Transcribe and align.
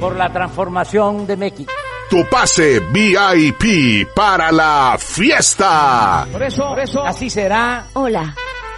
por 0.00 0.16
la 0.16 0.32
transformación 0.32 1.26
de 1.26 1.36
México. 1.36 1.72
Tu 2.10 2.24
pase 2.30 2.80
VIP 2.80 4.08
para 4.14 4.50
la 4.50 4.96
fiesta. 4.98 6.26
Por 6.32 6.42
eso, 6.42 6.68
por 6.68 6.80
eso, 6.80 7.04
así 7.04 7.28
será. 7.28 7.86
Hola. 7.92 8.34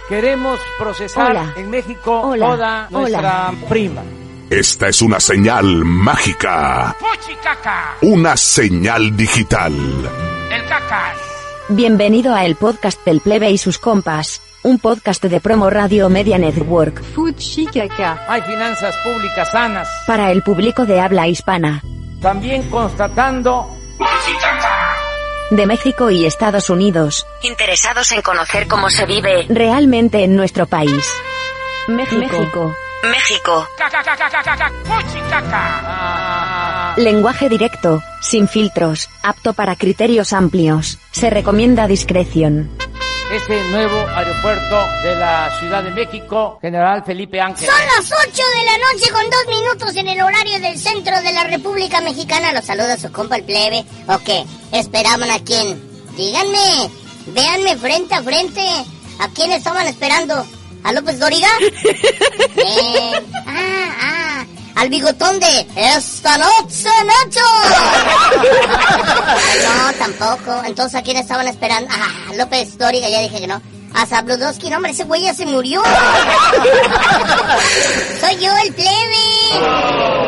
Queremos 0.09 0.59
procesar 0.77 1.31
Hola. 1.31 1.53
en 1.55 1.69
México 1.69 2.21
Hola. 2.21 2.45
toda 2.45 2.87
nuestra 2.89 3.49
Hola. 3.49 3.53
prima. 3.69 4.01
Esta 4.49 4.89
es 4.89 5.01
una 5.01 5.21
señal 5.21 5.85
mágica. 5.85 6.93
¡Fuchicaca! 6.99 7.95
Una 8.01 8.35
señal 8.35 9.15
digital. 9.15 9.73
¡El 10.51 10.65
cacas! 10.65 11.15
Bienvenido 11.69 12.35
a 12.35 12.43
el 12.43 12.57
podcast 12.57 13.05
del 13.05 13.21
plebe 13.21 13.49
y 13.49 13.57
sus 13.57 13.77
compas. 13.77 14.41
Un 14.63 14.77
podcast 14.77 15.23
de 15.23 15.41
promo 15.41 15.71
radio 15.71 16.07
media 16.07 16.37
network. 16.37 17.01
Fuchicaka. 17.15 18.25
Hay 18.27 18.43
finanzas 18.43 18.95
públicas 18.97 19.51
sanas. 19.51 19.89
Para 20.05 20.31
el 20.31 20.43
público 20.43 20.85
de 20.85 20.99
habla 20.99 21.27
hispana. 21.27 21.81
También 22.21 22.69
constatando 22.69 23.75
De 25.49 25.65
México 25.65 26.11
y 26.11 26.25
Estados 26.25 26.69
Unidos. 26.69 27.25
Interesados 27.41 28.11
en 28.11 28.21
conocer 28.21 28.67
cómo 28.67 28.91
se 28.91 29.07
vive 29.07 29.47
realmente 29.49 30.23
en 30.23 30.35
nuestro 30.35 30.67
país. 30.67 31.11
México. 31.87 32.19
México. 32.19 32.75
México. 33.09 33.67
Lenguaje 36.97 37.49
directo, 37.49 38.03
sin 38.21 38.47
filtros, 38.47 39.09
apto 39.23 39.53
para 39.53 39.75
criterios 39.75 40.33
amplios. 40.33 40.99
Se 41.09 41.31
recomienda 41.31 41.87
discreción. 41.87 42.69
Ese 43.31 43.63
nuevo 43.69 43.97
aeropuerto 44.09 44.87
de 45.03 45.15
la 45.15 45.57
Ciudad 45.57 45.81
de 45.83 45.91
México, 45.91 46.59
General 46.61 47.01
Felipe 47.05 47.39
Ángel. 47.39 47.65
Son 47.69 47.79
las 47.95 48.11
8 48.11 48.29
de 48.29 48.65
la 48.65 48.77
noche 48.77 49.09
con 49.09 49.23
dos 49.29 49.47
minutos 49.47 49.95
en 49.95 50.07
el 50.09 50.21
horario 50.21 50.59
del 50.59 50.77
centro 50.77 51.15
de 51.21 51.31
la 51.31 51.45
República 51.45 52.01
Mexicana. 52.01 52.51
Los 52.51 52.65
saluda 52.65 52.97
su 52.97 53.09
compa 53.09 53.37
el 53.37 53.45
plebe. 53.45 53.85
¿O 54.07 54.19
qué? 54.19 54.43
¿Esperaban 54.73 55.31
a 55.31 55.39
quién? 55.39 55.81
Díganme, 56.17 56.91
véanme 57.27 57.77
frente 57.77 58.15
a 58.15 58.21
frente. 58.21 58.61
¿A 59.19 59.29
quién 59.29 59.53
estaban 59.53 59.87
esperando? 59.87 60.45
¿A 60.83 60.91
López 60.91 61.17
Doriga? 61.19 61.47
Eh, 62.63 63.13
ah, 63.47 63.95
ah, 64.01 64.45
al 64.75 64.89
bigotón 64.89 65.39
de 65.39 65.67
esta 65.75 66.37
noche, 66.37 66.89
Nacho. 67.05 67.39
no, 69.63 69.93
tampoco. 69.93 70.63
Entonces, 70.65 70.95
¿a 70.95 71.03
quién 71.03 71.17
estaban 71.17 71.47
esperando? 71.47 71.89
Ah, 71.91 72.33
López 72.37 72.77
Doriga, 72.77 73.09
ya 73.09 73.21
dije 73.21 73.39
que 73.39 73.47
no. 73.47 73.61
A 73.93 74.05
Zabludowski, 74.05 74.69
no, 74.69 74.77
hombre, 74.77 74.91
ese 74.91 75.03
güey 75.03 75.23
ya 75.23 75.33
se 75.33 75.45
murió. 75.45 75.81
Soy 78.21 78.37
yo, 78.37 78.51
el 78.65 78.73
plebe. 78.73 80.20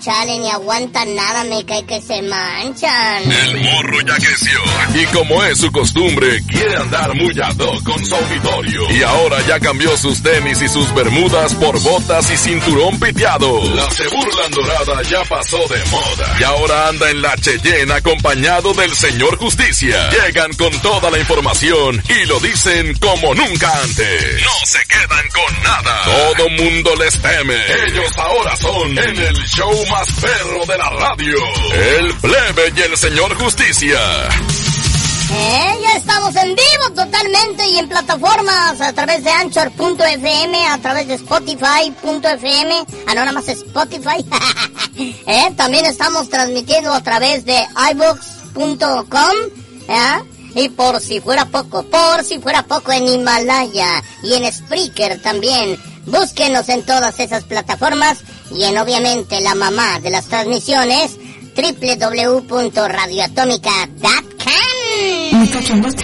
Chale, 0.00 0.38
ni 0.38 0.50
aguantan 0.50 1.14
nada, 1.14 1.44
me 1.44 1.64
cae 1.64 1.84
que 1.84 2.00
se 2.00 2.22
manchan. 2.22 3.30
El 3.30 3.60
morro 3.60 4.00
ya 4.02 4.14
creció. 4.16 4.60
Y 4.94 5.04
como 5.06 5.42
es 5.44 5.58
su 5.58 5.72
costumbre, 5.72 6.42
quiere 6.46 6.76
andar 6.76 7.14
muy 7.14 7.32
ad 7.40 7.56
con 7.84 8.04
su 8.04 8.14
auditorio. 8.14 8.90
Y 8.90 9.02
ahora 9.02 9.40
ya 9.46 9.58
cambió 9.58 9.96
sus 9.96 10.22
tenis 10.22 10.60
y 10.62 10.68
sus 10.68 10.94
bermudas 10.94 11.54
por 11.54 11.80
botas 11.80 12.30
y 12.30 12.36
cinturón 12.36 12.98
piteado. 13.00 13.62
La 13.74 13.90
se 13.90 14.06
burlan 14.08 14.50
dorada 14.52 15.02
ya 15.02 15.24
pasó 15.24 15.58
de 15.68 15.84
moda. 15.90 16.36
Y 16.38 16.44
ahora 16.44 16.88
anda 16.88 17.10
en 17.10 17.22
la 17.22 17.36
Cheyenne 17.36 17.92
acompañado 17.92 18.74
del 18.74 18.94
señor 18.94 19.36
Justicia. 19.38 20.10
Llegan 20.10 20.52
con 20.54 20.70
toda 20.82 21.10
la 21.10 21.18
información 21.18 22.02
y 22.08 22.26
lo 22.26 22.38
dicen 22.40 22.94
como 22.98 23.34
nunca 23.34 23.72
antes. 23.82 24.42
No 24.42 24.66
se 24.66 24.78
quedan 24.86 25.28
con 25.32 25.62
nada. 25.62 26.04
Todo 26.04 26.48
mundo 26.50 26.94
les 26.96 27.20
teme. 27.20 27.56
Ellos 27.86 28.12
ahora 28.18 28.56
son 28.56 28.98
en 28.98 29.16
el 29.28 29.44
show 29.46 29.72
más 29.90 30.08
perro 30.20 30.64
de 30.66 30.78
la 30.78 30.90
radio. 30.90 31.36
El 31.72 32.14
plebe 32.14 32.72
y 32.76 32.80
el 32.82 32.96
señor 32.96 33.34
Justicia. 33.34 33.98
Eh, 35.32 35.78
ya 35.82 35.96
estamos 35.96 36.36
en 36.36 36.54
vivo 36.54 36.90
totalmente 36.94 37.68
y 37.68 37.78
en 37.78 37.88
plataformas 37.88 38.80
a 38.80 38.92
través 38.92 39.24
de 39.24 39.30
Anchor.fm, 39.30 40.66
a 40.68 40.78
través 40.78 41.08
de 41.08 41.14
Spotify.fm, 41.14 42.86
ah 43.06 43.14
no, 43.14 43.14
nada 43.14 43.32
más 43.32 43.48
Spotify. 43.48 44.24
eh, 45.26 45.52
también 45.56 45.86
estamos 45.86 46.28
transmitiendo 46.28 46.92
a 46.92 47.02
través 47.02 47.44
de 47.44 47.60
iVoox.com, 47.92 49.36
¿eh? 49.88 50.22
Y 50.54 50.68
por 50.68 51.00
si 51.00 51.20
fuera 51.20 51.44
poco, 51.46 51.82
por 51.82 52.22
si 52.22 52.38
fuera 52.38 52.62
poco 52.62 52.92
en 52.92 53.08
Himalaya 53.08 54.02
y 54.22 54.34
en 54.34 54.50
Spreaker 54.52 55.20
también. 55.20 55.76
Búsquenos 56.06 56.68
en 56.68 56.84
todas 56.84 57.20
esas 57.20 57.44
plataformas 57.44 58.18
y 58.50 58.64
en 58.64 58.76
obviamente 58.78 59.40
la 59.40 59.54
mamá 59.54 60.00
de 60.00 60.10
las 60.10 60.26
transmisiones 60.26 61.16
www.radioatómica.com 61.56 64.26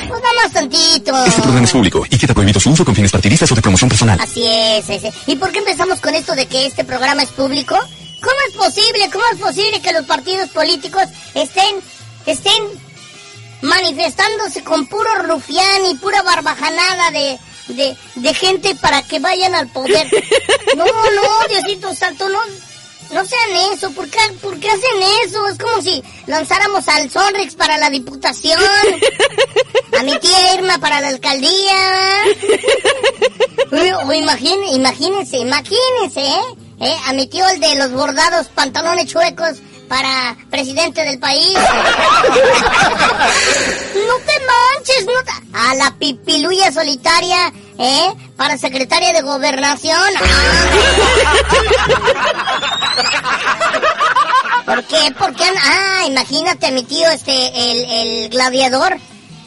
Pues 0.09 0.23
más 0.43 0.53
tantito. 0.53 1.25
Este 1.25 1.43
programa 1.43 1.65
es 1.65 1.73
público 1.73 2.05
y 2.09 2.19
queda 2.19 2.35
prohibido 2.35 2.61
su 2.61 2.71
uso 2.71 2.85
con 2.85 2.95
fines 2.95 3.11
partidistas 3.13 3.51
o 3.53 3.55
de 3.55 3.63
promoción 3.63 3.89
personal. 3.89 4.19
Así 4.21 4.45
es, 4.47 4.87
ese. 4.89 5.13
¿Y 5.27 5.37
por 5.37 5.53
qué 5.53 5.61
empezamos 5.61 6.01
con 6.01 6.15
esto 6.15 6.35
de 6.35 6.47
que 6.47 6.67
este 6.67 6.85
programa 6.85 7.23
es 7.23 7.31
público? 7.31 7.77
¿Cómo 7.77 8.37
es 8.49 8.55
posible, 8.55 9.11
cómo 9.13 9.25
es 9.33 9.41
posible 9.41 9.81
que 9.81 9.93
los 9.93 10.05
partidos 10.07 10.49
políticos 10.51 11.05
estén, 11.35 11.77
estén 12.27 12.63
manifestándose 13.63 14.63
con 14.65 14.87
puro 14.87 15.11
rufián 15.27 15.87
y 15.91 15.95
pura 15.97 16.23
barbajanada 16.23 17.11
de, 17.11 17.39
de, 17.69 17.97
de 18.17 18.35
gente 18.35 18.75
para 18.77 19.03
que 19.03 19.19
vayan 19.19 19.55
al 19.55 19.69
poder? 19.69 20.09
No, 20.77 20.85
no, 20.87 21.49
Diosito 21.49 21.95
Santo, 21.95 22.29
no, 22.31 22.39
no 23.13 23.25
sean 23.27 23.73
eso. 23.75 23.91
¿Por 23.93 24.09
qué, 24.09 24.19
¿Por 24.41 24.59
qué 24.59 24.71
hacen 24.71 25.03
eso? 25.27 25.47
Es 25.49 25.59
como 25.59 25.83
si 25.83 26.03
lanzáramos 26.27 26.89
al 26.89 27.11
Sonrix 27.11 27.55
para 27.55 27.77
la 27.77 27.91
diputación, 27.91 28.59
a 29.99 30.03
mi 30.03 30.19
tía 30.19 30.55
Irma 30.55 30.79
para 30.79 31.03
la 31.03 31.09
alcaldía. 31.09 32.25
O, 33.71 33.77
o 34.09 34.13
imagine- 34.15 34.73
imagínense, 34.73 35.37
imagínense, 35.39 36.21
¿eh? 36.27 36.41
¿eh? 36.81 36.97
A 37.07 37.13
mi 37.13 37.27
tío 37.27 37.47
el 37.49 37.61
de 37.61 37.75
los 37.77 37.93
bordados 37.93 38.49
pantalones 38.49 39.07
chuecos 39.11 39.59
para 39.93 40.35
presidente 40.51 41.05
del 41.05 41.19
país. 41.19 41.55
No 43.95 44.17
te 44.27 44.33
manches, 44.41 45.05
no 45.07 45.23
te... 45.23 45.33
A 45.53 45.75
la 45.75 45.95
pipiluya 45.99 46.73
solitaria, 46.73 47.53
¿eh? 47.79 48.13
Para 48.37 48.59
secretaria 48.59 49.13
de 49.13 49.21
gobernación. 49.23 49.99
¿Por 54.67 54.85
qué? 54.85 55.13
¿Por 55.19 55.35
qué? 55.35 55.45
Ah, 55.63 56.05
imagínate 56.07 56.67
a 56.67 56.71
mi 56.73 56.83
tío, 56.83 57.09
este, 57.11 57.33
el, 57.33 57.85
el 57.91 58.29
gladiador. 58.31 58.99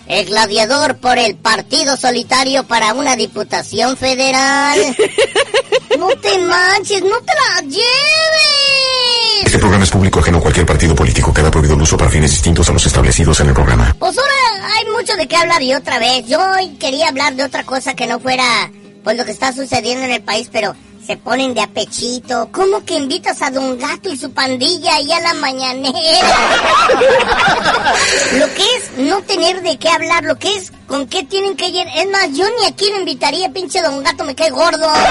El 0.07 0.25
gladiador 0.25 0.97
por 0.97 1.17
el 1.17 1.35
partido 1.35 1.97
solitario 1.97 2.63
para 2.65 2.93
una 2.93 3.15
diputación 3.15 3.97
federal. 3.97 4.79
No 5.97 6.09
te 6.17 6.37
manches, 6.39 7.03
no 7.03 7.17
te 7.21 7.33
la 7.33 7.61
lleves. 7.61 8.44
Programa 9.65 9.83
es 9.83 9.89
público 9.89 10.19
ajeno 10.19 10.37
a 10.37 10.41
cualquier 10.41 10.63
partido 10.63 10.93
político. 10.93 11.33
Queda 11.33 11.49
prohibido 11.49 11.73
el 11.73 11.81
uso 11.81 11.97
para 11.97 12.11
fines 12.11 12.29
distintos 12.29 12.69
a 12.69 12.73
los 12.73 12.85
establecidos 12.85 13.39
en 13.39 13.47
el 13.47 13.55
programa. 13.55 13.95
Pues 13.97 14.15
ahora 14.15 14.75
hay 14.75 14.85
mucho 14.91 15.15
de 15.15 15.27
qué 15.27 15.37
hablar 15.37 15.63
y 15.63 15.73
otra 15.73 15.97
vez. 15.97 16.27
Yo 16.27 16.37
quería 16.79 17.07
hablar 17.07 17.33
de 17.33 17.45
otra 17.45 17.63
cosa 17.63 17.95
que 17.95 18.05
no 18.05 18.19
fuera 18.19 18.43
pues 19.03 19.17
lo 19.17 19.25
que 19.25 19.31
está 19.31 19.53
sucediendo 19.53 20.05
en 20.05 20.11
el 20.11 20.21
país, 20.21 20.51
pero 20.53 20.75
se 21.03 21.17
ponen 21.17 21.55
de 21.55 21.61
apechito. 21.61 22.49
¿Cómo 22.51 22.85
que 22.85 22.95
invitas 22.95 23.41
a 23.41 23.49
Don 23.49 23.75
Gato 23.79 24.09
y 24.09 24.17
su 24.17 24.31
pandilla 24.31 24.97
ahí 24.97 25.11
a 25.11 25.19
la 25.21 25.33
mañanera? 25.33 25.97
lo 28.37 28.45
que 28.53 28.63
es 28.77 28.97
no 28.97 29.19
tener 29.23 29.63
de 29.63 29.79
qué 29.79 29.89
hablar, 29.89 30.25
lo 30.25 30.37
que 30.37 30.55
es 30.55 30.71
con 30.85 31.07
qué 31.07 31.23
tienen 31.23 31.55
que 31.55 31.69
ir. 31.69 31.87
Es 31.95 32.07
más, 32.11 32.29
yo 32.33 32.45
ni 32.59 32.67
aquí 32.67 32.89
lo 32.91 32.99
invitaría, 32.99 33.49
pinche 33.49 33.81
Don 33.81 34.03
Gato, 34.03 34.23
me 34.23 34.35
cae 34.35 34.51
gordo. 34.51 34.87
A 34.87 35.03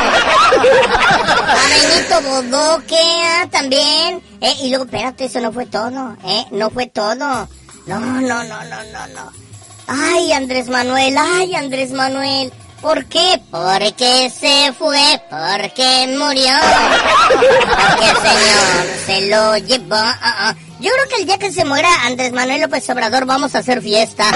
Benito 1.69 2.22
Bodoque, 2.22 3.00
ah, 3.25 3.48
también. 3.50 4.22
Eh, 4.44 4.55
y 4.61 4.69
luego, 4.69 4.85
espérate, 4.85 5.25
eso 5.25 5.41
no 5.41 5.52
fue 5.52 5.64
todo, 5.64 6.14
¿eh? 6.23 6.44
No 6.50 6.69
fue 6.69 6.87
todo. 6.87 7.14
No, 7.17 7.49
no, 7.87 8.20
no, 8.20 8.44
no, 8.44 8.44
no, 8.44 9.06
no. 9.08 9.32
Ay, 9.87 10.32
Andrés 10.32 10.69
Manuel, 10.69 11.17
ay, 11.19 11.55
Andrés 11.55 11.93
Manuel. 11.93 12.52
¿Por 12.82 13.06
qué? 13.06 13.41
Porque 13.50 14.31
se 14.31 14.70
fue, 14.75 15.23
porque 15.31 16.14
murió. 16.19 16.52
Porque 17.29 18.11
el 18.11 18.17
Señor 18.17 19.06
se 19.06 19.31
lo 19.31 19.56
llevó. 19.56 19.96
Ah, 19.96 20.19
ah. 20.23 20.55
Yo 20.84 20.90
creo 20.92 21.08
que 21.08 21.16
el 21.22 21.26
día 21.26 21.38
que 21.38 21.50
se 21.50 21.64
muera 21.64 21.88
Andrés 22.04 22.31
Manuel 22.34 22.60
López 22.60 22.90
Obrador 22.90 23.25
vamos 23.25 23.54
a 23.54 23.60
hacer 23.60 23.81
fiesta. 23.81 24.31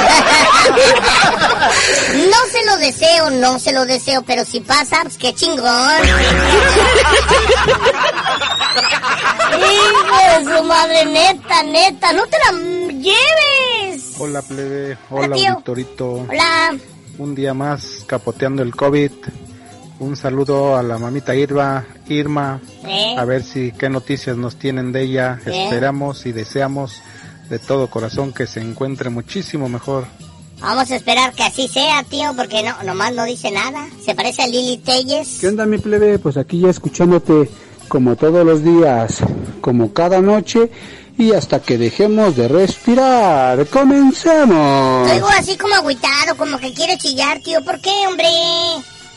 No 2.14 2.36
se 2.50 2.64
lo 2.64 2.76
deseo, 2.78 3.30
no 3.30 3.58
se 3.58 3.72
lo 3.72 3.84
deseo, 3.84 4.22
pero 4.22 4.44
si 4.44 4.60
pasa, 4.60 5.00
pues 5.02 5.18
qué 5.18 5.34
chingón. 5.34 6.02
Hijo 9.60 10.16
de 10.38 10.56
su 10.56 10.64
madre, 10.64 11.04
neta, 11.06 11.62
neta, 11.64 12.12
no 12.14 12.26
te 12.26 12.38
la 12.38 12.52
lleves. 12.92 14.14
Hola 14.18 14.40
plebe, 14.42 14.96
Hola, 15.10 15.26
hola. 15.26 15.36
Victorito. 15.36 16.26
Hola. 16.28 16.76
Un 17.18 17.34
día 17.34 17.52
más 17.52 18.04
capoteando 18.06 18.62
el 18.62 18.74
COVID. 18.74 19.10
Un 20.00 20.16
saludo 20.16 20.76
a 20.76 20.82
la 20.82 20.96
mamita 20.96 21.34
Irma, 21.34 21.84
Irma, 22.08 22.60
¿Eh? 22.86 23.16
a 23.18 23.24
ver 23.24 23.42
si 23.42 23.72
qué 23.72 23.88
noticias 23.88 24.36
nos 24.36 24.56
tienen 24.56 24.92
de 24.92 25.02
ella. 25.02 25.40
¿Eh? 25.44 25.64
Esperamos 25.64 26.24
y 26.26 26.32
deseamos 26.32 27.02
de 27.50 27.58
todo 27.58 27.88
corazón 27.88 28.32
que 28.32 28.46
se 28.46 28.60
encuentre 28.60 29.10
muchísimo 29.10 29.68
mejor. 29.68 30.06
Vamos 30.60 30.90
a 30.90 30.96
esperar 30.96 31.32
que 31.32 31.42
así 31.42 31.68
sea, 31.68 32.02
tío, 32.04 32.32
porque 32.36 32.62
no, 32.62 32.82
nomás 32.84 33.12
no 33.12 33.24
dice 33.24 33.50
nada. 33.50 33.88
Se 34.04 34.14
parece 34.14 34.42
a 34.42 34.46
Lili 34.46 34.78
Telles. 34.78 35.38
¿Qué 35.40 35.48
onda 35.48 35.66
mi 35.66 35.78
plebe? 35.78 36.18
Pues 36.18 36.36
aquí 36.36 36.60
ya 36.60 36.70
escuchándote 36.70 37.48
como 37.88 38.16
todos 38.16 38.44
los 38.44 38.62
días, 38.62 39.18
como 39.60 39.92
cada 39.92 40.20
noche 40.20 40.70
y 41.16 41.32
hasta 41.32 41.60
que 41.60 41.76
dejemos 41.76 42.36
de 42.36 42.46
respirar. 42.46 43.66
¡Comencemos! 43.66 45.10
Oigo 45.10 45.28
así 45.28 45.56
como 45.56 45.74
agüitado, 45.74 46.36
como 46.36 46.58
que 46.58 46.72
quiere 46.72 46.96
chillar, 46.98 47.40
tío. 47.40 47.64
¿Por 47.64 47.80
qué, 47.80 47.90
hombre? 48.06 48.28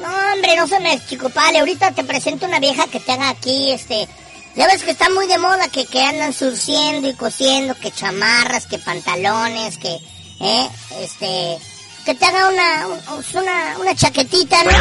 No, 0.01 0.33
hombre, 0.33 0.55
no 0.57 0.67
se 0.67 0.79
me 0.79 0.99
chicopale. 1.07 1.59
Ahorita 1.59 1.91
te 1.91 2.03
presento 2.03 2.45
una 2.45 2.59
vieja 2.59 2.87
que 2.87 2.99
te 2.99 3.11
haga 3.11 3.29
aquí, 3.29 3.71
este... 3.71 4.07
Ya 4.53 4.67
ves 4.67 4.83
que 4.83 4.91
está 4.91 5.09
muy 5.09 5.27
de 5.27 5.37
moda 5.37 5.69
que, 5.69 5.85
que 5.85 6.03
andan 6.03 6.33
surciendo 6.33 7.07
y 7.07 7.13
cosiendo, 7.13 7.73
que 7.75 7.89
chamarras, 7.91 8.65
que 8.65 8.79
pantalones, 8.79 9.77
que... 9.77 9.97
¿Eh? 10.41 10.67
Este... 10.99 11.57
Que 12.03 12.15
te 12.15 12.25
haga 12.25 12.49
una, 12.49 12.87
un- 12.87 13.39
una, 13.43 13.77
una 13.79 13.93
chaquetita, 13.95 14.63
¿no? 14.63 14.71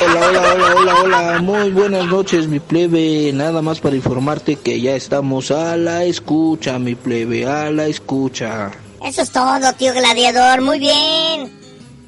Hola, 0.00 0.26
hola, 0.28 0.40
hola, 0.54 0.74
hola, 0.74 0.94
hola. 1.02 1.38
Muy 1.42 1.70
buenas 1.70 2.06
noches, 2.06 2.46
mi 2.46 2.58
plebe. 2.58 3.30
Nada 3.34 3.60
más 3.60 3.80
para 3.80 3.94
informarte 3.94 4.56
que 4.56 4.80
ya 4.80 4.92
estamos 4.96 5.50
a 5.50 5.76
la 5.76 6.04
escucha, 6.04 6.78
mi 6.78 6.94
plebe, 6.94 7.46
a 7.46 7.70
la 7.70 7.86
escucha. 7.86 8.70
Eso 9.04 9.20
es 9.20 9.30
todo, 9.30 9.72
tío 9.74 9.92
gladiador. 9.92 10.62
Muy 10.62 10.78
bien. 10.78 11.52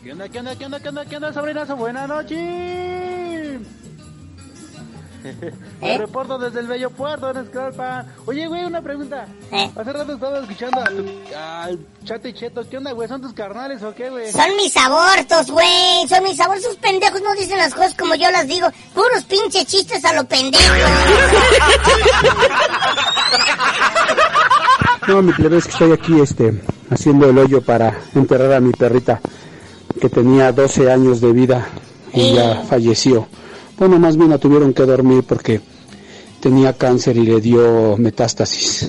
¿Qué 0.09 0.13
onda, 0.13 0.27
qué 0.27 0.39
onda, 0.39 0.57
qué 0.57 0.65
onda, 0.65 0.81
qué 0.81 0.89
onda, 0.89 1.05
qué 1.05 1.17
onda, 1.17 1.33
sobrinazo? 1.35 1.77
Buenas 1.77 2.09
noches. 2.09 2.39
Me 5.83 5.99
reporto 5.99 6.39
desde 6.39 6.61
el 6.61 6.67
bello 6.67 6.89
puerto 6.89 7.31
en 7.31 7.37
Escalpa. 7.37 8.07
Oye, 8.25 8.47
güey, 8.47 8.65
una 8.65 8.81
pregunta. 8.81 9.27
¿Eh? 9.53 9.71
Hace 9.77 9.93
rato 9.93 10.15
estaba 10.15 10.39
escuchando 10.39 10.81
a 10.81 10.85
tu, 10.87 11.05
al 11.37 11.79
Chate 12.05 12.33
Cheto. 12.33 12.67
¿Qué 12.71 12.79
onda, 12.79 12.93
güey? 12.93 13.07
¿Son 13.07 13.21
tus 13.21 13.35
carnales 13.35 13.83
o 13.83 13.95
qué, 13.95 14.09
güey? 14.09 14.33
Son 14.33 14.57
mis 14.57 14.75
abortos, 14.79 15.51
güey. 15.51 16.09
Son 16.09 16.23
mis 16.25 16.41
abortos. 16.41 16.65
Esos 16.65 16.79
pendejos 16.79 17.21
no 17.21 17.35
dicen 17.35 17.59
las 17.59 17.75
cosas 17.75 17.93
como 17.93 18.15
yo 18.15 18.31
las 18.31 18.49
digo. 18.49 18.67
Puros 18.95 19.25
pinches 19.25 19.67
chistes 19.67 20.03
a 20.07 20.15
lo 20.15 20.25
pendejo. 20.25 20.65
No, 25.07 25.23
mi 25.23 25.33
plebe, 25.33 25.57
es 25.57 25.65
que 25.65 25.71
estoy 25.71 25.93
aquí 25.93 26.21
este, 26.21 26.63
haciendo 26.91 27.31
el 27.31 27.39
hoyo 27.39 27.63
para 27.63 27.99
enterrar 28.15 28.53
a 28.53 28.61
mi 28.61 28.73
perrita 28.73 29.23
que 29.99 30.09
tenía 30.09 30.53
12 30.53 30.91
años 30.91 31.21
de 31.21 31.33
vida 31.33 31.69
y 32.12 32.35
ya 32.35 32.65
falleció. 32.69 33.27
Bueno, 33.79 33.99
más 33.99 34.17
bien 34.17 34.31
la 34.31 34.39
tuvieron 34.39 34.73
que 34.73 34.83
dormir 34.85 35.25
porque 35.25 35.61
tenía 36.41 36.73
cáncer 36.73 37.17
y 37.17 37.23
le 37.23 37.41
dio 37.41 37.97
metástasis. 37.97 38.89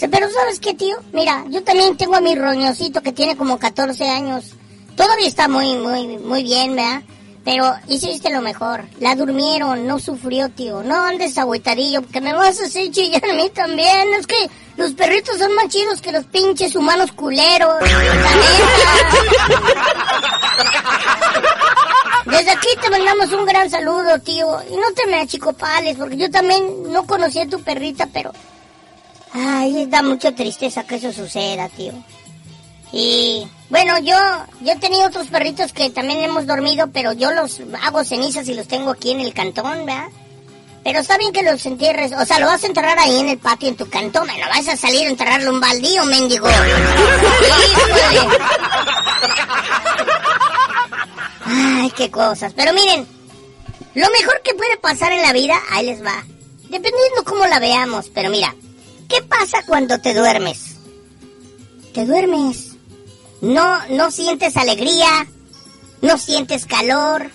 Pero 0.00 0.28
¿sabes 0.30 0.60
qué, 0.60 0.74
tío? 0.74 0.96
Mira, 1.12 1.44
yo 1.50 1.62
también 1.62 1.96
tengo 1.96 2.14
a 2.14 2.20
mi 2.20 2.34
roñosito 2.34 3.02
que 3.02 3.12
tiene 3.12 3.36
como 3.36 3.58
14 3.58 4.08
años. 4.08 4.54
Todavía 4.96 5.26
está 5.26 5.48
muy, 5.48 5.76
muy, 5.76 6.18
muy 6.18 6.42
bien, 6.42 6.76
¿verdad? 6.76 7.02
Pero 7.48 7.74
hiciste 7.88 8.28
lo 8.28 8.42
mejor. 8.42 8.84
La 9.00 9.14
durmieron, 9.14 9.86
no 9.86 9.98
sufrió, 9.98 10.50
tío. 10.50 10.82
No 10.82 10.96
andes 10.96 11.38
agüitadillo, 11.38 12.02
porque 12.02 12.20
me 12.20 12.34
vas 12.34 12.60
a 12.60 12.66
hacer 12.66 12.90
chillar 12.90 13.24
a 13.24 13.32
mí 13.32 13.48
también. 13.48 14.12
Es 14.18 14.26
que 14.26 14.50
los 14.76 14.92
perritos 14.92 15.38
son 15.38 15.54
más 15.54 15.68
chidos 15.68 16.02
que 16.02 16.12
los 16.12 16.26
pinches 16.26 16.76
humanos 16.76 17.10
culeros. 17.12 17.78
Desde 22.26 22.50
aquí 22.50 22.68
te 22.82 22.90
mandamos 22.90 23.32
un 23.32 23.46
gran 23.46 23.70
saludo, 23.70 24.18
tío. 24.18 24.62
Y 24.70 24.76
no 24.76 24.92
te 24.94 25.06
me 25.06 25.20
achicopales, 25.20 25.96
porque 25.96 26.18
yo 26.18 26.30
también 26.30 26.92
no 26.92 27.06
conocí 27.06 27.40
a 27.40 27.48
tu 27.48 27.62
perrita, 27.62 28.06
pero... 28.12 28.30
Ay, 29.32 29.86
da 29.86 30.02
mucha 30.02 30.34
tristeza 30.34 30.84
que 30.84 30.96
eso 30.96 31.14
suceda, 31.14 31.70
tío. 31.70 31.94
Y 32.92 33.46
bueno, 33.68 33.98
yo 33.98 34.16
yo 34.60 34.72
he 34.72 34.76
tenido 34.76 35.06
otros 35.06 35.26
perritos 35.28 35.72
que 35.72 35.90
también 35.90 36.20
hemos 36.20 36.46
dormido, 36.46 36.88
pero 36.92 37.12
yo 37.12 37.30
los 37.32 37.60
hago 37.82 38.04
cenizas 38.04 38.48
y 38.48 38.54
los 38.54 38.66
tengo 38.66 38.90
aquí 38.90 39.10
en 39.10 39.20
el 39.20 39.34
cantón, 39.34 39.84
¿verdad? 39.84 40.08
Pero 40.84 41.00
está 41.00 41.18
bien 41.18 41.32
que 41.32 41.42
los 41.42 41.66
entierres, 41.66 42.12
o 42.12 42.24
sea, 42.24 42.38
lo 42.38 42.46
vas 42.46 42.64
a 42.64 42.66
enterrar 42.66 42.98
ahí 42.98 43.18
en 43.18 43.28
el 43.28 43.38
patio, 43.38 43.68
en 43.68 43.76
tu 43.76 43.90
cantón, 43.90 44.26
no 44.26 44.48
vas 44.48 44.68
a 44.68 44.76
salir 44.76 45.06
a 45.06 45.10
enterrarlo 45.10 45.50
un 45.50 45.60
baldío, 45.60 46.04
mendigo. 46.06 46.48
Ay, 51.44 51.90
qué 51.96 52.10
cosas. 52.10 52.54
Pero 52.54 52.72
miren, 52.72 53.06
lo 53.94 54.06
mejor 54.10 54.40
que 54.42 54.54
puede 54.54 54.78
pasar 54.78 55.12
en 55.12 55.22
la 55.22 55.32
vida, 55.32 55.60
ahí 55.70 55.86
les 55.86 56.02
va. 56.02 56.24
Dependiendo 56.62 57.24
cómo 57.24 57.46
la 57.46 57.58
veamos, 57.58 58.10
pero 58.14 58.30
mira, 58.30 58.54
¿qué 59.08 59.22
pasa 59.22 59.62
cuando 59.66 60.00
te 60.00 60.14
duermes? 60.14 60.76
Te 61.92 62.06
duermes. 62.06 62.67
No, 63.40 63.86
no 63.88 64.10
sientes 64.10 64.56
alegría, 64.56 65.26
no 66.02 66.18
sientes 66.18 66.66
calor, 66.66 67.30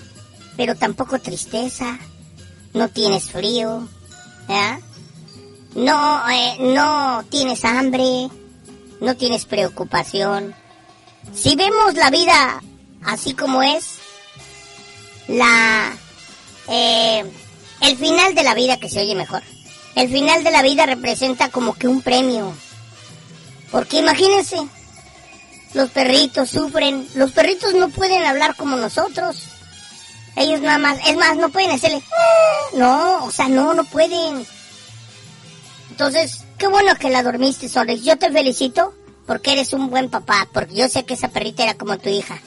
pero 0.57 0.75
tampoco 0.75 1.19
tristeza, 1.19 1.99
no 2.73 2.89
tienes 2.89 3.31
frío. 3.31 3.87
No, 5.75 6.29
eh, 6.29 6.57
no 6.59 7.23
tienes 7.29 7.65
hambre, 7.65 8.29
no 8.99 9.15
tienes 9.15 9.45
preocupación. 9.45 10.53
Si 11.33 11.55
vemos 11.55 11.95
la 11.95 12.11
vida 12.11 12.61
así 13.05 13.33
como 13.33 13.63
es, 13.63 13.97
la, 15.27 15.93
eh, 16.67 17.23
el 17.81 17.97
final 17.97 18.35
de 18.35 18.43
la 18.43 18.53
vida 18.53 18.79
que 18.79 18.89
se 18.89 19.01
oye 19.01 19.15
mejor. 19.15 19.41
El 19.95 20.11
final 20.11 20.43
de 20.43 20.51
la 20.51 20.61
vida 20.61 20.85
representa 20.85 21.49
como 21.49 21.73
que 21.73 21.87
un 21.87 22.01
premio. 22.01 22.53
Porque 23.71 23.99
imagínense, 23.99 24.57
los 25.73 25.89
perritos 25.89 26.49
sufren, 26.49 27.07
los 27.15 27.31
perritos 27.31 27.73
no 27.73 27.89
pueden 27.89 28.23
hablar 28.25 28.55
como 28.55 28.77
nosotros. 28.77 29.43
Ellos 30.35 30.61
nada 30.61 30.77
más, 30.77 30.99
es 31.07 31.15
más, 31.15 31.37
no 31.37 31.49
pueden 31.49 31.71
hacerle, 31.71 32.01
"Ah", 32.11 32.75
no, 32.75 33.25
o 33.25 33.31
sea, 33.31 33.47
no, 33.47 33.73
no 33.73 33.83
pueden. 33.83 34.45
Entonces, 35.91 36.43
qué 36.57 36.67
bueno 36.67 36.95
que 36.95 37.09
la 37.09 37.21
dormiste, 37.21 37.69
Soles. 37.69 38.03
Yo 38.03 38.17
te 38.17 38.31
felicito 38.31 38.93
porque 39.27 39.53
eres 39.53 39.73
un 39.73 39.89
buen 39.89 40.09
papá, 40.09 40.47
porque 40.51 40.73
yo 40.73 40.89
sé 40.89 41.05
que 41.05 41.13
esa 41.13 41.27
perrita 41.29 41.63
era 41.63 41.75
como 41.75 41.97
tu 41.97 42.09
hija. 42.09 42.41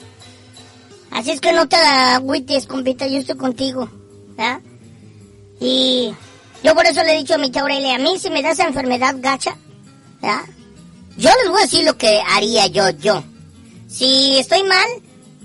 Así 1.11 1.31
es 1.31 1.41
que 1.41 1.53
no 1.53 1.69
te 1.69 1.77
agüites, 1.77 2.67
compita, 2.67 3.07
yo 3.07 3.19
estoy 3.19 3.37
contigo, 3.37 3.89
¿verdad? 4.37 4.61
Y 5.61 6.13
yo 6.63 6.75
por 6.75 6.85
eso 6.87 7.03
le 7.05 7.15
he 7.15 7.19
dicho 7.19 7.35
a 7.35 7.39
mi 7.39 7.51
tía 7.51 7.63
Aurelia, 7.63 7.95
a 7.95 7.99
mí 7.99 8.19
si 8.19 8.29
me 8.31 8.43
da 8.43 8.51
esa 8.51 8.65
enfermedad 8.65 9.15
gacha, 9.19 9.57
¿verdad? 10.21 10.43
Yo 11.17 11.31
les 11.43 11.51
voy 11.51 11.61
a 11.61 11.65
decir 11.65 11.85
lo 11.85 11.97
que 11.97 12.21
haría 12.29 12.67
yo, 12.67 12.91
yo. 12.91 13.25
Si 13.89 14.39
estoy 14.39 14.63
mal, 14.65 14.87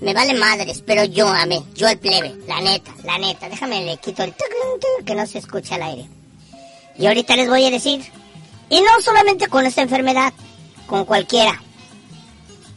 me 0.00 0.12
vale 0.12 0.34
madres, 0.34 0.82
pero 0.84 1.04
yo 1.04 1.28
a 1.28 1.46
mí, 1.46 1.64
yo 1.74 1.88
el 1.88 1.98
plebe, 1.98 2.34
la 2.46 2.60
neta, 2.60 2.92
la 3.04 3.18
neta. 3.18 3.48
Déjame 3.48 3.84
le 3.84 3.96
quito 3.96 4.22
el 4.22 4.32
tuc, 4.32 5.04
que 5.06 5.14
no 5.14 5.26
se 5.26 5.38
escucha 5.38 5.76
al 5.76 5.82
aire. 5.82 6.08
Y 6.98 7.06
ahorita 7.06 7.36
les 7.36 7.48
voy 7.48 7.64
a 7.64 7.70
decir, 7.70 8.02
y 8.68 8.80
no 8.80 9.00
solamente 9.02 9.48
con 9.48 9.64
esta 9.64 9.80
enfermedad, 9.80 10.32
con 10.86 11.04
cualquiera. 11.04 11.62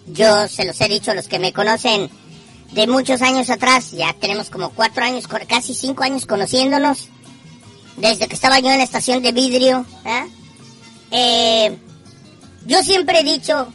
Yo 0.08 0.48
se 0.48 0.66
los 0.66 0.80
he 0.80 0.88
dicho 0.88 1.12
a 1.12 1.16
los 1.16 1.28
que 1.28 1.40
me 1.40 1.52
conocen 1.52 2.10
de 2.72 2.88
muchos 2.88 3.22
años 3.22 3.50
atrás, 3.50 3.92
ya 3.92 4.14
tenemos 4.14 4.50
como 4.50 4.70
cuatro 4.70 5.04
años, 5.04 5.28
casi 5.48 5.74
cinco 5.74 6.04
años 6.04 6.26
conociéndonos, 6.26 7.10
desde 7.98 8.28
que 8.28 8.36
estaba 8.36 8.60
yo 8.60 8.70
en 8.72 8.78
la 8.78 8.84
estación 8.84 9.22
de 9.22 9.32
vidrio, 9.32 9.86
¿ah? 10.06 10.28
Eh, 11.12 11.78
yo 12.66 12.82
siempre 12.84 13.20
he 13.20 13.24
dicho 13.24 13.72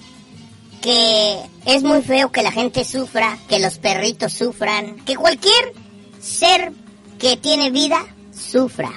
que 0.82 1.40
es 1.66 1.82
muy 1.82 2.02
feo 2.02 2.32
que 2.32 2.42
la 2.42 2.52
gente 2.52 2.84
sufra, 2.84 3.38
que 3.48 3.58
los 3.58 3.78
perritos 3.78 4.32
sufran, 4.32 4.96
que 5.04 5.16
cualquier 5.16 5.74
ser 6.20 6.72
que 7.18 7.36
tiene 7.36 7.70
vida 7.70 8.04
sufra. 8.34 8.90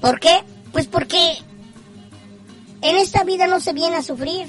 ¿Por 0.00 0.18
qué? 0.18 0.42
Pues 0.72 0.86
porque 0.86 1.38
en 2.82 2.96
esta 2.96 3.22
vida 3.24 3.46
no 3.46 3.60
se 3.60 3.72
viene 3.72 3.96
a 3.96 4.02
sufrir. 4.02 4.46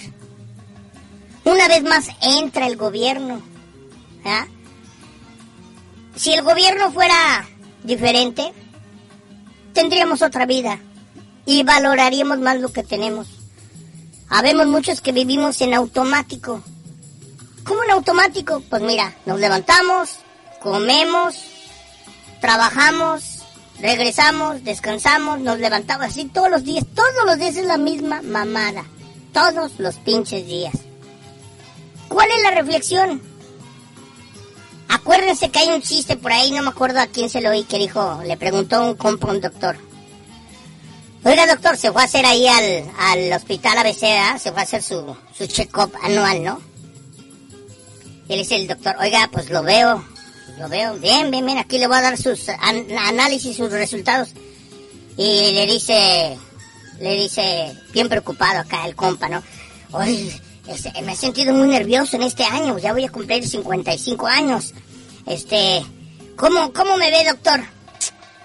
Una 1.46 1.68
vez 1.68 1.84
más 1.84 2.10
entra 2.22 2.68
el 2.68 2.76
gobierno. 2.76 3.42
Si 6.16 6.34
el 6.34 6.42
gobierno 6.42 6.92
fuera 6.92 7.48
diferente, 7.84 8.52
tendríamos 9.74 10.22
otra 10.22 10.46
vida 10.46 10.80
y 11.48 11.64
valoraríamos 11.64 12.40
más 12.40 12.60
lo 12.60 12.74
que 12.74 12.84
tenemos. 12.84 13.28
Habemos 14.30 14.68
muchos 14.68 15.00
que 15.00 15.14
vivimos 15.14 15.62
en 15.62 15.74
automático. 15.74 16.62
¿Cómo 17.64 17.84
en 17.86 17.92
automático? 17.92 18.62
Pues 18.70 18.82
mira, 18.82 19.16
nos 19.26 19.40
levantamos, 19.40 20.18
comemos, 20.62 21.36
trabajamos, 22.42 23.46
regresamos, 23.80 24.62
descansamos, 24.66 25.40
nos 25.40 25.58
levantamos 25.60 26.08
así 26.08 26.26
todos 26.26 26.52
los 26.52 26.66
días. 26.66 26.86
Todos 26.94 27.26
los 27.26 27.38
días 27.38 27.56
es 27.56 27.66
la 27.66 27.78
misma 27.78 28.22
mamada. 28.22 28.84
Todos 29.32 29.80
los 29.80 29.96
pinches 29.96 30.46
días. 30.46 30.74
¿Cuál 32.10 32.28
es 32.36 32.44
la 32.44 32.52
reflexión? 32.52 33.22
Acuérdense 34.90 35.50
que 35.50 35.60
hay 35.60 35.70
un 35.70 35.82
chiste 35.82 36.18
por 36.18 36.34
ahí, 36.34 36.52
no 36.52 36.62
me 36.62 36.70
acuerdo 36.70 37.00
a 37.00 37.08
quién 37.08 37.30
se 37.30 37.40
lo 37.40 37.52
oí, 37.52 37.64
que 37.64 37.78
dijo, 37.78 38.22
le 38.26 38.36
preguntó 38.36 38.84
un 38.84 38.96
compa 38.96 39.32
un 39.32 39.40
doctor. 39.40 39.78
Oiga, 41.28 41.46
doctor, 41.46 41.76
se 41.76 41.92
fue 41.92 42.02
a 42.02 42.06
hacer 42.06 42.26
ahí 42.26 42.48
al, 42.48 42.90
al 42.98 43.34
hospital 43.34 43.78
ABC, 43.80 44.40
se 44.40 44.52
fue 44.52 44.60
a 44.62 44.64
hacer 44.64 44.82
su, 44.82 45.16
su 45.38 45.46
check-up 45.46 45.92
anual, 46.02 46.44
¿no? 46.44 46.62
Y 48.30 48.34
le 48.34 48.38
dice 48.38 48.56
el 48.56 48.68
doctor, 48.68 48.96
oiga, 49.00 49.30
pues 49.32 49.50
lo 49.50 49.62
veo, 49.62 50.04
lo 50.58 50.70
veo, 50.70 50.94
bien, 50.96 51.30
bien, 51.30 51.46
bien, 51.46 51.58
aquí 51.58 51.80
le 51.80 51.88
voy 51.88 51.98
a 51.98 52.02
dar 52.02 52.18
sus 52.18 52.48
an- 52.50 52.88
análisis, 52.98 53.58
sus 53.58 53.72
resultados. 53.72 54.30
Y 55.18 55.52
le 55.54 55.66
dice, 55.66 56.38
le 57.02 57.14
dice, 57.16 57.74
bien 57.92 58.08
preocupado 58.08 58.60
acá 58.62 58.86
el 58.86 58.96
compa, 58.96 59.28
¿no? 59.28 59.44
Oye, 59.92 60.32
este, 60.68 61.02
me 61.02 61.14
he 61.14 61.16
sentido 61.18 61.54
muy 61.54 61.68
nervioso 61.68 62.16
en 62.16 62.24
este 62.24 62.46
año, 62.46 62.78
ya 62.78 62.94
voy 62.94 63.04
a 63.06 63.10
cumplir 63.12 63.46
55 63.48 64.28
años. 64.28 64.74
Este, 65.26 65.84
¿cómo, 66.38 66.72
cómo 66.72 66.96
me 66.96 67.12
ve, 67.12 67.26
doctor? 67.30 67.62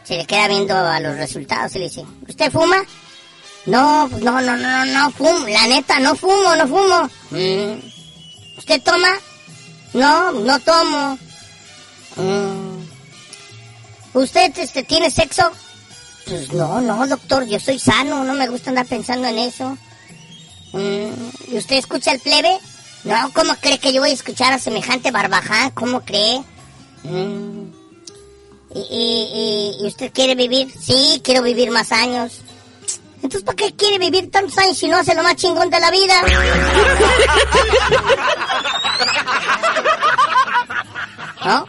Se 0.05 0.17
le 0.17 0.27
queda 0.27 0.49
viendo 0.49 0.77
a 0.77 0.99
los 1.01 1.17
resultados 1.17 1.75
y 1.77 1.79
le 1.79 1.85
dice, 1.85 2.05
¿usted 2.29 2.51
fuma? 2.51 2.77
No, 3.67 4.09
no, 4.09 4.41
no, 4.41 4.57
no, 4.57 4.57
no, 4.57 4.85
no 4.87 5.11
fumo, 5.13 5.47
la 5.47 5.67
neta, 5.69 6.01
no 6.01 6.17
fumo, 6.17 6.55
no 6.57 6.67
fumo. 6.67 7.11
"Mm. 7.31 8.59
¿Usted 8.59 8.83
toma? 8.83 9.09
No, 9.95 10.33
no 10.33 10.59
tomo. 10.59 11.19
"Mm. 12.17 12.83
¿Usted 14.15 14.59
este, 14.59 14.83
tiene 14.83 15.11
sexo? 15.11 15.51
Pues 16.27 16.53
no, 16.53 16.81
no, 16.81 17.07
doctor, 17.07 17.45
yo 17.47 17.59
soy 17.61 17.79
sano, 17.79 18.25
no 18.25 18.35
me 18.35 18.49
gusta 18.49 18.71
andar 18.71 18.87
pensando 18.87 19.29
en 19.29 19.39
eso. 19.39 19.79
Mm, 20.73 21.53
¿Y 21.53 21.57
usted 21.59 21.77
escucha 21.77 22.13
el 22.13 22.21
plebe? 22.21 22.59
No, 23.05 23.31
¿cómo 23.33 23.55
cree 23.57 23.79
que 23.79 23.93
yo 23.93 24.01
voy 24.01 24.11
a 24.11 24.15
escuchar 24.15 24.53
a 24.53 24.59
semejante 24.59 25.11
barbaján? 25.11 25.71
¿Cómo 25.71 26.01
cree? 26.03 26.43
Mm. 27.05 27.72
¿Y, 28.75 28.81
y, 28.81 29.77
y- 29.83 29.87
usted 29.87 30.11
quiere 30.13 30.35
vivir? 30.35 30.73
Sí, 30.81 31.21
quiero 31.23 31.43
vivir 31.43 31.71
más 31.71 31.93
años. 31.93 32.41
Entonces, 33.17 33.43
¿para 33.43 33.57
qué 33.57 33.73
quiere 33.75 33.99
vivir 33.99 34.31
tantos 34.31 34.57
años 34.59 34.77
si 34.77 34.89
no 34.89 34.97
hace 34.97 35.15
lo 35.15 35.23
más 35.23 35.37
chingón 35.37 35.71
de 35.71 35.79
la 35.79 35.91
vida? 35.91 36.15
¿No? 41.45 41.67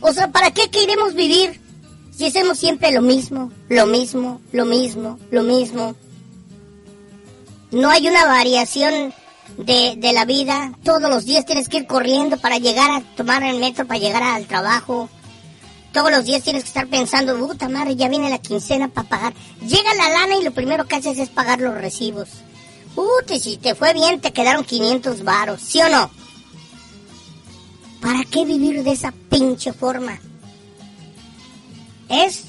O 0.00 0.12
sea, 0.12 0.28
¿para 0.30 0.50
qué 0.50 0.70
queremos 0.70 1.14
vivir 1.14 1.60
si 2.16 2.26
hacemos 2.26 2.58
siempre 2.58 2.92
lo 2.92 3.02
mismo, 3.02 3.52
lo 3.68 3.86
mismo, 3.86 4.40
lo 4.52 4.64
mismo, 4.64 5.18
lo 5.30 5.42
mismo? 5.42 5.94
No 7.70 7.90
hay 7.90 8.08
una 8.08 8.26
variación 8.26 9.14
de, 9.58 9.94
de 9.96 10.12
la 10.12 10.24
vida. 10.24 10.72
Todos 10.84 11.08
los 11.08 11.24
días 11.24 11.46
tienes 11.46 11.68
que 11.68 11.78
ir 11.78 11.86
corriendo 11.86 12.36
para 12.38 12.58
llegar 12.58 12.90
a 12.90 13.00
tomar 13.16 13.42
el 13.42 13.58
metro, 13.58 13.86
para 13.86 14.00
llegar 14.00 14.22
al 14.22 14.46
trabajo. 14.46 15.08
Todos 15.92 16.10
los 16.10 16.24
días 16.24 16.42
tienes 16.42 16.62
que 16.62 16.68
estar 16.68 16.86
pensando, 16.86 17.36
puta 17.38 17.68
madre, 17.68 17.96
ya 17.96 18.08
viene 18.08 18.30
la 18.30 18.38
quincena 18.38 18.88
para 18.88 19.08
pagar. 19.08 19.34
Llega 19.60 19.94
la 19.94 20.08
lana 20.08 20.36
y 20.36 20.42
lo 20.42 20.50
primero 20.50 20.86
que 20.86 20.96
haces 20.96 21.18
es 21.18 21.28
pagar 21.28 21.60
los 21.60 21.74
recibos. 21.74 22.28
Puta, 22.94 23.38
si 23.38 23.58
te 23.58 23.74
fue 23.74 23.92
bien, 23.92 24.20
te 24.20 24.32
quedaron 24.32 24.64
500 24.64 25.22
varos, 25.22 25.60
¿sí 25.60 25.80
o 25.82 25.88
no? 25.88 26.10
¿Para 28.00 28.24
qué 28.24 28.44
vivir 28.44 28.82
de 28.82 28.92
esa 28.92 29.12
pinche 29.30 29.72
forma? 29.72 30.18
Es 32.08 32.44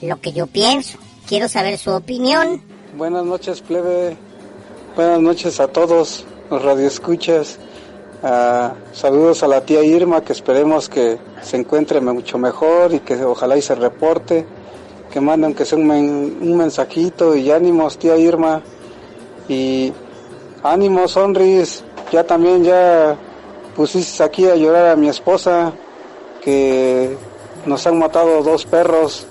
lo 0.00 0.20
que 0.20 0.32
yo 0.32 0.46
pienso. 0.46 0.98
Quiero 1.28 1.48
saber 1.48 1.78
su 1.78 1.90
opinión. 1.90 2.62
Buenas 2.96 3.24
noches, 3.24 3.60
plebe. 3.60 4.16
Buenas 4.96 5.20
noches 5.20 5.60
a 5.60 5.68
todos 5.68 6.24
los 6.50 6.62
radioescuchas. 6.62 7.58
Ah, 8.22 8.74
saludos 8.92 9.42
a 9.42 9.48
la 9.48 9.62
tía 9.62 9.82
Irma, 9.82 10.20
que 10.22 10.32
esperemos 10.32 10.88
que 10.88 11.18
se 11.42 11.56
encuentre 11.56 12.00
mucho 12.00 12.38
mejor 12.38 12.94
y 12.94 13.00
que 13.00 13.24
ojalá 13.24 13.56
y 13.56 13.62
se 13.62 13.74
reporte. 13.74 14.46
Que 15.10 15.20
mande 15.20 15.46
aunque 15.46 15.64
sea 15.64 15.78
un, 15.78 15.86
men- 15.86 16.38
un 16.40 16.56
mensajito 16.56 17.34
y 17.36 17.50
ánimos, 17.50 17.98
tía 17.98 18.16
Irma. 18.16 18.62
Y 19.48 19.92
ánimos, 20.62 21.12
Sonris. 21.12 21.82
Ya 22.12 22.24
también 22.24 22.62
ya 22.62 23.16
pusiste 23.74 24.22
aquí 24.22 24.46
a 24.46 24.54
llorar 24.54 24.90
a 24.90 24.96
mi 24.96 25.08
esposa, 25.08 25.72
que 26.42 27.16
nos 27.66 27.86
han 27.86 27.98
matado 27.98 28.42
dos 28.42 28.64
perros. 28.66 29.26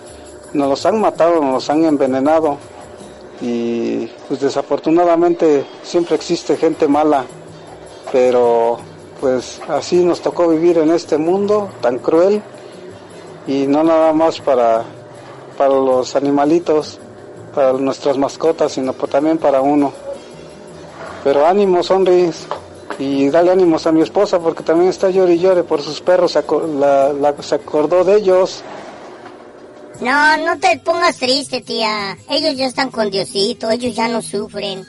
Nos 0.54 0.68
los 0.68 0.86
han 0.86 1.00
matado, 1.00 1.40
nos 1.42 1.54
los 1.54 1.70
han 1.70 1.86
envenenado 1.86 2.58
y 3.40 4.06
pues 4.28 4.42
desafortunadamente 4.42 5.66
siempre 5.82 6.16
existe 6.16 6.58
gente 6.58 6.88
mala, 6.90 7.24
pero 8.12 8.77
pues 9.20 9.62
así 9.68 9.98
nos 10.03 10.22
tocó 10.22 10.48
vivir 10.48 10.77
en 10.80 10.91
este 10.91 11.18
mundo 11.18 11.70
tan 11.82 12.00
cruel 12.00 12.41
y 13.48 13.68
no 13.68 13.84
nada 13.84 14.13
más 14.13 14.39
para, 14.41 14.84
para 15.58 15.74
los 15.74 16.15
animalitos, 16.15 17.00
para 17.53 17.74
nuestras 17.74 18.18
mascotas, 18.18 18.72
sino 18.74 18.94
también 18.94 19.38
para 19.38 19.62
uno. 19.62 19.91
Pero 21.24 21.46
ánimo, 21.46 21.84
Sonris, 21.84 22.48
y 22.98 23.30
dale 23.30 23.51
ánimos 23.51 23.86
a 23.86 23.91
mi 23.91 24.01
esposa 24.01 24.39
porque 24.39 24.63
también 24.63 24.89
está 24.89 25.10
llore 25.10 25.34
y 25.36 25.39
llore 25.39 25.63
por 25.63 25.82
sus 25.82 26.01
perros, 26.01 26.38
la- 26.80 27.13
la- 27.13 27.36
se 27.41 27.56
acordó 27.56 28.03
de 28.03 28.15
ellos. 28.18 28.63
No, 30.00 30.38
no 30.38 30.58
te 30.60 30.80
pongas 30.84 31.18
triste, 31.18 31.62
tía. 31.62 32.18
Ellos 32.27 32.56
ya 32.58 32.65
están 32.65 32.89
con 32.89 33.12
Diosito, 33.12 33.70
ellos 33.70 33.96
ya 33.96 34.08
no 34.08 34.22
sufren. 34.24 34.84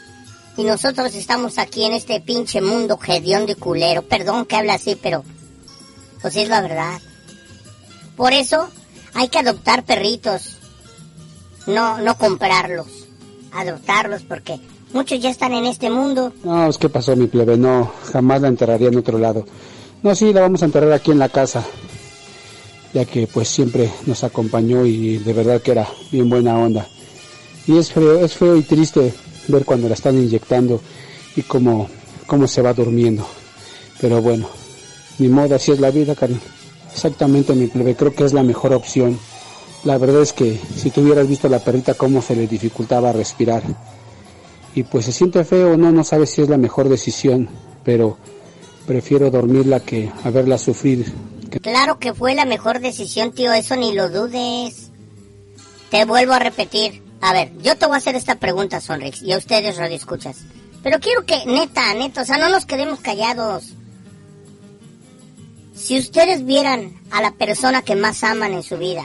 Y 0.57 0.65
nosotros 0.65 1.15
estamos 1.15 1.59
aquí 1.59 1.85
en 1.85 1.95
este 1.95 2.21
pinche 2.21 2.61
mundo 2.61 2.99
hediondo 3.07 3.53
y 3.53 3.55
culero. 3.55 4.03
Perdón 4.03 4.45
que 4.45 4.57
habla 4.57 4.75
así, 4.75 4.99
pero 5.01 5.25
pues 6.21 6.37
es 6.37 6.49
la 6.49 6.61
verdad. 6.61 7.01
Por 8.17 8.33
eso 8.33 8.69
hay 9.15 9.29
que 9.29 9.39
adoptar 9.39 9.85
perritos. 9.85 10.59
No, 11.67 11.99
no 11.99 12.19
comprarlos. 12.19 12.87
Adoptarlos 13.53 14.23
porque 14.23 14.61
muchos 14.93 15.21
ya 15.21 15.31
están 15.31 15.53
en 15.53 15.65
este 15.65 15.89
mundo. 15.89 16.33
No, 16.45 16.69
es 16.69 16.77
que 16.77 16.89
pasó 16.89 17.17
mi 17.17 17.29
plebe, 17.29 17.57
no, 17.57 17.91
jamás 18.13 18.43
la 18.43 18.49
enterraría 18.49 18.89
en 18.89 18.99
otro 18.99 19.19
lado. 19.19 19.47
No, 20.03 20.15
sí, 20.15 20.33
la 20.33 20.43
vamos 20.43 20.63
a 20.63 20.67
enterrar 20.67 20.93
aquí 20.93 21.13
en 21.13 21.19
la 21.19 21.29
casa, 21.29 21.65
ya 22.93 23.05
que 23.05 23.27
pues 23.27 23.49
siempre 23.49 23.91
nos 24.07 24.25
acompañó 24.25 24.85
y 24.85 25.19
de 25.19 25.33
verdad 25.33 25.63
que 25.63 25.71
era 25.71 25.89
bien 26.11 26.29
buena 26.29 26.59
onda. 26.59 26.87
Y 27.67 27.79
es 27.79 27.93
feo, 27.93 28.25
es 28.25 28.35
feo 28.35 28.57
y 28.57 28.63
triste 28.63 29.15
ver 29.49 29.65
cuando 29.65 29.89
la 29.89 29.95
están 29.95 30.17
inyectando 30.17 30.81
y 31.37 31.43
cómo, 31.43 31.89
cómo 32.27 32.47
se 32.47 32.63
va 32.63 32.73
durmiendo. 32.73 33.27
Pero 34.01 34.21
bueno, 34.21 34.49
ni 35.19 35.29
modo, 35.29 35.55
así 35.55 35.73
es 35.73 35.81
la 35.81 35.91
vida, 35.91 36.15
carnal. 36.15 36.41
Exactamente, 36.93 37.55
mi 37.55 37.69
plebe, 37.69 37.97
creo 37.97 38.15
que 38.15 38.25
es 38.25 38.33
la 38.33 38.43
mejor 38.43 38.73
opción. 38.75 39.19
La 39.85 39.99
verdad 39.99 40.23
es 40.23 40.33
que 40.33 40.61
si 40.77 40.91
tú 40.91 41.01
hubieras 41.01 41.27
visto 41.27 41.47
a 41.47 41.51
la 41.51 41.59
perrita 41.59 41.95
cómo 41.95 42.23
se 42.23 42.37
le 42.37 42.47
dificultaba 42.47 43.13
respirar, 43.13 43.63
y 44.75 44.83
pues 44.85 45.05
se 45.05 45.13
siente 45.13 45.45
feo, 45.45 45.77
no, 45.77 45.93
no 45.93 46.05
sabes 46.05 46.31
si 46.31 46.43
es 46.43 46.49
la 46.49 46.57
mejor 46.57 46.89
decisión, 46.89 47.49
pero 47.85 48.17
prefiero 48.87 49.31
dormirla 49.31 49.81
que 49.81 50.11
a 50.25 50.31
verla 50.31 50.59
sufrir. 50.59 51.13
Claro 51.61 51.99
que 51.99 52.15
fue 52.15 52.35
la 52.35 52.47
mejor 52.47 52.81
decisión, 52.81 53.33
tío, 53.33 53.53
eso 53.53 53.77
ni 53.77 53.93
lo 53.93 54.09
dudes. 54.09 54.91
Te 55.91 56.05
vuelvo 56.05 56.33
a 56.33 56.39
repetir. 56.39 57.03
A 57.23 57.33
ver, 57.33 57.53
yo 57.63 57.77
te 57.77 57.87
voy 57.87 57.95
a 57.95 57.99
hacer 57.99 58.17
esta 58.17 58.35
pregunta, 58.35 58.81
Sonrix, 58.81 59.23
y 59.23 59.33
a 59.33 59.39
ustedes 59.39 59.77
radioescuchas. 59.77 60.39
Pero 60.83 60.99
quiero 60.99 61.25
que, 61.25 61.47
neta, 61.47 61.95
neta, 61.95 62.23
o 62.23 62.25
sea, 62.25 62.37
no 62.37 62.49
nos 62.49 62.67
quedemos 62.67 62.99
callados. 62.99 63.75
Si 65.73 65.97
ustedes 65.97 66.45
vieran 66.45 67.01
a 67.13 67.23
la 67.23 67.31
persona 67.31 67.83
que 67.83 67.95
más 67.95 68.25
aman 68.25 68.53
en 68.55 68.65
su 68.65 68.77
vida, 68.77 69.05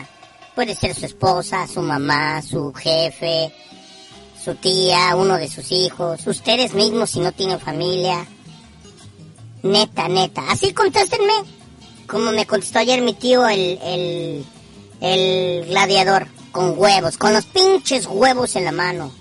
puede 0.55 0.73
ser 0.73 0.95
su 0.95 1.05
esposa, 1.05 1.67
su 1.67 1.83
mamá, 1.83 2.41
su 2.41 2.73
jefe, 2.73 3.53
su 4.43 4.55
tía, 4.55 5.15
uno 5.15 5.37
de 5.37 5.47
sus 5.47 5.71
hijos, 5.71 6.25
ustedes 6.25 6.73
mismos 6.73 7.11
si 7.11 7.19
no 7.19 7.31
tienen 7.31 7.59
familia. 7.59 8.25
Neta, 9.61 10.07
neta. 10.07 10.49
Así 10.49 10.73
contéstenme. 10.73 11.33
Como 12.07 12.31
me 12.31 12.47
contestó 12.47 12.79
ayer 12.79 13.03
mi 13.03 13.13
tío, 13.13 13.47
el, 13.47 13.77
el, 13.83 14.45
el 15.01 15.65
gladiador, 15.67 16.27
con 16.51 16.77
huevos, 16.77 17.17
con 17.17 17.33
los 17.33 17.45
pinches 17.45 18.07
huevos 18.07 18.55
en 18.55 18.65
la 18.65 18.71
mano. 18.71 19.11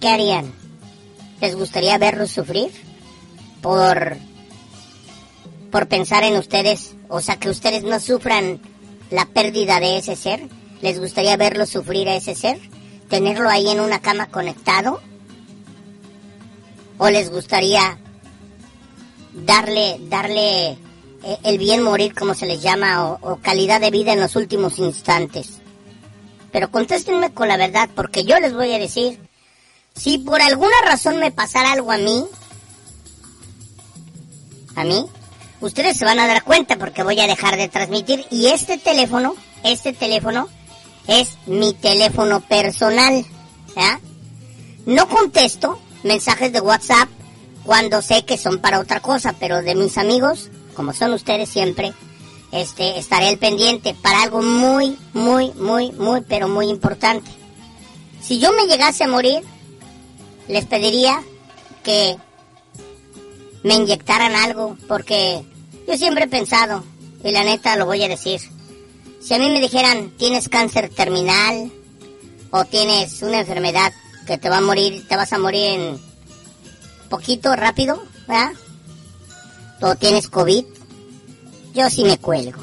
¿Qué 0.00 0.08
harían? 0.08 0.52
¿Les 1.40 1.54
gustaría 1.54 1.98
verlos 1.98 2.30
sufrir? 2.30 2.70
Por, 3.60 4.16
por 5.70 5.88
pensar 5.88 6.24
en 6.24 6.36
ustedes, 6.36 6.94
o 7.08 7.20
sea, 7.20 7.36
que 7.36 7.50
ustedes 7.50 7.82
no 7.82 7.98
sufran 8.00 8.60
la 9.10 9.26
pérdida 9.26 9.80
de 9.80 9.98
ese 9.98 10.16
ser. 10.16 10.48
¿Les 10.82 10.98
gustaría 11.00 11.36
verlos 11.36 11.70
sufrir 11.70 12.08
a 12.08 12.16
ese 12.16 12.34
ser? 12.34 12.58
¿Tenerlo 13.08 13.48
ahí 13.48 13.68
en 13.68 13.80
una 13.80 14.00
cama 14.00 14.26
conectado? 14.26 15.00
¿O 16.98 17.08
les 17.10 17.30
gustaría 17.30 17.98
darle, 19.32 19.98
darle 20.08 20.78
eh, 21.26 21.38
el 21.42 21.58
bien 21.58 21.82
morir, 21.82 22.14
como 22.14 22.34
se 22.34 22.46
les 22.46 22.62
llama, 22.62 23.18
o, 23.20 23.40
calidad 23.42 23.80
de 23.80 23.90
vida 23.90 24.12
en 24.12 24.20
los 24.20 24.36
últimos 24.36 24.78
instantes. 24.78 25.54
Pero 26.52 26.70
contéstenme 26.70 27.34
con 27.34 27.48
la 27.48 27.56
verdad, 27.56 27.90
porque 27.96 28.22
yo 28.22 28.38
les 28.38 28.54
voy 28.54 28.72
a 28.72 28.78
decir, 28.78 29.18
si 29.92 30.18
por 30.18 30.40
alguna 30.40 30.76
razón 30.84 31.18
me 31.18 31.32
pasara 31.32 31.72
algo 31.72 31.90
a 31.90 31.98
mí, 31.98 32.24
a 34.76 34.84
mí, 34.84 35.04
ustedes 35.60 35.96
se 35.96 36.04
van 36.04 36.20
a 36.20 36.28
dar 36.28 36.44
cuenta 36.44 36.76
porque 36.76 37.02
voy 37.02 37.18
a 37.18 37.26
dejar 37.26 37.56
de 37.56 37.66
transmitir 37.66 38.24
y 38.30 38.46
este 38.46 38.78
teléfono, 38.78 39.34
este 39.64 39.92
teléfono 39.92 40.48
es 41.08 41.38
mi 41.46 41.72
teléfono 41.74 42.40
personal. 42.40 43.26
No 44.86 45.08
contesto 45.08 45.80
mensajes 46.04 46.52
de 46.52 46.60
WhatsApp 46.60 47.08
cuando 47.64 48.00
sé 48.00 48.24
que 48.24 48.38
son 48.38 48.60
para 48.60 48.78
otra 48.78 49.00
cosa, 49.00 49.34
pero 49.40 49.60
de 49.60 49.74
mis 49.74 49.98
amigos, 49.98 50.50
como 50.76 50.92
son 50.92 51.14
ustedes 51.14 51.48
siempre, 51.48 51.92
este, 52.52 52.98
estaré 52.98 53.28
al 53.28 53.38
pendiente 53.38 53.94
para 53.94 54.22
algo 54.22 54.42
muy, 54.42 54.96
muy, 55.14 55.50
muy, 55.52 55.90
muy, 55.92 56.20
pero 56.20 56.48
muy 56.48 56.68
importante. 56.68 57.30
Si 58.20 58.38
yo 58.38 58.52
me 58.52 58.66
llegase 58.66 59.04
a 59.04 59.08
morir, 59.08 59.42
les 60.48 60.66
pediría 60.66 61.22
que 61.82 62.16
me 63.62 63.74
inyectaran 63.74 64.36
algo, 64.36 64.76
porque 64.86 65.42
yo 65.88 65.96
siempre 65.96 66.24
he 66.24 66.28
pensado, 66.28 66.84
y 67.24 67.30
la 67.32 67.42
neta 67.42 67.76
lo 67.76 67.86
voy 67.86 68.02
a 68.04 68.08
decir, 68.08 68.40
si 69.20 69.34
a 69.34 69.38
mí 69.38 69.50
me 69.50 69.60
dijeran, 69.60 70.10
tienes 70.16 70.48
cáncer 70.48 70.88
terminal, 70.90 71.72
o 72.50 72.64
tienes 72.64 73.22
una 73.22 73.40
enfermedad 73.40 73.92
que 74.26 74.38
te 74.38 74.48
va 74.48 74.58
a 74.58 74.60
morir, 74.60 75.06
te 75.08 75.16
vas 75.16 75.32
a 75.32 75.38
morir 75.38 75.80
en 75.80 76.00
poquito, 77.08 77.54
rápido, 77.54 78.02
¿verdad? 78.26 78.52
O 79.80 79.94
tienes 79.94 80.28
COVID, 80.28 80.64
yo 81.74 81.90
sí 81.90 82.04
me 82.04 82.18
cuelgo. 82.18 82.58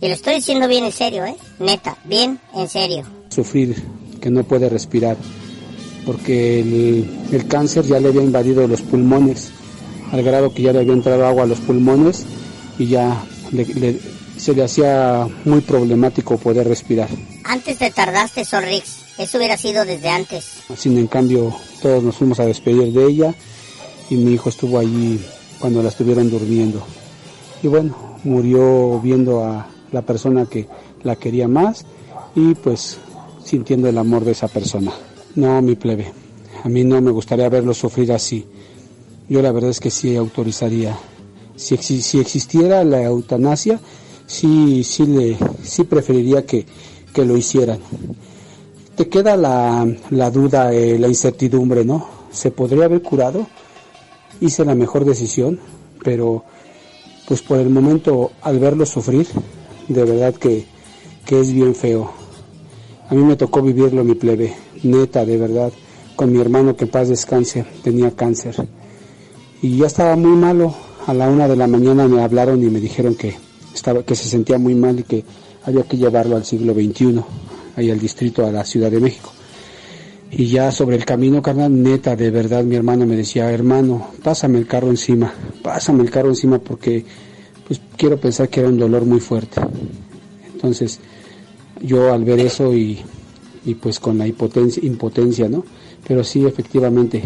Y 0.00 0.08
lo 0.08 0.14
estoy 0.14 0.34
diciendo 0.36 0.68
bien 0.68 0.84
en 0.84 0.92
serio, 0.92 1.24
¿eh? 1.24 1.36
Neta, 1.58 1.96
bien 2.04 2.38
en 2.54 2.68
serio. 2.68 3.04
Sufrir, 3.30 3.82
que 4.20 4.30
no 4.30 4.44
puede 4.44 4.68
respirar, 4.68 5.16
porque 6.04 6.60
el, 6.60 7.46
cáncer 7.48 7.86
ya 7.86 7.98
le 7.98 8.08
había 8.08 8.22
invadido 8.22 8.68
los 8.68 8.82
pulmones, 8.82 9.50
al 10.12 10.22
grado 10.22 10.52
que 10.52 10.62
ya 10.62 10.72
le 10.72 10.80
había 10.80 10.92
entrado 10.92 11.26
agua 11.26 11.44
a 11.44 11.46
los 11.46 11.58
pulmones 11.60 12.26
y 12.78 12.88
ya 12.88 13.24
se 14.36 14.54
le 14.54 14.62
hacía 14.62 15.26
muy 15.44 15.62
problemático 15.62 16.36
poder 16.36 16.68
respirar. 16.68 17.08
Antes 17.44 17.78
te 17.78 17.90
tardaste, 17.90 18.44
Sorrix. 18.44 19.06
Eso 19.18 19.38
hubiera 19.38 19.56
sido 19.56 19.86
desde 19.86 20.10
antes. 20.10 20.44
Sin 20.76 20.98
en 20.98 21.06
cambio, 21.06 21.56
todos 21.80 22.04
nos 22.04 22.16
fuimos 22.16 22.38
a 22.38 22.44
despedir 22.44 22.92
de 22.92 23.06
ella 23.06 23.34
y 24.10 24.16
mi 24.16 24.34
hijo 24.34 24.50
estuvo 24.50 24.78
allí 24.78 25.18
cuando 25.60 25.82
la 25.82 25.88
estuvieron 25.88 26.30
durmiendo. 26.30 26.82
Y 27.62 27.68
bueno, 27.68 27.96
murió 28.24 29.00
viendo 29.00 29.44
a 29.44 29.66
la 29.92 30.02
persona 30.02 30.46
que 30.46 30.66
la 31.02 31.16
quería 31.16 31.48
más 31.48 31.84
y 32.34 32.54
pues 32.54 32.98
sintiendo 33.44 33.88
el 33.88 33.98
amor 33.98 34.24
de 34.24 34.32
esa 34.32 34.48
persona. 34.48 34.92
No, 35.34 35.60
mi 35.62 35.76
plebe, 35.76 36.12
a 36.64 36.68
mí 36.68 36.84
no 36.84 37.00
me 37.00 37.10
gustaría 37.10 37.48
verlo 37.48 37.74
sufrir 37.74 38.12
así. 38.12 38.44
Yo 39.28 39.42
la 39.42 39.52
verdad 39.52 39.70
es 39.70 39.80
que 39.80 39.90
sí 39.90 40.16
autorizaría. 40.16 40.96
Si, 41.56 41.76
si 41.76 42.20
existiera 42.20 42.84
la 42.84 43.02
eutanasia, 43.02 43.80
sí, 44.26 44.84
sí, 44.84 45.06
le, 45.06 45.36
sí 45.62 45.84
preferiría 45.84 46.44
que, 46.44 46.66
que 47.12 47.24
lo 47.24 47.36
hicieran. 47.36 47.78
Te 48.94 49.08
queda 49.08 49.36
la, 49.36 49.86
la 50.10 50.30
duda, 50.30 50.72
eh, 50.72 50.98
la 50.98 51.08
incertidumbre, 51.08 51.84
¿no? 51.84 52.06
¿Se 52.30 52.50
podría 52.50 52.84
haber 52.86 53.02
curado? 53.02 53.46
Hice 54.40 54.64
la 54.64 54.74
mejor 54.74 55.04
decisión, 55.04 55.58
pero 56.02 56.44
pues 57.26 57.42
por 57.42 57.58
el 57.58 57.70
momento 57.70 58.32
al 58.42 58.58
verlo 58.58 58.86
sufrir, 58.86 59.26
de 59.88 60.04
verdad 60.04 60.34
que, 60.34 60.64
que 61.24 61.40
es 61.40 61.52
bien 61.52 61.74
feo. 61.74 62.10
A 63.08 63.14
mí 63.14 63.22
me 63.22 63.36
tocó 63.36 63.62
vivirlo 63.62 64.04
mi 64.04 64.14
plebe, 64.14 64.54
neta, 64.82 65.24
de 65.24 65.36
verdad, 65.36 65.72
con 66.14 66.32
mi 66.32 66.40
hermano 66.40 66.76
que 66.76 66.84
en 66.84 66.90
paz 66.90 67.08
descanse, 67.08 67.64
tenía 67.82 68.10
cáncer. 68.10 68.56
Y 69.62 69.78
ya 69.78 69.86
estaba 69.86 70.16
muy 70.16 70.36
malo. 70.36 70.74
A 71.06 71.14
la 71.14 71.28
una 71.28 71.46
de 71.46 71.54
la 71.54 71.68
mañana 71.68 72.08
me 72.08 72.20
hablaron 72.20 72.62
y 72.62 72.66
me 72.66 72.80
dijeron 72.80 73.14
que, 73.14 73.36
estaba, 73.72 74.02
que 74.02 74.16
se 74.16 74.28
sentía 74.28 74.58
muy 74.58 74.74
mal 74.74 74.98
y 74.98 75.04
que 75.04 75.24
había 75.64 75.84
que 75.84 75.96
llevarlo 75.96 76.36
al 76.36 76.44
siglo 76.44 76.74
XXI, 76.74 77.20
ahí 77.76 77.90
al 77.90 78.00
distrito, 78.00 78.44
a 78.44 78.50
la 78.50 78.64
Ciudad 78.64 78.90
de 78.90 79.00
México. 79.00 79.32
Y 80.30 80.48
ya 80.48 80.72
sobre 80.72 80.96
el 80.96 81.04
camino, 81.04 81.40
carnal, 81.40 81.82
neta, 81.82 82.16
de 82.16 82.30
verdad, 82.30 82.64
mi 82.64 82.74
hermano 82.76 83.06
me 83.06 83.16
decía, 83.16 83.50
hermano, 83.50 84.10
pásame 84.22 84.58
el 84.58 84.66
carro 84.66 84.90
encima, 84.90 85.32
pásame 85.62 86.02
el 86.02 86.10
carro 86.10 86.28
encima 86.28 86.58
porque 86.58 87.04
pues 87.66 87.80
quiero 87.96 88.18
pensar 88.18 88.48
que 88.48 88.60
era 88.60 88.68
un 88.68 88.78
dolor 88.78 89.04
muy 89.04 89.20
fuerte. 89.20 89.60
Entonces, 90.52 91.00
yo 91.80 92.12
al 92.12 92.24
ver 92.24 92.40
eso 92.40 92.74
y, 92.74 93.00
y 93.64 93.74
pues 93.74 94.00
con 94.00 94.18
la 94.18 94.26
impotencia, 94.26 94.84
impotencia, 94.84 95.48
¿no? 95.48 95.64
Pero 96.06 96.24
sí, 96.24 96.44
efectivamente, 96.44 97.22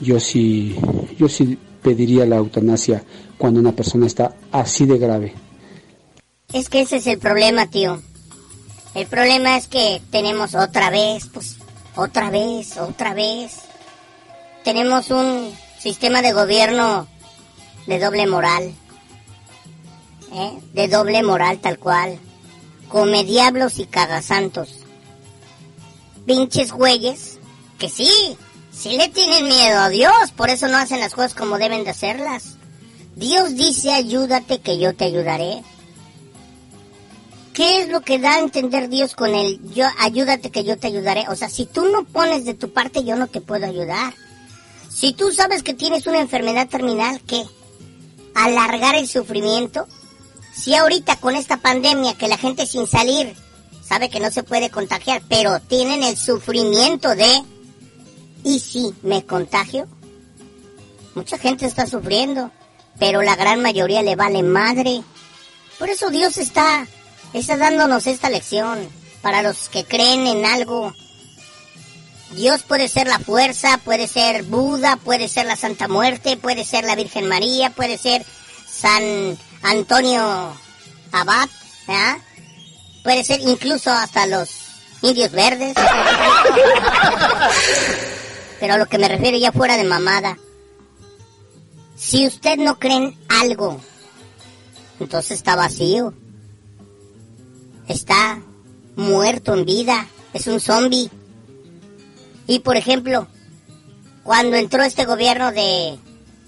yo 0.00 0.18
sí, 0.18 0.76
yo 1.18 1.28
sí 1.28 1.58
pediría 1.82 2.26
la 2.26 2.36
eutanasia 2.36 3.02
cuando 3.38 3.60
una 3.60 3.72
persona 3.72 4.06
está 4.06 4.34
así 4.50 4.86
de 4.86 4.98
grave. 4.98 5.34
Es 6.52 6.68
que 6.68 6.82
ese 6.82 6.96
es 6.96 7.06
el 7.06 7.18
problema, 7.18 7.68
tío. 7.68 8.00
El 8.94 9.06
problema 9.06 9.56
es 9.56 9.66
que 9.66 10.00
tenemos 10.10 10.54
otra 10.54 10.90
vez, 10.90 11.28
pues 11.32 11.56
otra 11.96 12.30
vez, 12.30 12.76
otra 12.76 13.14
vez. 13.14 13.60
Tenemos 14.64 15.10
un 15.10 15.54
sistema 15.78 16.22
de 16.22 16.32
gobierno 16.32 17.06
de 17.86 17.98
doble 17.98 18.26
moral. 18.26 18.74
¿eh? 20.32 20.58
De 20.72 20.88
doble 20.88 21.22
moral 21.22 21.58
tal 21.58 21.78
cual. 21.78 22.18
Come 22.88 23.24
diablos 23.24 23.78
y 23.78 23.86
cagasantos. 23.86 24.80
Pinches 26.26 26.72
güeyes 26.72 27.38
que 27.78 27.88
sí, 27.88 28.38
sí 28.72 28.96
le 28.96 29.08
tienen 29.08 29.46
miedo 29.46 29.78
a 29.78 29.88
Dios, 29.88 30.30
por 30.36 30.48
eso 30.48 30.68
no 30.68 30.78
hacen 30.78 31.00
las 31.00 31.14
cosas 31.14 31.34
como 31.34 31.58
deben 31.58 31.84
de 31.84 31.90
hacerlas. 31.90 32.56
Dios 33.16 33.56
dice 33.56 33.92
ayúdate 33.92 34.60
que 34.60 34.78
yo 34.78 34.94
te 34.94 35.04
ayudaré. 35.04 35.62
¿Qué 37.54 37.82
es 37.82 37.88
lo 37.88 38.00
que 38.00 38.18
da 38.18 38.34
a 38.34 38.40
entender 38.40 38.88
Dios 38.88 39.14
con 39.14 39.32
el 39.32 39.60
yo 39.72 39.86
ayúdate 40.00 40.50
que 40.50 40.64
yo 40.64 40.76
te 40.76 40.88
ayudaré? 40.88 41.26
O 41.28 41.36
sea, 41.36 41.48
si 41.48 41.66
tú 41.66 41.84
no 41.86 42.02
pones 42.02 42.44
de 42.44 42.54
tu 42.54 42.72
parte, 42.72 43.04
yo 43.04 43.14
no 43.14 43.28
te 43.28 43.40
puedo 43.40 43.64
ayudar. 43.64 44.12
Si 44.92 45.12
tú 45.12 45.30
sabes 45.30 45.62
que 45.62 45.72
tienes 45.72 46.08
una 46.08 46.18
enfermedad 46.18 46.68
terminal, 46.68 47.20
¿qué? 47.24 47.44
Alargar 48.34 48.96
el 48.96 49.06
sufrimiento. 49.06 49.86
Si 50.52 50.74
ahorita 50.74 51.16
con 51.20 51.36
esta 51.36 51.58
pandemia 51.58 52.18
que 52.18 52.26
la 52.26 52.38
gente 52.38 52.66
sin 52.66 52.88
salir 52.88 53.36
sabe 53.86 54.10
que 54.10 54.18
no 54.18 54.32
se 54.32 54.42
puede 54.42 54.70
contagiar, 54.70 55.22
pero 55.28 55.60
tienen 55.60 56.02
el 56.02 56.16
sufrimiento 56.16 57.14
de 57.14 57.40
¿y 58.42 58.58
si 58.58 58.92
me 59.02 59.24
contagio? 59.24 59.86
Mucha 61.14 61.38
gente 61.38 61.66
está 61.66 61.86
sufriendo, 61.86 62.50
pero 62.98 63.22
la 63.22 63.36
gran 63.36 63.62
mayoría 63.62 64.02
le 64.02 64.16
vale 64.16 64.42
madre. 64.42 65.02
Por 65.78 65.88
eso 65.88 66.10
Dios 66.10 66.36
está 66.38 66.88
está 67.34 67.56
dándonos 67.56 68.06
esta 68.06 68.30
lección 68.30 68.88
para 69.20 69.42
los 69.42 69.68
que 69.68 69.84
creen 69.84 70.26
en 70.26 70.46
algo. 70.46 70.94
Dios 72.30 72.62
puede 72.62 72.88
ser 72.88 73.06
la 73.06 73.18
fuerza, 73.18 73.78
puede 73.84 74.06
ser 74.06 74.44
Buda, 74.44 74.96
puede 74.96 75.28
ser 75.28 75.46
la 75.46 75.56
Santa 75.56 75.88
Muerte, 75.88 76.36
puede 76.36 76.64
ser 76.64 76.84
la 76.84 76.94
Virgen 76.94 77.28
María, 77.28 77.70
puede 77.70 77.98
ser 77.98 78.24
San 78.66 79.36
Antonio 79.62 80.56
Abad, 81.12 81.48
puede 83.02 83.24
ser 83.24 83.40
incluso 83.40 83.90
hasta 83.90 84.26
los 84.26 84.50
indios 85.02 85.32
verdes. 85.32 85.74
Pero 88.60 88.74
a 88.74 88.78
lo 88.78 88.86
que 88.86 88.98
me 88.98 89.08
refiero 89.08 89.36
ya 89.38 89.52
fuera 89.52 89.76
de 89.76 89.84
mamada. 89.84 90.38
Si 91.96 92.26
usted 92.26 92.58
no 92.58 92.78
cree 92.78 92.96
en 92.96 93.18
algo, 93.28 93.80
entonces 95.00 95.38
está 95.38 95.56
vacío 95.56 96.14
está 97.88 98.40
muerto 98.96 99.54
en 99.54 99.64
vida, 99.64 100.06
es 100.32 100.46
un 100.46 100.60
zombie. 100.60 101.10
Y 102.46 102.60
por 102.60 102.76
ejemplo, 102.76 103.28
cuando 104.22 104.56
entró 104.56 104.82
este 104.82 105.04
gobierno 105.04 105.52
de, 105.52 105.98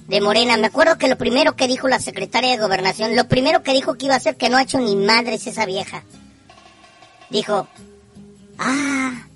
de 0.09 0.21
Morena, 0.21 0.57
me 0.57 0.67
acuerdo 0.67 0.99
que 0.99 1.09
lo 1.09 1.19
primero 1.19 1.57
que 1.57 1.69
dijo 1.69 1.89
la 1.89 2.01
secretaria 2.01 2.53
de 2.53 2.63
Gobernación, 2.63 3.17
lo 3.17 3.29
primero 3.29 3.63
que 3.63 3.73
dijo 3.73 3.95
que 3.95 4.07
iba 4.07 4.15
a 4.15 4.19
hacer 4.19 4.37
que 4.37 4.49
no 4.49 4.57
ha 4.57 4.63
hecho 4.63 4.79
ni 4.79 4.97
madres 4.97 5.47
esa 5.47 5.67
vieja. 5.67 6.05
Dijo, 7.31 7.67
ah, 8.59 9.27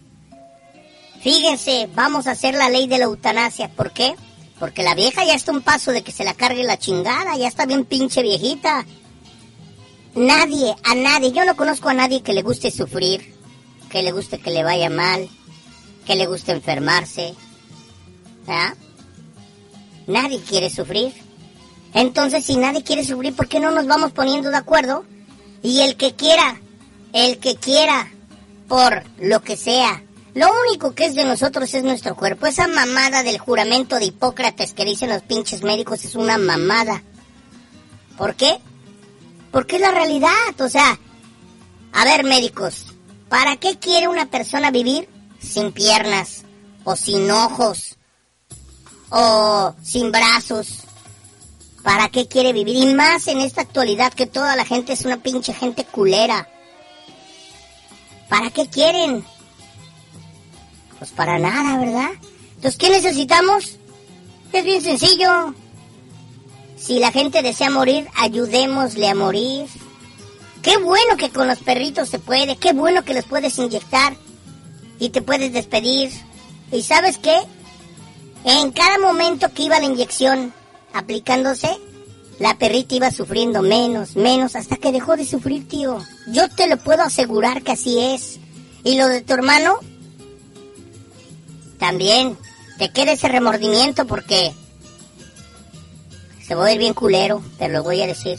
fíjense, 1.20 1.88
vamos 1.94 2.26
a 2.26 2.32
hacer 2.32 2.54
la 2.54 2.70
ley 2.70 2.86
de 2.86 2.98
la 2.98 3.04
eutanasia. 3.04 3.68
¿Por 3.68 3.92
qué? 3.92 4.14
Porque 4.58 4.82
la 4.82 4.94
vieja 4.94 5.24
ya 5.24 5.34
está 5.34 5.52
un 5.52 5.62
paso 5.62 5.90
de 5.90 6.02
que 6.02 6.12
se 6.12 6.24
la 6.24 6.34
cargue 6.34 6.62
la 6.64 6.78
chingada, 6.78 7.36
ya 7.36 7.48
está 7.48 7.66
bien 7.66 7.84
pinche 7.84 8.22
viejita. 8.22 8.84
Nadie, 10.14 10.74
a 10.84 10.94
nadie, 10.94 11.32
yo 11.32 11.44
no 11.44 11.56
conozco 11.56 11.88
a 11.88 11.94
nadie 11.94 12.22
que 12.22 12.32
le 12.32 12.42
guste 12.42 12.70
sufrir, 12.70 13.34
que 13.88 14.02
le 14.02 14.12
guste 14.12 14.38
que 14.38 14.50
le 14.50 14.64
vaya 14.64 14.90
mal, 14.90 15.28
que 16.04 16.16
le 16.16 16.26
guste 16.26 16.52
enfermarse. 16.52 17.34
¿Ah? 18.48 18.74
Nadie 20.06 20.40
quiere 20.40 20.70
sufrir. 20.70 21.12
Entonces, 21.94 22.44
si 22.44 22.56
nadie 22.56 22.82
quiere 22.82 23.04
sufrir, 23.04 23.34
¿por 23.34 23.48
qué 23.48 23.60
no 23.60 23.70
nos 23.70 23.86
vamos 23.86 24.12
poniendo 24.12 24.50
de 24.50 24.56
acuerdo? 24.56 25.04
Y 25.62 25.80
el 25.80 25.96
que 25.96 26.14
quiera, 26.14 26.60
el 27.12 27.38
que 27.38 27.56
quiera, 27.56 28.10
por 28.66 29.04
lo 29.20 29.42
que 29.42 29.56
sea, 29.56 30.02
lo 30.34 30.48
único 30.66 30.94
que 30.94 31.06
es 31.06 31.14
de 31.14 31.24
nosotros 31.24 31.72
es 31.74 31.82
nuestro 31.82 32.14
cuerpo. 32.16 32.46
Esa 32.46 32.68
mamada 32.68 33.22
del 33.22 33.38
juramento 33.38 33.96
de 33.96 34.06
Hipócrates 34.06 34.72
que 34.74 34.84
dicen 34.84 35.10
los 35.10 35.22
pinches 35.22 35.62
médicos 35.62 36.04
es 36.04 36.14
una 36.14 36.38
mamada. 36.38 37.02
¿Por 38.16 38.34
qué? 38.34 38.58
Porque 39.50 39.76
es 39.76 39.82
la 39.82 39.90
realidad, 39.90 40.60
o 40.60 40.68
sea, 40.68 40.98
a 41.92 42.04
ver 42.04 42.24
médicos, 42.24 42.86
¿para 43.28 43.56
qué 43.56 43.78
quiere 43.78 44.08
una 44.08 44.26
persona 44.26 44.70
vivir 44.70 45.08
sin 45.40 45.72
piernas 45.72 46.44
o 46.84 46.96
sin 46.96 47.30
ojos 47.30 47.96
o 49.10 49.74
sin 49.82 50.12
brazos? 50.12 50.84
¿Para 51.82 52.10
qué 52.10 52.28
quiere 52.28 52.52
vivir? 52.52 52.76
Y 52.76 52.94
más 52.94 53.26
en 53.26 53.40
esta 53.40 53.62
actualidad 53.62 54.12
que 54.12 54.26
toda 54.26 54.54
la 54.54 54.64
gente 54.64 54.92
es 54.92 55.04
una 55.04 55.16
pinche 55.16 55.54
gente 55.54 55.84
culera. 55.84 56.48
¿Para 58.28 58.50
qué 58.50 58.68
quieren? 58.68 59.24
Pues 60.98 61.10
para 61.10 61.38
nada, 61.38 61.78
¿verdad? 61.78 62.10
Entonces, 62.56 62.76
¿qué 62.76 62.90
necesitamos? 62.90 63.78
Es 64.52 64.64
bien 64.64 64.82
sencillo. 64.82 65.54
Si 66.80 66.98
la 66.98 67.12
gente 67.12 67.42
desea 67.42 67.68
morir, 67.68 68.08
ayudémosle 68.16 69.08
a 69.08 69.14
morir. 69.14 69.66
Qué 70.62 70.78
bueno 70.78 71.16
que 71.18 71.30
con 71.30 71.46
los 71.46 71.58
perritos 71.58 72.08
se 72.08 72.18
puede, 72.18 72.56
qué 72.56 72.72
bueno 72.72 73.04
que 73.04 73.14
los 73.14 73.24
puedes 73.26 73.58
inyectar 73.58 74.16
y 74.98 75.10
te 75.10 75.20
puedes 75.20 75.52
despedir. 75.52 76.10
¿Y 76.72 76.82
sabes 76.82 77.18
qué? 77.18 77.36
En 78.44 78.70
cada 78.72 78.98
momento 78.98 79.52
que 79.52 79.64
iba 79.64 79.78
la 79.78 79.86
inyección 79.86 80.54
aplicándose, 80.94 81.68
la 82.38 82.56
perrita 82.56 82.94
iba 82.94 83.10
sufriendo 83.10 83.60
menos, 83.60 84.16
menos, 84.16 84.56
hasta 84.56 84.76
que 84.76 84.92
dejó 84.92 85.16
de 85.16 85.26
sufrir, 85.26 85.68
tío. 85.68 85.98
Yo 86.28 86.48
te 86.48 86.66
lo 86.66 86.78
puedo 86.78 87.02
asegurar 87.02 87.62
que 87.62 87.72
así 87.72 88.00
es. 88.00 88.38
Y 88.84 88.96
lo 88.96 89.08
de 89.08 89.20
tu 89.20 89.34
hermano, 89.34 89.78
también, 91.78 92.38
te 92.78 92.90
queda 92.90 93.12
ese 93.12 93.28
remordimiento 93.28 94.06
porque 94.06 94.54
se 96.50 96.56
va 96.56 96.66
a 96.66 96.72
ir 96.72 96.78
bien 96.78 96.94
culero, 96.94 97.44
te 97.60 97.68
lo 97.68 97.84
voy 97.84 98.02
a 98.02 98.08
decir. 98.08 98.36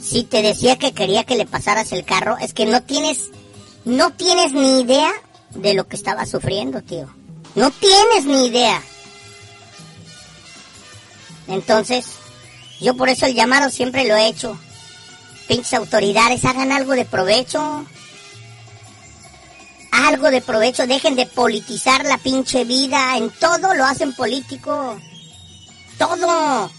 Si 0.00 0.22
te 0.22 0.40
decía 0.40 0.78
que 0.78 0.94
quería 0.94 1.24
que 1.24 1.36
le 1.36 1.44
pasaras 1.44 1.92
el 1.92 2.02
carro, 2.02 2.38
es 2.38 2.54
que 2.54 2.64
no 2.64 2.82
tienes, 2.82 3.28
no 3.84 4.14
tienes 4.14 4.54
ni 4.54 4.80
idea 4.80 5.12
de 5.50 5.74
lo 5.74 5.86
que 5.86 5.96
estaba 5.96 6.24
sufriendo, 6.24 6.80
tío. 6.80 7.14
No 7.56 7.70
tienes 7.70 8.24
ni 8.24 8.46
idea. 8.46 8.82
Entonces, 11.46 12.06
yo 12.80 12.96
por 12.96 13.10
eso 13.10 13.26
el 13.26 13.34
llamado 13.34 13.68
siempre 13.68 14.08
lo 14.08 14.16
he 14.16 14.28
hecho. 14.28 14.58
Pinches 15.46 15.74
autoridades, 15.74 16.42
hagan 16.46 16.72
algo 16.72 16.94
de 16.94 17.04
provecho. 17.04 17.84
Algo 19.92 20.30
de 20.30 20.40
provecho, 20.40 20.86
dejen 20.86 21.16
de 21.16 21.26
politizar 21.26 22.06
la 22.06 22.16
pinche 22.16 22.64
vida. 22.64 23.18
En 23.18 23.28
todo 23.28 23.74
lo 23.74 23.84
hacen 23.84 24.14
político. 24.14 24.98
Todo. 25.98 26.70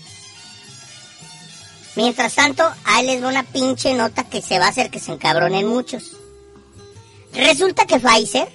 Mientras 1.95 2.35
tanto, 2.35 2.63
ahí 2.83 3.05
les 3.05 3.23
va 3.23 3.29
una 3.29 3.43
pinche 3.43 3.93
nota 3.93 4.23
que 4.25 4.41
se 4.41 4.59
va 4.59 4.65
a 4.65 4.69
hacer 4.69 4.89
que 4.89 4.99
se 4.99 5.13
encabronen 5.13 5.67
muchos. 5.67 6.17
Resulta 7.33 7.85
que 7.85 7.99
Pfizer 7.99 8.49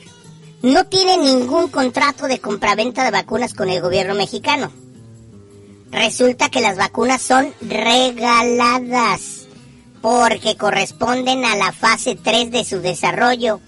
no 0.63 0.87
tiene 0.87 1.17
ningún 1.17 1.69
contrato 1.69 2.27
de 2.27 2.39
compraventa 2.39 3.05
de 3.05 3.11
vacunas 3.11 3.55
con 3.55 3.71
el 3.71 3.81
gobierno 3.81 4.15
mexicano. 4.15 4.71
Resulta 5.91 6.51
que 6.51 6.61
las 6.61 6.77
vacunas 6.77 7.23
son 7.23 7.53
regaladas 7.61 9.47
porque 10.01 10.57
corresponden 10.57 11.45
a 11.45 11.57
la 11.57 11.73
fase 11.73 12.17
3 12.17 12.51
de 12.51 12.65
su 12.65 12.81
desarrollo. 12.81 13.61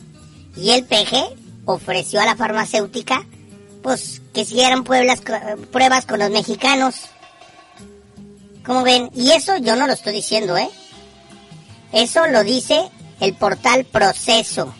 Y 0.57 0.71
el 0.71 0.85
PG 0.85 1.35
ofreció 1.65 2.21
a 2.21 2.27
la 2.27 2.37
farmacéutica 2.37 3.27
pues 3.83 4.23
que 4.33 4.43
hicieran 4.43 4.85
pruebas 4.85 6.07
con 6.07 6.19
los 6.19 6.31
mexicanos. 6.31 7.11
¿Cómo 8.64 8.83
ven? 8.83 9.11
Y 9.14 9.31
eso 9.33 9.57
yo 9.59 9.77
no 9.77 9.87
lo 9.87 9.92
estoy 9.92 10.12
diciendo, 10.12 10.57
¿eh? 10.57 10.68
Eso 11.92 12.27
lo 12.29 12.44
dice 12.44 12.88
el 13.20 13.35
portal 13.35 13.85
Proceso. 13.85 14.72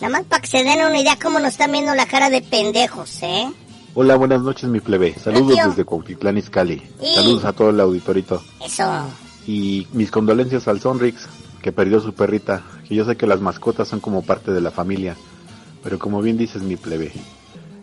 Nada 0.00 0.12
más 0.12 0.24
para 0.24 0.40
que 0.40 0.48
se 0.48 0.64
den 0.64 0.84
una 0.84 0.98
idea 0.98 1.18
cómo 1.22 1.38
nos 1.38 1.50
están 1.50 1.72
viendo 1.72 1.94
la 1.94 2.06
cara 2.06 2.30
de 2.30 2.40
pendejos, 2.40 3.22
¿eh? 3.22 3.50
Hola, 3.94 4.16
buenas 4.16 4.40
noches, 4.42 4.68
mi 4.70 4.80
plebe. 4.80 5.14
Saludos 5.18 5.58
desde 5.66 5.84
Cuautitlán 5.84 6.38
Izcalli. 6.38 6.82
Saludos 7.14 7.44
a 7.44 7.52
todo 7.52 7.70
el 7.70 7.80
auditorito. 7.80 8.42
Eso. 8.64 8.84
Y 9.46 9.86
mis 9.92 10.10
condolencias 10.10 10.68
al 10.68 10.80
Sonrix, 10.80 11.26
que 11.60 11.72
perdió 11.72 12.00
su 12.00 12.14
perrita. 12.14 12.62
Que 12.88 12.94
yo 12.94 13.04
sé 13.04 13.16
que 13.16 13.26
las 13.26 13.40
mascotas 13.40 13.88
son 13.88 14.00
como 14.00 14.22
parte 14.22 14.52
de 14.52 14.60
la 14.60 14.70
familia. 14.70 15.16
Pero 15.82 15.98
como 15.98 16.22
bien 16.22 16.38
dices, 16.38 16.62
mi 16.62 16.76
plebe, 16.76 17.12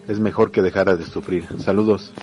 es 0.08 0.20
mejor 0.20 0.52
que 0.52 0.62
dejara 0.62 0.96
de 0.96 1.06
sufrir. 1.06 1.48
Saludos. 1.64 2.14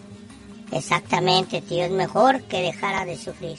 Exactamente, 0.75 1.61
tío, 1.61 1.85
es 1.85 1.91
mejor 1.91 2.43
que 2.43 2.61
dejara 2.61 3.05
de 3.05 3.17
sufrir. 3.17 3.57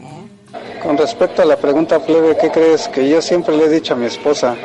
¿Eh? 0.00 0.82
Con 0.82 0.96
respecto 0.96 1.42
a 1.42 1.44
la 1.44 1.56
pregunta 1.56 1.98
plebe, 1.98 2.34
¿qué 2.40 2.50
crees? 2.50 2.88
Que 2.88 3.06
yo 3.06 3.20
siempre 3.20 3.54
le 3.54 3.66
he 3.66 3.68
dicho 3.68 3.92
a 3.92 3.96
mi 3.96 4.06
esposa 4.06 4.56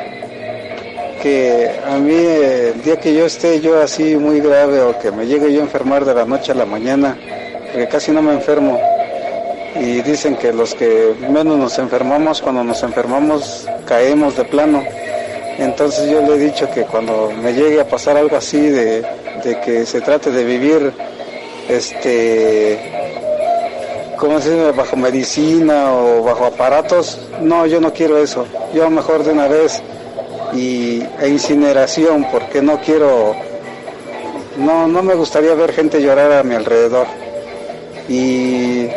que 1.22 1.70
a 1.86 1.96
mí 1.96 2.14
el 2.14 2.82
día 2.82 2.98
que 2.98 3.14
yo 3.14 3.26
esté 3.26 3.60
yo 3.60 3.80
así 3.80 4.16
muy 4.16 4.40
grave 4.40 4.80
o 4.82 4.98
que 4.98 5.10
me 5.10 5.26
llegue 5.26 5.52
yo 5.52 5.60
a 5.60 5.64
enfermar 5.64 6.04
de 6.04 6.14
la 6.14 6.24
noche 6.24 6.52
a 6.52 6.54
la 6.54 6.66
mañana, 6.66 7.16
porque 7.72 7.88
casi 7.88 8.12
no 8.12 8.22
me 8.22 8.32
enfermo, 8.32 8.78
y 9.74 10.02
dicen 10.02 10.36
que 10.36 10.52
los 10.52 10.74
que 10.74 11.14
menos 11.30 11.58
nos 11.58 11.78
enfermamos, 11.78 12.40
cuando 12.40 12.62
nos 12.64 12.82
enfermamos 12.82 13.66
caemos 13.86 14.36
de 14.36 14.44
plano. 14.44 14.82
Entonces 15.58 16.10
yo 16.10 16.20
le 16.20 16.34
he 16.34 16.38
dicho 16.38 16.70
que 16.70 16.82
cuando 16.82 17.30
me 17.42 17.52
llegue 17.52 17.80
a 17.80 17.88
pasar 17.88 18.16
algo 18.16 18.36
así 18.36 18.60
de, 18.60 19.02
de 19.44 19.60
que 19.64 19.86
se 19.86 20.00
trate 20.00 20.30
de 20.30 20.44
vivir 20.44 20.92
este 21.68 22.94
como 24.16 24.40
se 24.40 24.50
dice, 24.54 24.72
bajo 24.72 24.96
medicina 24.96 25.92
o 25.92 26.22
bajo 26.22 26.46
aparatos, 26.46 27.20
no, 27.40 27.66
yo 27.66 27.80
no 27.80 27.92
quiero 27.92 28.18
eso. 28.18 28.46
Yo 28.72 28.88
mejor 28.88 29.24
de 29.24 29.32
una 29.32 29.48
vez 29.48 29.82
y, 30.54 31.02
e 31.20 31.28
incineración 31.28 32.26
porque 32.30 32.62
no 32.62 32.80
quiero, 32.80 33.34
no, 34.56 34.86
no 34.88 35.02
me 35.02 35.14
gustaría 35.14 35.54
ver 35.54 35.72
gente 35.72 36.00
llorar 36.00 36.32
a 36.32 36.42
mi 36.42 36.54
alrededor. 36.54 37.06
Y 38.08 38.88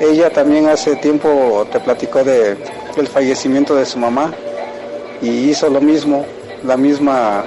ella 0.00 0.30
también 0.30 0.68
hace 0.68 0.96
tiempo 0.96 1.66
te 1.70 1.80
platicó 1.80 2.24
de, 2.24 2.56
del 2.96 3.08
fallecimiento 3.08 3.74
de 3.74 3.84
su 3.84 3.98
mamá 3.98 4.32
y 5.20 5.50
hizo 5.50 5.68
lo 5.68 5.80
mismo, 5.80 6.24
la 6.64 6.76
misma 6.76 7.44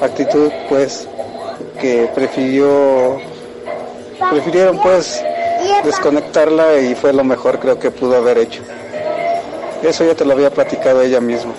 actitud 0.00 0.50
pues 0.68 1.06
que 1.80 2.08
prefirió, 2.14 3.20
prefirieron 4.30 4.80
pues 4.80 5.22
desconectarla 5.84 6.78
y 6.80 6.94
fue 6.94 7.12
lo 7.12 7.24
mejor 7.24 7.58
creo 7.58 7.78
que 7.78 7.90
pudo 7.90 8.16
haber 8.16 8.38
hecho. 8.38 8.62
Eso 9.82 10.04
ya 10.04 10.14
te 10.14 10.24
lo 10.24 10.32
había 10.32 10.50
platicado 10.50 11.02
ella 11.02 11.20
misma 11.20 11.52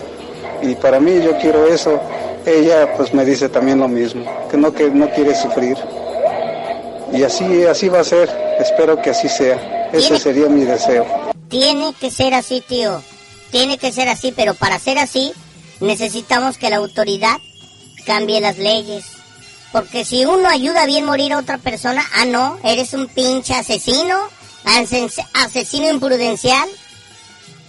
y 0.61 0.75
para 0.75 0.99
mí 0.99 1.21
yo 1.21 1.37
quiero 1.37 1.67
eso. 1.67 1.99
Ella 2.45 2.93
pues 2.95 3.13
me 3.13 3.25
dice 3.25 3.49
también 3.49 3.79
lo 3.79 3.87
mismo, 3.87 4.23
que 4.49 4.57
no, 4.57 4.71
que 4.71 4.89
no 4.89 5.09
quiere 5.09 5.35
sufrir. 5.35 5.77
Y 7.11 7.23
así, 7.23 7.63
así 7.63 7.89
va 7.89 8.01
a 8.01 8.03
ser, 8.03 8.29
espero 8.59 9.01
que 9.01 9.09
así 9.11 9.27
sea. 9.27 9.89
Ese 9.91 10.19
sería 10.19 10.47
mi 10.47 10.63
deseo. 10.63 11.05
Tiene 11.47 11.93
que 11.99 12.11
ser 12.11 12.33
así, 12.33 12.61
tío. 12.61 13.01
Tiene 13.51 13.77
que 13.77 13.91
ser 13.91 14.09
así, 14.09 14.31
pero 14.35 14.53
para 14.53 14.77
ser 14.77 14.99
así 14.99 15.33
necesitamos 15.79 16.57
que 16.57 16.69
la 16.69 16.77
autoridad 16.77 17.37
cambie 18.05 18.41
las 18.41 18.57
leyes. 18.57 19.05
Porque 19.75 20.05
si 20.05 20.23
uno 20.23 20.47
ayuda 20.47 20.83
a 20.83 20.85
bien 20.85 21.03
morir 21.03 21.33
a 21.33 21.39
otra 21.39 21.57
persona, 21.57 22.01
ah, 22.15 22.23
no, 22.23 22.57
eres 22.63 22.93
un 22.93 23.07
pinche 23.07 23.53
asesino, 23.53 24.17
asesino 25.33 25.89
imprudencial. 25.89 26.69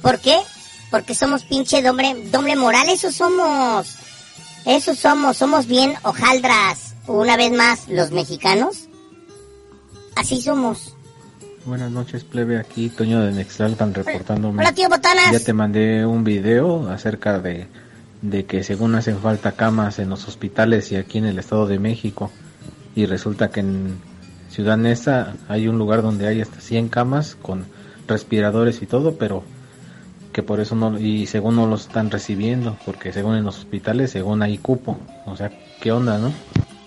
¿Por 0.03 0.21
qué? 0.21 0.39
porque 0.91 1.15
somos 1.15 1.45
pinche 1.45 1.83
doble, 1.83 2.29
doble 2.31 2.57
moral, 2.57 2.89
eso 2.89 3.11
somos. 3.11 3.97
Eso 4.65 4.95
somos, 4.95 5.37
somos 5.37 5.67
bien 5.67 5.95
hojaldras. 6.03 6.95
Una 7.07 7.37
vez 7.37 7.53
más, 7.53 7.89
los 7.89 8.11
mexicanos. 8.11 8.89
Así 10.17 10.41
somos. 10.41 10.97
Buenas 11.65 11.91
noches, 11.91 12.25
plebe. 12.25 12.59
Aquí 12.59 12.89
Toño 12.89 13.21
de 13.21 13.33
Nexlalpan 13.33 13.95
reportándome. 13.95 14.63
Hola, 14.63 14.73
tío 14.73 14.89
Botanas. 14.89 15.33
Ya 15.33 15.41
te 15.41 15.53
mandé 15.53 16.07
un 16.07 16.25
video 16.25 16.89
acerca 16.91 17.39
de, 17.39 17.69
de 18.23 18.45
que 18.45 18.63
según 18.63 18.95
hacen 18.95 19.19
falta 19.19 19.53
camas 19.53 19.99
en 19.99 20.09
los 20.11 20.27
hospitales 20.29 20.91
y 20.93 20.97
aquí 20.97 21.19
en 21.19 21.27
el 21.27 21.39
Estado 21.39 21.67
de 21.67 21.79
México. 21.79 22.31
Y 22.95 23.07
resulta 23.07 23.51
que 23.51 23.61
en 23.61 23.99
Ciudad 24.51 24.77
Neza 24.77 25.35
hay 25.49 25.69
un 25.69 25.79
lugar 25.79 26.03
donde 26.03 26.27
hay 26.27 26.41
hasta 26.41 26.61
100 26.61 26.89
camas 26.89 27.37
con 27.41 27.67
respiradores 28.07 28.81
y 28.83 28.87
todo, 28.87 29.17
pero 29.17 29.45
que 30.33 30.43
por 30.43 30.61
eso 30.61 30.75
no, 30.75 30.99
y 30.99 31.27
según 31.27 31.57
no 31.57 31.67
los 31.67 31.87
están 31.87 32.11
recibiendo, 32.11 32.77
porque 32.85 33.13
según 33.13 33.37
en 33.37 33.45
los 33.45 33.59
hospitales, 33.59 34.11
según 34.11 34.43
hay 34.43 34.59
cupo, 34.59 34.99
o 35.25 35.35
sea, 35.35 35.51
¿qué 35.81 35.93
onda, 35.93 36.19
no? 36.19 36.33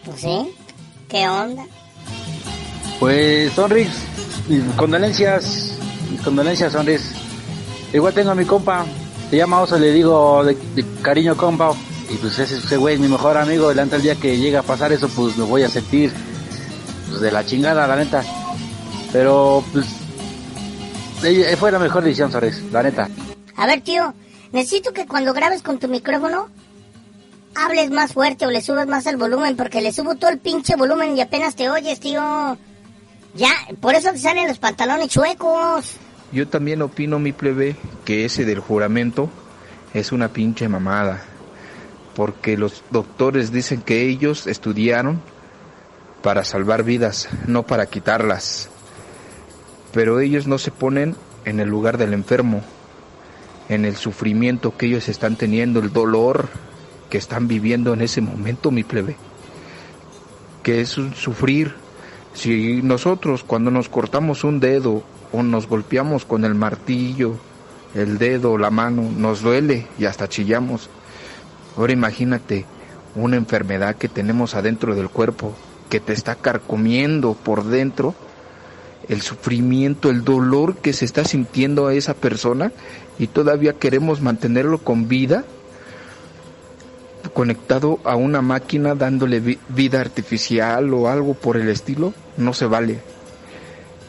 Pues 0.05 0.21
sí, 0.21 0.51
¿qué 1.07 1.27
onda? 1.27 1.65
Pues, 2.99 3.51
Sonrix, 3.53 3.89
condolencias, 4.75 5.77
condolencias, 6.23 6.73
Sonrix. 6.73 7.11
Igual 7.93 8.13
tengo 8.13 8.31
a 8.31 8.35
mi 8.35 8.45
compa, 8.45 8.85
se 9.29 9.37
llama 9.37 9.61
Oso, 9.61 9.77
le 9.77 9.91
digo 9.91 10.43
de, 10.43 10.57
cariño 11.01 11.37
compa, 11.37 11.73
y 12.09 12.15
pues 12.15 12.39
ese, 12.39 12.77
güey 12.77 12.95
es 12.95 12.99
mi 12.99 13.07
mejor 13.07 13.37
amigo, 13.37 13.69
delante 13.69 13.95
del 13.95 14.03
día 14.03 14.15
que 14.15 14.37
llega 14.37 14.61
a 14.61 14.63
pasar 14.63 14.91
eso, 14.91 15.07
pues 15.09 15.37
me 15.37 15.43
voy 15.43 15.63
a 15.63 15.69
sentir 15.69 16.11
pues, 17.09 17.21
de 17.21 17.31
la 17.31 17.45
chingada, 17.45 17.87
la 17.87 17.95
neta. 17.95 18.23
Pero, 19.11 19.63
pues, 19.71 19.85
eh, 21.23 21.55
fue 21.57 21.71
la 21.71 21.79
mejor 21.79 22.03
decisión, 22.03 22.31
Sonrix, 22.31 22.61
la 22.71 22.83
neta. 22.83 23.07
A 23.55 23.67
ver, 23.67 23.81
tío, 23.81 24.13
necesito 24.51 24.93
que 24.93 25.05
cuando 25.05 25.33
grabes 25.33 25.61
con 25.61 25.77
tu 25.77 25.87
micrófono 25.87 26.47
hables 27.55 27.91
más 27.91 28.13
fuerte 28.13 28.45
o 28.47 28.51
le 28.51 28.61
subas 28.61 28.87
más 28.87 29.05
el 29.05 29.17
volumen, 29.17 29.55
porque 29.55 29.81
le 29.81 29.93
subo 29.93 30.15
todo 30.15 30.31
el 30.31 30.39
pinche 30.39 30.75
volumen 30.75 31.15
y 31.15 31.21
apenas 31.21 31.55
te 31.55 31.69
oyes, 31.69 31.99
tío. 31.99 32.57
Ya, 33.35 33.51
por 33.79 33.93
eso 33.93 34.11
te 34.11 34.17
salen 34.17 34.47
los 34.47 34.57
pantalones 34.57 35.09
chuecos. 35.09 35.97
Yo 36.31 36.47
también 36.47 36.81
opino, 36.83 37.17
mi 37.17 37.31
plebe, 37.31 37.75
que 38.05 38.25
ese 38.25 38.45
del 38.45 38.59
juramento 38.59 39.29
es 39.93 40.11
una 40.11 40.29
pinche 40.29 40.69
mamada. 40.69 41.23
Porque 42.15 42.57
los 42.57 42.83
doctores 42.91 43.51
dicen 43.51 43.81
que 43.81 44.03
ellos 44.03 44.45
estudiaron 44.45 45.21
para 46.21 46.43
salvar 46.43 46.83
vidas, 46.83 47.29
no 47.47 47.63
para 47.63 47.87
quitarlas. 47.87 48.69
Pero 49.91 50.19
ellos 50.19 50.45
no 50.45 50.59
se 50.59 50.69
ponen 50.69 51.15
en 51.45 51.59
el 51.59 51.69
lugar 51.69 51.97
del 51.97 52.13
enfermo, 52.13 52.61
en 53.67 53.85
el 53.85 53.95
sufrimiento 53.95 54.77
que 54.77 54.85
ellos 54.85 55.09
están 55.09 55.35
teniendo, 55.35 55.79
el 55.79 55.91
dolor 55.91 56.47
que 57.09 57.17
están 57.17 57.47
viviendo 57.47 57.93
en 57.93 58.01
ese 58.01 58.21
momento, 58.21 58.69
mi 58.69 58.83
plebe. 58.83 59.15
Que 60.61 60.81
es 60.81 60.95
un 60.99 61.15
sufrir. 61.15 61.73
Si 62.33 62.81
nosotros 62.83 63.43
cuando 63.43 63.71
nos 63.71 63.89
cortamos 63.89 64.43
un 64.43 64.59
dedo 64.59 65.03
o 65.31 65.43
nos 65.43 65.67
golpeamos 65.67 66.25
con 66.25 66.45
el 66.45 66.55
martillo, 66.55 67.35
el 67.95 68.17
dedo, 68.17 68.57
la 68.57 68.69
mano, 68.69 69.09
nos 69.15 69.41
duele 69.41 69.87
y 69.97 70.05
hasta 70.05 70.27
chillamos. 70.27 70.89
Ahora 71.77 71.93
imagínate 71.93 72.65
una 73.15 73.37
enfermedad 73.37 73.95
que 73.95 74.09
tenemos 74.09 74.55
adentro 74.55 74.95
del 74.95 75.09
cuerpo, 75.09 75.53
que 75.89 75.99
te 75.99 76.13
está 76.13 76.35
carcomiendo 76.35 77.33
por 77.33 77.63
dentro, 77.63 78.13
el 79.07 79.21
sufrimiento, 79.21 80.09
el 80.09 80.23
dolor 80.23 80.77
que 80.77 80.93
se 80.93 81.05
está 81.05 81.25
sintiendo 81.25 81.87
a 81.87 81.93
esa 81.93 82.13
persona 82.13 82.71
y 83.17 83.27
todavía 83.27 83.73
queremos 83.73 84.21
mantenerlo 84.21 84.77
con 84.77 85.07
vida, 85.07 85.43
conectado 87.33 87.99
a 88.03 88.15
una 88.15 88.41
máquina 88.41 88.95
dándole 88.95 89.57
vida 89.69 89.99
artificial 89.99 90.93
o 90.93 91.09
algo 91.09 91.33
por 91.33 91.57
el 91.57 91.69
estilo, 91.69 92.13
no 92.37 92.53
se 92.53 92.65
vale. 92.65 92.99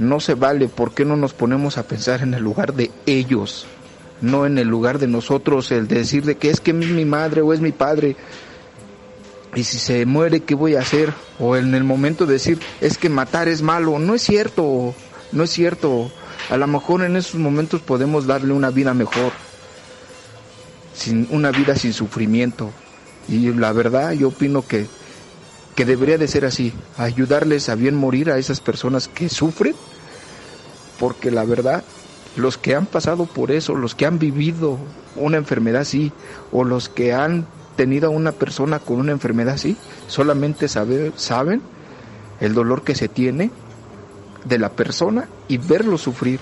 No 0.00 0.18
se 0.18 0.32
vale, 0.32 0.66
¿por 0.68 0.94
qué 0.94 1.04
no 1.04 1.14
nos 1.14 1.34
ponemos 1.34 1.76
a 1.76 1.82
pensar 1.82 2.22
en 2.22 2.32
el 2.32 2.42
lugar 2.42 2.72
de 2.72 2.90
ellos? 3.04 3.66
No 4.22 4.46
en 4.46 4.56
el 4.56 4.66
lugar 4.66 4.98
de 4.98 5.06
nosotros, 5.06 5.70
el 5.72 5.88
de 5.88 5.96
decir 5.96 6.24
de 6.24 6.38
que 6.38 6.48
es 6.48 6.58
que 6.60 6.70
es 6.70 6.76
mi 6.76 7.04
madre 7.04 7.42
o 7.42 7.52
es 7.52 7.60
mi 7.60 7.70
padre. 7.70 8.16
Y 9.54 9.62
si 9.64 9.78
se 9.78 10.06
muere, 10.06 10.40
¿qué 10.40 10.54
voy 10.54 10.76
a 10.76 10.80
hacer? 10.80 11.12
O 11.38 11.54
en 11.54 11.74
el 11.74 11.84
momento 11.84 12.24
de 12.24 12.32
decir, 12.32 12.58
es 12.80 12.96
que 12.96 13.10
matar 13.10 13.46
es 13.46 13.60
malo. 13.60 13.98
No 13.98 14.14
es 14.14 14.22
cierto, 14.22 14.94
no 15.32 15.44
es 15.44 15.50
cierto. 15.50 16.10
A 16.48 16.56
lo 16.56 16.66
mejor 16.66 17.02
en 17.02 17.16
esos 17.16 17.34
momentos 17.34 17.82
podemos 17.82 18.26
darle 18.26 18.54
una 18.54 18.70
vida 18.70 18.94
mejor. 18.94 19.32
Sin, 20.94 21.28
una 21.30 21.50
vida 21.50 21.76
sin 21.76 21.92
sufrimiento. 21.92 22.70
Y 23.28 23.52
la 23.52 23.72
verdad, 23.72 24.12
yo 24.12 24.28
opino 24.28 24.66
que, 24.66 24.86
que 25.80 25.86
debería 25.86 26.18
de 26.18 26.28
ser 26.28 26.44
así. 26.44 26.74
Ayudarles 26.98 27.70
a 27.70 27.74
bien 27.74 27.96
morir 27.96 28.30
a 28.30 28.36
esas 28.36 28.60
personas 28.60 29.08
que 29.08 29.30
sufren. 29.30 29.74
Porque 30.98 31.30
la 31.30 31.42
verdad, 31.44 31.82
los 32.36 32.58
que 32.58 32.74
han 32.74 32.84
pasado 32.84 33.24
por 33.24 33.50
eso, 33.50 33.74
los 33.74 33.94
que 33.94 34.04
han 34.04 34.18
vivido 34.18 34.76
una 35.16 35.38
enfermedad 35.38 35.80
así, 35.80 36.12
o 36.52 36.64
los 36.64 36.90
que 36.90 37.14
han 37.14 37.46
tenido 37.76 38.08
a 38.08 38.10
una 38.10 38.32
persona 38.32 38.78
con 38.78 38.98
una 38.98 39.12
enfermedad 39.12 39.54
así, 39.54 39.74
solamente 40.06 40.68
saben 40.68 41.62
el 42.40 42.52
dolor 42.52 42.84
que 42.84 42.94
se 42.94 43.08
tiene 43.08 43.50
de 44.44 44.58
la 44.58 44.68
persona 44.68 45.30
y 45.48 45.56
verlo 45.56 45.96
sufrir. 45.96 46.40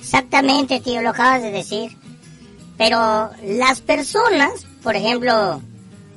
Exactamente, 0.00 0.80
tío, 0.80 1.00
lo 1.00 1.10
acabas 1.10 1.42
de 1.42 1.52
decir. 1.52 1.96
Pero 2.76 3.30
las 3.44 3.80
personas, 3.82 4.66
por 4.82 4.96
ejemplo, 4.96 5.62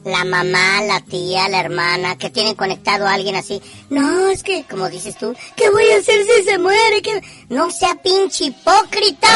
la 0.05 0.23
mamá, 0.23 0.83
la 0.83 1.01
tía, 1.01 1.49
la 1.49 1.59
hermana, 1.59 2.15
que 2.15 2.29
tienen 2.29 2.53
conectado 2.53 3.07
a 3.07 3.13
alguien 3.13 3.35
así. 3.35 3.59
No, 3.89 4.29
es 4.29 4.43
que, 4.43 4.63
como 4.65 4.87
dices 4.87 5.17
tú, 5.17 5.35
¿qué 5.55 5.69
voy 5.71 5.89
a 5.89 5.97
hacer 5.97 6.23
si 6.23 6.43
se 6.43 6.59
muere? 6.59 7.01
que 7.01 7.21
No 7.49 7.71
sea 7.71 7.95
pinche 7.95 8.45
hipócrita. 8.45 9.27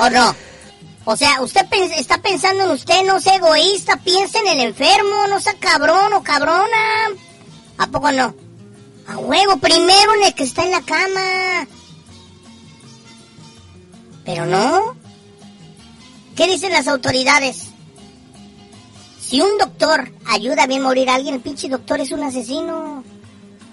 ¿O 0.00 0.10
no? 0.10 0.34
O 1.04 1.16
sea, 1.16 1.40
usted 1.40 1.66
está 1.96 2.18
pensando 2.18 2.64
en 2.64 2.70
usted, 2.72 3.04
no 3.04 3.20
sea 3.20 3.36
egoísta, 3.36 3.96
piensa 3.98 4.40
en 4.40 4.48
el 4.48 4.60
enfermo, 4.60 5.28
no 5.28 5.38
sea 5.40 5.54
cabrón 5.54 6.12
o 6.12 6.22
cabrona. 6.24 7.10
¿A 7.78 7.86
poco 7.86 8.10
no? 8.10 8.34
A 9.06 9.18
huevo, 9.18 9.56
primero 9.58 10.14
en 10.16 10.24
el 10.24 10.34
que 10.34 10.44
está 10.44 10.64
en 10.64 10.72
la 10.72 10.82
cama. 10.82 11.66
Pero 14.24 14.46
no. 14.46 14.96
¿Qué 16.34 16.48
dicen 16.48 16.72
las 16.72 16.88
autoridades? 16.88 17.71
Si 19.32 19.40
un 19.40 19.56
doctor 19.56 20.12
ayuda 20.26 20.64
a 20.64 20.66
bien 20.66 20.82
morir 20.82 21.08
a 21.08 21.14
alguien, 21.14 21.36
el 21.36 21.40
pinche 21.40 21.66
doctor 21.66 21.98
es 22.00 22.12
un 22.12 22.22
asesino. 22.22 23.02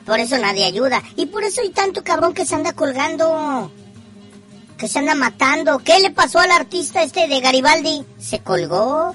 Por 0.06 0.18
eso 0.18 0.38
nadie 0.38 0.64
ayuda. 0.64 1.04
Y 1.18 1.26
por 1.26 1.44
eso 1.44 1.60
hay 1.60 1.72
tanto 1.72 2.02
cabrón 2.02 2.34
que 2.34 2.46
se 2.46 2.56
anda 2.56 2.72
colgando 2.72 3.70
que 4.78 4.88
se 4.88 5.00
anda 5.00 5.16
matando. 5.16 5.80
¿Qué 5.80 6.00
le 6.00 6.12
pasó 6.12 6.40
al 6.40 6.52
artista 6.52 7.04
este 7.04 7.28
de 7.28 7.42
Garibaldi? 7.42 8.06
Se 8.18 8.40
colgó. 8.40 9.14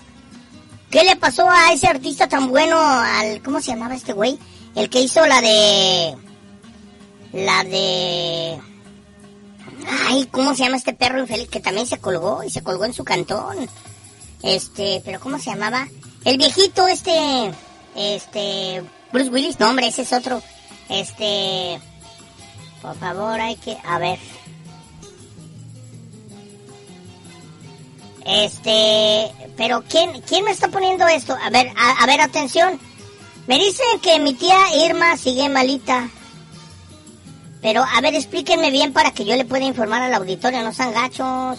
¿Qué 0.90 1.04
le 1.04 1.16
pasó 1.16 1.48
a 1.48 1.72
ese 1.72 1.86
artista 1.86 2.28
tan 2.28 2.50
bueno 2.50 2.78
al 2.78 3.40
cómo 3.42 3.62
se 3.62 3.70
llamaba 3.70 3.94
este 3.94 4.12
güey? 4.12 4.38
El 4.74 4.90
que 4.90 5.00
hizo 5.00 5.24
la 5.24 5.40
de 5.40 6.14
la 7.32 7.64
de 7.64 8.60
Ay, 10.08 10.28
¿cómo 10.30 10.54
se 10.54 10.64
llama 10.64 10.76
este 10.76 10.92
perro 10.92 11.20
infeliz 11.20 11.48
que 11.48 11.60
también 11.60 11.86
se 11.86 11.96
colgó 11.96 12.42
y 12.44 12.50
se 12.50 12.62
colgó 12.62 12.84
en 12.84 12.92
su 12.92 13.02
cantón? 13.02 13.66
Este, 14.42 15.00
pero 15.06 15.20
¿cómo 15.20 15.38
se 15.38 15.48
llamaba? 15.48 15.88
El 16.24 16.38
viejito 16.38 16.86
este 16.88 17.52
este 17.94 18.82
Bruce 19.12 19.30
Willis, 19.30 19.60
no, 19.60 19.70
hombre, 19.70 19.88
ese 19.88 20.02
es 20.02 20.12
otro. 20.12 20.42
Este 20.88 21.80
por 22.82 22.96
favor, 22.98 23.40
hay 23.40 23.56
que 23.56 23.76
a 23.84 23.98
ver, 23.98 24.18
Este, 28.24 29.30
pero 29.56 29.84
¿quién, 29.88 30.22
quién 30.22 30.44
me 30.44 30.50
está 30.50 30.68
poniendo 30.68 31.06
esto? 31.06 31.36
A 31.40 31.50
ver, 31.50 31.70
a, 31.76 32.06
ver, 32.06 32.20
atención. 32.20 32.80
Me 33.46 33.58
dicen 33.58 34.00
que 34.02 34.18
mi 34.18 34.32
tía 34.34 34.86
Irma 34.86 35.16
sigue 35.16 35.48
malita. 35.48 36.08
Pero, 37.60 37.82
a 37.82 38.00
ver, 38.00 38.14
explíquenme 38.14 38.70
bien 38.70 38.92
para 38.92 39.12
que 39.12 39.24
yo 39.24 39.36
le 39.36 39.44
pueda 39.44 39.64
informar 39.64 40.02
al 40.02 40.14
auditorio, 40.14 40.62
no 40.62 40.72
sean 40.72 40.92
gachos. 40.92 41.58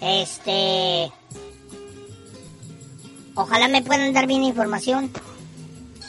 Este... 0.00 1.10
Ojalá 3.36 3.68
me 3.68 3.82
puedan 3.82 4.12
dar 4.12 4.26
bien 4.26 4.42
información. 4.42 5.10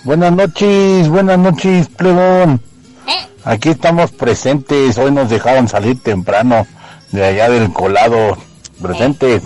Buenas 0.03 0.31
noches, 0.31 1.09
buenas 1.09 1.37
noches, 1.37 1.87
plebón. 1.89 2.61
¿Eh? 3.05 3.27
Aquí 3.43 3.69
estamos 3.69 4.11
presentes, 4.11 4.97
hoy 4.97 5.11
nos 5.11 5.29
dejaron 5.29 5.67
salir 5.67 6.01
temprano 6.01 6.65
de 7.11 7.25
allá 7.25 7.49
del 7.49 7.71
colado 7.73 8.37
presentes. 8.81 9.43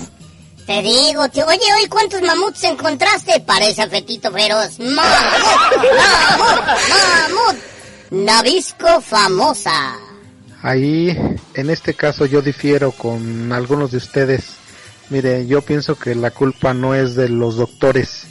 Te 0.68 0.82
digo, 0.84 1.28
tío. 1.30 1.46
Oye, 1.48 1.60
hoy 1.76 1.88
cuántos 1.90 2.22
mamuts 2.22 2.64
encontraste? 2.64 3.40
Parece 3.42 3.88
fetito 3.90 4.32
feroz. 4.32 4.80
¡Mamut! 4.80 5.02
¡Mamut! 6.38 6.66
¡Mamut! 6.90 7.62
Navisco 8.12 9.02
famosa. 9.02 9.98
Ahí, 10.62 11.18
en 11.56 11.70
este 11.72 11.96
caso, 11.96 12.28
yo 12.28 12.44
difiero 12.44 12.92
con 12.92 13.52
algunos 13.52 13.92
de 13.92 13.98
ustedes. 13.98 14.61
Mire, 15.12 15.46
yo 15.46 15.62
pienso 15.62 15.96
que 15.96 16.16
la 16.16 16.32
culpa 16.32 16.74
no 16.74 16.96
es 16.96 17.14
de 17.14 17.30
los 17.30 17.58
doctores, 17.58 18.24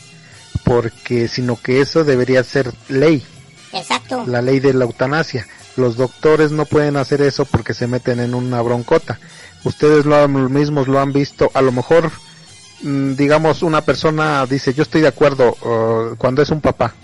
porque 0.64 1.29
sino 1.29 1.57
que 1.61 1.81
eso 1.81 2.03
debería 2.03 2.43
ser 2.43 2.73
ley. 2.88 3.25
Exacto. 3.73 4.25
La 4.27 4.43
ley 4.43 4.59
de 4.59 4.75
la 4.75 4.87
eutanasia. 4.87 5.47
Los 5.77 5.97
doctores 5.97 6.51
no 6.51 6.64
pueden 6.64 6.97
hacer 6.97 7.23
eso 7.23 7.45
porque 7.45 7.75
se 7.75 7.87
meten 7.87 8.19
en 8.19 8.35
una 8.35 8.61
broncota 8.61 9.21
ustedes 9.64 10.07
lo 10.07 10.27
mismos 10.29 10.88
lo 10.88 11.01
han 11.01 11.12
visto, 11.12 11.51
a 11.55 11.62
lo 11.62 11.73
mejor, 11.73 12.11
mm, 12.83 13.14
digamos, 13.14 13.62
una 13.62 13.83
persona 13.83 14.45
dice, 14.47 14.73
yo 14.75 14.83
estoy 14.83 15.01
de 15.03 15.09
acuerdo 15.09 15.57
cuando 16.19 16.43
es 16.43 16.51
un 16.51 16.61
papá. 16.61 16.95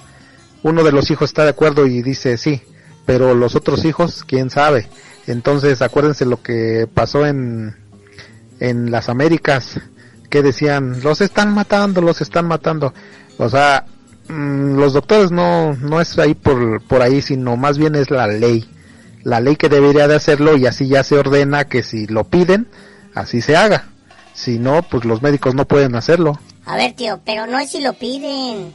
Uno 0.63 0.83
de 0.83 0.93
los 0.93 1.11
hijos 1.11 1.31
está 1.31 1.45
de 1.45 1.51
acuerdo 1.51 1.87
y 1.87 2.03
dice 2.03 2.37
sí, 2.39 2.63
pero 3.05 3.35
los 3.35 3.55
otros 3.55 3.85
hijos, 3.85 4.25
quién 4.27 4.51
sabe. 4.51 4.89
Entonces, 5.27 5.83
acuérdense 5.83 6.25
lo 6.25 6.43
que 6.43 6.89
pasó 6.93 7.27
en, 7.27 7.77
en 8.61 8.91
las 8.91 9.09
Américas, 9.09 9.81
que 10.31 10.43
decían, 10.43 11.03
los 11.03 11.21
están 11.21 11.53
matando, 11.53 12.01
los 12.01 12.21
están 12.21 12.47
matando. 12.47 12.93
O 13.39 13.49
sea, 13.49 13.87
mm, 14.29 14.77
los 14.77 14.93
doctores 14.93 15.31
no, 15.31 15.75
no 15.75 16.01
es 16.01 16.19
ahí 16.19 16.35
por, 16.35 16.83
por 16.83 17.03
ahí, 17.03 17.23
sino 17.23 17.57
más 17.57 17.79
bien 17.79 17.95
es 17.95 18.11
la 18.11 18.27
ley 18.27 18.69
la 19.27 19.41
ley 19.41 19.57
que 19.57 19.69
debería 19.69 20.07
de 20.07 20.15
hacerlo 20.15 20.57
y 20.57 20.67
así 20.67 20.87
ya 20.87 21.03
se 21.03 21.19
ordena 21.19 21.65
que 21.65 21.83
si 21.83 22.07
lo 22.07 22.23
piden, 22.23 22.69
así 23.13 23.41
se 23.41 23.57
haga. 23.57 23.89
Si 24.35 24.61
no, 24.61 24.83
pues 24.83 25.05
los 25.05 25.21
médicos 25.21 25.53
no 25.57 25.67
pueden 25.67 25.97
hacerlo. 25.97 26.39
A 26.65 26.77
ver, 26.77 26.93
tío, 26.93 27.21
pero 27.25 27.49
no 27.49 27.59
es 27.59 27.73
si 27.73 27.81
lo 27.81 27.93
piden. 27.95 28.73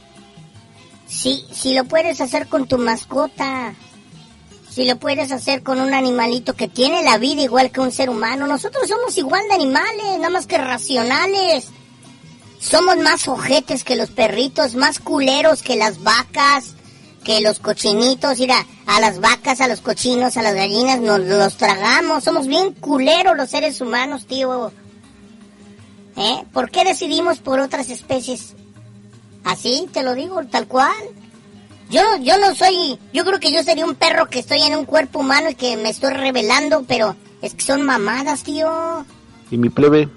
Si, 1.06 1.46
si 1.50 1.72
lo 1.72 1.84
puedes 1.84 2.20
hacer 2.20 2.48
con 2.48 2.68
tu 2.68 2.76
mascota. 2.76 3.72
Si 4.72 4.86
lo 4.86 4.96
puedes 4.96 5.30
hacer 5.32 5.62
con 5.62 5.80
un 5.80 5.92
animalito 5.92 6.54
que 6.54 6.66
tiene 6.66 7.02
la 7.02 7.18
vida 7.18 7.42
igual 7.42 7.70
que 7.70 7.80
un 7.80 7.92
ser 7.92 8.08
humano. 8.08 8.46
Nosotros 8.46 8.88
somos 8.88 9.16
igual 9.18 9.42
de 9.48 9.54
animales, 9.54 10.16
nada 10.16 10.30
más 10.30 10.46
que 10.46 10.56
racionales. 10.56 11.68
Somos 12.58 12.96
más 12.98 13.28
ojetes 13.28 13.84
que 13.84 13.96
los 13.96 14.10
perritos, 14.10 14.74
más 14.74 14.98
culeros 14.98 15.62
que 15.62 15.76
las 15.76 16.02
vacas, 16.02 16.74
que 17.22 17.42
los 17.42 17.58
cochinitos. 17.58 18.38
Mira, 18.38 18.64
a 18.86 18.98
las 18.98 19.20
vacas, 19.20 19.60
a 19.60 19.68
los 19.68 19.82
cochinos, 19.82 20.38
a 20.38 20.42
las 20.42 20.54
gallinas 20.54 21.00
nos 21.00 21.20
los 21.20 21.56
tragamos. 21.58 22.24
Somos 22.24 22.46
bien 22.46 22.72
culeros 22.72 23.36
los 23.36 23.50
seres 23.50 23.80
humanos, 23.82 24.26
tío. 24.26 24.72
¿Eh? 26.16 26.44
¿Por 26.52 26.70
qué 26.70 26.84
decidimos 26.84 27.40
por 27.40 27.60
otras 27.60 27.90
especies? 27.90 28.54
Así, 29.44 29.86
te 29.92 30.02
lo 30.02 30.14
digo, 30.14 30.40
tal 30.46 30.66
cual. 30.66 30.92
Yo, 31.92 32.00
yo 32.22 32.38
no 32.38 32.54
soy, 32.54 32.98
yo 33.12 33.22
creo 33.22 33.38
que 33.38 33.52
yo 33.52 33.62
sería 33.62 33.84
un 33.84 33.94
perro 33.94 34.24
que 34.24 34.38
estoy 34.38 34.62
en 34.62 34.74
un 34.74 34.86
cuerpo 34.86 35.18
humano 35.18 35.50
y 35.50 35.54
que 35.54 35.76
me 35.76 35.90
estoy 35.90 36.14
revelando, 36.14 36.86
pero 36.88 37.14
es 37.42 37.52
que 37.52 37.60
son 37.60 37.82
mamadas, 37.82 38.42
tío. 38.44 39.04
Y 39.50 39.58
mi 39.58 39.68
plebe, 39.68 40.08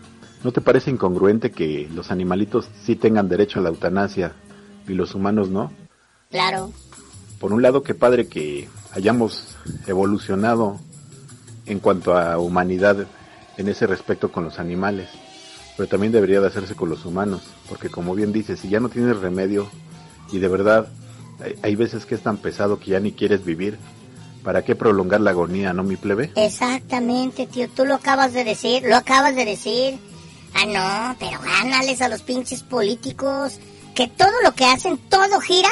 ¿no 0.46 0.54
te 0.54 0.62
parece 0.62 0.90
incongruente 0.90 1.52
que 1.52 1.90
los 1.94 2.12
animalitos 2.12 2.70
sí 2.82 2.96
tengan 2.96 3.28
derecho 3.28 3.60
a 3.60 3.64
la 3.64 3.70
eutanasia 3.70 4.32
y 4.88 4.94
los 4.94 5.16
humanos 5.16 5.50
no? 5.50 5.74
Claro. 6.32 6.72
Por 7.42 7.52
un 7.52 7.62
lado, 7.62 7.84
qué 7.84 7.94
padre 7.94 8.30
que 8.30 8.70
hayamos 8.94 9.58
evolucionado 9.86 10.80
en 11.66 11.80
cuanto 11.82 12.18
a 12.18 12.38
humanidad 12.38 13.06
en 13.58 13.68
ese 13.68 13.86
respecto 13.86 14.32
con 14.32 14.46
los 14.46 14.60
animales, 14.60 15.10
pero 15.76 15.90
también 15.90 16.14
debería 16.14 16.40
de 16.40 16.48
hacerse 16.48 16.74
con 16.74 16.90
los 16.90 17.06
humanos, 17.06 17.42
porque 17.68 17.90
como 17.90 18.16
bien 18.16 18.32
dices, 18.32 18.62
si 18.62 18.70
ya 18.70 18.80
no 18.80 18.88
tienes 18.88 19.18
remedio 19.18 19.70
y 20.32 20.40
de 20.40 20.48
verdad 20.48 20.88
hay, 21.62 21.76
veces 21.76 22.06
que 22.06 22.16
es 22.16 22.22
tan 22.22 22.38
pesado 22.38 22.80
que 22.80 22.92
ya 22.92 23.00
ni 23.00 23.12
quieres 23.12 23.44
vivir. 23.44 23.78
¿Para 24.44 24.64
qué 24.64 24.76
prolongar 24.76 25.22
la 25.22 25.32
agonía, 25.32 25.74
no, 25.74 25.84
mi 25.84 25.96
plebe? 25.96 26.32
Exactamente, 26.36 27.48
tío. 27.48 27.68
Tú 27.68 27.84
lo 27.84 27.96
acabas 27.96 28.32
de 28.34 28.44
decir, 28.44 28.84
lo 28.84 28.96
acabas 28.96 29.36
de 29.36 29.44
decir. 29.44 29.98
Ah, 30.54 30.66
no, 30.68 31.16
pero 31.20 31.42
gánales 31.42 32.02
a 32.02 32.10
los 32.10 32.22
pinches 32.22 32.62
políticos. 32.62 33.60
Que 33.96 34.08
todo 34.08 34.32
lo 34.44 34.54
que 34.54 34.66
hacen, 34.66 34.98
todo 35.10 35.40
gira 35.40 35.70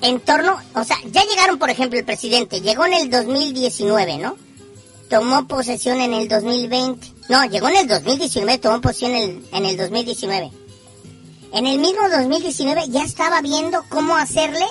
en 0.00 0.18
torno. 0.20 0.56
O 0.74 0.82
sea, 0.82 0.96
ya 1.12 1.22
llegaron, 1.24 1.58
por 1.58 1.70
ejemplo, 1.70 1.98
el 1.98 2.04
presidente. 2.04 2.60
Llegó 2.60 2.84
en 2.86 2.94
el 2.94 3.10
2019, 3.10 4.18
¿no? 4.18 4.36
Tomó 5.08 5.46
posesión 5.46 6.00
en 6.00 6.14
el 6.14 6.26
2020. 6.26 7.06
No, 7.28 7.44
llegó 7.44 7.68
en 7.68 7.76
el 7.76 7.86
2019, 7.86 8.58
tomó 8.58 8.80
posesión 8.80 9.12
en 9.12 9.22
el, 9.22 9.44
en 9.52 9.66
el 9.66 9.76
2019 9.76 10.61
en 11.52 11.66
el 11.66 11.78
mismo 11.78 12.08
2019 12.08 12.88
ya 12.88 13.02
estaba 13.02 13.40
viendo 13.40 13.84
cómo 13.88 14.16
hacerle 14.16 14.66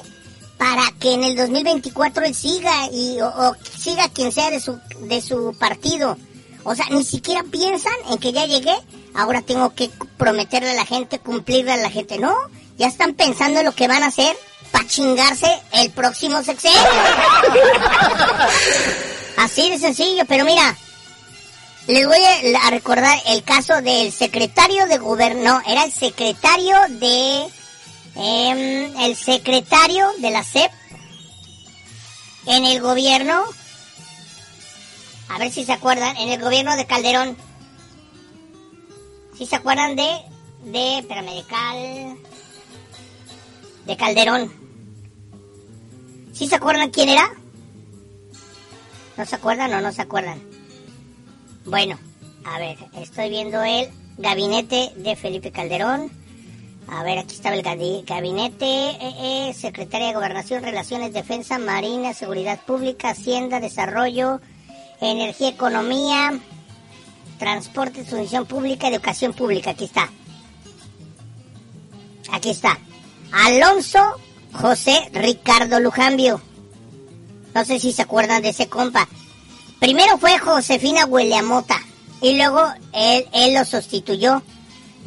para 0.58 0.84
que 1.00 1.14
en 1.14 1.24
el 1.24 1.36
2024 1.36 2.26
él 2.26 2.36
siga 2.36 2.72
y 2.92 3.20
o, 3.22 3.56
siga 3.78 4.10
quien 4.10 4.32
sea 4.32 4.52
de 4.52 4.60
su 4.60 4.80
de 5.02 5.22
su 5.22 5.56
partido. 5.60 6.18
O 6.64 6.76
sea, 6.76 6.86
ni 6.92 7.04
siquiera 7.04 7.44
piensan 7.44 7.94
en 8.12 8.20
que 8.20 8.32
ya 8.32 8.46
llegué, 8.46 8.76
ahora 9.16 9.42
tengo 9.42 9.74
que 9.74 9.90
prometerle 10.18 10.72
a 10.72 10.76
la 10.76 10.86
gente, 10.86 11.20
cumplirle 11.20 11.72
a 11.72 11.78
la 11.78 11.90
gente. 11.90 12.20
No, 12.20 12.36
ya 12.78 12.88
están 12.88 13.16
pensando 13.16 13.60
en 13.60 13.66
lo 13.66 13.74
que 13.74 13.88
van 13.88 14.04
a 14.04 14.08
hacer 14.08 14.36
para 14.72 14.88
chingarse 14.88 15.48
el 15.74 15.90
próximo 15.92 16.44
sexenio. 16.44 16.80
Así 19.38 19.72
de 19.72 19.80
sencillo, 19.80 20.24
pero 20.28 20.46
mira, 20.46 20.78
les 21.92 22.08
voy 22.08 22.20
a 22.56 22.70
recordar 22.70 23.20
el 23.28 23.44
caso 23.44 23.82
del 23.82 24.14
secretario 24.14 24.86
de 24.88 24.98
gobierno, 24.98 25.62
era 25.68 25.84
el 25.84 25.92
secretario 25.92 26.78
de, 26.88 27.48
em, 28.16 28.98
el 28.98 29.16
secretario 29.18 30.08
de 30.20 30.32
la 30.32 30.42
CEP 30.42 30.72
en 32.46 32.64
el 32.64 32.80
gobierno, 32.80 33.44
a 35.28 35.38
ver 35.38 35.52
si 35.52 35.66
se 35.66 35.74
acuerdan, 35.74 36.16
en 36.16 36.30
el 36.30 36.42
gobierno 36.42 36.78
de 36.78 36.86
Calderón. 36.86 37.36
Si 39.38 39.46
se 39.46 39.58
acuerdan 39.58 39.98
de, 39.98 40.10
de, 40.64 41.00
espérame, 41.00 41.36
de 41.36 41.44
Cal, 41.44 42.18
de 43.86 43.98
Calderón. 43.98 44.54
¿Sí 46.32 46.48
se 46.48 46.56
acuerdan 46.56 46.90
quién 46.90 47.10
era? 47.10 47.34
¿No 49.18 49.26
se 49.26 49.36
acuerdan 49.36 49.74
o 49.74 49.82
no 49.82 49.92
se 49.92 50.02
acuerdan? 50.02 50.51
Bueno, 51.66 51.98
a 52.46 52.58
ver, 52.58 52.78
estoy 52.96 53.30
viendo 53.30 53.62
el 53.64 53.90
gabinete 54.18 54.92
de 54.96 55.16
Felipe 55.16 55.52
Calderón. 55.52 56.12
A 56.88 57.04
ver, 57.04 57.20
aquí 57.20 57.36
estaba 57.36 57.56
el 57.56 57.62
gabinete, 57.62 58.66
eh, 58.66 59.50
eh, 59.50 59.54
Secretaría 59.54 60.08
de 60.08 60.14
Gobernación, 60.14 60.64
Relaciones, 60.64 61.14
Defensa, 61.14 61.60
Marina, 61.60 62.14
Seguridad 62.14 62.60
Pública, 62.66 63.12
Hacienda, 63.12 63.60
Desarrollo, 63.60 64.42
Energía, 65.00 65.50
Economía, 65.50 66.40
Transporte, 67.38 68.04
Función 68.04 68.46
Pública, 68.46 68.88
Educación 68.88 69.34
Pública. 69.34 69.72
Aquí 69.72 69.86
está. 69.86 70.10
Aquí 72.32 72.50
está. 72.50 72.78
Alonso 73.32 74.00
José 74.52 75.10
Ricardo 75.14 75.80
Lujambio. 75.80 76.42
No 77.54 77.64
sé 77.66 77.80
si 77.80 77.92
se 77.92 78.02
acuerdan 78.02 78.42
de 78.42 78.50
ese 78.50 78.68
compa. 78.68 79.08
Primero 79.82 80.20
fue 80.20 80.38
Josefina 80.38 81.08
Hueleamota 81.08 81.76
y 82.22 82.38
luego 82.38 82.62
él, 82.94 83.26
él 83.34 83.56
lo 83.56 83.66
sustituyó 83.66 84.44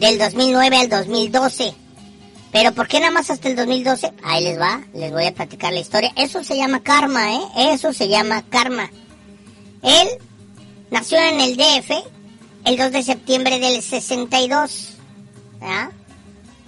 del 0.01 0.19
2009 0.19 0.77
al 0.77 0.89
2012. 0.89 1.73
Pero 2.51 2.73
¿por 2.75 2.89
qué 2.89 2.99
nada 2.99 3.13
más 3.13 3.31
hasta 3.31 3.49
el 3.49 3.55
2012? 3.55 4.13
Ahí 4.25 4.43
les 4.43 4.59
va, 4.59 4.83
les 4.93 5.13
voy 5.13 5.27
a 5.27 5.33
platicar 5.33 5.73
la 5.73 5.79
historia. 5.79 6.13
Eso 6.17 6.43
se 6.43 6.57
llama 6.57 6.83
karma, 6.83 7.35
¿eh? 7.37 7.41
Eso 7.73 7.93
se 7.93 8.09
llama 8.09 8.43
karma. 8.51 8.91
Él 9.81 10.09
nació 10.91 11.19
en 11.19 11.41
el 11.41 11.57
DF 11.57 11.93
el 12.65 12.77
2 12.77 12.91
de 12.91 13.03
septiembre 13.05 13.61
del 13.61 13.81
62. 13.81 14.97
¿ah? 15.63 15.91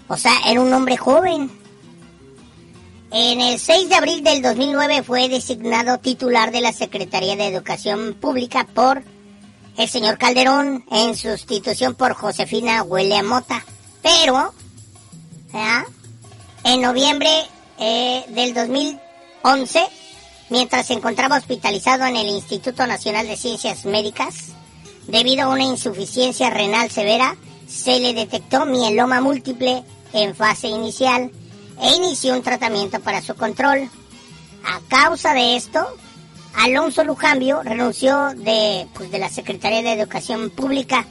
O 0.06 0.16
sea, 0.16 0.32
era 0.46 0.60
un 0.60 0.72
hombre 0.72 0.96
joven. 0.96 1.50
En 3.12 3.40
el 3.40 3.60
6 3.60 3.88
de 3.88 3.94
abril 3.94 4.24
del 4.24 4.42
2009 4.42 5.04
fue 5.04 5.28
designado 5.28 5.98
titular 5.98 6.50
de 6.50 6.60
la 6.60 6.72
Secretaría 6.72 7.36
de 7.36 7.46
Educación 7.46 8.14
Pública 8.20 8.66
por 8.74 9.04
el 9.76 9.88
señor 9.88 10.18
Calderón 10.18 10.84
en 10.90 11.14
sustitución 11.16 11.94
por 11.94 12.14
Josefina 12.14 12.82
Huelea 12.82 13.22
Mota. 13.22 13.64
Pero, 14.02 14.52
en 16.64 16.82
noviembre 16.82 17.30
eh, 17.78 18.24
del 18.30 18.54
2011, 18.54 19.86
mientras 20.50 20.88
se 20.88 20.94
encontraba 20.94 21.36
hospitalizado 21.36 22.06
en 22.06 22.16
el 22.16 22.28
Instituto 22.28 22.86
Nacional 22.88 23.28
de 23.28 23.36
Ciencias 23.36 23.84
Médicas, 23.84 24.46
debido 25.06 25.44
a 25.44 25.48
una 25.48 25.64
insuficiencia 25.64 26.50
renal 26.50 26.90
severa, 26.90 27.36
se 27.68 28.00
le 28.00 28.14
detectó 28.14 28.66
mieloma 28.66 29.20
múltiple 29.20 29.84
en 30.12 30.34
fase 30.34 30.68
inicial 30.68 31.30
e 31.80 31.94
inició 31.96 32.34
un 32.34 32.42
tratamiento 32.42 33.00
para 33.00 33.22
su 33.22 33.34
control. 33.34 33.90
A 34.64 34.80
causa 34.88 35.34
de 35.34 35.56
esto, 35.56 35.86
Alonso 36.56 37.04
Lujambio 37.04 37.62
renunció 37.62 38.30
de, 38.34 38.88
pues, 38.94 39.10
de 39.10 39.18
la 39.18 39.28
Secretaría 39.28 39.82
de 39.82 39.92
Educación 39.92 40.50
Pública. 40.50 41.06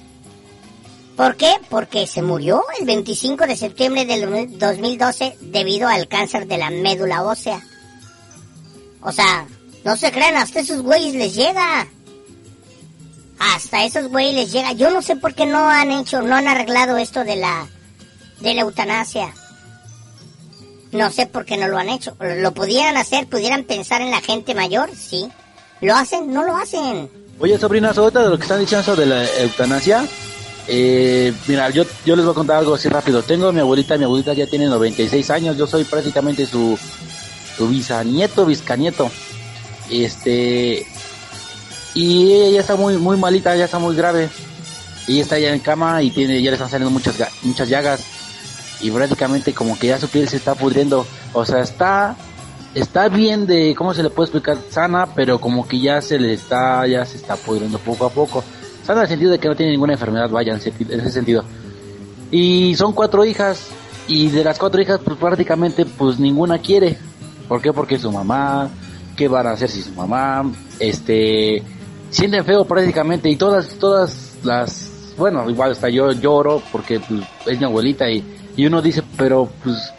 ¿Por 1.16 1.38
qué? 1.38 1.54
Porque 1.70 2.08
se 2.08 2.22
murió 2.22 2.64
el 2.80 2.86
25 2.86 3.48
de 3.48 3.56
septiembre 3.56 4.06
del 4.06 4.58
2012 4.58 5.38
debido 5.40 5.88
al 5.88 6.08
cáncer 6.08 6.48
de 6.48 6.58
la 6.58 6.70
médula 6.70 7.24
ósea. 7.24 7.64
O 9.02 9.12
sea, 9.12 9.48
no 9.86 9.96
se 9.96 10.12
crean, 10.12 10.36
hasta 10.36 10.60
esos 10.60 10.82
güeyes 10.82 11.14
les 11.14 11.36
llega. 11.36 11.88
Hasta 13.40 13.86
esos 13.86 14.10
güeyes 14.10 14.34
les 14.34 14.52
llega. 14.52 14.74
Yo 14.74 14.90
no 14.90 15.02
sé 15.02 15.16
por 15.16 15.36
qué 15.36 15.46
no 15.46 15.70
han 15.70 15.92
hecho, 15.92 16.22
no 16.22 16.36
han 16.36 16.48
arreglado 16.48 16.98
esto 16.98 17.24
de 17.24 17.36
la, 17.36 17.68
de 18.42 18.54
la 18.54 18.62
eutanasia. 18.62 19.34
No 20.96 21.12
sé 21.12 21.26
por 21.26 21.44
qué 21.46 21.58
no 21.58 21.68
lo 21.68 21.78
han 21.78 21.90
hecho. 21.90 22.16
¿Lo 22.20 22.54
pudieran 22.54 22.96
hacer? 22.96 23.28
¿Pudieran 23.28 23.64
pensar 23.64 24.02
en 24.02 24.12
la 24.12 24.22
gente 24.22 24.56
mayor? 24.56 24.90
Sí. 24.96 25.30
¿Lo 25.82 25.96
hacen? 25.96 26.32
No 26.34 26.44
lo 26.44 26.56
hacen. 26.56 27.10
Oye, 27.40 27.58
sobrinas, 27.58 27.98
ahorita 27.98 28.24
de 28.24 28.30
lo 28.30 28.38
que 28.38 28.44
están 28.44 28.62
diciendo 28.62 28.96
de 28.96 29.06
la 29.06 29.26
eutanasia, 29.42 30.08
eh, 30.68 31.34
mira, 31.48 31.70
yo, 31.70 31.84
yo 32.06 32.16
les 32.16 32.24
voy 32.24 32.32
a 32.32 32.36
contar 32.36 32.58
algo 32.58 32.76
así 32.76 32.88
rápido. 32.88 33.22
Tengo 33.24 33.50
a 33.50 33.52
mi 33.52 33.60
abuelita, 33.60 33.98
mi 33.98 34.06
abuelita 34.06 34.34
ya 34.34 34.48
tiene 34.48 34.68
96 34.68 35.30
años, 35.32 35.58
yo 35.58 35.68
soy 35.68 35.84
prácticamente 35.84 36.46
su, 36.46 36.80
su 37.58 37.68
bisanieto, 37.68 38.46
biscanieto. 38.46 39.12
Este, 39.90 40.88
y 41.94 42.32
ella 42.32 42.62
está 42.62 42.78
muy, 42.78 42.98
muy 42.98 43.18
malita, 43.18 43.54
ya 43.58 43.66
está 43.66 43.80
muy 43.80 43.98
grave. 43.98 44.30
Ella 45.10 45.22
está 45.22 45.38
ya 45.38 45.54
en 45.54 45.60
cama 45.60 46.02
y 46.02 46.10
tiene, 46.12 46.42
ya 46.42 46.52
le 46.52 46.56
están 46.56 46.70
saliendo 46.70 46.90
muchas, 46.90 47.16
muchas 47.44 47.68
llagas 47.68 48.15
y 48.86 48.92
prácticamente 48.92 49.54
como 49.54 49.80
que 49.80 49.88
ya 49.88 50.00
su 50.00 50.08
piel 50.08 50.30
se 50.30 50.38
está 50.38 50.54
pudriendo. 50.54 51.06
O 51.34 51.44
sea, 51.44 51.62
está 51.62 52.16
está 52.76 53.08
bien 53.08 53.48
de, 53.48 53.74
¿cómo 53.76 53.94
se 53.94 54.04
le 54.04 54.10
puede 54.10 54.28
explicar? 54.28 54.58
Sana, 54.70 55.08
pero 55.16 55.40
como 55.40 55.68
que 55.68 55.80
ya 55.80 56.02
se 56.02 56.20
le 56.20 56.34
está, 56.34 56.86
ya 56.86 57.06
se 57.06 57.18
está 57.18 57.36
pudriendo 57.36 57.80
poco 57.80 58.06
a 58.06 58.10
poco. 58.10 58.44
Sana 58.84 59.00
en 59.00 59.04
el 59.04 59.10
sentido 59.10 59.32
de 59.32 59.40
que 59.40 59.48
no 59.48 59.56
tiene 59.56 59.72
ninguna 59.72 59.94
enfermedad, 59.94 60.30
vaya, 60.30 60.54
en 60.54 60.60
ese 60.60 61.10
sentido. 61.12 61.44
Y 62.30 62.76
son 62.76 62.94
cuatro 62.94 63.26
hijas, 63.26 63.70
y 64.08 64.28
de 64.28 64.44
las 64.44 64.60
cuatro 64.60 64.82
hijas, 64.82 65.00
pues 65.04 65.18
prácticamente, 65.18 65.86
pues 65.86 66.20
ninguna 66.20 66.60
quiere. 66.60 66.98
¿Por 67.48 67.62
qué? 67.62 67.74
Porque 67.74 67.98
su 67.98 68.12
mamá, 68.12 68.70
qué 69.16 69.28
van 69.28 69.48
a 69.48 69.52
hacer 69.52 69.70
si 69.70 69.82
su 69.82 69.94
mamá, 69.94 70.52
este, 70.80 71.64
sienten 72.10 72.46
feo 72.46 72.66
prácticamente 72.66 73.30
y 73.30 73.38
todas, 73.38 73.70
todas 73.80 74.38
las, 74.44 75.14
bueno, 75.18 75.50
igual 75.50 75.72
hasta 75.72 75.90
yo 75.90 76.12
lloro 76.12 76.62
porque 76.72 77.00
pues, 77.00 77.22
es 77.46 77.60
mi 77.60 77.66
abuelita 77.66 78.10
y, 78.10 78.24
y 78.58 78.66
uno 78.66 78.82
dice, 78.82 79.04
pero 79.18 79.50
pues, 79.64 79.92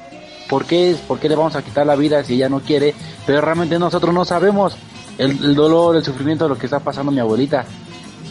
¿por 0.48 0.64
qué, 0.64 0.96
¿por 1.06 1.18
qué 1.18 1.28
le 1.28 1.36
vamos 1.36 1.56
a 1.56 1.62
quitar 1.62 1.86
la 1.86 1.96
vida 1.96 2.22
si 2.24 2.34
ella 2.34 2.48
no 2.48 2.60
quiere? 2.60 2.94
Pero 3.26 3.40
realmente 3.40 3.78
nosotros 3.78 4.14
no 4.14 4.24
sabemos 4.24 4.76
el, 5.18 5.30
el 5.44 5.54
dolor, 5.54 5.96
el 5.96 6.04
sufrimiento, 6.04 6.48
lo 6.48 6.58
que 6.58 6.66
está 6.66 6.80
pasando 6.80 7.12
mi 7.12 7.20
abuelita. 7.20 7.64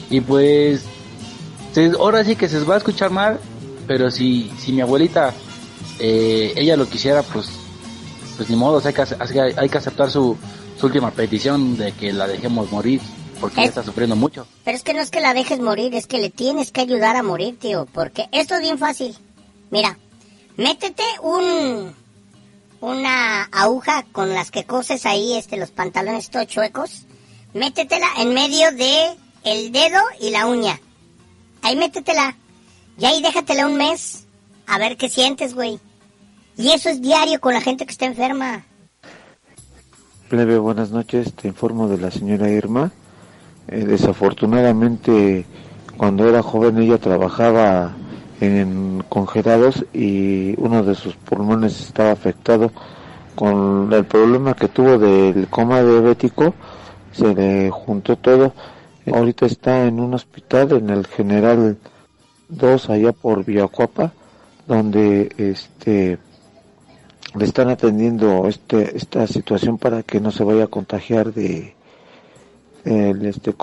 Y 0.10 0.22
pues, 0.22 0.84
se- 1.74 1.92
ahora 2.00 2.24
sí 2.24 2.36
que 2.36 2.48
se 2.48 2.60
va 2.64 2.76
a 2.76 2.78
escuchar 2.78 3.12
mal, 3.12 3.40
pero 3.88 4.10
si, 4.12 4.52
si 4.60 4.72
mi 4.72 4.82
abuelita, 4.82 5.34
eh, 6.00 6.54
ella 6.56 6.76
lo 6.76 6.88
quisiera, 6.88 7.22
pues, 7.24 7.50
pues 8.38 8.50
ni 8.50 8.56
modo, 8.56 8.82
hay 8.86 8.94
que, 8.94 9.02
ace- 9.02 9.16
hay 9.20 9.28
que- 9.28 9.60
hay 9.60 9.70
que 9.70 9.78
aceptar 9.78 10.10
su, 10.12 10.36
su 10.80 10.86
última 10.88 11.12
petición 11.12 11.78
de 11.78 11.92
que 11.94 12.12
la 12.14 12.28
dejemos 12.28 12.72
morir, 12.72 13.00
porque 13.40 13.62
ella 13.62 13.70
está 13.70 13.84
sufriendo 13.84 14.16
mucho. 14.16 14.46
Pero 14.64 14.76
es 14.78 14.84
que 14.84 14.94
no 14.94 15.02
es 15.02 15.10
que 15.12 15.22
la 15.22 15.34
dejes 15.34 15.60
morir, 15.60 15.94
es 15.96 16.08
que 16.08 16.20
le 16.20 16.30
tienes 16.30 16.72
que 16.72 16.82
ayudar 16.82 17.16
a 17.16 17.24
morir, 17.24 17.58
tío. 17.60 17.88
Porque 17.94 18.28
esto 18.32 18.56
es 18.56 18.62
bien 18.62 18.78
fácil. 18.78 19.16
Mira, 19.72 19.98
métete 20.58 21.04
un 21.22 21.94
una 22.82 23.44
aguja 23.52 24.06
con 24.12 24.34
las 24.34 24.52
que 24.52 24.66
coses 24.66 25.06
ahí 25.06 25.34
este 25.34 25.58
los 25.58 25.72
pantalones 25.72 26.30
todos 26.30 26.48
chuecos. 26.48 27.06
Métetela 27.54 28.08
en 28.20 28.34
medio 28.34 28.72
de 28.74 29.16
el 29.44 29.72
dedo 29.72 30.00
y 30.20 30.30
la 30.30 30.46
uña. 30.46 30.80
Ahí 31.62 31.76
métetela. 31.76 32.36
Y 32.98 33.06
ahí 33.06 33.22
déjatela 33.22 33.66
un 33.66 33.78
mes. 33.78 34.26
A 34.68 34.78
ver 34.78 34.98
qué 34.98 35.10
sientes, 35.10 35.54
güey. 35.54 35.80
Y 36.58 36.70
eso 36.70 36.90
es 36.90 37.02
diario 37.02 37.40
con 37.40 37.54
la 37.54 37.62
gente 37.62 37.86
que 37.86 37.92
está 37.92 38.06
enferma. 38.06 38.66
Plebe, 40.30 40.58
buenas 40.58 40.92
noches. 40.92 41.34
Te 41.34 41.48
informo 41.48 41.88
de 41.88 41.98
la 41.98 42.12
señora 42.12 42.50
Irma. 42.50 42.92
Eh, 43.68 43.86
desafortunadamente, 43.86 45.46
cuando 45.98 46.28
era 46.28 46.44
joven, 46.44 46.78
ella 46.78 46.98
trabajaba 46.98 47.96
en 48.42 49.04
congelados 49.08 49.86
y 49.94 50.60
uno 50.60 50.84
de 50.84 50.96
sus 50.96 51.16
pulmones 51.16 51.80
estaba 51.82 52.12
afectado. 52.12 52.72
Con 53.36 53.92
el 53.92 54.06
problema 54.06 54.54
que 54.54 54.70
tuvo 54.70 54.98
del 54.98 55.48
coma 55.50 55.82
diabético, 55.82 56.54
se 57.12 57.34
le 57.34 57.70
juntó 57.70 58.16
todo. 58.16 58.54
Ahorita 59.12 59.46
está 59.46 59.86
en 59.86 60.00
un 60.00 60.14
hospital 60.14 60.72
en 60.72 60.90
el 60.90 61.06
General 61.06 61.78
2, 62.50 62.90
allá 62.90 63.12
por 63.12 63.44
Villacuapa, 63.44 64.14
donde 64.68 65.30
este 65.38 66.18
le 67.36 67.46
están 67.46 67.70
atendiendo 67.70 68.48
este 68.48 68.96
esta 68.96 69.28
situación 69.28 69.78
para 69.78 70.04
que 70.04 70.22
no 70.22 70.32
se 70.32 70.44
vaya 70.46 70.64
a 70.64 70.68
contagiar 70.68 71.34
de 71.34 71.76
el 72.86 73.26
este 73.26 73.54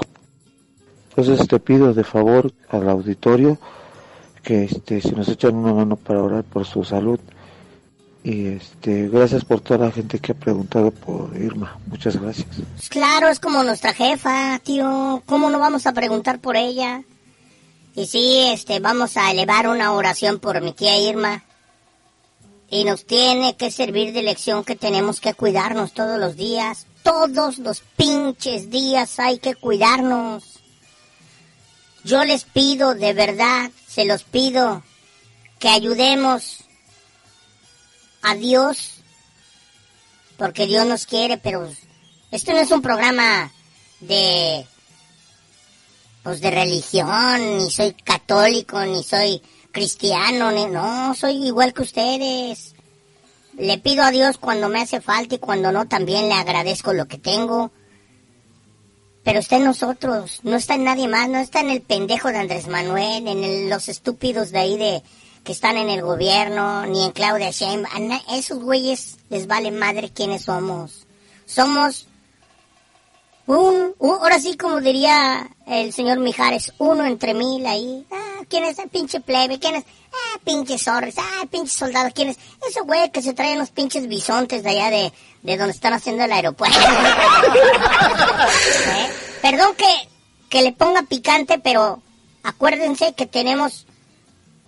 entonces 1.16 1.48
te 1.48 1.58
pido 1.58 1.94
de 1.94 2.04
favor 2.04 2.52
al 2.68 2.88
auditorio 2.88 3.58
que 4.42 4.64
este 4.64 5.00
si 5.00 5.10
nos 5.10 5.28
echan 5.28 5.54
una 5.54 5.72
mano 5.72 5.96
para 5.96 6.22
orar 6.22 6.44
por 6.44 6.66
su 6.66 6.84
salud 6.84 7.20
y 8.24 8.46
este 8.46 9.08
gracias 9.08 9.44
por 9.44 9.60
toda 9.60 9.86
la 9.86 9.92
gente 9.92 10.18
que 10.18 10.32
ha 10.32 10.34
preguntado 10.36 10.90
por 10.90 11.36
Irma 11.36 11.78
muchas 11.86 12.20
gracias 12.20 12.46
Pues 12.76 12.88
claro, 12.88 13.28
es 13.28 13.40
como 13.40 13.62
nuestra 13.62 13.92
jefa, 13.92 14.58
tío. 14.60 15.22
¿Cómo 15.26 15.50
no 15.50 15.58
vamos 15.58 15.86
a 15.86 15.92
preguntar 15.92 16.40
por 16.40 16.56
ella? 16.56 17.02
Y 17.94 18.06
sí, 18.06 18.44
este, 18.52 18.80
vamos 18.80 19.16
a 19.16 19.30
elevar 19.30 19.68
una 19.68 19.92
oración 19.92 20.38
por 20.38 20.60
mi 20.62 20.72
tía 20.72 20.96
Irma. 20.98 21.44
Y 22.70 22.84
nos 22.84 23.04
tiene 23.04 23.56
que 23.56 23.70
servir 23.70 24.14
de 24.14 24.22
lección 24.22 24.64
que 24.64 24.76
tenemos 24.76 25.20
que 25.20 25.34
cuidarnos 25.34 25.92
todos 25.92 26.18
los 26.18 26.36
días. 26.36 26.86
Todos 27.02 27.58
los 27.58 27.82
pinches 27.96 28.70
días 28.70 29.18
hay 29.18 29.38
que 29.38 29.54
cuidarnos. 29.54 30.60
Yo 32.04 32.24
les 32.24 32.44
pido, 32.44 32.94
de 32.94 33.12
verdad, 33.12 33.70
se 33.92 34.04
los 34.04 34.22
pido, 34.22 34.82
que 35.58 35.68
ayudemos 35.68 36.64
a 38.22 38.34
Dios, 38.34 38.94
porque 40.36 40.66
Dios 40.66 40.86
nos 40.86 41.06
quiere, 41.06 41.36
pero 41.36 41.68
esto 42.30 42.52
no 42.52 42.58
es 42.58 42.70
un 42.70 42.82
programa 42.82 43.52
de 44.00 44.66
pues 46.22 46.40
de 46.40 46.50
religión, 46.50 47.58
ni 47.58 47.70
soy 47.70 47.92
católico, 47.92 48.80
ni 48.84 49.02
soy 49.02 49.42
cristiano, 49.72 50.52
ni, 50.52 50.66
no, 50.66 51.14
soy 51.14 51.46
igual 51.46 51.74
que 51.74 51.82
ustedes. 51.82 52.74
Le 53.58 53.78
pido 53.78 54.04
a 54.04 54.10
Dios 54.10 54.38
cuando 54.38 54.68
me 54.68 54.80
hace 54.80 55.00
falta 55.00 55.34
y 55.34 55.38
cuando 55.38 55.72
no 55.72 55.86
también 55.86 56.28
le 56.28 56.34
agradezco 56.34 56.92
lo 56.92 57.06
que 57.06 57.18
tengo. 57.18 57.72
Pero 59.24 59.38
está 59.38 59.56
en 59.56 59.64
nosotros, 59.64 60.40
no 60.42 60.56
está 60.56 60.74
en 60.74 60.84
nadie 60.84 61.06
más, 61.06 61.28
no 61.28 61.38
está 61.38 61.60
en 61.60 61.70
el 61.70 61.80
pendejo 61.80 62.28
de 62.28 62.38
Andrés 62.38 62.66
Manuel, 62.66 63.28
en 63.28 63.44
el- 63.44 63.68
los 63.70 63.88
estúpidos 63.88 64.50
de 64.50 64.58
ahí 64.58 64.76
de 64.76 65.02
que 65.44 65.52
están 65.52 65.76
en 65.76 65.88
el 65.90 66.02
gobierno, 66.02 66.86
ni 66.86 67.04
en 67.04 67.12
Claudia 67.12 67.50
Sheinbaum. 67.50 68.10
Esos 68.32 68.60
güeyes 68.62 69.18
les 69.28 69.46
vale 69.46 69.70
madre 69.70 70.10
quiénes 70.10 70.42
somos. 70.44 71.06
Somos 71.46 72.06
un, 73.46 73.94
un- 73.98 74.10
ahora 74.20 74.38
sí 74.38 74.56
como 74.56 74.80
diría 74.80 75.48
el 75.66 75.92
señor 75.92 76.18
Mijares, 76.18 76.72
uno 76.78 77.04
entre 77.04 77.34
mil 77.34 77.64
ahí. 77.66 78.06
Ah, 78.12 78.42
¿quién 78.48 78.64
es 78.64 78.78
el 78.78 78.88
pinche 78.88 79.20
plebe? 79.20 79.58
¿Quién 79.58 79.76
es? 79.76 79.84
Ah, 80.12 80.38
pinche 80.44 80.78
zorres, 80.78 81.16
ah, 81.18 81.46
pinche 81.50 81.72
soldado. 81.76 82.10
¿Quién 82.14 82.28
es? 82.30 82.38
Ese 82.68 82.80
güey 82.82 83.10
que 83.10 83.22
se 83.22 83.32
trae 83.34 83.54
unos 83.54 83.70
pinches 83.70 84.06
bisontes 84.08 84.62
de 84.62 84.70
allá 84.70 84.90
de, 84.90 85.12
de 85.42 85.56
donde 85.56 85.72
están 85.72 85.92
haciendo 85.94 86.24
el 86.24 86.32
aeropuerto. 86.32 86.78
¿Eh? 88.86 89.10
Perdón 89.40 89.74
que, 89.76 90.08
que 90.48 90.62
le 90.62 90.72
ponga 90.72 91.02
picante, 91.02 91.58
pero 91.58 92.00
acuérdense 92.42 93.14
que 93.14 93.26
tenemos, 93.26 93.86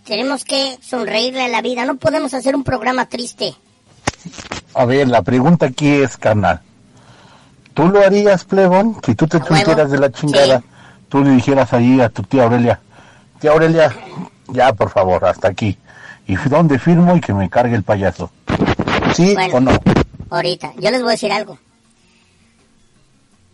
tenemos 0.04 0.44
que 0.44 0.78
sonreírle 0.82 1.42
a 1.44 1.48
la 1.48 1.62
vida. 1.62 1.84
No 1.84 1.96
podemos 1.96 2.34
hacer 2.34 2.56
un 2.56 2.64
programa 2.64 3.08
triste. 3.08 3.54
A 4.74 4.84
ver, 4.86 5.08
la 5.08 5.22
pregunta 5.22 5.66
aquí 5.66 5.88
es, 5.88 6.16
carnal. 6.16 6.60
¿Tú 7.74 7.88
lo 7.88 8.00
harías, 8.04 8.44
plebón? 8.44 8.96
Si 9.04 9.14
tú 9.14 9.26
te 9.26 9.38
sintieras 9.42 9.90
de 9.90 9.98
la 9.98 10.10
chingada, 10.10 10.62
tú 11.08 11.22
le 11.22 11.30
dijeras 11.30 11.72
allí 11.72 12.00
a 12.00 12.08
tu 12.08 12.22
tía 12.22 12.44
Aurelia, 12.44 12.80
tía 13.40 13.50
Aurelia, 13.50 13.94
ya 14.48 14.72
por 14.72 14.90
favor, 14.90 15.24
hasta 15.24 15.48
aquí. 15.48 15.76
¿Y 16.26 16.36
dónde 16.36 16.78
firmo 16.78 17.16
y 17.16 17.20
que 17.20 17.34
me 17.34 17.50
cargue 17.50 17.74
el 17.74 17.82
payaso? 17.82 18.30
¿Sí 19.14 19.34
Bueno. 19.34 19.56
o 19.56 19.60
no? 19.60 19.78
Ahorita, 20.30 20.72
yo 20.78 20.90
les 20.90 21.00
voy 21.00 21.10
a 21.10 21.12
decir 21.12 21.32
algo. 21.32 21.58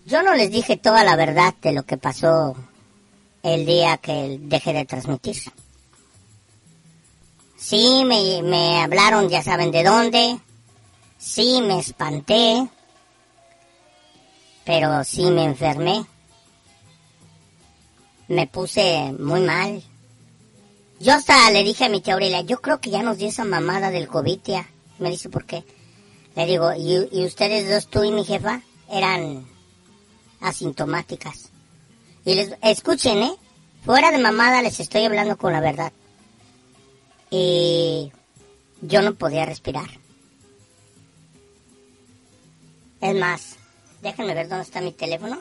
Yo 0.07 0.23
no 0.23 0.35
les 0.35 0.51
dije 0.51 0.77
toda 0.77 1.03
la 1.03 1.17
verdad 1.17 1.55
de 1.63 1.73
lo 1.73 1.83
que 1.85 1.97
pasó 1.97 2.57
el 3.43 3.67
día 3.67 3.97
que 3.97 4.39
dejé 4.41 4.73
de 4.73 4.85
transmitir. 4.85 5.37
Sí, 7.57 8.05
me, 8.07 8.43
me 8.43 8.83
hablaron, 8.83 9.29
ya 9.29 9.43
saben 9.43 9.71
de 9.71 9.85
dónde. 9.85 10.39
Sí, 11.19 11.61
me 11.67 11.79
espanté. 11.79 12.67
Pero 14.71 15.03
sí 15.03 15.25
me 15.33 15.43
enfermé. 15.43 16.07
Me 18.29 18.47
puse 18.47 19.13
muy 19.19 19.41
mal. 19.41 19.83
Yo 21.01 21.13
hasta 21.13 21.51
le 21.51 21.65
dije 21.65 21.87
a 21.87 21.89
mi 21.89 22.01
tía 22.01 22.15
Aurelia, 22.15 22.43
yo 22.43 22.61
creo 22.61 22.81
que 22.81 22.91
ya 22.91 23.03
nos 23.03 23.19
dio 23.19 23.27
esa 23.27 23.45
mamada 23.45 23.91
del 23.91 24.07
COVID, 24.07 24.39
tía. 24.39 24.71
Me 25.01 25.11
dice, 25.11 25.29
¿por 25.29 25.45
qué? 25.45 25.65
Le 26.37 26.47
digo, 26.47 26.73
¿y, 26.73 27.09
y 27.11 27.27
ustedes 27.27 27.69
dos, 27.69 27.89
tú 27.89 28.05
y 28.05 28.13
mi 28.13 28.25
jefa, 28.25 28.63
eran 28.89 29.45
asintomáticas? 30.41 31.51
Y 32.25 32.35
les, 32.35 32.55
escuchen, 32.63 33.25
¿eh? 33.25 33.37
Fuera 33.85 34.13
de 34.13 34.19
mamada 34.19 34.63
les 34.63 34.79
estoy 34.79 35.05
hablando 35.05 35.37
con 35.37 35.53
la 35.53 35.61
verdad. 35.61 35.93
Y 37.29 38.13
yo 38.83 39.03
no 39.03 39.17
podía 39.17 39.47
respirar. 39.47 39.91
Es 43.01 43.17
más, 43.17 43.57
déjenme 44.03 44.35
ver 44.35 44.49
dónde 44.49 44.65
está 44.65 44.81
mi 44.81 44.93
teléfono. 44.93 45.41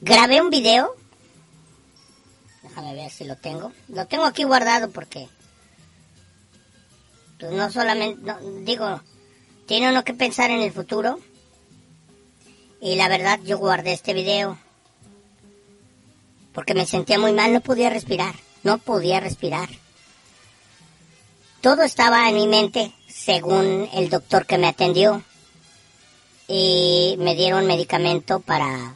Grabé 0.00 0.40
un 0.40 0.50
video. 0.50 0.94
Déjame 2.62 2.94
ver 2.94 3.10
si 3.10 3.24
lo 3.24 3.36
tengo. 3.36 3.72
Lo 3.88 4.06
tengo 4.06 4.24
aquí 4.24 4.44
guardado 4.44 4.90
porque 4.90 5.28
pues 7.38 7.52
no 7.52 7.70
solamente, 7.70 8.20
no, 8.22 8.38
digo, 8.62 9.00
tiene 9.66 9.88
uno 9.88 10.04
que 10.04 10.14
pensar 10.14 10.50
en 10.50 10.60
el 10.60 10.72
futuro. 10.72 11.20
Y 12.80 12.96
la 12.96 13.08
verdad, 13.08 13.40
yo 13.44 13.58
guardé 13.58 13.92
este 13.92 14.14
video. 14.14 14.58
Porque 16.52 16.74
me 16.74 16.86
sentía 16.86 17.18
muy 17.18 17.32
mal, 17.32 17.52
no 17.52 17.60
podía 17.60 17.90
respirar. 17.90 18.34
No 18.62 18.78
podía 18.78 19.20
respirar. 19.20 19.68
Todo 21.60 21.82
estaba 21.82 22.28
en 22.28 22.36
mi 22.36 22.46
mente, 22.46 22.92
según 23.08 23.88
el 23.92 24.10
doctor 24.10 24.46
que 24.46 24.58
me 24.58 24.68
atendió. 24.68 25.22
Y 26.48 27.16
me 27.18 27.34
dieron 27.34 27.66
medicamento 27.66 28.40
para, 28.40 28.94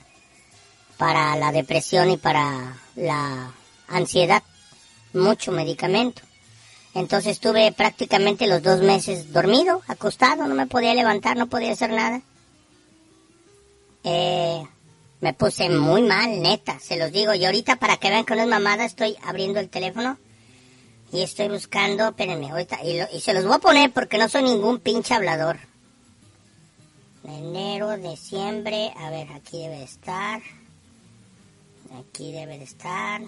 para 0.96 1.36
la 1.36 1.52
depresión 1.52 2.10
y 2.10 2.16
para 2.16 2.80
la 2.96 3.52
ansiedad. 3.88 4.42
Mucho 5.12 5.52
medicamento. 5.52 6.22
Entonces 6.94 7.32
estuve 7.32 7.72
prácticamente 7.72 8.46
los 8.46 8.62
dos 8.62 8.80
meses 8.80 9.32
dormido, 9.32 9.82
acostado, 9.86 10.46
no 10.46 10.54
me 10.54 10.66
podía 10.66 10.94
levantar, 10.94 11.36
no 11.36 11.46
podía 11.46 11.72
hacer 11.72 11.90
nada. 11.90 12.20
Eh, 14.04 14.62
me 15.20 15.32
puse 15.32 15.70
muy 15.70 16.02
mal, 16.02 16.42
neta, 16.42 16.78
se 16.80 16.96
los 16.96 17.12
digo. 17.12 17.32
Y 17.32 17.44
ahorita 17.44 17.76
para 17.76 17.96
que 17.96 18.10
vean 18.10 18.24
que 18.24 18.34
no 18.34 18.42
es 18.42 18.48
mamada, 18.48 18.84
estoy 18.84 19.16
abriendo 19.22 19.60
el 19.60 19.70
teléfono 19.70 20.18
y 21.12 21.22
estoy 21.22 21.48
buscando, 21.48 22.08
espérenme, 22.08 22.50
ahorita, 22.50 22.82
y, 22.82 23.00
y 23.16 23.20
se 23.20 23.32
los 23.32 23.44
voy 23.44 23.54
a 23.54 23.58
poner 23.58 23.90
porque 23.92 24.18
no 24.18 24.28
soy 24.28 24.42
ningún 24.42 24.80
pinche 24.80 25.14
hablador. 25.14 25.58
Enero, 27.24 27.96
diciembre, 27.98 28.92
a 28.96 29.10
ver, 29.10 29.30
aquí 29.32 29.58
debe 29.62 29.78
de 29.78 29.84
estar. 29.84 30.42
Aquí 31.98 32.32
debe 32.32 32.58
de 32.58 32.64
estar. 32.64 33.20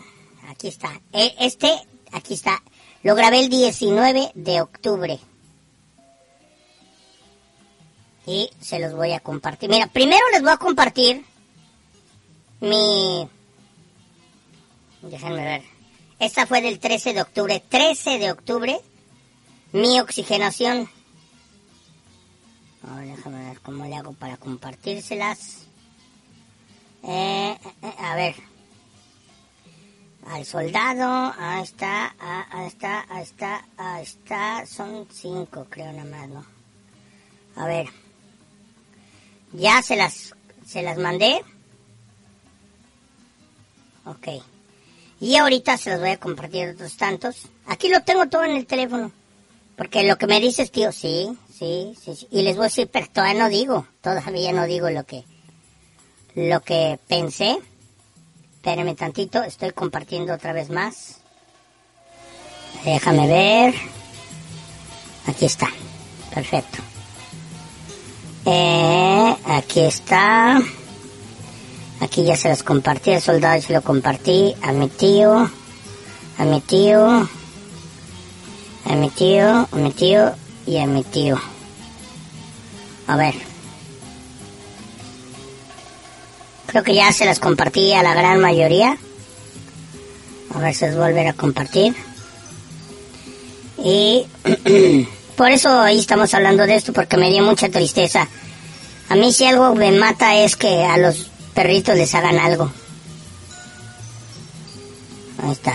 Aquí 0.49 0.69
está. 0.69 1.01
E- 1.13 1.35
Este, 1.39 1.71
aquí 2.13 2.35
está. 2.35 2.63
Lo 3.03 3.15
grabé 3.15 3.41
el 3.41 3.49
19 3.51 4.33
de 4.35 4.61
octubre. 4.61 5.19
Y 8.27 8.51
se 8.61 8.79
los 8.81 8.95
voy 8.95 9.13
a 9.13 9.21
compartir. 9.21 9.69
Mira, 9.69 9.87
primero 9.87 10.23
les 10.33 10.43
voy 10.43 10.51
a 10.53 10.57
compartir 10.57 11.25
mi... 12.61 13.29
Déjenme 15.03 15.45
ver. 15.45 15.63
Esta 16.19 16.47
fue 16.47 16.63
del 16.63 16.79
13 16.79 17.13
de 17.13 17.21
octubre. 17.21 17.63
13 17.69 18.19
de 18.19 18.31
octubre, 18.33 18.81
mi 19.73 20.01
oxigenación. 20.01 20.89
Déjame 23.05 23.49
ver 23.49 23.61
cómo 23.61 23.85
le 23.87 23.97
hago 23.97 24.13
para 24.13 24.37
compartírselas. 24.37 25.67
Eh, 27.03 27.57
eh, 27.65 27.73
eh, 27.83 27.95
a 27.99 28.15
ver. 28.17 28.35
Al 30.27 30.45
soldado, 30.45 31.35
ahí 31.39 31.63
está, 31.63 32.15
ah, 32.19 32.47
ahí 32.51 32.67
está, 32.67 33.07
ahí 33.11 33.23
está, 33.23 33.69
ahí 33.77 34.03
está. 34.03 34.67
Son 34.67 35.07
cinco, 35.11 35.67
creo, 35.69 35.93
nada 35.93 36.05
más, 36.05 36.29
¿no? 36.29 36.45
A 37.57 37.67
ver. 37.67 37.89
Ya 39.53 39.83
se 39.83 39.97
las, 39.97 40.35
se 40.65 40.83
las 40.83 40.99
mandé. 40.99 41.43
Ok. 44.07 44.29
Y 45.21 45.37
ahorita 45.37 45.77
se 45.77 45.91
los 45.91 46.01
voy 46.01 46.11
a 46.11 46.21
compartir 46.21 46.71
otros 46.71 46.97
tantos. 46.97 47.49
Aquí 47.67 47.89
lo 47.89 48.03
tengo 48.03 48.27
todo 48.29 48.45
en 48.45 48.57
el 48.57 48.67
teléfono. 48.67 49.13
Porque 49.77 50.05
lo 50.05 50.17
que 50.17 50.27
me 50.27 50.41
dices, 50.41 50.71
tío, 50.71 50.93
sí, 50.93 51.37
sí, 51.59 51.95
sí, 52.03 52.15
sí. 52.17 52.29
Y 52.31 52.43
les 52.43 52.57
voy 52.57 52.65
a 52.65 52.69
decir, 52.69 52.89
pero 52.93 53.07
todavía 53.13 53.43
no 53.43 53.49
digo, 53.49 53.87
todavía 54.01 54.53
no 54.53 54.67
digo 54.67 54.91
lo 54.91 55.05
que, 55.05 55.25
lo 56.35 56.61
que 56.61 56.99
pensé. 57.07 57.59
Espérenme 58.57 58.95
tantito, 58.95 59.43
estoy 59.43 59.73
compartiendo 59.73 60.35
otra 60.35 60.53
vez 60.53 60.71
más. 60.71 61.19
Déjame 62.85 63.27
ver. 63.27 63.75
Aquí 65.27 65.45
está. 65.47 65.69
Perfecto. 66.35 66.79
Eh, 68.47 69.37
aquí 69.45 69.81
está. 69.81 70.61
Aquí 72.01 72.25
ya 72.25 72.37
se 72.37 72.49
los 72.51 72.63
compartí 72.63 73.13
al 73.13 73.23
soldado, 73.23 73.61
se 73.63 73.73
lo 73.73 73.83
compartí 73.83 74.55
a 74.63 74.73
mi 74.73 74.89
tío, 74.89 75.49
a 76.39 76.45
mi 76.45 76.61
tío, 76.61 77.29
a 78.85 78.97
mi 78.97 79.11
tío, 79.11 79.69
a 79.71 79.77
mi 79.77 79.91
tío 79.93 80.35
y 80.67 80.79
a 80.79 80.87
mi 80.87 81.03
tío. 81.05 81.41
A 83.07 83.17
ver. 83.17 83.35
Creo 86.67 86.83
que 86.83 86.95
ya 86.95 87.13
se 87.13 87.25
las 87.25 87.39
compartí 87.39 87.93
a 87.93 88.03
la 88.03 88.15
gran 88.15 88.41
mayoría. 88.41 88.97
A 90.55 90.59
ver 90.59 90.75
si 90.75 90.87
les 90.87 90.97
volver 90.97 91.29
a 91.29 91.33
compartir. 91.33 91.95
Y 93.83 94.27
por 95.37 95.51
eso 95.51 95.81
ahí 95.81 95.99
estamos 95.99 96.33
hablando 96.35 96.67
de 96.67 96.77
esto, 96.77 96.93
porque 96.93 97.17
me 97.17 97.31
dio 97.31 97.43
mucha 97.43 97.69
tristeza. 97.69 98.29
A 99.09 99.17
mí 99.17 99.33
si 99.33 99.45
algo 99.45 99.75
me 99.75 99.93
mata 99.93 100.37
es 100.37 100.57
que 100.57 100.85
a 100.85 100.97
los 100.97 101.31
perritos 101.55 101.97
les 101.97 102.15
hagan 102.15 102.39
algo. 102.39 102.73
Ahí 105.43 105.53
está. 105.53 105.75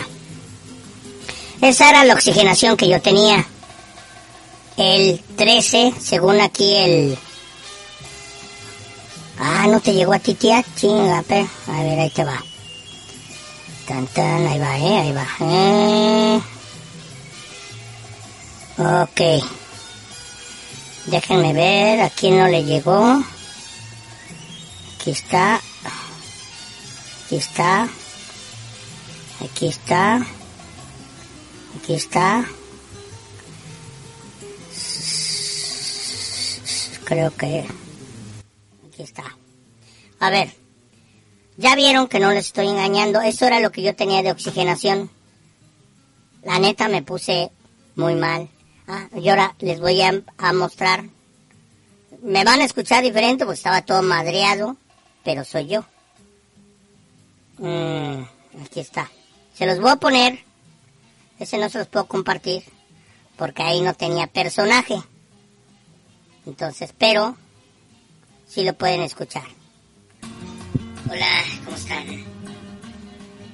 Esa 1.62 1.90
era 1.90 2.06
la 2.06 2.14
oxigenación 2.14 2.76
que 2.78 2.88
yo 2.88 3.02
tenía. 3.02 3.46
El 4.80 5.20
13, 5.36 5.94
según 6.00 6.40
aquí 6.40 6.74
el... 6.74 7.18
Ah, 9.38 9.68
¿no 9.68 9.82
te 9.82 9.94
llegó 9.94 10.14
a 10.14 10.20
ti, 10.20 10.36
tía? 10.36 10.64
Chinga. 10.78 11.20
A 11.20 11.84
ver, 11.84 12.00
ahí 12.00 12.10
te 12.10 12.24
va. 12.24 12.42
Tan, 13.86 14.08
tan, 14.08 14.48
ahí 14.48 14.58
va, 14.58 14.78
eh, 14.80 15.00
ahí 15.00 15.12
va. 15.12 15.28
Eh. 15.42 16.42
Ok. 19.04 19.22
Déjenme 21.08 21.52
ver, 21.52 22.00
aquí 22.00 22.32
no 22.32 22.48
le 22.48 22.64
llegó. 22.64 23.22
Aquí 24.96 25.12
está. 25.12 25.56
Aquí 27.26 27.36
está. 27.36 27.90
Aquí 29.42 29.68
está. 29.68 30.26
Aquí 31.76 31.96
está. 31.96 32.46
Creo 37.10 37.36
que... 37.36 37.66
Aquí 38.88 39.02
está. 39.02 39.36
A 40.20 40.30
ver. 40.30 40.54
Ya 41.58 41.76
vieron 41.76 42.08
que 42.08 42.20
no 42.20 42.32
les 42.32 42.46
estoy 42.46 42.68
engañando. 42.68 43.20
Eso 43.22 43.48
era 43.48 43.60
lo 43.60 43.72
que 43.72 43.82
yo 43.82 43.96
tenía 43.96 44.22
de 44.22 44.32
oxigenación. 44.32 45.10
La 46.44 46.60
neta 46.60 46.88
me 46.88 47.02
puse 47.02 47.50
muy 47.96 48.14
mal. 48.14 48.48
Ah, 48.88 49.08
y 49.16 49.28
ahora 49.28 49.56
les 49.58 49.80
voy 49.80 50.00
a, 50.04 50.54
mostrar. 50.54 51.06
Me 52.22 52.44
van 52.44 52.62
a 52.62 52.66
escuchar 52.66 53.04
diferente 53.04 53.44
porque 53.44 53.58
estaba 53.58 53.82
todo 53.82 54.04
madreado, 54.04 54.78
pero 55.24 55.44
soy 55.44 55.66
yo. 55.66 55.86
Mm, 57.58 58.22
aquí 58.64 58.82
está. 58.82 59.10
Se 59.56 59.66
los 59.66 59.80
voy 59.80 59.90
a 59.90 59.96
poner. 59.96 60.44
Ese 61.40 61.58
no 61.58 61.70
se 61.70 61.80
los 61.80 61.88
puedo 61.88 62.06
compartir 62.06 62.64
porque 63.36 63.64
ahí 63.64 63.82
no 63.82 63.96
tenía 63.96 64.28
personaje. 64.28 65.02
Entonces, 66.46 66.94
pero 66.98 67.38
sí 68.48 68.64
lo 68.64 68.74
pueden 68.74 69.02
escuchar. 69.02 69.48
Hola, 71.10 71.44
¿cómo 71.66 71.76
están? 71.76 72.26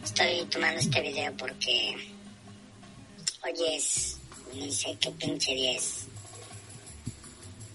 Estoy 0.03 0.45
tomando 0.45 0.79
este 0.79 1.01
video 1.01 1.35
porque 1.37 1.95
hoy 3.43 3.75
es, 3.75 4.17
ni 4.53 4.71
sé 4.71 4.97
qué 4.99 5.09
pinche 5.11 5.53
día 5.53 5.73
es, 5.73 6.05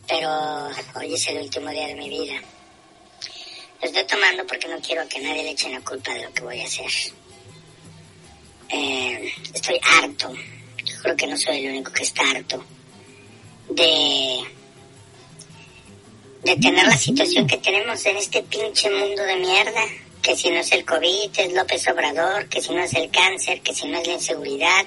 pero 0.06 0.30
hoy 0.96 1.14
es 1.14 1.26
el 1.28 1.42
último 1.42 1.70
día 1.70 1.86
de 1.88 1.94
mi 1.94 2.08
vida. 2.08 2.34
Lo 3.80 3.86
estoy 3.86 4.04
tomando 4.04 4.46
porque 4.46 4.68
no 4.68 4.78
quiero 4.80 5.06
que 5.08 5.20
nadie 5.20 5.42
le 5.42 5.50
eche 5.50 5.70
la 5.70 5.80
culpa 5.80 6.12
de 6.14 6.24
lo 6.24 6.32
que 6.32 6.42
voy 6.42 6.60
a 6.60 6.64
hacer. 6.64 6.90
Eh, 8.68 9.32
estoy 9.52 9.80
harto, 9.82 10.32
yo 10.84 10.94
creo 11.02 11.16
que 11.16 11.26
no 11.26 11.36
soy 11.36 11.64
el 11.64 11.72
único 11.72 11.92
que 11.92 12.04
está 12.04 12.22
harto 12.30 12.64
de 13.70 14.44
de 16.42 16.56
tener 16.56 16.86
la 16.86 16.96
situación 16.96 17.46
que 17.46 17.58
tenemos 17.58 18.04
en 18.06 18.16
este 18.16 18.42
pinche 18.42 18.90
mundo 18.90 19.22
de 19.22 19.36
mierda. 19.36 19.82
Que 20.22 20.36
si 20.36 20.50
no 20.50 20.60
es 20.60 20.70
el 20.72 20.84
COVID, 20.84 21.30
es 21.34 21.52
López 21.52 21.88
Obrador, 21.88 22.46
que 22.48 22.60
si 22.60 22.74
no 22.74 22.82
es 22.82 22.92
el 22.94 23.10
cáncer, 23.10 23.62
que 23.62 23.74
si 23.74 23.88
no 23.88 23.98
es 23.98 24.06
la 24.06 24.12
inseguridad. 24.14 24.86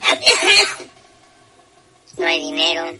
No 2.16 2.26
hay 2.28 2.38
dinero. 2.38 2.96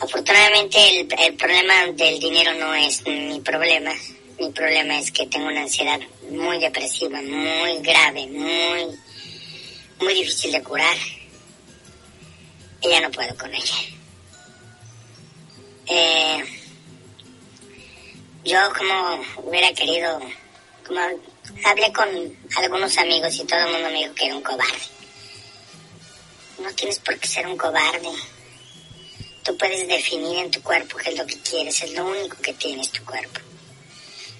Afortunadamente 0.00 0.78
el, 0.88 1.08
el 1.16 1.34
problema 1.34 1.86
del 1.92 2.18
dinero 2.18 2.52
no 2.54 2.74
es 2.74 3.06
mi 3.06 3.38
problema. 3.38 3.92
Mi 4.40 4.50
problema 4.50 4.98
es 4.98 5.12
que 5.12 5.26
tengo 5.26 5.46
una 5.46 5.60
ansiedad 5.60 6.00
muy 6.28 6.58
depresiva, 6.58 7.22
muy 7.22 7.78
grave, 7.78 8.26
muy, 8.26 8.98
muy 10.00 10.14
difícil 10.14 10.50
de 10.50 10.60
curar. 10.60 10.96
Y 12.80 12.88
ya 12.88 13.00
no 13.00 13.12
puedo 13.12 13.36
con 13.36 13.54
ella. 13.54 13.97
Eh, 15.88 16.44
yo 18.44 18.58
como 18.76 19.24
hubiera 19.48 19.72
querido, 19.72 20.20
como 20.86 21.00
hablé 21.64 21.92
con 21.92 22.08
algunos 22.56 22.96
amigos 22.98 23.34
y 23.36 23.44
todo 23.44 23.60
el 23.60 23.72
mundo 23.72 23.90
me 23.90 23.98
dijo 23.98 24.14
que 24.14 24.26
era 24.26 24.36
un 24.36 24.42
cobarde. 24.42 24.98
No 26.58 26.70
tienes 26.74 26.98
por 26.98 27.18
qué 27.18 27.28
ser 27.28 27.46
un 27.46 27.56
cobarde. 27.56 28.10
Tú 29.44 29.56
puedes 29.56 29.88
definir 29.88 30.38
en 30.38 30.50
tu 30.50 30.62
cuerpo 30.62 30.98
qué 30.98 31.10
es 31.10 31.18
lo 31.18 31.26
que 31.26 31.38
quieres, 31.40 31.82
es 31.82 31.92
lo 31.92 32.06
único 32.06 32.36
que 32.42 32.52
tienes 32.52 32.90
tu 32.90 33.04
cuerpo. 33.04 33.40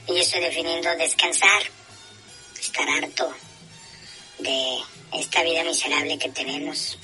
Y 0.07 0.15
yo 0.15 0.19
estoy 0.21 0.41
definiendo 0.41 0.95
descansar, 0.97 1.63
estar 2.61 2.89
harto 2.89 3.33
de 4.39 4.79
esta 5.13 5.43
vida 5.43 5.65
miserable 5.65 6.19
que 6.19 6.29
tenemos, 6.31 6.99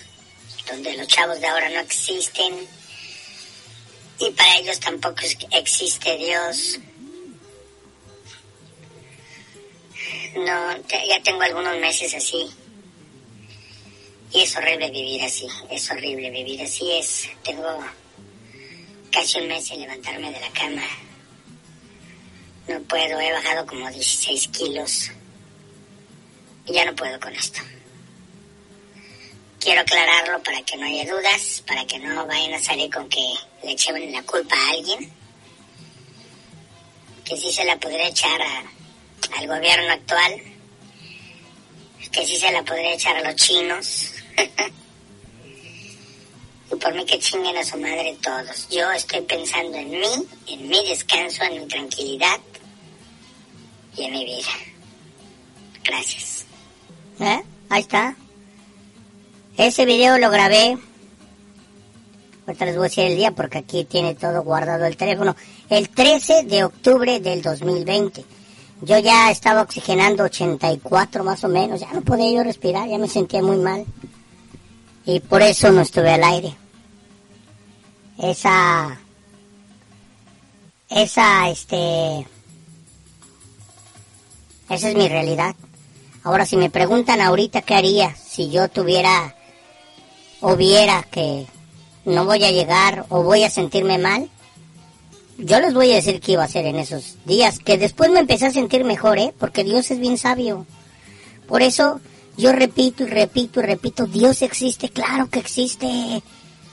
donde 0.68 0.96
los 0.96 1.06
chavos 1.06 1.40
de 1.40 1.46
ahora 1.46 1.68
no 1.70 1.80
existen, 1.80 2.66
y 4.18 4.30
para 4.30 4.58
ellos 4.58 4.80
tampoco 4.80 5.22
existe 5.52 6.16
Dios. 6.16 6.78
No, 10.36 10.76
ya 10.88 11.22
tengo 11.22 11.42
algunos 11.42 11.78
meses 11.78 12.14
así. 12.14 12.46
Y 14.32 14.40
es 14.42 14.56
horrible 14.56 14.90
vivir 14.90 15.22
así, 15.22 15.46
es 15.70 15.90
horrible 15.90 16.28
vivir 16.30 16.60
así, 16.60 16.90
es, 16.90 17.28
tengo 17.44 17.78
casi 19.12 19.38
un 19.38 19.46
mes 19.46 19.64
sin 19.64 19.80
levantarme 19.80 20.32
de 20.32 20.40
la 20.40 20.50
cama. 20.50 20.82
No 22.66 22.80
puedo, 22.82 23.20
he 23.20 23.32
bajado 23.32 23.64
como 23.66 23.88
16 23.88 24.48
kilos. 24.48 25.10
Y 26.66 26.72
ya 26.72 26.84
no 26.84 26.96
puedo 26.96 27.20
con 27.20 27.32
esto. 27.32 27.60
Quiero 29.64 29.80
aclararlo 29.80 30.42
para 30.42 30.60
que 30.60 30.76
no 30.76 30.84
haya 30.84 31.10
dudas, 31.10 31.64
para 31.66 31.86
que 31.86 31.98
no 31.98 32.26
vayan 32.26 32.52
a 32.52 32.62
salir 32.62 32.92
con 32.92 33.08
que 33.08 33.24
le 33.62 33.72
echen 33.72 34.12
la 34.12 34.22
culpa 34.22 34.54
a 34.54 34.70
alguien. 34.72 35.10
Que 37.24 37.34
sí 37.34 37.50
se 37.50 37.64
la 37.64 37.74
podría 37.78 38.08
echar 38.08 38.38
al 38.42 39.46
gobierno 39.46 39.90
actual. 39.90 40.42
Que 42.12 42.26
sí 42.26 42.36
se 42.36 42.52
la 42.52 42.62
podría 42.62 42.92
echar 42.92 43.16
a 43.16 43.22
los 43.22 43.36
chinos. 43.36 44.12
y 46.70 46.76
por 46.76 46.94
mí 46.94 47.06
que 47.06 47.18
chinguen 47.18 47.56
a 47.56 47.64
su 47.64 47.78
madre 47.78 48.18
todos. 48.20 48.68
Yo 48.68 48.92
estoy 48.92 49.22
pensando 49.22 49.78
en 49.78 49.92
mí, 49.92 50.28
en 50.46 50.68
mi 50.68 50.86
descanso, 50.86 51.42
en 51.42 51.62
mi 51.62 51.68
tranquilidad 51.68 52.38
y 53.96 54.04
en 54.04 54.12
mi 54.12 54.26
vida. 54.26 54.52
Gracias. 55.82 56.44
¿Eh? 57.18 57.42
Ahí 57.70 57.80
está. 57.80 58.14
Ese 59.56 59.84
video 59.84 60.18
lo 60.18 60.30
grabé. 60.30 60.76
Ahorita 62.46 62.64
les 62.64 62.74
voy 62.74 62.86
a 62.86 62.88
decir 62.88 63.04
el 63.04 63.16
día 63.16 63.30
porque 63.30 63.58
aquí 63.58 63.84
tiene 63.84 64.16
todo 64.16 64.42
guardado 64.42 64.84
el 64.84 64.96
teléfono. 64.96 65.36
El 65.70 65.90
13 65.90 66.42
de 66.42 66.64
octubre 66.64 67.20
del 67.20 67.40
2020. 67.40 68.24
Yo 68.82 68.98
ya 68.98 69.30
estaba 69.30 69.62
oxigenando 69.62 70.24
84 70.24 71.22
más 71.22 71.44
o 71.44 71.48
menos. 71.48 71.80
Ya 71.80 71.92
no 71.92 72.02
podía 72.02 72.32
yo 72.32 72.42
respirar, 72.42 72.88
ya 72.88 72.98
me 72.98 73.08
sentía 73.08 73.42
muy 73.42 73.56
mal. 73.56 73.86
Y 75.06 75.20
por 75.20 75.40
eso 75.40 75.70
no 75.70 75.82
estuve 75.82 76.10
al 76.10 76.24
aire. 76.24 76.56
Esa. 78.18 78.98
Esa, 80.90 81.48
este. 81.48 82.26
Esa 84.68 84.88
es 84.88 84.96
mi 84.96 85.08
realidad. 85.08 85.54
Ahora, 86.24 86.44
si 86.44 86.56
me 86.56 86.70
preguntan 86.70 87.20
ahorita 87.20 87.62
qué 87.62 87.74
haría 87.74 88.16
si 88.16 88.50
yo 88.50 88.68
tuviera 88.68 89.34
o 90.46 90.56
viera 90.56 91.02
que 91.10 91.46
no 92.04 92.26
voy 92.26 92.44
a 92.44 92.50
llegar 92.50 93.06
o 93.08 93.22
voy 93.22 93.44
a 93.44 93.50
sentirme 93.50 93.96
mal, 93.96 94.28
yo 95.38 95.58
les 95.58 95.72
voy 95.72 95.90
a 95.90 95.94
decir 95.94 96.20
qué 96.20 96.32
iba 96.32 96.42
a 96.42 96.44
hacer 96.44 96.66
en 96.66 96.76
esos 96.76 97.16
días, 97.24 97.58
que 97.58 97.78
después 97.78 98.10
me 98.10 98.20
empecé 98.20 98.44
a 98.44 98.50
sentir 98.50 98.84
mejor, 98.84 99.18
¿eh? 99.18 99.32
Porque 99.38 99.64
Dios 99.64 99.90
es 99.90 99.98
bien 99.98 100.18
sabio. 100.18 100.66
Por 101.48 101.62
eso 101.62 101.98
yo 102.36 102.52
repito 102.52 103.04
y 103.04 103.06
repito 103.06 103.60
y 103.60 103.62
repito, 103.62 104.04
Dios 104.04 104.42
existe, 104.42 104.90
claro 104.90 105.30
que 105.30 105.38
existe. 105.38 106.22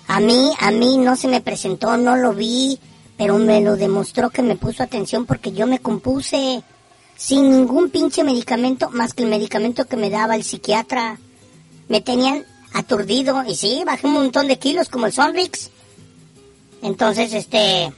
A 0.06 0.20
mí, 0.20 0.52
a 0.60 0.72
mí 0.72 0.98
no 0.98 1.16
se 1.16 1.30
me 1.30 1.40
presentó, 1.40 1.96
no 1.96 2.18
lo 2.18 2.34
vi, 2.34 2.78
pero 3.16 3.38
me 3.38 3.62
lo 3.62 3.78
demostró 3.78 4.32
que 4.32 4.42
me 4.42 4.58
puso 4.58 4.84
atención 4.84 5.26
porque 5.26 5.54
yo 5.54 5.66
me 5.66 5.80
compuse 5.80 6.62
sin 7.16 7.50
ningún 7.50 7.90
pinche 7.90 8.26
medicamento 8.26 8.90
más 8.90 9.14
que 9.14 9.24
el 9.24 9.30
medicamento 9.30 9.86
que 9.86 9.96
me 9.96 10.10
daba 10.10 10.36
el 10.36 10.44
psiquiatra. 10.44 11.20
Me 11.88 12.02
tenían 12.02 12.46
aturdido 12.74 13.44
y 13.48 13.56
sí, 13.56 13.84
bajé 13.86 14.08
un 14.08 14.14
montón 14.14 14.48
de 14.48 14.60
kilos 14.60 14.90
como 14.90 15.06
el 15.06 15.14
Sonrix. 15.14 15.70
Entonces, 16.82 17.34
este... 17.34 17.92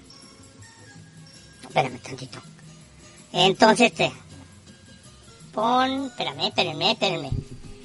Espérame 1.64 2.00
tantito. 2.00 2.42
Entonces, 3.32 3.92
este... 3.92 4.12
Pon... 5.54 6.06
Espérame, 6.08 6.48
espérame, 6.48 6.92
espérame. 6.92 7.30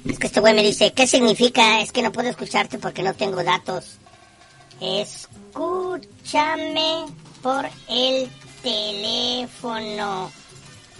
Es 0.05 0.17
que 0.17 0.27
este 0.27 0.39
güey 0.39 0.53
me 0.53 0.63
dice, 0.63 0.93
¿qué 0.93 1.05
significa? 1.07 1.81
Es 1.81 1.91
que 1.91 2.01
no 2.01 2.11
puedo 2.11 2.29
escucharte 2.29 2.79
porque 2.79 3.03
no 3.03 3.13
tengo 3.13 3.43
datos. 3.43 3.97
Escúchame 4.81 6.07
por 7.41 7.69
el 7.87 8.29
teléfono. 8.63 10.31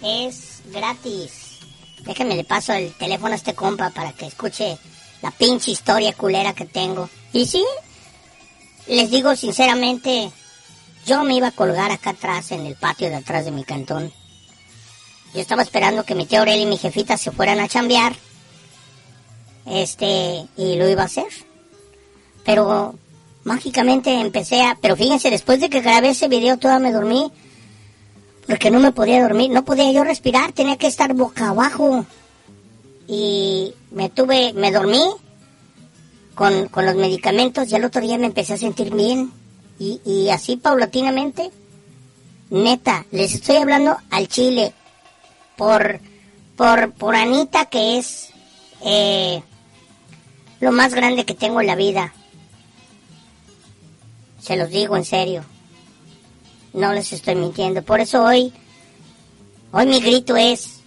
Es 0.04 0.62
gratis. 0.72 1.60
Déjenme 2.06 2.36
le 2.36 2.44
paso 2.44 2.74
el 2.74 2.94
teléfono 2.94 3.34
a 3.34 3.36
este 3.36 3.56
compa 3.56 3.90
para 3.90 4.14
que 4.14 4.28
escuche 4.28 4.78
la 5.22 5.32
pinche 5.32 5.72
historia 5.72 6.14
culera 6.14 6.54
que 6.54 6.66
tengo. 6.66 7.10
Y 7.34 7.46
sí, 7.46 7.64
les 8.88 9.10
digo 9.12 9.36
sinceramente, 9.36 10.32
yo 11.06 11.24
me 11.24 11.36
iba 11.36 11.48
a 11.48 11.52
colgar 11.52 11.92
acá 11.92 12.12
atrás, 12.12 12.52
en 12.52 12.66
el 12.66 12.76
patio 12.76 13.10
de 13.10 13.18
atrás 13.18 13.46
de 13.46 13.52
mi 13.52 13.64
cantón. 13.64 14.12
Yo 15.34 15.42
estaba 15.42 15.62
esperando 15.62 16.04
que 16.04 16.16
mi 16.16 16.26
tía 16.26 16.40
Aurelia 16.40 16.64
y 16.64 16.66
mi 16.66 16.78
jefita 16.78 17.18
se 17.18 17.32
fueran 17.32 17.60
a 17.60 17.68
chambear. 17.68 18.16
Este, 19.66 20.46
y 20.58 20.76
lo 20.76 20.90
iba 20.90 21.04
a 21.04 21.06
hacer. 21.06 21.28
Pero 22.44 22.96
mágicamente 23.44 24.20
empecé 24.20 24.64
a... 24.64 24.78
Pero 24.82 24.96
fíjense, 24.96 25.30
después 25.30 25.60
de 25.60 25.70
que 25.70 25.82
grabé 25.82 26.10
ese 26.10 26.28
video, 26.28 26.58
toda 26.58 26.80
me 26.80 26.92
dormí. 26.92 27.32
Porque 28.48 28.72
no 28.72 28.80
me 28.80 28.92
podía 28.92 29.22
dormir, 29.22 29.52
no 29.52 29.64
podía 29.64 29.92
yo 29.92 30.04
respirar, 30.04 30.54
tenía 30.54 30.78
que 30.78 30.88
estar 30.88 31.14
boca 31.14 31.50
abajo. 31.50 32.06
Y 33.12 33.74
me 33.90 34.10
tuve, 34.10 34.54
me 34.54 34.72
dormí 34.72 35.04
con, 36.36 36.68
con 36.68 36.86
los 36.86 36.96
medicamentos 36.96 37.72
y 37.72 37.76
al 37.76 37.84
otro 37.84 38.02
día 38.02 38.20
me 38.20 38.28
empecé 38.28 38.54
a 38.54 38.58
sentir 38.58 38.94
bien. 38.94 39.32
Y, 39.80 40.00
y 40.06 40.30
así 40.30 40.58
paulatinamente, 40.58 41.50
neta, 42.52 43.06
les 43.12 43.34
estoy 43.34 43.56
hablando 43.56 43.98
al 44.12 44.28
chile. 44.28 44.74
Por, 45.58 46.00
por, 46.56 46.94
por 46.94 47.16
Anita, 47.16 47.66
que 47.66 47.98
es 47.98 48.30
eh, 48.86 49.42
lo 50.60 50.72
más 50.72 50.94
grande 50.94 51.26
que 51.26 51.34
tengo 51.34 51.62
en 51.62 51.68
la 51.68 51.76
vida. 51.76 52.14
Se 54.40 54.56
los 54.56 54.70
digo 54.70 54.96
en 54.96 55.06
serio. 55.06 55.44
No 56.74 56.94
les 56.94 57.12
estoy 57.12 57.36
mintiendo. 57.36 57.82
Por 57.82 58.00
eso 58.00 58.24
hoy, 58.24 58.54
hoy 59.72 59.86
mi 59.88 60.00
grito 60.00 60.38
es, 60.38 60.79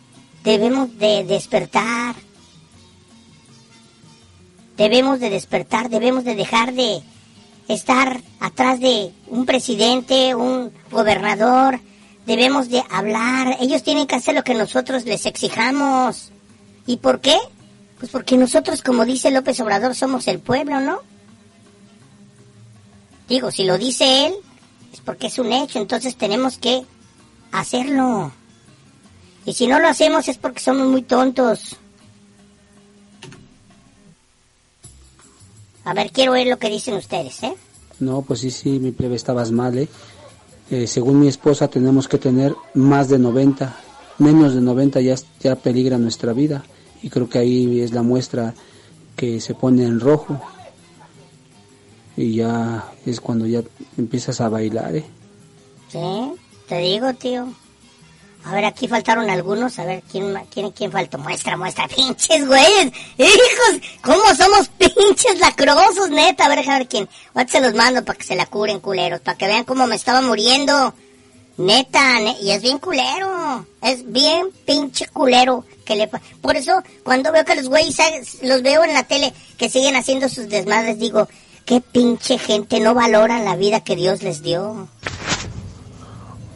debemos 0.43 0.99
de 0.99 1.24
despertar. 1.24 2.14
Debemos 4.76 5.20
de 5.20 5.30
despertar, 5.30 5.90
debemos 5.90 6.24
de 6.24 6.34
dejar 6.34 6.72
de 6.72 7.03
estar 7.68 8.20
atrás 8.40 8.80
de 8.80 9.12
un 9.28 9.47
presidente, 9.47 10.34
un 10.34 10.72
gobernador. 10.90 11.80
Debemos 12.26 12.68
de 12.68 12.82
hablar. 12.90 13.57
Ellos 13.61 13.82
tienen 13.82 14.07
que 14.07 14.16
hacer 14.16 14.34
lo 14.34 14.45
que 14.45 14.55
nosotros 14.55 15.05
les 15.05 15.26
exijamos. 15.26 16.30
¿Y 16.86 16.97
por 16.97 17.20
qué? 17.20 17.36
Pues 17.99 18.11
porque 18.11 18.36
nosotros, 18.36 18.82
como 18.82 19.05
dice 19.05 19.30
López 19.30 19.61
Obrador, 19.61 19.95
somos 19.95 20.26
el 20.26 20.40
pueblo, 20.40 20.80
¿no? 20.80 21.01
Digo, 23.28 23.51
si 23.51 23.64
lo 23.64 23.78
dice 23.78 24.26
él, 24.26 24.34
es 24.93 25.01
porque 25.01 25.28
es 25.28 25.38
un 25.38 25.53
hecho, 25.53 25.78
entonces 25.78 26.16
tenemos 26.16 26.59
que 26.59 26.82
hacerlo. 27.53 28.32
Y 29.45 29.53
si 29.53 29.66
no 29.66 29.80
lo 29.80 29.88
hacemos 29.88 30.28
es 30.28 30.38
porque 30.38 30.61
somos 30.61 30.86
muy 30.86 31.03
tontos. 31.03 31.76
A 35.84 35.95
ver, 35.95 36.12
quiero 36.12 36.32
ver 36.32 36.47
lo 36.47 36.59
que 36.59 36.70
dicen 36.70 36.95
ustedes, 36.95 37.43
¿eh? 37.43 37.55
No, 37.99 38.22
pues 38.22 38.40
sí, 38.40 38.51
sí, 38.51 38.78
mi 38.78 38.93
plebe, 38.93 39.16
estabas 39.16 39.51
mal, 39.51 39.76
¿eh? 39.78 39.88
Eh, 40.70 40.86
según 40.86 41.20
mi 41.20 41.28
esposa 41.28 41.68
tenemos 41.68 42.09
que 42.09 42.18
tener 42.18 42.55
más 42.74 43.09
de 43.09 43.18
90, 43.18 43.76
menos 44.18 44.55
de 44.55 44.61
90 44.61 45.01
ya, 45.01 45.16
ya 45.40 45.57
peligra 45.57 45.99
nuestra 45.99 46.32
vida. 46.32 46.64
Y 47.03 47.11
creo 47.11 47.28
que 47.28 47.38
ahí 47.38 47.80
es 47.80 47.93
la 47.93 48.03
muestra 48.03 48.55
que 49.16 49.40
se 49.40 49.55
pone 49.55 49.84
en 49.84 49.99
rojo. 49.99 50.40
Y 52.16 52.36
ya 52.36 52.93
es 53.05 53.20
cuando 53.20 53.47
ya 53.47 53.62
empiezas 53.99 54.40
a 54.40 54.49
bailar, 54.49 54.95
¿eh? 54.97 55.05
Sí, 55.88 56.32
te 56.68 56.78
digo, 56.78 57.12
tío. 57.14 57.53
A 58.45 58.53
ver, 58.53 58.64
aquí 58.64 58.88
faltaron 58.88 59.30
algunos. 59.30 59.78
A 59.78 59.84
ver, 59.84 60.03
¿quién, 60.11 60.34
quién, 60.53 60.70
quién 60.72 60.90
faltó? 60.90 61.18
Muestra, 61.18 61.57
muestra. 61.57 61.86
Pinches 61.97 62.47
güeyes. 62.47 62.93
Hijos, 63.18 63.88
¿cómo 64.03 64.22
somos 64.36 64.68
pinches 64.78 65.38
lacrosos, 65.38 66.11
neta? 66.11 66.45
A 66.47 66.49
ver, 66.49 66.59
déjame 66.59 66.78
ver 66.80 66.88
quién. 66.88 67.09
Se 67.49 67.61
los 67.61 67.74
mando 67.74 68.05
para 68.05 68.18
que 68.18 68.24
se 68.24 68.34
la 68.34 68.47
curen, 68.47 68.80
culeros. 68.80 69.20
Para 69.20 69.38
que 69.38 69.47
vean 69.47 69.64
cómo 69.64 69.86
me 69.86 69.95
estaba 69.97 70.20
muriendo. 70.22 70.93
Neta, 71.59 72.18
ne- 72.20 72.36
y 72.40 72.51
es 72.51 72.62
bien 72.62 72.78
culero. 72.78 73.66
Es 73.80 74.11
bien 74.11 74.49
pinche 74.66 75.07
culero. 75.09 75.64
Que 75.84 75.95
le, 75.97 76.09
por 76.40 76.57
eso, 76.57 76.82
cuando 77.05 77.30
veo 77.32 77.45
que 77.45 77.55
los 77.57 77.68
güeyes, 77.68 78.38
los 78.43 78.62
veo 78.62 78.82
en 78.84 78.95
la 78.95 79.03
tele, 79.05 79.32
que 79.59 79.68
siguen 79.68 79.95
haciendo 79.97 80.28
sus 80.28 80.49
desmadres, 80.49 80.99
digo, 80.99 81.28
qué 81.64 81.80
pinche 81.80 82.38
gente 82.38 82.80
no 82.80 82.95
valora 82.95 83.38
la 83.40 83.55
vida 83.57 83.80
que 83.84 83.95
Dios 83.97 84.22
les 84.22 84.43
dio. 84.43 84.88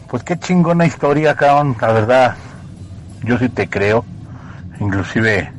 Pues 0.09 0.23
qué 0.23 0.39
chingona 0.39 0.87
historia, 0.87 1.35
cabrón. 1.35 1.77
La 1.81 1.93
verdad, 1.93 2.37
yo 3.25 3.39
sí 3.39 3.49
te 3.49 3.69
creo. 3.69 4.05
Inclusive, 4.81 5.51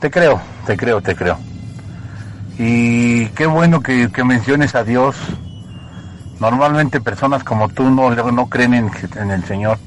te 0.00 0.10
creo, 0.10 0.40
te 0.66 0.76
creo, 0.76 1.00
te 1.00 1.16
creo. 1.16 1.38
Y 2.58 3.26
qué 3.28 3.46
bueno 3.46 3.80
que, 3.80 4.10
que 4.12 4.22
menciones 4.22 4.74
a 4.74 4.84
Dios. 4.84 5.16
Normalmente 6.38 7.00
personas 7.00 7.42
como 7.42 7.68
tú 7.68 7.84
no, 7.90 8.10
no 8.10 8.48
creen 8.48 8.74
en, 8.74 8.90
en 9.16 9.30
el 9.30 9.44
Señor. 9.44 9.78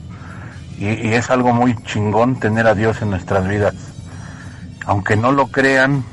Y, 0.77 0.87
y 0.87 1.13
es 1.13 1.29
algo 1.29 1.53
muy 1.53 1.75
chingón 1.83 2.39
tener 2.39 2.65
a 2.67 2.73
Dios 2.73 3.01
en 3.01 3.11
nuestras 3.11 3.47
vidas. 3.47 3.75
Aunque 4.85 5.15
no 5.15 5.31
lo 5.31 5.47
crean, 5.47 6.03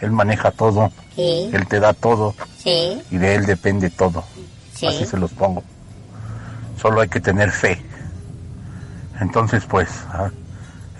Él 0.00 0.12
maneja 0.12 0.50
todo. 0.50 0.92
Sí. 1.14 1.50
Él 1.52 1.66
te 1.66 1.80
da 1.80 1.94
todo. 1.94 2.34
Sí. 2.58 3.00
Y 3.10 3.16
de 3.16 3.34
Él 3.34 3.46
depende 3.46 3.88
todo. 3.88 4.24
Sí. 4.74 4.86
Así 4.86 5.06
se 5.06 5.16
los 5.16 5.32
pongo. 5.32 5.64
Solo 6.76 7.00
hay 7.00 7.08
que 7.08 7.20
tener 7.20 7.50
fe. 7.50 7.82
Entonces, 9.20 9.64
pues, 9.66 9.88
ah, 10.12 10.30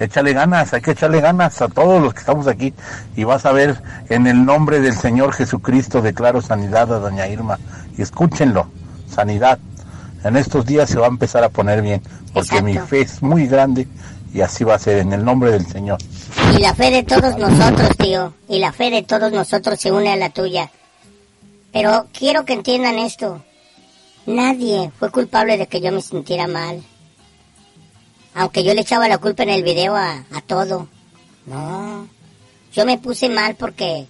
échale 0.01 0.33
ganas, 0.33 0.72
hay 0.72 0.81
que 0.81 0.93
echarle 0.93 1.20
ganas 1.20 1.61
a 1.61 1.68
todos 1.68 2.03
los 2.03 2.14
que 2.14 2.20
estamos 2.20 2.47
aquí. 2.47 2.72
Y 3.14 3.24
vas 3.24 3.47
a 3.47 3.53
ver, 3.53 3.83
en 4.09 4.27
el 4.27 4.45
nombre 4.45 4.81
del 4.81 4.97
Señor 4.97 5.33
Jesucristo, 5.33 6.03
declaro 6.03 6.41
sanidad 6.41 6.93
a 6.93 6.99
doña 6.99 7.29
Irma. 7.29 7.59
Y 7.97 8.03
escúchenlo, 8.03 8.68
sanidad. 9.09 9.59
En 10.24 10.37
estos 10.37 10.66
días 10.66 10.91
se 10.91 10.99
va 10.99 11.07
a 11.07 11.11
empezar 11.11 11.45
a 11.45 11.51
poner 11.51 11.83
bien, 11.83 12.03
porque 12.33 12.61
mi 12.62 12.77
fe 12.79 13.03
es 13.03 13.22
muy 13.22 13.47
grande 13.47 13.87
y 14.35 14.41
así 14.41 14.64
va 14.64 14.74
a 14.74 14.79
ser, 14.79 14.99
en 14.99 15.12
el 15.12 15.24
nombre 15.24 15.51
del 15.51 15.66
Señor. 15.66 15.99
Y 16.55 16.61
la 16.61 16.74
fe 16.74 16.91
de 16.91 17.03
todos 17.03 17.39
nosotros, 17.39 17.97
tío. 17.97 18.35
Y 18.49 18.59
la 18.59 18.72
fe 18.72 18.91
de 18.91 19.03
todos 19.03 19.33
nosotros 19.33 19.81
se 19.81 19.93
une 19.93 20.12
a 20.12 20.16
la 20.16 20.31
tuya. 20.31 20.70
Pero 21.72 22.07
quiero 22.12 22.45
que 22.45 22.53
entiendan 22.53 22.99
esto. 22.99 23.43
Nadie 24.27 24.91
fue 24.99 25.11
culpable 25.11 25.57
de 25.57 25.68
que 25.68 25.81
yo 25.81 25.93
me 25.93 26.03
sintiera 26.03 26.47
mal. 26.47 26.83
Aunque 28.35 28.64
yo 28.64 28.74
le 28.74 28.83
echaba 28.83 29.09
la 29.09 29.18
culpa 29.18 29.45
en 29.45 29.51
el 29.51 29.62
video 29.62 29.97
a, 29.97 30.24
a 30.33 30.41
todo. 30.41 30.89
No. 31.47 32.09
Yo 32.72 32.85
me 32.85 32.99
puse 32.99 33.29
mal 33.29 33.55
porque... 33.57 34.07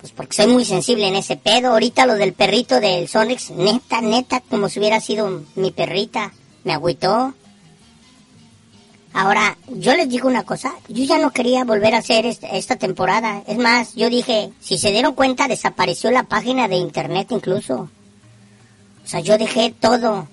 Pues 0.00 0.12
porque 0.12 0.36
soy 0.36 0.46
muy 0.46 0.64
sensible 0.64 1.08
en 1.08 1.16
ese 1.16 1.36
pedo. 1.36 1.70
Ahorita 1.70 2.06
lo 2.06 2.14
del 2.14 2.32
perrito 2.32 2.78
del 2.78 3.08
Sonrix, 3.08 3.50
neta, 3.50 4.00
neta, 4.00 4.40
como 4.40 4.68
si 4.68 4.78
hubiera 4.78 5.00
sido 5.00 5.42
mi 5.56 5.72
perrita. 5.72 6.32
Me 6.62 6.72
agüitó. 6.72 7.34
Ahora, 9.14 9.56
yo 9.68 9.94
les 9.94 10.08
digo 10.08 10.28
una 10.28 10.42
cosa, 10.42 10.74
yo 10.88 11.04
ya 11.04 11.18
no 11.18 11.30
quería 11.30 11.64
volver 11.64 11.94
a 11.94 11.98
hacer 11.98 12.26
esta, 12.26 12.48
esta 12.48 12.76
temporada. 12.76 13.44
Es 13.46 13.58
más, 13.58 13.94
yo 13.94 14.10
dije, 14.10 14.50
si 14.60 14.76
se 14.76 14.90
dieron 14.90 15.14
cuenta, 15.14 15.46
desapareció 15.46 16.10
la 16.10 16.24
página 16.24 16.66
de 16.66 16.76
internet 16.76 17.28
incluso. 17.30 17.90
O 19.04 19.08
sea, 19.08 19.20
yo 19.20 19.36
dejé 19.38 19.74
todo. 19.78 20.28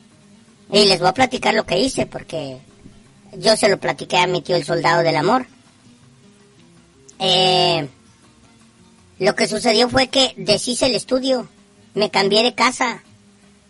Y 0.71 0.85
les 0.85 0.99
voy 0.99 1.09
a 1.09 1.13
platicar 1.13 1.53
lo 1.53 1.65
que 1.65 1.79
hice, 1.79 2.05
porque 2.05 2.59
yo 3.33 3.57
se 3.57 3.69
lo 3.69 3.79
platiqué 3.79 4.17
a 4.17 4.27
mi 4.27 4.41
tío 4.41 4.55
el 4.55 4.63
soldado 4.63 5.03
del 5.03 5.17
amor. 5.17 5.45
Eh, 7.19 7.89
lo 9.19 9.35
que 9.35 9.47
sucedió 9.47 9.89
fue 9.89 10.07
que 10.07 10.33
deshice 10.37 10.87
el 10.87 10.95
estudio, 10.95 11.47
me 11.93 12.09
cambié 12.09 12.43
de 12.43 12.55
casa. 12.55 13.03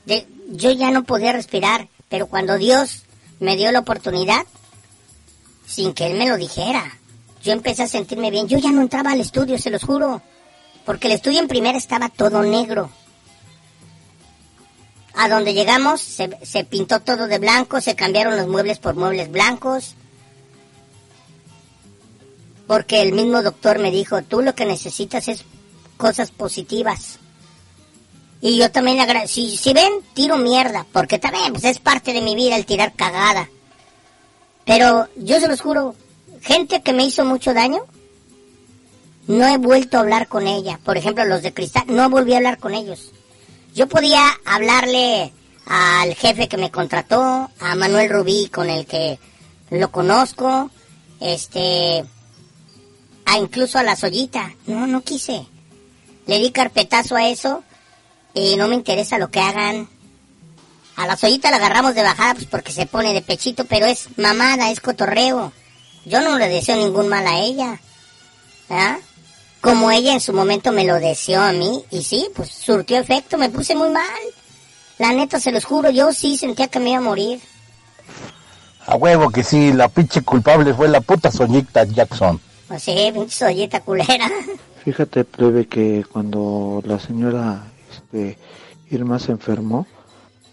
De, 0.06 0.28
yo 0.50 0.72
ya 0.72 0.92
no 0.92 1.04
podía 1.04 1.34
respirar, 1.34 1.90
pero 2.08 2.28
cuando 2.28 2.58
Dios 2.58 3.04
me 3.40 3.58
dio 3.58 3.72
la 3.72 3.80
oportunidad, 3.80 4.46
sin 5.66 5.94
que 5.94 6.08
Él 6.08 6.18
me 6.18 6.30
lo 6.30 6.38
dijera, 6.38 7.00
yo 7.44 7.54
empecé 7.54 7.84
a 7.84 7.88
sentirme 7.88 8.30
bien. 8.30 8.48
Yo 8.48 8.60
ya 8.60 8.72
no 8.72 8.82
entraba 8.82 9.12
al 9.12 9.20
estudio, 9.20 9.58
se 9.58 9.72
los 9.72 9.84
juro, 9.84 10.22
porque 10.86 11.08
el 11.08 11.14
estudio 11.14 11.40
en 11.40 11.48
primera 11.48 11.78
estaba 11.78 12.10
todo 12.10 12.44
negro. 12.44 12.92
A 15.14 15.28
donde 15.28 15.54
llegamos 15.54 16.02
se, 16.02 16.38
se 16.44 16.64
pintó 16.64 17.02
todo 17.02 17.28
de 17.28 17.38
blanco, 17.38 17.82
se 17.82 17.96
cambiaron 17.96 18.38
los 18.38 18.48
muebles 18.48 18.80
por 18.80 18.96
muebles 18.96 19.32
blancos. 19.32 19.96
Porque 22.68 23.02
el 23.02 23.12
mismo 23.12 23.42
doctor 23.42 23.80
me 23.80 23.92
dijo, 23.92 24.22
tú 24.22 24.42
lo 24.42 24.56
que 24.56 24.66
necesitas 24.66 25.28
es 25.28 25.44
cosas 25.98 26.32
positivas. 26.32 27.20
Y 28.42 28.58
yo 28.58 28.72
también 28.72 29.00
agradezco. 29.00 29.36
Si, 29.36 29.56
si 29.56 29.74
ven, 29.74 29.94
tiro 30.14 30.38
mierda, 30.38 30.86
porque 30.92 31.20
también 31.20 31.54
pues, 31.54 31.64
es 31.66 31.80
parte 31.80 32.12
de 32.12 32.22
mi 32.22 32.36
vida 32.36 32.56
el 32.56 32.66
tirar 32.66 32.94
cagada. 32.94 33.50
Pero 34.66 35.08
yo 35.16 35.40
se 35.40 35.48
los 35.48 35.62
juro, 35.62 35.96
gente 36.42 36.82
que 36.82 36.94
me 36.94 37.04
hizo 37.04 37.24
mucho 37.24 37.54
daño, 37.54 37.86
no 39.28 39.48
he 39.48 39.58
vuelto 39.58 39.98
a 39.98 40.00
hablar 40.02 40.28
con 40.28 40.48
ella. 40.48 40.80
Por 40.84 40.98
ejemplo, 40.98 41.24
los 41.26 41.44
de 41.44 41.54
cristal, 41.54 41.84
no 41.88 42.10
volví 42.10 42.34
a 42.34 42.38
hablar 42.38 42.58
con 42.58 42.74
ellos. 42.74 43.12
Yo 43.74 43.88
podía 43.88 44.22
hablarle 44.46 45.32
al 45.66 46.14
jefe 46.16 46.50
que 46.50 46.58
me 46.58 46.72
contrató, 46.72 47.50
a 47.60 47.76
Manuel 47.76 48.10
Rubí 48.10 48.50
con 48.50 48.70
el 48.70 48.86
que 48.86 49.20
lo 49.70 49.92
conozco, 49.92 50.70
este, 51.22 52.04
a 53.26 53.38
incluso 53.38 53.80
a 53.80 53.84
la 53.84 53.96
Sollita. 53.96 54.54
No, 54.68 54.88
no 54.88 55.02
quise. 55.02 55.46
Le 56.28 56.40
di 56.40 56.52
carpetazo 56.52 57.16
a 57.16 57.28
eso 57.28 57.64
y 58.34 58.58
no 58.58 58.68
me 58.68 58.76
interesa 58.76 59.18
lo 59.18 59.32
que 59.32 59.40
hagan. 59.40 59.88
A 60.98 61.08
la 61.08 61.16
Sollita 61.16 61.52
la 61.52 61.58
agarramos 61.58 61.96
de 61.96 62.04
bajada 62.04 62.34
pues 62.34 62.48
porque 62.48 62.74
se 62.74 62.86
pone 62.86 63.14
de 63.14 63.22
pechito, 63.22 63.66
pero 63.66 63.86
es 63.86 64.10
mamada, 64.18 64.70
es 64.70 64.82
cotorreo. 64.82 65.54
Yo 66.06 66.22
no 66.22 66.38
le 66.38 66.50
deseo 66.50 66.76
ningún 66.76 67.08
mal 67.08 67.26
a 67.26 67.40
ella. 67.40 67.80
¿Ah? 68.70 68.98
Como 69.62 69.92
ella 69.92 70.14
en 70.14 70.20
su 70.20 70.34
momento 70.34 70.72
me 70.72 70.86
lo 70.86 70.96
deseó 70.96 71.42
a 71.42 71.52
mí, 71.52 71.84
y 71.92 72.02
sí, 72.02 72.28
pues 72.36 72.50
surtió 72.50 72.98
efecto, 72.98 73.38
me 73.38 73.50
puse 73.50 73.76
muy 73.76 73.90
mal. 73.90 74.04
La 74.98 75.14
neta, 75.14 75.40
se 75.40 75.52
los 75.52 75.66
juro, 75.66 75.92
yo 75.92 76.12
sí 76.12 76.36
sentía 76.38 76.68
que 76.68 76.80
me 76.80 76.90
iba 76.90 76.98
a 76.98 77.02
morir. 77.02 77.40
A 78.88 78.96
huevo 78.96 79.30
que 79.30 79.44
sí, 79.44 79.72
la 79.72 79.88
pinche 79.88 80.24
culpable 80.24 80.74
fue 80.74 80.88
la 80.90 81.02
puta 81.02 81.32
Soñita 81.32 81.84
Jackson. 81.84 82.42
Pues 82.68 82.82
sí, 82.84 83.12
pinche 83.14 83.36
sollita 83.36 83.82
culera. 83.82 84.30
Fíjate, 84.84 85.26
plebe, 85.26 85.68
que 85.68 86.04
cuando 86.12 86.82
la 86.86 87.00
señora 87.00 87.64
este, 87.92 88.40
Irma 88.90 89.20
se 89.20 89.32
enfermó, 89.32 89.86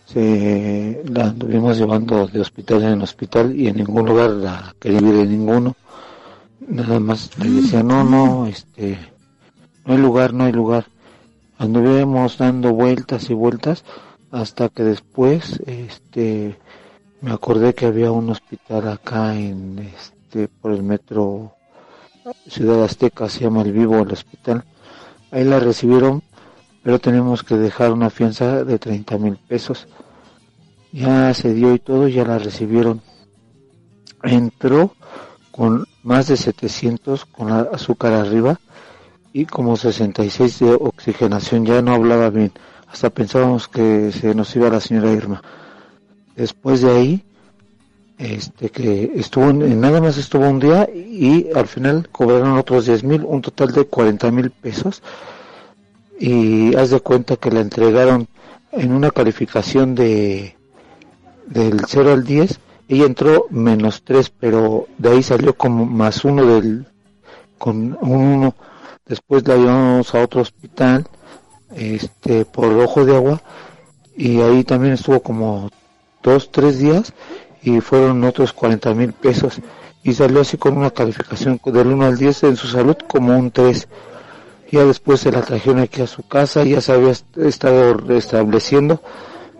se 0.05 1.03
la 1.07 1.25
anduvimos 1.25 1.79
llevando 1.79 2.27
de 2.27 2.41
hospital 2.41 2.83
en 2.85 3.03
hospital 3.03 3.55
y 3.59 3.69
en 3.69 3.77
ningún 3.77 4.07
lugar 4.07 4.31
la 4.31 4.75
quería 4.79 5.01
ir 5.01 5.15
en 5.15 5.31
ninguno. 5.31 5.77
Nada 6.61 6.99
más 7.01 7.37
le 7.39 7.51
decía, 7.51 7.83
no, 7.83 8.05
no, 8.05 8.47
este, 8.47 8.99
no 9.85 9.95
hay 9.95 9.99
lugar, 9.99 10.35
no 10.35 10.45
hay 10.45 10.53
lugar. 10.53 10.87
Anduvimos 11.57 12.39
dando 12.39 12.73
vueltas 12.73 13.31
y 13.31 13.35
vueltas 13.35 13.85
hasta 14.31 14.69
que 14.69 14.83
después, 14.83 15.61
este, 15.67 16.59
me 17.21 17.33
acordé 17.33 17.75
que 17.75 17.87
había 17.87 18.11
un 18.11 18.31
hospital 18.31 18.89
acá 18.89 19.35
en, 19.35 19.79
este, 19.79 20.49
por 20.49 20.73
el 20.73 20.83
metro 20.83 21.55
Ciudad 22.47 22.85
Azteca, 22.85 23.29
se 23.29 23.41
llama 23.41 23.63
El 23.63 23.73
Vivo 23.73 23.99
el 24.01 24.13
hospital. 24.13 24.65
Ahí 25.31 25.45
la 25.45 25.61
recibieron, 25.61 26.23
pero 26.83 26.99
tenemos 26.99 27.43
que 27.43 27.57
dejar 27.57 27.93
una 27.93 28.11
fianza 28.11 28.65
de 28.65 28.79
30 28.79 29.19
mil 29.19 29.37
pesos. 29.37 29.87
Ya 30.93 31.33
se 31.35 31.55
dio 31.55 31.75
y 31.75 31.79
todo, 31.79 32.09
ya 32.09 32.25
la 32.25 32.39
recibieron. 32.39 33.03
Entró 34.23 34.95
con 35.59 35.89
más 36.05 36.29
de 36.29 36.37
700 36.37 37.25
con 37.25 37.51
azúcar 37.51 38.13
arriba 38.13 38.61
y 39.33 39.45
como 39.45 39.77
66 39.77 40.61
de 40.61 40.71
oxigenación, 40.75 41.67
ya 41.67 41.83
no 41.83 41.95
hablaba 41.95 42.31
bien. 42.31 42.53
Hasta 42.87 43.11
pensábamos 43.11 43.67
que 43.67 44.13
se 44.13 44.37
nos 44.37 44.55
iba 44.55 44.71
la 44.71 44.79
señora 44.79 45.11
Irma. 45.11 45.43
Después 46.37 46.83
de 46.83 46.93
ahí, 46.93 47.25
este 48.19 48.71
que 48.71 49.11
estuvo 49.17 49.53
nada 49.53 50.01
más 50.01 50.17
estuvo 50.17 50.49
un 50.49 50.61
día 50.61 50.89
y 50.95 51.49
al 51.53 51.67
final 51.67 52.09
cobraron 52.09 52.57
otros 52.57 52.87
10 52.87 53.03
mil, 53.03 53.25
un 53.25 53.43
total 53.43 53.73
de 53.73 53.85
40 53.85 54.31
mil 54.31 54.51
pesos 54.53 55.03
y 56.21 56.77
haz 56.77 56.91
de 56.91 57.01
cuenta 57.01 57.35
que 57.35 57.51
la 57.51 57.61
entregaron 57.63 58.29
en 58.71 58.93
una 58.93 59.11
calificación 59.11 59.97
de 59.97 60.55
del 61.47 61.81
0 61.85 62.13
al 62.13 62.23
10 62.23 62.61
ella 62.89 63.07
entró 63.07 63.47
menos 63.51 64.03
3 64.03 64.31
pero 64.31 64.87
de 64.99 65.11
ahí 65.11 65.23
salió 65.23 65.55
como 65.57 65.87
más 65.87 66.25
uno 66.25 66.45
del 66.45 66.87
con 67.59 67.97
un 68.01 68.21
1 68.21 68.55
después 69.07 69.47
la 69.47 69.57
llevamos 69.57 70.15
a 70.15 70.23
otro 70.23 70.41
hospital 70.41 71.07
este 71.75 72.45
por 72.45 72.73
ojo 72.73 73.05
de 73.05 73.17
agua 73.17 73.43
y 74.17 74.41
ahí 74.41 74.65
también 74.65 74.95
estuvo 74.95 75.21
como 75.21 75.71
dos 76.23 76.51
tres 76.51 76.79
días 76.79 77.13
y 77.63 77.81
fueron 77.81 78.25
otros 78.25 78.53
40 78.53 78.95
mil 78.95 79.13
pesos 79.13 79.61
y 80.03 80.15
salió 80.15 80.41
así 80.41 80.57
con 80.57 80.77
una 80.77 80.91
calificación 80.91 81.61
del 81.65 81.89
1 81.89 82.07
al 82.07 82.19
10 82.19 82.45
en 82.45 82.57
su 82.57 82.69
salud 82.69 82.97
como 83.07 83.37
un 83.37 83.51
3. 83.51 83.89
Ya 84.71 84.85
después 84.85 85.21
se 85.21 85.33
la 85.33 85.43
trajeron 85.43 85.81
aquí 85.81 86.03
a 86.03 86.07
su 86.07 86.23
casa, 86.23 86.65
ya 86.65 86.81
se 86.81 86.93
había 86.93 87.13
estado 87.37 87.95
restableciendo, 87.95 89.03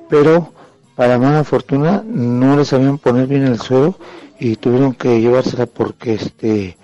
pero 0.09 0.53
para 0.99 1.17
mala 1.17 1.45
fortuna 1.45 2.03
no 2.05 2.57
le 2.57 2.65
sabían 2.65 2.99
poner 2.99 3.29
bien 3.29 3.45
el 3.45 3.61
suero 3.61 3.95
y 4.41 4.57
tuvieron 4.57 4.95
que 4.95 5.21
llevársela 5.21 5.67
porque 5.67 6.15
este 6.15 6.77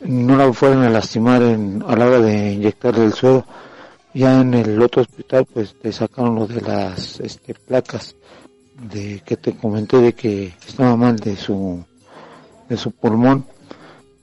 no 0.00 0.36
la 0.36 0.52
fueran 0.52 0.82
a 0.82 0.90
lastimar 0.90 1.42
en, 1.42 1.84
a 1.86 1.94
la 1.94 2.06
hora 2.06 2.18
de 2.18 2.54
inyectarle 2.54 3.04
el 3.04 3.12
suero. 3.12 3.46
Ya 4.12 4.40
en 4.40 4.54
el 4.54 4.82
otro 4.82 5.02
hospital 5.02 5.46
pues 5.54 5.76
le 5.80 5.92
sacaron 5.92 6.34
lo 6.34 6.48
de 6.48 6.60
las 6.62 7.20
este, 7.20 7.54
placas 7.54 8.16
de 8.90 9.22
que 9.24 9.36
te 9.36 9.52
comenté 9.56 9.98
de 9.98 10.14
que 10.14 10.52
estaba 10.66 10.96
mal 10.96 11.14
de 11.14 11.36
su 11.36 11.84
de 12.68 12.76
su 12.76 12.90
pulmón. 12.90 13.46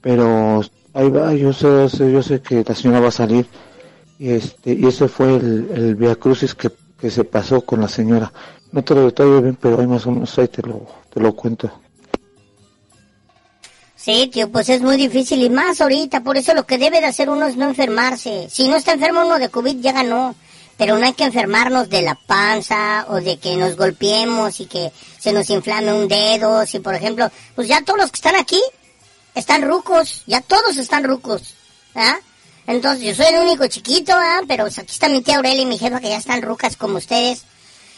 Pero 0.02 0.60
ahí 0.92 1.08
va 1.08 1.32
yo 1.32 1.54
sé 1.54 1.88
yo 2.12 2.22
sé 2.22 2.42
que 2.42 2.62
la 2.68 2.74
señora 2.74 3.00
va 3.00 3.08
a 3.08 3.22
salir. 3.22 3.46
Y 4.18 4.28
este 4.32 4.74
y 4.74 4.84
ese 4.84 5.08
fue 5.08 5.36
el, 5.36 5.70
el 5.72 5.94
via 5.94 6.16
crucis 6.16 6.54
que, 6.54 6.70
que 7.00 7.10
se 7.10 7.24
pasó 7.24 7.62
con 7.62 7.80
la 7.80 7.88
señora 7.88 8.30
no 8.72 8.82
te 8.84 8.94
lo 8.94 9.04
detallo 9.06 9.42
bien 9.42 9.56
pero 9.60 9.80
ahí 9.80 9.86
más 9.86 10.06
o 10.06 10.10
menos 10.10 10.38
ahí 10.38 10.48
te 10.48 10.62
lo 10.62 10.86
te 11.12 11.20
lo 11.20 11.34
cuento 11.34 11.70
Sí, 14.06 14.30
tío, 14.32 14.52
pues 14.52 14.68
es 14.68 14.82
muy 14.82 14.96
difícil 14.96 15.42
y 15.42 15.50
más 15.50 15.80
ahorita, 15.80 16.22
por 16.22 16.36
eso 16.36 16.54
lo 16.54 16.64
que 16.64 16.78
debe 16.78 17.00
de 17.00 17.08
hacer 17.08 17.28
uno 17.28 17.46
es 17.46 17.56
no 17.56 17.64
enfermarse. 17.64 18.46
Si 18.48 18.68
no 18.68 18.76
está 18.76 18.92
enfermo 18.92 19.26
uno 19.26 19.40
de 19.40 19.48
COVID, 19.48 19.80
ya 19.80 19.90
ganó. 19.90 20.36
Pero 20.76 20.96
no 20.96 21.04
hay 21.04 21.14
que 21.14 21.24
enfermarnos 21.24 21.88
de 21.88 22.02
la 22.02 22.14
panza 22.14 23.06
o 23.08 23.16
de 23.16 23.38
que 23.38 23.56
nos 23.56 23.76
golpeemos 23.76 24.60
y 24.60 24.66
que 24.66 24.92
se 25.18 25.32
nos 25.32 25.50
inflame 25.50 25.92
un 25.92 26.06
dedo. 26.06 26.64
Si, 26.66 26.78
por 26.78 26.94
ejemplo, 26.94 27.28
pues 27.56 27.66
ya 27.66 27.82
todos 27.82 27.98
los 27.98 28.12
que 28.12 28.18
están 28.18 28.36
aquí 28.36 28.62
están 29.34 29.62
rucos, 29.62 30.22
ya 30.28 30.40
todos 30.40 30.76
están 30.76 31.02
rucos. 31.02 31.54
¿ah? 31.96 32.18
Entonces 32.68 33.04
yo 33.04 33.14
soy 33.14 33.34
el 33.34 33.42
único 33.42 33.66
chiquito, 33.66 34.12
¿ah? 34.14 34.42
pero 34.46 34.64
pues, 34.64 34.78
aquí 34.78 34.92
está 34.92 35.08
mi 35.08 35.20
tía 35.20 35.38
Aurelia 35.38 35.62
y 35.62 35.66
mi 35.66 35.78
jefa 35.78 35.98
que 35.98 36.10
ya 36.10 36.18
están 36.18 36.42
rucas 36.42 36.76
como 36.76 36.98
ustedes. 36.98 37.42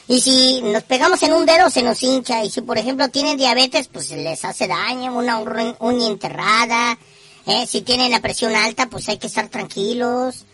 Y 0.09 0.23
si 0.23 0.63
nos 0.63 0.83
pegamos 0.85 1.23
en 1.23 1.35
un 1.35 1.45
dedo 1.45 1.69
se 1.69 1.83
nos 1.83 2.03
hincha. 2.03 2.43
Y 2.43 2.51
si 2.51 2.63
por 2.63 2.79
ejemplo 2.79 3.11
tienen 3.11 3.37
diabetes, 3.37 3.89
pues 3.89 4.11
les 4.11 4.45
hace 4.45 4.67
daño, 4.67 5.15
una 5.15 5.39
uña 5.39 6.07
enterrada. 6.07 6.99
¿eh? 7.47 7.67
Si 7.67 7.83
tienen 7.83 8.11
la 8.11 8.21
presión 8.21 8.57
alta, 8.57 8.89
pues 8.89 9.09
hay 9.11 9.19
que 9.19 9.27
estar 9.27 9.49
tranquilos. 9.49 10.47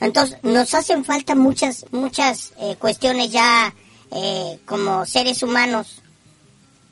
Entonces, 0.00 0.38
nos 0.42 0.74
hacen 0.74 1.04
falta 1.04 1.34
muchas, 1.34 1.86
muchas 1.92 2.52
eh, 2.58 2.76
cuestiones 2.78 3.30
ya 3.30 3.74
eh, 4.10 4.58
como 4.64 5.04
seres 5.04 5.42
humanos. 5.42 6.02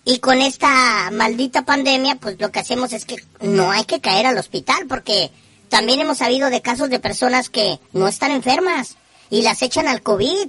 Y 0.04 0.18
con 0.18 0.40
esta 0.40 1.10
maldita 1.12 1.64
pandemia, 1.64 2.16
pues 2.16 2.38
lo 2.38 2.50
que 2.50 2.58
hacemos 2.58 2.92
es 2.92 3.06
que 3.06 3.16
no 3.40 3.70
hay 3.70 3.84
que 3.84 4.00
caer 4.00 4.26
al 4.26 4.38
hospital, 4.38 4.86
porque 4.88 5.30
también 5.68 6.00
hemos 6.00 6.18
sabido 6.18 6.50
de 6.50 6.60
casos 6.60 6.90
de 6.90 6.98
personas 6.98 7.48
que 7.48 7.78
no 7.92 8.06
están 8.06 8.32
enfermas 8.32 8.96
y 9.30 9.42
las 9.42 9.62
echan 9.62 9.88
al 9.88 10.02
COVID. 10.02 10.48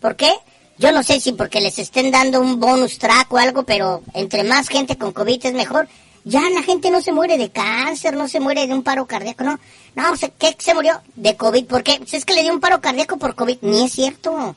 ¿Por 0.00 0.16
qué? 0.16 0.32
Yo 0.78 0.92
no 0.92 1.02
sé 1.02 1.20
si 1.20 1.32
porque 1.32 1.60
les 1.60 1.78
estén 1.78 2.10
dando 2.10 2.40
un 2.40 2.58
bonus 2.58 2.98
track 2.98 3.32
o 3.32 3.38
algo, 3.38 3.64
pero 3.64 4.02
entre 4.14 4.44
más 4.44 4.68
gente 4.68 4.96
con 4.96 5.12
COVID 5.12 5.44
es 5.44 5.52
mejor. 5.52 5.88
Ya 6.24 6.40
la 6.50 6.62
gente 6.62 6.90
no 6.90 7.00
se 7.00 7.12
muere 7.12 7.38
de 7.38 7.50
cáncer, 7.50 8.14
no 8.16 8.28
se 8.28 8.40
muere 8.40 8.66
de 8.66 8.74
un 8.74 8.82
paro 8.82 9.06
cardíaco, 9.06 9.44
no. 9.44 9.58
No, 9.94 10.04
¿qué 10.38 10.56
se 10.58 10.74
murió? 10.74 11.00
De 11.16 11.36
COVID. 11.36 11.66
¿Por 11.66 11.82
qué? 11.82 11.96
Pues 11.98 12.14
es 12.14 12.24
que 12.24 12.34
le 12.34 12.42
dio 12.42 12.52
un 12.52 12.60
paro 12.60 12.80
cardíaco 12.80 13.16
por 13.18 13.34
COVID. 13.34 13.58
Ni 13.62 13.84
es 13.84 13.92
cierto. 13.92 14.56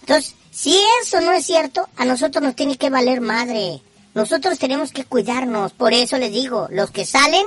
Entonces, 0.00 0.34
si 0.50 0.78
eso 1.02 1.20
no 1.20 1.32
es 1.32 1.44
cierto, 1.44 1.88
a 1.96 2.04
nosotros 2.04 2.42
nos 2.42 2.56
tiene 2.56 2.76
que 2.76 2.90
valer 2.90 3.20
madre. 3.20 3.80
Nosotros 4.14 4.58
tenemos 4.58 4.92
que 4.92 5.04
cuidarnos. 5.04 5.72
Por 5.72 5.92
eso 5.92 6.16
les 6.16 6.32
digo, 6.32 6.68
los 6.70 6.90
que 6.90 7.04
salen, 7.04 7.44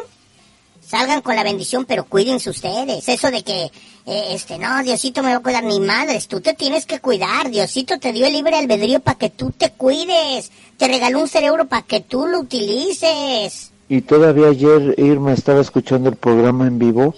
salgan 0.90 1.22
con 1.22 1.36
la 1.36 1.44
bendición, 1.44 1.86
pero 1.86 2.06
cuídense 2.06 2.50
ustedes. 2.50 3.08
Eso 3.08 3.30
de 3.30 3.44
que, 3.44 3.66
eh, 4.08 4.24
este, 4.32 4.58
no, 4.58 4.82
Diosito 4.82 5.22
me 5.22 5.30
va 5.30 5.38
a 5.38 5.42
cuidar, 5.42 5.64
ni 5.64 5.80
madres, 5.80 6.28
tú 6.28 6.42
te 6.42 6.56
tienes 6.56 6.88
que 6.88 7.00
cuidar. 7.00 7.52
Diosito 7.52 8.00
te 8.00 8.12
dio 8.12 8.26
el 8.26 8.34
libre 8.34 8.58
albedrío 8.58 9.00
para 9.00 9.20
que 9.20 9.30
tú 9.30 9.52
te 9.52 9.70
cuides. 9.72 10.52
Te 10.78 10.88
regaló 10.88 11.20
un 11.20 11.28
cerebro 11.28 11.66
para 11.66 11.84
que 11.84 12.02
tú 12.02 12.26
lo 12.26 12.40
utilices. 12.40 13.72
Y 13.88 14.02
todavía 14.02 14.48
ayer 14.48 14.96
Irma 14.98 15.34
estaba 15.34 15.62
escuchando 15.62 16.10
el 16.10 16.16
programa 16.16 16.66
en 16.66 16.80
vivo 16.80 17.14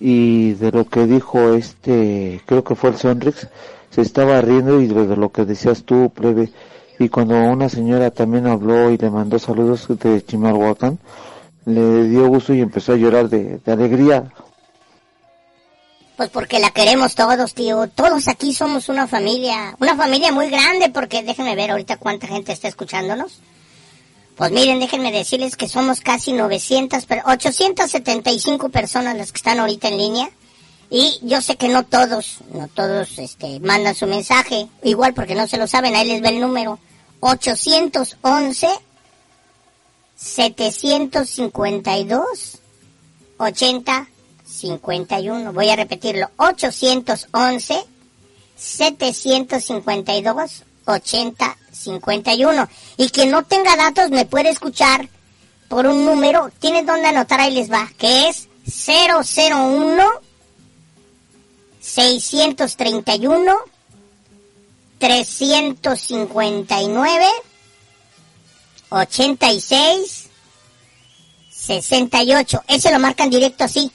y 0.00 0.54
de 0.54 0.72
lo 0.72 0.84
que 0.86 1.06
dijo 1.06 1.52
este, 1.54 2.40
creo 2.44 2.64
que 2.64 2.74
fue 2.74 2.90
el 2.90 2.96
Sonrix, 2.96 3.48
se 3.90 4.02
estaba 4.02 4.40
riendo 4.40 4.80
y 4.80 4.86
de 4.88 5.16
lo 5.16 5.30
que 5.30 5.44
decías 5.44 5.84
tú, 5.84 6.10
plebe. 6.10 6.50
Y 6.98 7.08
cuando 7.08 7.36
una 7.36 7.68
señora 7.68 8.10
también 8.10 8.46
habló 8.46 8.90
y 8.90 8.98
le 8.98 9.10
mandó 9.10 9.38
saludos 9.38 9.86
de 9.88 10.24
Chimalhuacán, 10.24 10.98
le 11.66 12.08
dio 12.08 12.26
gusto 12.28 12.54
y 12.54 12.60
empezó 12.60 12.94
a 12.94 12.96
llorar 12.96 13.28
de, 13.28 13.58
de 13.58 13.72
alegría. 13.72 14.32
Pues 16.16 16.30
porque 16.30 16.58
la 16.58 16.70
queremos 16.70 17.14
todos, 17.14 17.52
tío. 17.52 17.88
Todos 17.88 18.28
aquí 18.28 18.54
somos 18.54 18.88
una 18.88 19.06
familia. 19.06 19.76
Una 19.78 19.94
familia 19.96 20.32
muy 20.32 20.48
grande 20.48 20.88
porque 20.88 21.22
déjenme 21.22 21.54
ver 21.54 21.72
ahorita 21.72 21.98
cuánta 21.98 22.26
gente 22.26 22.52
está 22.52 22.68
escuchándonos. 22.68 23.40
Pues 24.36 24.50
miren, 24.50 24.80
déjenme 24.80 25.12
decirles 25.12 25.56
que 25.56 25.68
somos 25.68 26.00
casi 26.00 26.32
900, 26.32 27.06
875 27.24 28.68
personas 28.68 29.16
las 29.16 29.32
que 29.32 29.38
están 29.38 29.58
ahorita 29.58 29.88
en 29.88 29.98
línea. 29.98 30.30
Y 30.88 31.18
yo 31.22 31.42
sé 31.42 31.56
que 31.56 31.68
no 31.68 31.84
todos, 31.84 32.38
no 32.52 32.68
todos 32.68 33.18
este, 33.18 33.60
mandan 33.60 33.94
su 33.94 34.06
mensaje. 34.06 34.68
Igual 34.82 35.14
porque 35.14 35.34
no 35.34 35.46
se 35.46 35.58
lo 35.58 35.66
saben, 35.66 35.96
ahí 35.96 36.06
les 36.06 36.22
ve 36.22 36.28
el 36.28 36.40
número. 36.40 36.78
811 37.20 38.68
752 40.16 42.58
80 43.38 44.08
51. 44.44 45.52
Voy 45.52 45.70
a 45.70 45.76
repetirlo. 45.76 46.28
811 46.36 47.84
752 48.56 50.64
80 50.86 51.56
51. 51.72 52.68
Y 52.96 53.10
quien 53.10 53.30
no 53.30 53.44
tenga 53.44 53.76
datos 53.76 54.10
me 54.10 54.24
puede 54.24 54.50
escuchar 54.50 55.08
por 55.68 55.86
un 55.86 56.04
número. 56.04 56.50
Tienes 56.58 56.84
donde 56.86 57.06
anotar, 57.08 57.40
ahí 57.40 57.52
les 57.52 57.70
va, 57.70 57.88
que 57.98 58.28
es 58.28 58.48
001 58.66 60.02
631 61.80 63.54
359 64.98 67.26
86 68.90 70.26
68. 71.66 72.62
Ese 72.68 72.92
lo 72.92 72.98
marcan 72.98 73.30
directo 73.30 73.64
así. 73.64 73.90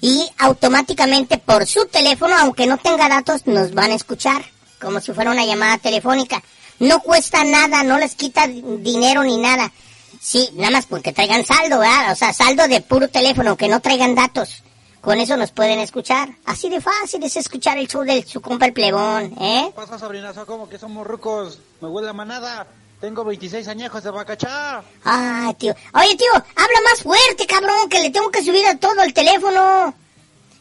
Y 0.00 0.26
automáticamente 0.38 1.38
por 1.38 1.66
su 1.66 1.86
teléfono, 1.86 2.34
aunque 2.36 2.66
no 2.66 2.78
tenga 2.78 3.08
datos, 3.08 3.46
nos 3.46 3.74
van 3.74 3.90
a 3.90 3.94
escuchar. 3.94 4.42
Como 4.80 5.00
si 5.00 5.12
fuera 5.12 5.30
una 5.30 5.44
llamada 5.44 5.76
telefónica. 5.76 6.42
No 6.78 7.00
cuesta 7.00 7.44
nada, 7.44 7.82
no 7.82 7.98
les 7.98 8.14
quita 8.14 8.46
dinero 8.46 9.22
ni 9.22 9.36
nada. 9.36 9.70
Sí, 10.18 10.48
nada 10.54 10.70
más 10.70 10.86
porque 10.86 11.12
traigan 11.12 11.44
saldo, 11.44 11.80
¿verdad? 11.80 12.12
O 12.12 12.16
sea, 12.16 12.32
saldo 12.32 12.66
de 12.66 12.80
puro 12.80 13.08
teléfono, 13.08 13.56
que 13.56 13.68
no 13.68 13.80
traigan 13.80 14.14
datos. 14.14 14.62
Con 15.02 15.20
eso 15.20 15.36
nos 15.36 15.50
pueden 15.50 15.78
escuchar. 15.78 16.30
Así 16.46 16.70
de 16.70 16.80
fácil 16.80 17.22
es 17.22 17.36
escuchar 17.36 17.76
el 17.76 17.88
show 17.88 18.02
de 18.02 18.22
su 18.26 18.40
compa 18.40 18.66
el 18.66 18.72
¿eh? 18.72 18.74
¿Qué 18.74 19.72
pasa? 19.74 20.44
¿Cómo 20.46 20.68
que 20.68 20.78
somos 20.78 21.06
rucos? 21.06 21.58
Me 21.80 21.88
huele 21.88 22.08
a 22.08 22.12
manada. 22.14 22.66
Tengo 23.00 23.24
26 23.24 23.66
añejos 23.68 24.04
de 24.04 24.10
bacachá. 24.10 24.82
Ah, 25.06 25.54
tío. 25.58 25.74
Oye, 25.94 26.16
tío, 26.16 26.32
habla 26.34 26.78
más 26.90 27.02
fuerte, 27.02 27.46
cabrón, 27.46 27.88
que 27.88 28.00
le 28.00 28.10
tengo 28.10 28.30
que 28.30 28.42
subir 28.42 28.66
a 28.66 28.76
todo 28.76 29.02
el 29.02 29.14
teléfono. 29.14 29.94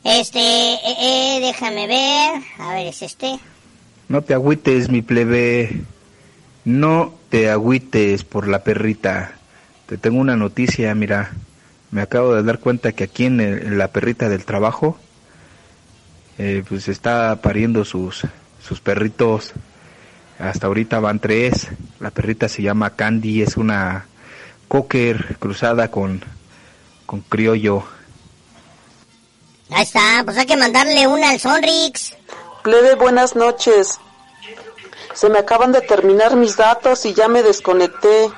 Este, 0.06 0.40
eh, 0.40 0.80
eh, 1.02 1.40
déjame 1.42 1.88
ver. 1.88 2.42
A 2.60 2.76
ver, 2.76 2.88
es 2.88 3.02
este. 3.02 3.38
No 4.08 4.22
te 4.22 4.34
agüites, 4.34 4.90
mi 4.90 5.02
plebe. 5.02 5.82
No 6.64 7.14
te 7.28 7.50
agüites 7.50 8.24
por 8.24 8.48
la 8.48 8.64
perrita. 8.64 9.34
Te 9.86 9.98
tengo 9.98 10.22
una 10.22 10.38
noticia, 10.38 10.96
mira. 10.96 11.32
Me 11.92 12.02
acabo 12.02 12.36
de 12.36 12.44
dar 12.44 12.60
cuenta 12.60 12.94
que 12.94 13.04
aquí 13.04 13.26
en, 13.26 13.78
la 13.78 13.90
perrita 13.90 14.30
del 14.30 14.46
trabajo, 14.46 14.98
eh, 16.38 16.64
pues 16.70 16.88
está 16.88 17.42
pariendo 17.42 17.84
sus, 17.84 18.22
sus 18.66 18.80
perritos. 18.80 19.54
Hasta 20.40 20.68
ahorita 20.68 21.00
van 21.00 21.20
tres. 21.20 21.68
La 22.00 22.12
perrita 22.12 22.48
se 22.48 22.62
llama 22.62 22.96
Candy, 22.96 23.42
es 23.42 23.58
una 23.58 24.06
cocker 24.70 25.38
cruzada 25.38 25.92
con, 25.92 26.24
con 27.06 27.22
criollo. 27.22 27.84
Ahí 29.70 29.84
está, 29.84 30.22
pues 30.24 30.38
hay 30.38 30.46
que 30.46 30.56
mandarle 30.56 31.06
una 31.08 31.32
al 31.32 31.40
Sonrix. 31.40 32.16
Plebe, 32.64 32.96
buenas 32.96 33.36
noches. 33.36 34.00
Se 35.14 35.30
me 35.30 35.40
acaban 35.40 35.74
de 35.74 35.82
terminar 35.82 36.38
mis 36.38 36.56
datos 36.56 37.06
y 37.06 37.14
ya 37.14 37.28
me 37.28 37.44
desconecté. 37.44 38.32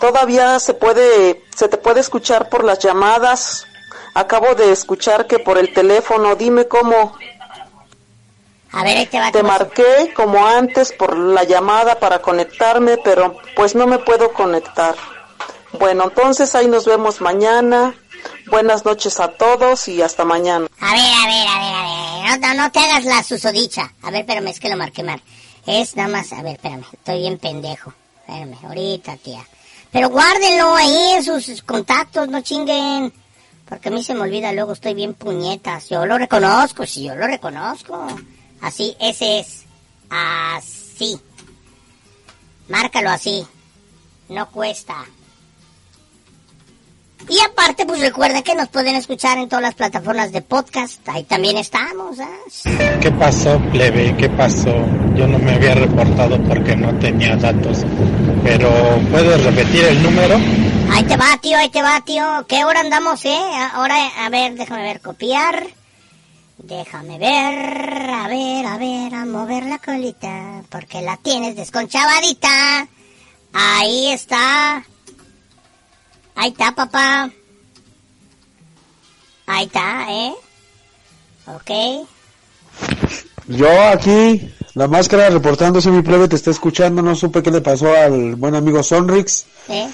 Todavía 0.00 0.60
se 0.60 0.74
puede, 0.74 1.44
se 1.54 1.68
te 1.68 1.76
puede 1.76 2.00
escuchar 2.00 2.48
por 2.48 2.62
las 2.62 2.78
llamadas. 2.78 3.66
Acabo 4.14 4.54
de 4.54 4.70
escuchar 4.70 5.26
que 5.26 5.40
por 5.40 5.58
el 5.58 5.72
teléfono, 5.72 6.36
dime 6.36 6.68
cómo. 6.68 7.16
A 8.74 8.82
ver, 8.82 8.96
ahí 8.96 9.06
te 9.06 9.20
va. 9.20 9.30
Te 9.30 9.42
marqué 9.44 10.12
como 10.14 10.44
antes 10.44 10.92
por 10.92 11.16
la 11.16 11.44
llamada 11.44 12.00
para 12.00 12.20
conectarme, 12.20 12.98
pero 12.98 13.36
pues 13.54 13.76
no 13.76 13.86
me 13.86 13.98
puedo 13.98 14.32
conectar. 14.32 14.96
Bueno, 15.78 16.04
entonces 16.04 16.54
ahí 16.56 16.66
nos 16.66 16.84
vemos 16.84 17.20
mañana. 17.20 17.94
Buenas 18.50 18.84
noches 18.84 19.20
a 19.20 19.28
todos 19.28 19.86
y 19.86 20.02
hasta 20.02 20.24
mañana. 20.24 20.66
A 20.80 20.92
ver, 20.92 21.00
a 21.00 21.26
ver, 21.26 21.46
a 21.48 21.58
ver, 21.58 21.74
a 21.74 22.30
ver. 22.32 22.40
No, 22.40 22.62
no 22.62 22.72
te 22.72 22.80
hagas 22.80 23.04
la 23.04 23.22
susodicha. 23.22 23.92
A 24.02 24.10
ver, 24.10 24.22
espérame, 24.22 24.48
es 24.48 24.58
que 24.58 24.68
lo 24.68 24.76
marqué 24.76 25.04
mal. 25.04 25.22
Es 25.66 25.94
nada 25.94 26.08
más, 26.08 26.32
a 26.32 26.42
ver, 26.42 26.54
espérame, 26.54 26.84
estoy 26.92 27.18
bien 27.20 27.38
pendejo. 27.38 27.92
Espérame, 28.26 28.58
ahorita, 28.64 29.16
tía. 29.18 29.46
Pero 29.92 30.10
guárdenlo 30.10 30.74
ahí 30.74 31.12
en 31.12 31.22
sus 31.22 31.62
contactos, 31.62 32.26
no 32.28 32.40
chinguen. 32.40 33.12
Porque 33.68 33.88
a 33.88 33.92
mí 33.92 34.02
se 34.02 34.14
me 34.14 34.22
olvida 34.22 34.52
luego, 34.52 34.72
estoy 34.72 34.94
bien 34.94 35.14
puñetas. 35.14 35.88
Yo 35.88 36.04
lo 36.06 36.18
reconozco, 36.18 36.84
sí, 36.84 37.04
yo 37.04 37.14
lo 37.14 37.26
reconozco. 37.26 38.06
Así, 38.64 38.96
ese 38.98 39.40
es. 39.40 39.64
Así. 40.08 41.20
Márcalo 42.68 43.10
así. 43.10 43.46
No 44.30 44.50
cuesta. 44.50 45.04
Y 47.28 47.40
aparte, 47.40 47.84
pues 47.84 48.00
recuerden 48.00 48.42
que 48.42 48.54
nos 48.54 48.68
pueden 48.68 48.94
escuchar 48.96 49.36
en 49.36 49.50
todas 49.50 49.62
las 49.62 49.74
plataformas 49.74 50.32
de 50.32 50.40
podcast. 50.40 51.06
Ahí 51.10 51.24
también 51.24 51.58
estamos. 51.58 52.18
¿eh? 52.18 52.98
¿Qué 53.02 53.10
pasó, 53.12 53.60
plebe? 53.70 54.16
¿Qué 54.16 54.30
pasó? 54.30 54.74
yo 55.14 55.28
no 55.28 55.38
me 55.38 55.52
había 55.52 55.74
reportado 55.74 56.42
porque 56.44 56.74
no 56.74 56.98
tenía 56.98 57.36
datos. 57.36 57.84
Pero, 58.42 58.70
¿puedes 59.10 59.44
repetir 59.44 59.84
el 59.84 60.02
número? 60.02 60.36
Ahí 60.90 61.04
te 61.04 61.16
va, 61.16 61.36
tío, 61.40 61.58
ahí 61.58 61.68
te 61.68 61.82
va, 61.82 62.00
tío. 62.00 62.46
¿Qué 62.48 62.64
hora 62.64 62.80
andamos, 62.80 63.24
eh? 63.26 63.38
Ahora, 63.74 63.94
a 64.24 64.28
ver, 64.30 64.54
déjame 64.54 64.82
ver, 64.82 65.00
copiar. 65.00 65.66
Déjame 66.66 67.18
ver, 67.18 68.10
a 68.10 68.26
ver, 68.26 68.66
a 68.66 68.78
ver, 68.78 69.14
a 69.14 69.26
mover 69.26 69.66
la 69.66 69.78
colita, 69.78 70.62
porque 70.70 71.02
la 71.02 71.18
tienes 71.18 71.56
desconchavadita. 71.56 72.88
Ahí 73.52 74.10
está. 74.10 74.82
Ahí 76.34 76.50
está, 76.50 76.74
papá. 76.74 77.30
Ahí 79.46 79.66
está, 79.66 80.06
¿eh? 80.10 80.34
Ok. 81.48 82.06
Yo 83.48 83.68
aquí, 83.88 84.50
la 84.72 84.88
máscara 84.88 85.28
reportándose 85.28 85.90
mi 85.90 86.00
plebe, 86.00 86.28
te 86.28 86.36
está 86.36 86.50
escuchando, 86.50 87.02
no 87.02 87.14
supe 87.14 87.42
qué 87.42 87.50
le 87.50 87.60
pasó 87.60 87.94
al 87.94 88.36
buen 88.36 88.54
amigo 88.54 88.82
Sonrix. 88.82 89.44
¿Eh? 89.68 89.90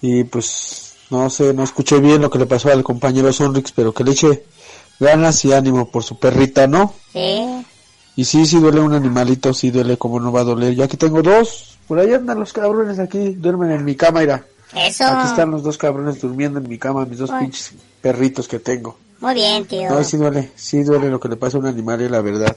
Y 0.00 0.24
pues, 0.24 0.94
no 1.10 1.28
sé, 1.28 1.52
no 1.52 1.62
escuché 1.62 2.00
bien 2.00 2.22
lo 2.22 2.30
que 2.30 2.38
le 2.38 2.46
pasó 2.46 2.72
al 2.72 2.82
compañero 2.82 3.34
Sonrix, 3.34 3.70
pero 3.72 3.92
que 3.92 4.02
le 4.02 4.12
eche 4.12 4.44
ganas 5.00 5.44
y 5.44 5.52
ánimo 5.52 5.90
por 5.90 6.02
su 6.02 6.18
perrita, 6.18 6.66
¿no? 6.66 6.92
Sí. 7.12 7.64
Y 8.16 8.24
sí, 8.24 8.46
sí 8.46 8.58
duele 8.58 8.80
un 8.80 8.94
animalito, 8.94 9.52
sí 9.52 9.70
duele 9.70 9.98
como 9.98 10.20
no 10.20 10.32
va 10.32 10.40
a 10.40 10.44
doler. 10.44 10.74
Yo 10.74 10.84
aquí 10.84 10.96
tengo 10.96 11.22
dos, 11.22 11.78
por 11.86 11.98
ahí 11.98 12.12
andan 12.14 12.40
los 12.40 12.52
cabrones 12.52 12.98
aquí, 12.98 13.34
duermen 13.34 13.70
en 13.72 13.84
mi 13.84 13.94
cama, 13.94 14.20
mira. 14.20 14.44
Eso. 14.74 15.04
Aquí 15.06 15.28
están 15.28 15.50
los 15.50 15.62
dos 15.62 15.78
cabrones 15.78 16.20
durmiendo 16.20 16.58
en 16.58 16.68
mi 16.68 16.78
cama, 16.78 17.04
mis 17.04 17.18
dos 17.18 17.30
pinches 17.30 17.72
perritos 18.00 18.48
que 18.48 18.58
tengo. 18.58 18.98
Muy 19.20 19.34
bien, 19.34 19.64
tío. 19.64 19.88
No, 19.88 20.04
sí 20.04 20.16
duele, 20.18 20.50
sí 20.56 20.82
duele 20.82 21.08
lo 21.08 21.18
que 21.18 21.28
le 21.28 21.36
pasa 21.36 21.56
a 21.56 21.60
un 21.60 21.66
animal, 21.66 22.00
es 22.02 22.10
la 22.10 22.20
verdad. 22.20 22.56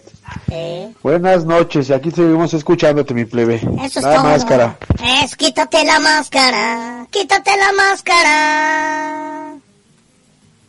Sí. 0.50 0.94
Buenas 1.02 1.46
noches, 1.46 1.90
y 1.90 1.94
aquí 1.94 2.12
seguimos 2.12 2.54
escuchándote, 2.54 3.14
mi 3.14 3.26
plebe. 3.26 3.56
Eso 3.82 4.00
es 4.00 4.06
la 4.06 4.16
todo. 4.16 4.24
máscara. 4.24 4.78
Es 5.24 5.36
quítate 5.38 5.86
la 5.86 6.00
máscara, 6.00 7.08
quítate 7.10 7.52
la 7.56 7.72
máscara. 7.74 9.59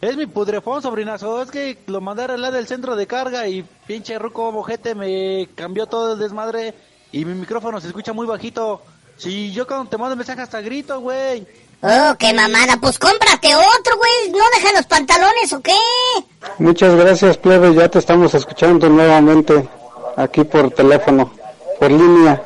Es 0.00 0.16
mi 0.16 0.26
pudrefón, 0.26 0.80
sobrinazo. 0.82 1.42
Es 1.42 1.50
que 1.50 1.78
lo 1.86 2.00
mandé 2.00 2.22
a 2.22 2.24
arreglar 2.26 2.52
del 2.52 2.66
centro 2.66 2.96
de 2.96 3.06
carga 3.06 3.46
y 3.46 3.62
pinche 3.86 4.18
ruco 4.18 4.50
mojete 4.50 4.94
me 4.94 5.48
cambió 5.54 5.86
todo 5.86 6.14
el 6.14 6.18
desmadre 6.18 6.74
y 7.12 7.24
mi 7.24 7.34
micrófono 7.34 7.80
se 7.80 7.88
escucha 7.88 8.12
muy 8.14 8.26
bajito. 8.26 8.80
Si 9.18 9.52
yo 9.52 9.66
cuando 9.66 9.90
te 9.90 9.98
mando 9.98 10.16
mensaje 10.16 10.40
hasta 10.40 10.60
grito, 10.62 11.00
güey. 11.00 11.46
Oh, 11.82 12.14
qué 12.18 12.32
mamada. 12.32 12.78
Pues 12.80 12.98
cómprate 12.98 13.54
otro, 13.54 13.96
güey. 13.98 14.30
¿No 14.30 14.38
dejan 14.56 14.74
los 14.76 14.86
pantalones 14.86 15.52
o 15.52 15.60
qué? 15.60 15.74
Muchas 16.58 16.94
gracias, 16.94 17.36
plebe. 17.36 17.74
Ya 17.74 17.88
te 17.90 17.98
estamos 17.98 18.32
escuchando 18.34 18.88
nuevamente 18.88 19.68
aquí 20.16 20.44
por 20.44 20.70
teléfono, 20.70 21.30
por 21.78 21.90
línea. 21.90 22.42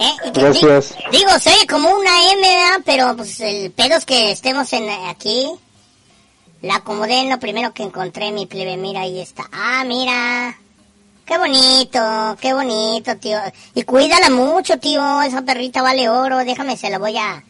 ¿Eh? 0.00 0.12
¿Y 0.26 0.32
qué- 0.32 0.40
Gracias. 0.40 0.96
di- 1.12 1.18
digo, 1.18 1.30
se 1.38 1.50
oye 1.50 1.66
como 1.68 1.90
una 1.94 2.32
M, 2.32 2.40
¿verdad? 2.40 2.80
Pero 2.84 3.16
pues 3.16 3.38
el 3.40 3.70
pedo 3.70 3.96
es 3.96 4.04
que 4.04 4.32
estemos 4.32 4.72
en 4.72 4.88
aquí. 5.08 5.48
La 6.62 6.76
acomodé 6.76 7.20
en 7.20 7.30
lo 7.30 7.38
primero 7.38 7.72
que 7.72 7.82
encontré, 7.82 8.32
mi 8.32 8.46
plebe. 8.46 8.76
Mira, 8.76 9.00
ahí 9.02 9.20
está. 9.20 9.48
Ah, 9.52 9.82
mira. 9.86 10.58
Qué 11.24 11.38
bonito, 11.38 12.36
qué 12.40 12.52
bonito, 12.52 13.16
tío. 13.16 13.38
Y 13.74 13.84
cuídala 13.84 14.30
mucho, 14.30 14.78
tío. 14.78 15.22
Esa 15.22 15.42
perrita 15.42 15.80
vale 15.80 16.08
oro. 16.08 16.38
Déjame, 16.38 16.76
se 16.76 16.90
la 16.90 16.98
voy 16.98 17.16
a, 17.16 17.42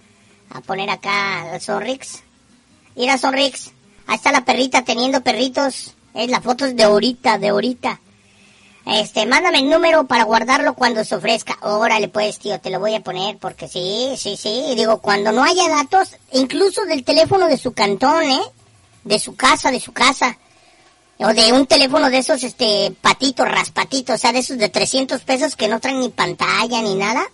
a 0.50 0.60
poner 0.60 0.90
acá 0.90 1.52
al 1.52 1.60
Sonrix. 1.60 2.22
Mira, 2.94 3.18
Sonrix. 3.18 3.72
Ahí 4.06 4.16
está 4.16 4.32
la 4.32 4.44
perrita 4.44 4.84
teniendo 4.84 5.22
perritos. 5.22 5.94
Es 6.14 6.30
la 6.30 6.40
foto 6.40 6.66
de 6.72 6.82
ahorita, 6.82 7.38
de 7.38 7.48
ahorita. 7.48 8.00
Este, 8.86 9.26
mándame 9.26 9.58
el 9.58 9.70
número 9.70 10.06
para 10.06 10.24
guardarlo 10.24 10.74
cuando 10.74 11.04
se 11.04 11.14
ofrezca. 11.14 11.56
Órale, 11.62 12.08
pues, 12.08 12.38
tío, 12.38 12.60
te 12.60 12.70
lo 12.70 12.80
voy 12.80 12.94
a 12.94 13.00
poner 13.00 13.38
porque 13.38 13.68
sí, 13.68 14.14
sí, 14.16 14.36
sí. 14.36 14.64
Y 14.68 14.74
Digo, 14.74 14.98
cuando 14.98 15.32
no 15.32 15.42
haya 15.42 15.68
datos, 15.68 16.16
incluso 16.32 16.84
del 16.84 17.04
teléfono 17.04 17.46
de 17.46 17.56
su 17.56 17.72
cantón, 17.72 18.22
¿eh? 18.24 18.40
De 19.04 19.18
su 19.18 19.34
casa, 19.34 19.70
de 19.70 19.80
su 19.80 19.92
casa. 19.92 20.38
O 21.18 21.28
de 21.28 21.52
un 21.52 21.66
teléfono 21.66 22.08
de 22.08 22.18
esos, 22.18 22.42
este, 22.44 22.94
patitos, 23.00 23.46
raspatitos, 23.48 24.14
o 24.14 24.18
sea, 24.18 24.32
de 24.32 24.38
esos 24.38 24.58
de 24.58 24.68
300 24.68 25.20
pesos 25.22 25.54
que 25.56 25.68
no 25.68 25.80
traen 25.80 26.00
ni 26.00 26.08
pantalla 26.08 26.80
ni 26.82 26.94
nada. 26.94 27.24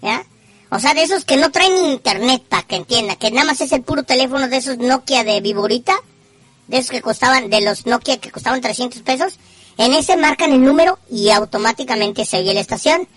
¿Ya? 0.00 0.24
O 0.70 0.78
sea, 0.78 0.94
de 0.94 1.02
esos 1.02 1.24
que 1.24 1.36
no 1.36 1.50
traen 1.50 1.74
ni 1.74 1.92
internet, 1.92 2.42
para 2.48 2.62
que 2.62 2.76
entienda, 2.76 3.16
que 3.16 3.30
nada 3.30 3.46
más 3.46 3.60
es 3.60 3.72
el 3.72 3.82
puro 3.82 4.04
teléfono 4.04 4.48
de 4.48 4.56
esos 4.56 4.78
Nokia 4.78 5.24
de 5.24 5.40
Viborita, 5.40 5.94
de 6.68 6.78
esos 6.78 6.92
que 6.92 7.02
costaban, 7.02 7.50
de 7.50 7.60
los 7.60 7.86
Nokia 7.86 8.18
que 8.18 8.30
costaban 8.30 8.60
300 8.60 9.02
pesos. 9.02 9.38
En 9.76 9.92
ese 9.94 10.16
marcan 10.16 10.52
el 10.52 10.64
número 10.64 10.98
y 11.10 11.30
automáticamente 11.30 12.24
se 12.24 12.38
oye 12.38 12.54
la 12.54 12.60
estación. 12.60 13.08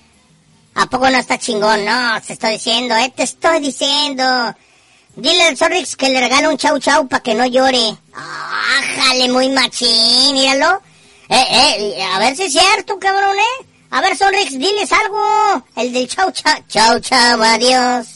¿A 0.76 0.88
poco 0.88 1.10
no 1.10 1.18
está 1.18 1.38
chingón? 1.38 1.86
No, 1.86 2.20
te 2.26 2.34
estoy 2.34 2.54
diciendo, 2.54 2.96
eh, 2.96 3.14
te 3.16 3.24
estoy 3.24 3.60
diciendo. 3.60 4.24
Dile 5.16 5.44
al 5.44 5.58
Zorrix 5.58 5.96
que 5.96 6.10
le 6.10 6.20
regala 6.20 6.50
un 6.50 6.58
chau 6.58 6.80
chau 6.80 7.08
para 7.08 7.22
que 7.22 7.36
no 7.36 7.46
llore. 7.46 7.96
¡Ájale, 8.14 9.30
muy 9.30 9.50
machín! 9.50 10.34
Míralo. 10.34 10.82
Eh, 11.30 11.46
eh, 11.98 12.04
a 12.04 12.20
ver 12.20 12.36
si 12.36 12.44
es 12.44 12.52
cierto, 12.54 12.98
cabrón, 13.00 13.36
¿eh? 13.38 13.66
A 13.92 14.02
ver, 14.02 14.18
Sonrix, 14.18 14.52
diles 14.52 14.92
algo. 14.92 15.64
El 15.76 15.94
del 15.94 16.08
chau 16.08 16.32
chau. 16.32 16.54
Chau 16.68 17.00
chau, 17.00 17.42
adiós. 17.44 18.08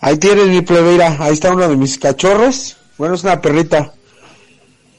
Ahí 0.00 0.16
tienes 0.18 0.46
mi 0.48 0.60
plebeira, 0.62 1.16
ahí 1.20 1.32
está 1.32 1.50
uno 1.52 1.68
de 1.68 1.76
mis 1.76 1.98
cachorros. 1.98 2.76
Bueno, 2.96 3.14
es 3.14 3.22
una 3.24 3.40
perrita. 3.40 3.92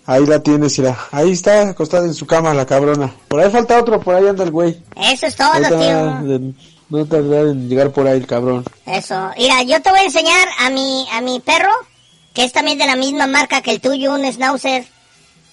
Ahí 0.05 0.25
la 0.25 0.39
tienes, 0.41 0.77
mira. 0.79 0.97
Ahí 1.11 1.31
está 1.31 1.69
acostada 1.69 2.05
en 2.05 2.13
su 2.13 2.25
cama 2.25 2.53
la 2.53 2.65
cabrona. 2.65 3.13
Por 3.27 3.39
ahí 3.41 3.49
falta 3.51 3.77
otro, 3.79 3.99
por 3.99 4.15
ahí 4.15 4.27
anda 4.27 4.43
el 4.43 4.51
güey. 4.51 4.81
Eso 4.95 5.27
es 5.27 5.35
todo, 5.35 5.51
tío. 5.53 5.67
de- 6.23 6.53
No 6.89 7.05
tardar 7.05 7.45
en 7.47 7.69
llegar 7.69 7.91
por 7.91 8.07
ahí 8.07 8.17
el 8.17 8.27
cabrón. 8.27 8.65
Eso. 8.85 9.31
Mira, 9.37 9.61
yo 9.63 9.81
te 9.81 9.91
voy 9.91 9.99
a 9.99 10.05
enseñar 10.05 10.47
a 10.59 10.69
mi, 10.71 11.07
a 11.11 11.21
mi 11.21 11.39
perro, 11.39 11.71
que 12.33 12.43
es 12.43 12.51
también 12.51 12.79
de 12.79 12.87
la 12.87 12.95
misma 12.95 13.27
marca 13.27 13.61
que 13.61 13.71
el 13.71 13.81
tuyo, 13.81 14.13
un 14.13 14.25
schnauzer. 14.31 14.87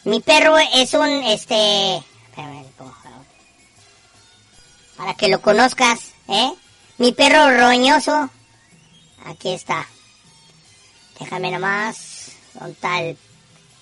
Mi 0.05 0.21
perro 0.21 0.57
es 0.59 0.95
un, 0.95 1.09
este... 1.09 2.03
Para 4.97 5.15
que 5.15 5.29
lo 5.29 5.43
conozcas, 5.43 6.13
¿eh? 6.29 6.51
Mi 6.97 7.13
perro 7.13 7.51
roñoso. 7.51 8.31
Aquí 9.27 9.51
está. 9.51 9.87
Déjame 11.21 11.51
nomás. 11.51 12.31
¿Dónde 12.55 12.73
está 12.73 13.03
el 13.03 13.19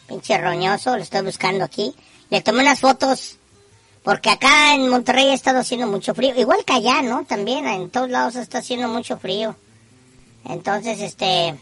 pinche 0.09 0.39
roñoso? 0.39 0.97
Lo 0.97 1.03
estoy 1.03 1.23
buscando 1.23 1.65
aquí. 1.65 1.95
Le 2.31 2.41
tomé 2.41 2.63
unas 2.63 2.81
fotos. 2.81 3.39
Porque 4.05 4.31
acá 4.31 4.75
en 4.75 4.89
Monterrey 4.91 5.31
ha 5.31 5.35
estado 5.35 5.61
haciendo 5.61 5.87
mucho 5.87 6.15
frío. 6.15 6.35
Igual 6.37 6.63
que 6.67 6.75
allá, 6.75 7.01
¿no? 7.01 7.25
También 7.25 7.67
en 7.67 7.89
todos 7.89 8.11
lados 8.11 8.37
está 8.37 8.59
haciendo 8.59 8.87
mucho 8.87 9.19
frío. 9.19 9.57
Entonces, 10.45 11.01
este... 11.01 11.59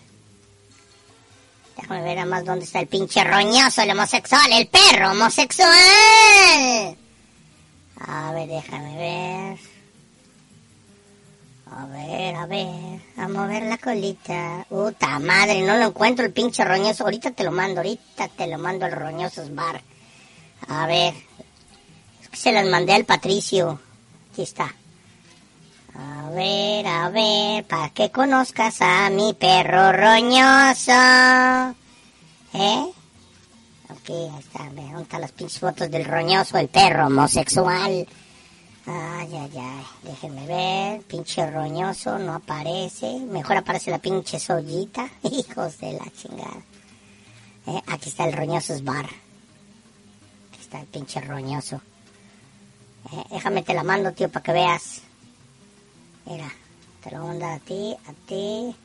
Déjame 1.76 2.03
ver 2.03 2.16
nada 2.16 2.28
más 2.28 2.45
dónde 2.45 2.64
está 2.64 2.80
el 2.80 2.88
pinche 2.88 3.22
roñoso, 3.22 3.82
el 3.82 3.93
homosexual, 3.93 4.53
el 4.53 4.66
perro 4.66 5.12
homosexual. 5.12 5.70
A 8.01 8.32
ver, 8.32 8.49
déjame 8.49 8.97
ver. 8.97 9.59
A 11.70 11.86
ver, 11.86 12.34
a 12.34 12.47
ver, 12.47 13.01
a 13.16 13.28
mover 13.28 13.62
la 13.62 13.78
colita. 13.78 14.66
Puta 14.68 15.18
madre, 15.20 15.62
no 15.62 15.76
lo 15.76 15.86
encuentro 15.86 16.26
el 16.26 16.32
pinche 16.32 16.64
roñoso. 16.64 17.05
Ahorita 17.05 17.30
te 17.30 17.45
lo 17.45 17.53
mando, 17.53 17.80
ahorita 17.80 18.28
te 18.28 18.49
lo 18.49 18.59
mando 18.59 18.84
el 18.84 18.93
roñoso 18.93 19.43
bar. 19.53 19.80
A 20.68 20.86
ver, 20.86 21.14
se 22.33 22.53
las 22.53 22.66
mandé 22.66 22.95
al 22.95 23.05
Patricio. 23.05 23.78
Aquí 24.33 24.43
está. 24.43 24.74
A 25.95 26.30
ver, 26.30 26.87
a 26.87 27.11
ver, 27.11 27.64
para 27.64 27.91
que 27.91 28.11
conozcas 28.11 28.80
a 28.80 29.11
mi 29.11 29.35
perro 29.35 29.93
roñoso. 29.93 30.93
¿Eh? 32.55 32.93
Ok, 33.91 34.09
ahí 34.09 34.39
está, 34.39 34.64
¿dónde 34.64 35.03
están 35.03 35.20
las 35.20 35.33
pinches 35.33 35.61
fotos 35.61 35.91
del 35.91 36.05
roñoso, 36.07 36.57
el 36.57 36.68
perro 36.68 37.07
homosexual? 37.07 38.07
Ay, 38.87 39.28
ay, 39.37 39.51
ay, 39.55 39.85
déjenme 40.03 40.47
ver, 40.47 41.03
pinche 41.03 41.49
roñoso, 41.49 42.18
no 42.18 42.35
aparece, 42.35 43.20
mejor 43.20 43.59
aparece 43.59 43.91
la 43.91 43.99
pinche 43.99 44.41
sollita, 44.41 45.09
hijos 45.22 45.78
de 45.78 45.93
la 45.93 46.11
chingada. 46.11 46.62
Eh, 47.66 47.83
aquí 47.87 48.09
está 48.09 48.24
el 48.24 48.33
roñoso 48.33 48.74
bar. 48.83 49.05
Aquí 49.05 50.61
está 50.61 50.80
el 50.80 50.87
pinche 50.87 51.20
roñoso. 51.20 51.80
Eh, 53.11 53.24
déjame 53.30 53.62
te 53.62 53.74
la 53.74 53.82
mando, 53.82 54.12
tío, 54.12 54.28
para 54.30 54.42
que 54.42 54.53
veas. 54.53 55.03
Mira, 56.26 56.48
te 57.03 57.11
lo 57.11 57.26
mando 57.26 57.46
a 57.46 57.59
ti, 57.59 57.96
a 58.07 58.12
ti. 58.26 58.76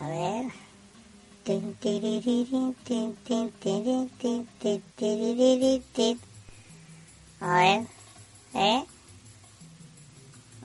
A 0.00 0.08
ver. 0.08 0.46
A 7.40 7.54
ver. 7.54 7.86
¿Eh? 8.54 8.84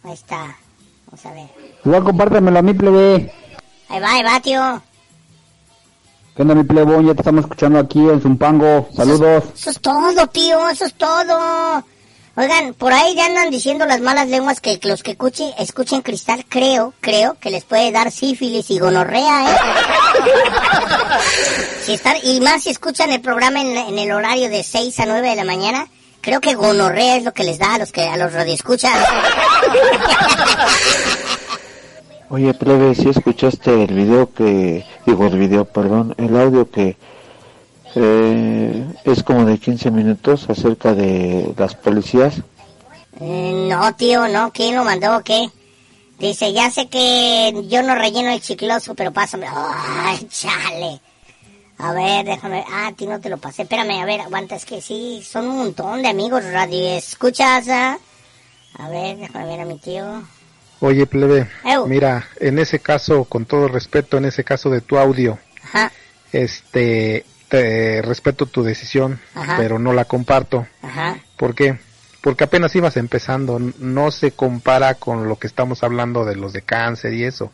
Ahí 0.04 0.14
está. 0.14 0.58
Vamos 1.06 1.26
a 1.26 1.32
ver. 1.34 1.50
Igual 1.86 2.04
compártemelo 2.04 2.60
a 2.60 2.62
mi 2.62 2.74
plebe. 2.74 3.34
Ahí 3.90 4.00
va, 4.00 4.14
ahí 4.14 4.24
va, 4.24 4.40
tío. 4.40 4.82
¿Qué 6.36 6.42
onda 6.42 6.56
mi 6.56 6.64
plebón? 6.64 7.06
Ya 7.06 7.14
te 7.14 7.22
estamos 7.22 7.44
escuchando 7.44 7.80
aquí 7.80 8.00
en 8.00 8.20
Zumpango. 8.20 8.90
Saludos. 8.96 9.44
Eso 9.56 9.70
es 9.70 9.80
todo, 9.80 10.28
tío, 10.28 10.68
eso 10.68 10.86
es 10.86 10.94
todo. 10.96 11.84
Oigan, 12.36 12.74
por 12.74 12.92
ahí 12.92 13.14
ya 13.16 13.28
andan 13.28 13.52
diciendo 13.52 13.86
las 13.86 14.02
malas 14.02 14.28
lenguas 14.28 14.60
que 14.60 14.80
los 14.84 15.04
que 15.04 15.12
escuchen, 15.12 15.52
escuchen 15.60 16.02
cristal, 16.02 16.44
creo, 16.50 16.96
creo 17.00 17.38
que 17.40 17.52
les 17.52 17.64
puede 17.64 17.92
dar 17.92 18.10
sífilis 18.10 18.72
y 18.72 18.80
gonorrea, 18.80 19.52
¿eh? 19.52 19.56
si 21.84 21.94
están, 21.94 22.16
y 22.24 22.42
más 22.42 22.64
si 22.64 22.72
escuchan 22.72 23.12
el 23.12 23.22
programa 23.22 23.62
en, 23.62 23.78
en, 23.78 24.00
el 24.00 24.12
horario 24.12 24.50
de 24.50 24.64
6 24.64 25.00
a 25.02 25.06
9 25.06 25.30
de 25.30 25.36
la 25.36 25.44
mañana, 25.44 25.88
creo 26.22 26.42
que 26.42 26.56
gonorrea 26.56 27.18
es 27.18 27.24
lo 27.24 27.34
que 27.34 27.44
les 27.44 27.60
da 27.60 27.76
a 27.76 27.78
los 27.78 27.92
que 27.92 28.08
a 28.08 28.18
los 28.18 28.34
radioescuchas. 28.34 28.98
Oye, 32.30 32.52
plebe, 32.56 32.96
si 32.96 33.10
escuchaste 33.10 33.84
el 33.84 33.94
video 33.94 34.34
que, 34.34 34.84
digo 35.06 35.28
el 35.28 35.38
video, 35.38 35.66
perdón, 35.66 36.16
el 36.18 36.36
audio 36.36 36.72
que 36.72 36.98
eh, 37.96 38.86
es 39.06 39.24
como 39.24 39.46
de 39.46 39.58
15 39.58 39.92
minutos 39.92 40.50
acerca 40.50 40.94
de 40.94 41.54
las 41.58 41.76
policías. 41.76 42.36
Eh, 43.20 43.68
no, 43.70 43.94
tío, 43.96 44.28
no, 44.28 44.52
¿quién 44.52 44.76
lo 44.76 44.84
mandó 44.84 45.18
o 45.18 45.24
qué? 45.24 45.50
Dice, 46.20 46.54
ya 46.54 46.70
sé 46.72 46.88
que 46.88 47.54
yo 47.68 47.84
no 47.84 47.96
relleno 47.96 48.30
el 48.32 48.42
chicloso, 48.42 48.96
pero 48.96 49.12
pásame. 49.12 49.48
¡Ay, 49.50 50.28
chale! 50.30 51.02
A 51.80 51.92
ver, 51.92 52.26
déjame. 52.26 52.64
Ah, 52.72 52.88
a 52.88 52.94
ti 52.94 53.06
no 53.08 53.20
te 53.20 53.30
lo 53.30 53.38
pasé. 53.38 53.64
Espérame, 53.64 54.02
a 54.02 54.06
ver, 54.06 54.22
aguanta, 54.22 54.56
es 54.56 54.66
que 54.66 54.82
sí, 54.82 55.22
son 55.28 55.48
un 55.48 55.58
montón 55.58 56.02
de 56.02 56.10
amigos 56.10 56.44
radio. 56.46 56.96
¿Escuchas? 56.96 57.68
Ah? 57.68 57.98
A 58.78 58.90
ver, 58.90 59.18
déjame 59.18 59.48
ver 59.48 59.60
a 59.62 59.66
mi 59.66 59.78
tío. 59.80 60.24
Oye, 60.80 61.06
plebe, 61.06 61.50
mira, 61.88 62.28
en 62.40 62.60
ese 62.60 62.80
caso, 62.80 63.24
con 63.24 63.46
todo 63.46 63.70
respeto, 63.70 64.18
en 64.18 64.26
ese 64.26 64.44
caso 64.44 64.70
de 64.70 64.82
tu 64.82 64.98
audio, 64.98 65.40
Ajá. 65.64 65.92
este, 66.34 67.26
te 67.50 68.02
respeto 68.02 68.46
tu 68.46 68.64
decisión, 68.64 69.20
Ajá. 69.36 69.58
pero 69.58 69.80
no 69.80 69.94
la 69.94 70.06
comparto. 70.06 70.68
Ajá. 70.82 71.18
¿Por 71.38 71.56
qué? 71.56 71.78
Porque 72.22 72.46
apenas 72.46 72.76
ibas 72.76 72.98
empezando, 72.98 73.60
no 73.80 74.12
se 74.12 74.32
compara 74.32 74.96
con 74.96 75.28
lo 75.28 75.38
que 75.38 75.48
estamos 75.48 75.84
hablando 75.84 76.26
de 76.26 76.36
los 76.36 76.54
de 76.54 76.62
cáncer 76.62 77.14
y 77.14 77.24
eso. 77.24 77.52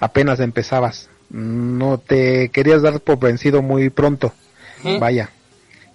Apenas 0.00 0.40
empezabas, 0.40 1.08
no 1.30 1.98
te 1.98 2.48
querías 2.50 2.82
dar 2.82 3.00
por 3.00 3.18
vencido 3.18 3.62
muy 3.62 3.90
pronto. 3.90 4.32
Vaya, 5.00 5.30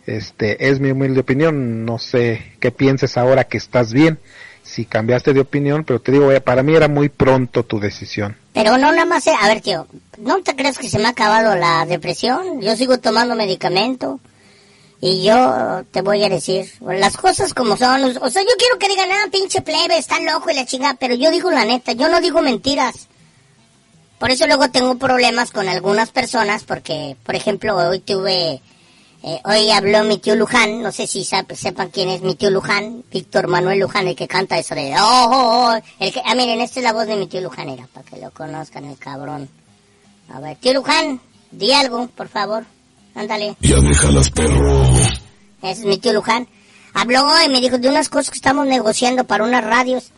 este 0.05 0.69
es 0.69 0.79
mi 0.79 0.91
humilde 0.91 1.21
opinión, 1.21 1.85
no 1.85 1.99
sé 1.99 2.53
qué 2.59 2.71
pienses 2.71 3.17
ahora 3.17 3.45
que 3.45 3.57
estás 3.57 3.93
bien, 3.93 4.19
si 4.61 4.85
cambiaste 4.85 5.33
de 5.33 5.39
opinión, 5.39 5.83
pero 5.83 5.99
te 5.99 6.11
digo, 6.11 6.29
para 6.41 6.63
mí 6.63 6.75
era 6.75 6.87
muy 6.87 7.09
pronto 7.09 7.63
tu 7.63 7.79
decisión. 7.79 8.35
Pero 8.53 8.77
no 8.77 8.91
nada 8.91 9.05
más, 9.05 9.25
eh, 9.27 9.33
a 9.39 9.47
ver, 9.47 9.61
tío, 9.61 9.87
¿no 10.19 10.41
te 10.43 10.55
crees 10.55 10.77
que 10.77 10.89
se 10.89 10.99
me 10.99 11.05
ha 11.05 11.09
acabado 11.09 11.55
la 11.55 11.85
depresión? 11.85 12.61
Yo 12.61 12.75
sigo 12.75 12.99
tomando 12.99 13.35
medicamento 13.35 14.19
y 15.01 15.23
yo 15.23 15.83
te 15.91 16.01
voy 16.01 16.23
a 16.23 16.29
decir 16.29 16.71
las 16.81 17.17
cosas 17.17 17.53
como 17.53 17.75
son. 17.75 18.03
O 18.21 18.29
sea, 18.29 18.43
yo 18.43 18.55
quiero 18.57 18.77
que 18.79 18.87
digan, 18.87 19.09
ah, 19.11 19.27
pinche 19.31 19.61
plebe, 19.61 19.97
está 19.97 20.19
loco 20.19 20.51
y 20.51 20.53
la 20.53 20.65
chingada, 20.65 20.93
pero 20.93 21.15
yo 21.15 21.31
digo 21.31 21.49
la 21.49 21.65
neta, 21.65 21.93
yo 21.93 22.07
no 22.09 22.21
digo 22.21 22.41
mentiras. 22.41 23.07
Por 24.19 24.31
eso 24.31 24.47
luego 24.47 24.69
tengo 24.69 24.97
problemas 24.97 25.51
con 25.51 25.67
algunas 25.67 26.11
personas 26.11 26.63
porque, 26.63 27.17
por 27.25 27.35
ejemplo, 27.35 27.75
hoy 27.75 27.99
tuve, 27.99 28.61
eh, 29.23 29.39
hoy 29.45 29.71
habló 29.71 30.03
mi 30.03 30.17
tío 30.17 30.35
Luján, 30.35 30.81
no 30.81 30.91
sé 30.91 31.07
si 31.07 31.23
sepan 31.23 31.89
quién 31.91 32.09
es 32.09 32.21
mi 32.21 32.35
tío 32.35 32.49
Luján, 32.49 33.05
Víctor 33.09 33.47
Manuel 33.47 33.79
Luján, 33.79 34.05
el 34.05 34.17
que 34.17 34.27
canta 34.27 34.57
eso 34.57 34.75
de, 34.75 34.93
oh, 34.99 35.29
oh, 35.31 35.69
oh", 35.69 35.81
el 35.99 36.11
que, 36.11 36.21
ah, 36.25 36.35
miren, 36.35 36.59
esta 36.59 36.81
es 36.81 36.83
la 36.83 36.91
voz 36.91 37.07
de 37.07 37.15
mi 37.15 37.27
tío 37.27 37.39
Luján, 37.39 37.69
era, 37.69 37.87
para 37.87 38.05
que 38.05 38.17
lo 38.17 38.31
conozcan, 38.31 38.83
el 38.83 38.97
cabrón. 38.97 39.47
A 40.27 40.41
ver, 40.41 40.57
tío 40.57 40.73
Luján, 40.73 41.21
di 41.51 41.71
algo, 41.71 42.07
por 42.07 42.27
favor, 42.27 42.65
ándale. 43.15 43.55
Ya 43.61 43.77
déjalas, 43.77 44.29
perro. 44.29 44.83
Ese 45.61 45.71
es 45.71 45.85
mi 45.85 45.97
tío 45.99 46.11
Luján. 46.11 46.49
Habló 46.93 47.25
y 47.45 47.49
me 47.49 47.61
dijo 47.61 47.77
de 47.77 47.87
unas 47.87 48.09
cosas 48.09 48.29
que 48.29 48.35
estamos 48.35 48.67
negociando 48.67 49.23
para 49.23 49.45
unas 49.45 49.63
radios. 49.63 50.11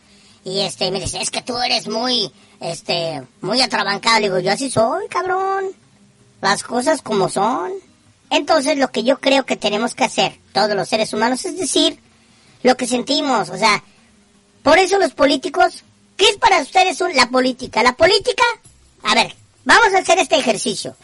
Y 0.44 0.60
este, 0.60 0.90
me 0.90 1.00
dice, 1.00 1.20
es 1.20 1.30
que 1.30 1.42
tú 1.42 1.56
eres 1.58 1.86
muy, 1.86 2.30
este, 2.60 3.22
muy 3.40 3.62
atrabancado. 3.62 4.18
Le 4.18 4.26
digo, 4.26 4.40
yo 4.40 4.50
así 4.50 4.68
soy, 4.68 5.06
cabrón. 5.08 5.66
Las 6.40 6.64
cosas 6.64 7.02
como 7.02 7.28
son. 7.28 7.85
Entonces, 8.30 8.78
lo 8.78 8.90
que 8.90 9.04
yo 9.04 9.18
creo 9.20 9.46
que 9.46 9.56
tenemos 9.56 9.94
que 9.94 10.04
hacer, 10.04 10.38
todos 10.52 10.74
los 10.74 10.88
seres 10.88 11.12
humanos, 11.12 11.44
es 11.44 11.56
decir, 11.56 11.98
lo 12.62 12.76
que 12.76 12.86
sentimos. 12.86 13.50
O 13.50 13.56
sea, 13.56 13.82
por 14.62 14.78
eso 14.78 14.98
los 14.98 15.14
políticos, 15.14 15.84
¿qué 16.16 16.28
es 16.28 16.36
para 16.36 16.60
ustedes 16.60 16.98
la 17.14 17.28
política? 17.28 17.82
La 17.82 17.92
política, 17.96 18.44
a 19.02 19.14
ver, 19.14 19.34
vamos 19.64 19.94
a 19.94 19.98
hacer 19.98 20.18
este 20.18 20.36
ejercicio. 20.36 20.96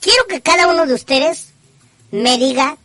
Quiero 0.00 0.26
que 0.26 0.40
cada 0.40 0.68
uno 0.68 0.86
de 0.86 0.94
ustedes 0.94 1.48
me 2.10 2.38
diga 2.38 2.76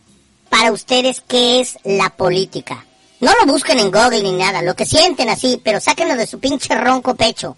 para 0.48 0.72
ustedes 0.72 1.22
qué 1.26 1.60
es 1.60 1.78
la 1.84 2.10
política. 2.10 2.84
No 3.20 3.32
lo 3.40 3.50
busquen 3.50 3.78
en 3.78 3.90
Google 3.90 4.22
ni 4.22 4.32
nada, 4.32 4.62
lo 4.62 4.76
que 4.76 4.84
sienten 4.84 5.30
así, 5.30 5.60
pero 5.62 5.80
sáquenlo 5.80 6.16
de 6.16 6.26
su 6.26 6.38
pinche 6.38 6.74
ronco 6.74 7.14
pecho. 7.14 7.56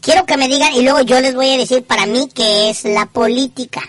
Quiero 0.00 0.26
que 0.26 0.36
me 0.36 0.48
digan 0.48 0.74
y 0.74 0.82
luego 0.82 1.00
yo 1.00 1.20
les 1.20 1.34
voy 1.34 1.50
a 1.50 1.56
decir 1.56 1.84
para 1.84 2.06
mí 2.06 2.28
qué 2.34 2.70
es 2.70 2.84
la 2.84 3.06
política. 3.06 3.82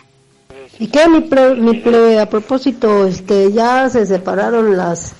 ¿Y 0.79 0.87
qué, 0.87 1.07
mi, 1.07 1.19
ple- 1.19 1.57
mi 1.57 1.81
ple- 1.81 2.19
a 2.21 2.29
propósito, 2.29 3.07
este, 3.07 3.51
ya 3.51 3.89
se 3.89 4.05
separaron 4.05 4.77
las, 4.77 5.13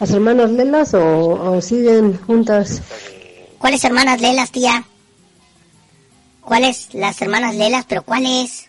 las 0.00 0.10
hermanas 0.10 0.50
Lelas 0.50 0.92
o, 0.94 1.00
o 1.54 1.60
siguen 1.62 2.18
juntas? 2.18 2.82
¿Cuáles 3.58 3.82
hermanas 3.84 4.20
Lelas, 4.20 4.50
tía? 4.50 4.84
¿Cuáles 6.42 6.92
las 6.94 7.20
hermanas 7.22 7.54
Lelas? 7.54 7.84
¿Pero 7.88 8.02
cuáles? 8.02 8.66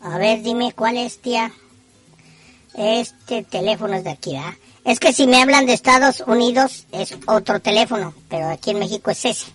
A 0.00 0.18
ver, 0.18 0.42
dime, 0.42 0.72
¿cuál 0.72 0.96
es, 0.96 1.18
tía? 1.20 1.52
Este 2.74 3.44
teléfono 3.44 3.94
es 3.94 4.04
de 4.04 4.10
aquí, 4.10 4.32
¿verdad? 4.32 4.54
Es 4.84 4.98
que 4.98 5.12
si 5.12 5.28
me 5.28 5.40
hablan 5.40 5.66
de 5.66 5.74
Estados 5.74 6.24
Unidos 6.26 6.86
es 6.90 7.14
otro 7.26 7.60
teléfono, 7.60 8.14
pero 8.28 8.48
aquí 8.48 8.70
en 8.70 8.80
México 8.80 9.12
es 9.12 9.24
ese. 9.24 9.46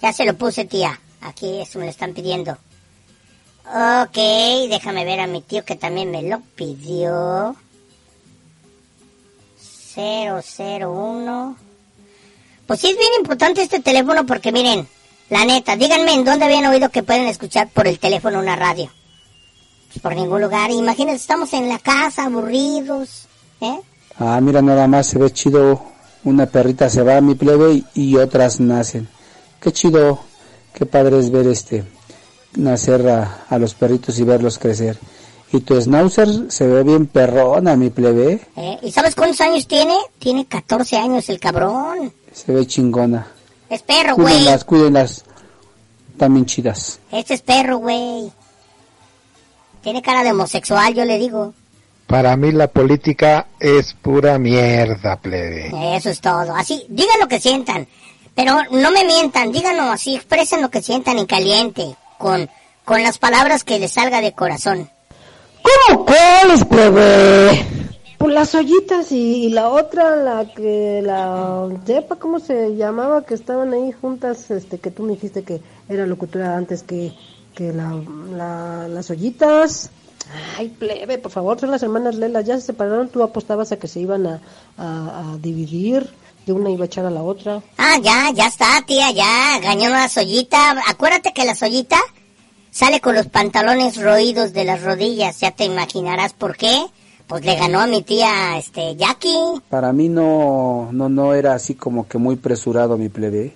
Ya 0.00 0.14
se 0.14 0.24
lo 0.24 0.34
puse, 0.34 0.64
tía. 0.64 0.98
Aquí 1.20 1.60
eso 1.60 1.78
me 1.78 1.84
lo 1.84 1.90
están 1.90 2.14
pidiendo. 2.14 2.56
Ok, 3.66 4.16
déjame 4.68 5.04
ver 5.04 5.20
a 5.20 5.26
mi 5.26 5.40
tío 5.40 5.64
que 5.64 5.76
también 5.76 6.10
me 6.10 6.22
lo 6.22 6.40
pidió. 6.56 7.56
001. 9.94 11.56
Pues 12.66 12.80
sí 12.80 12.88
es 12.88 12.96
bien 12.96 13.10
importante 13.18 13.62
este 13.62 13.80
teléfono 13.80 14.24
porque 14.24 14.52
miren, 14.52 14.86
la 15.30 15.44
neta, 15.44 15.76
díganme 15.76 16.14
en 16.14 16.24
dónde 16.24 16.44
habían 16.44 16.66
oído 16.66 16.90
que 16.90 17.02
pueden 17.02 17.26
escuchar 17.26 17.68
por 17.68 17.86
el 17.86 17.98
teléfono 17.98 18.38
una 18.38 18.56
radio. 18.56 18.90
Pues 19.88 20.00
por 20.00 20.14
ningún 20.14 20.40
lugar. 20.40 20.70
Imagínense, 20.70 21.22
estamos 21.22 21.52
en 21.52 21.68
la 21.68 21.78
casa, 21.78 22.24
aburridos. 22.24 23.26
¿Eh? 23.60 23.80
Ah, 24.18 24.40
mira, 24.40 24.62
nada 24.62 24.86
más 24.86 25.06
se 25.06 25.18
ve 25.18 25.30
chido. 25.30 25.84
Una 26.24 26.46
perrita 26.46 26.88
se 26.88 27.02
va 27.02 27.16
a 27.16 27.20
mi 27.20 27.34
plebe 27.34 27.82
y, 27.94 28.16
otras 28.16 28.60
nacen. 28.60 29.08
Qué 29.60 29.72
chido, 29.72 30.20
qué 30.72 30.86
padre 30.86 31.18
es 31.18 31.30
ver 31.30 31.46
este, 31.48 31.84
nacer 32.54 33.08
a, 33.08 33.44
a 33.48 33.58
los 33.58 33.74
perritos 33.74 34.18
y 34.18 34.24
verlos 34.24 34.58
crecer. 34.58 34.98
Y 35.52 35.60
tu 35.60 35.78
schnauzer 35.78 36.50
se 36.50 36.66
ve 36.66 36.82
bien 36.82 37.06
perrona, 37.06 37.76
mi 37.76 37.90
plebe. 37.90 38.40
¿Eh? 38.56 38.78
¿Y 38.82 38.90
sabes 38.90 39.14
cuántos 39.14 39.40
años 39.42 39.66
tiene? 39.66 39.94
Tiene 40.18 40.46
14 40.46 40.96
años 40.96 41.28
el 41.28 41.38
cabrón. 41.38 42.12
Se 42.32 42.52
ve 42.52 42.66
chingona. 42.66 43.26
Es 43.68 43.82
perro, 43.82 44.16
güey. 44.16 44.34
Cuídenlas, 44.34 44.64
cuídenlas. 44.64 45.24
También 46.16 46.46
chidas. 46.46 47.00
Este 47.10 47.34
es 47.34 47.42
perro, 47.42 47.78
güey. 47.78 48.32
Tiene 49.82 50.00
cara 50.00 50.22
de 50.22 50.30
homosexual, 50.30 50.94
yo 50.94 51.04
le 51.04 51.18
digo. 51.18 51.52
Para 52.06 52.36
mí 52.36 52.52
la 52.52 52.68
política 52.68 53.48
es 53.58 53.94
pura 53.94 54.38
mierda, 54.38 55.16
plebe. 55.16 55.70
Eso 55.96 56.10
es 56.10 56.20
todo. 56.20 56.54
Así, 56.54 56.84
digan 56.88 57.20
lo 57.20 57.28
que 57.28 57.40
sientan. 57.40 57.86
Pero 58.34 58.56
no 58.70 58.90
me 58.90 59.04
mientan, 59.04 59.52
díganlo 59.52 59.82
así, 59.84 60.14
expresen 60.16 60.62
lo 60.62 60.70
que 60.70 60.80
sientan 60.80 61.18
en 61.18 61.26
caliente, 61.26 61.96
con, 62.22 62.48
con 62.84 63.02
las 63.02 63.18
palabras 63.18 63.64
que 63.64 63.78
les 63.80 63.92
salga 63.92 64.20
de 64.20 64.32
corazón. 64.32 64.88
¿Cómo 65.88 66.06
cuáles, 66.06 66.64
plebe? 66.64 67.66
Pues 68.18 68.32
las 68.34 68.54
ollitas 68.54 69.10
y, 69.10 69.46
y 69.46 69.48
la 69.50 69.68
otra, 69.68 70.14
la 70.16 70.44
que, 70.54 71.02
la, 71.02 71.68
sepa 71.84 72.16
cómo 72.16 72.38
se 72.38 72.76
llamaba, 72.76 73.24
que 73.24 73.34
estaban 73.34 73.72
ahí 73.72 73.90
juntas, 73.90 74.50
este, 74.52 74.78
que 74.78 74.92
tú 74.92 75.02
me 75.02 75.14
dijiste 75.14 75.42
que 75.42 75.60
era 75.88 76.06
locutora 76.06 76.56
antes 76.56 76.84
que, 76.84 77.12
que 77.54 77.72
la, 77.72 78.00
la- 78.32 78.86
las 78.88 79.10
ollitas. 79.10 79.90
Ay, 80.56 80.68
plebe, 80.68 81.18
por 81.18 81.32
favor, 81.32 81.58
son 81.58 81.72
las 81.72 81.82
hermanas 81.82 82.14
Lela, 82.14 82.40
ya 82.42 82.54
se 82.54 82.66
separaron, 82.66 83.08
tú 83.08 83.24
apostabas 83.24 83.72
a 83.72 83.76
que 83.78 83.88
se 83.88 83.98
iban 83.98 84.24
a, 84.28 84.40
a, 84.78 85.32
a 85.32 85.36
dividir, 85.38 86.08
de 86.46 86.52
una 86.52 86.70
iba 86.70 86.84
a 86.84 86.86
echar 86.86 87.06
a 87.06 87.10
la 87.10 87.22
otra. 87.22 87.62
Ah, 87.78 87.98
ya, 88.02 88.30
ya 88.34 88.46
está, 88.46 88.82
tía, 88.86 89.10
ya, 89.12 89.58
ganó 89.60 89.88
la 89.90 90.08
sollita. 90.08 90.76
Acuérdate 90.88 91.32
que 91.32 91.44
la 91.44 91.54
sollita 91.54 91.98
sale 92.70 93.00
con 93.00 93.14
los 93.14 93.26
pantalones 93.26 94.00
roídos 94.02 94.52
de 94.52 94.64
las 94.64 94.82
rodillas, 94.82 95.38
ya 95.40 95.50
te 95.52 95.64
imaginarás 95.64 96.32
por 96.32 96.56
qué. 96.56 96.84
Pues 97.26 97.44
le 97.46 97.54
ganó 97.56 97.80
a 97.80 97.86
mi 97.86 98.02
tía, 98.02 98.58
este, 98.58 98.94
Jackie. 98.96 99.62
Para 99.70 99.92
mí 99.92 100.08
no, 100.08 100.88
no, 100.92 101.08
no 101.08 101.32
era 101.34 101.54
así 101.54 101.74
como 101.74 102.06
que 102.06 102.18
muy 102.18 102.36
presurado 102.36 102.98
mi 102.98 103.08
plebe. 103.08 103.54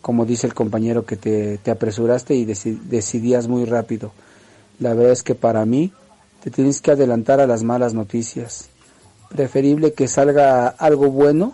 Como 0.00 0.24
dice 0.24 0.48
el 0.48 0.54
compañero 0.54 1.04
que 1.06 1.16
te, 1.16 1.58
te 1.58 1.70
apresuraste 1.70 2.34
y 2.34 2.44
deci- 2.44 2.80
decidías 2.80 3.46
muy 3.46 3.66
rápido. 3.66 4.10
La 4.80 4.94
verdad 4.94 5.12
es 5.12 5.22
que 5.22 5.36
para 5.36 5.64
mí 5.64 5.92
te 6.42 6.50
tienes 6.50 6.80
que 6.80 6.90
adelantar 6.90 7.38
a 7.40 7.46
las 7.46 7.62
malas 7.62 7.94
noticias. 7.94 8.68
preferible 9.28 9.92
que 9.92 10.08
salga 10.08 10.66
algo 10.68 11.08
bueno 11.10 11.52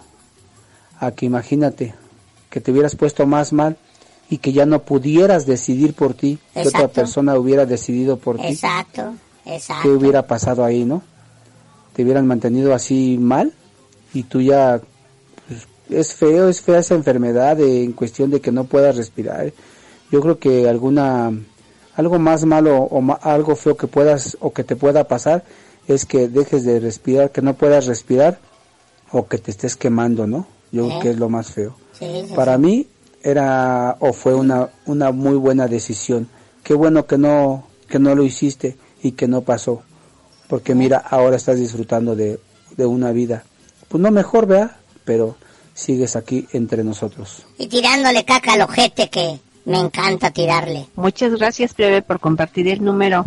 a 1.00 1.10
que 1.12 1.26
imagínate 1.26 1.94
que 2.50 2.60
te 2.60 2.70
hubieras 2.72 2.96
puesto 2.96 3.26
más 3.26 3.52
mal 3.52 3.76
y 4.30 4.38
que 4.38 4.52
ya 4.52 4.66
no 4.66 4.82
pudieras 4.82 5.46
decidir 5.46 5.94
por 5.94 6.14
ti, 6.14 6.38
que 6.52 6.60
otra 6.68 6.88
persona 6.92 7.38
hubiera 7.38 7.66
decidido 7.66 8.16
por 8.18 8.36
ti. 8.36 8.46
Exacto, 8.48 9.14
exacto. 9.46 9.82
¿Qué 9.82 9.88
hubiera 9.88 10.26
pasado 10.26 10.64
ahí, 10.64 10.84
no? 10.84 11.02
Te 11.94 12.02
hubieran 12.04 12.26
mantenido 12.26 12.74
así 12.74 13.16
mal 13.20 13.52
y 14.14 14.22
tú 14.24 14.40
ya 14.40 14.80
pues, 15.46 15.66
es 15.90 16.14
feo, 16.14 16.48
es 16.48 16.60
fea 16.60 16.78
esa 16.78 16.94
enfermedad 16.94 17.56
de- 17.56 17.84
en 17.84 17.92
cuestión 17.92 18.30
de 18.30 18.40
que 18.40 18.52
no 18.52 18.64
puedas 18.64 18.96
respirar. 18.96 19.52
Yo 20.10 20.20
creo 20.20 20.38
que 20.38 20.68
alguna 20.68 21.32
algo 21.96 22.18
más 22.18 22.44
malo 22.44 22.76
o 22.78 23.00
ma- 23.00 23.18
algo 23.22 23.56
feo 23.56 23.76
que 23.76 23.88
puedas 23.88 24.36
o 24.40 24.52
que 24.52 24.62
te 24.64 24.76
pueda 24.76 25.08
pasar 25.08 25.44
es 25.88 26.04
que 26.06 26.28
dejes 26.28 26.64
de 26.64 26.78
respirar, 26.80 27.30
que 27.32 27.42
no 27.42 27.54
puedas 27.54 27.86
respirar 27.86 28.38
o 29.10 29.26
que 29.26 29.38
te 29.38 29.50
estés 29.50 29.74
quemando, 29.74 30.26
¿no? 30.26 30.46
Yo 30.72 30.86
creo 30.86 30.98
Eh. 30.98 31.02
que 31.02 31.10
es 31.10 31.18
lo 31.18 31.28
más 31.28 31.50
feo. 31.52 31.74
Sí, 31.98 32.06
sí, 32.28 32.34
Para 32.34 32.56
sí. 32.56 32.60
mí 32.62 32.86
era 33.22 33.96
o 34.00 34.12
fue 34.12 34.34
una 34.34 34.68
una 34.86 35.10
muy 35.12 35.34
buena 35.36 35.66
decisión. 35.66 36.28
Qué 36.62 36.74
bueno 36.74 37.06
que 37.06 37.18
no 37.18 37.66
que 37.88 37.98
no 37.98 38.14
lo 38.14 38.22
hiciste 38.24 38.76
y 39.02 39.12
que 39.12 39.26
no 39.28 39.40
pasó. 39.42 39.82
Porque 40.48 40.74
mira, 40.74 40.98
ahora 40.98 41.36
estás 41.36 41.58
disfrutando 41.58 42.14
de, 42.16 42.38
de 42.76 42.86
una 42.86 43.12
vida. 43.12 43.44
Pues 43.88 44.02
no 44.02 44.10
mejor, 44.10 44.46
vea, 44.46 44.78
pero 45.04 45.36
sigues 45.74 46.16
aquí 46.16 46.46
entre 46.52 46.84
nosotros. 46.84 47.44
Y 47.58 47.66
tirándole 47.68 48.24
caca 48.24 48.52
al 48.54 48.62
ojete 48.62 49.08
que 49.08 49.40
me 49.64 49.78
encanta 49.78 50.30
tirarle. 50.30 50.86
Muchas 50.96 51.32
gracias, 51.34 51.74
plebe, 51.74 52.02
por 52.02 52.20
compartir 52.20 52.68
el 52.68 52.82
número. 52.84 53.24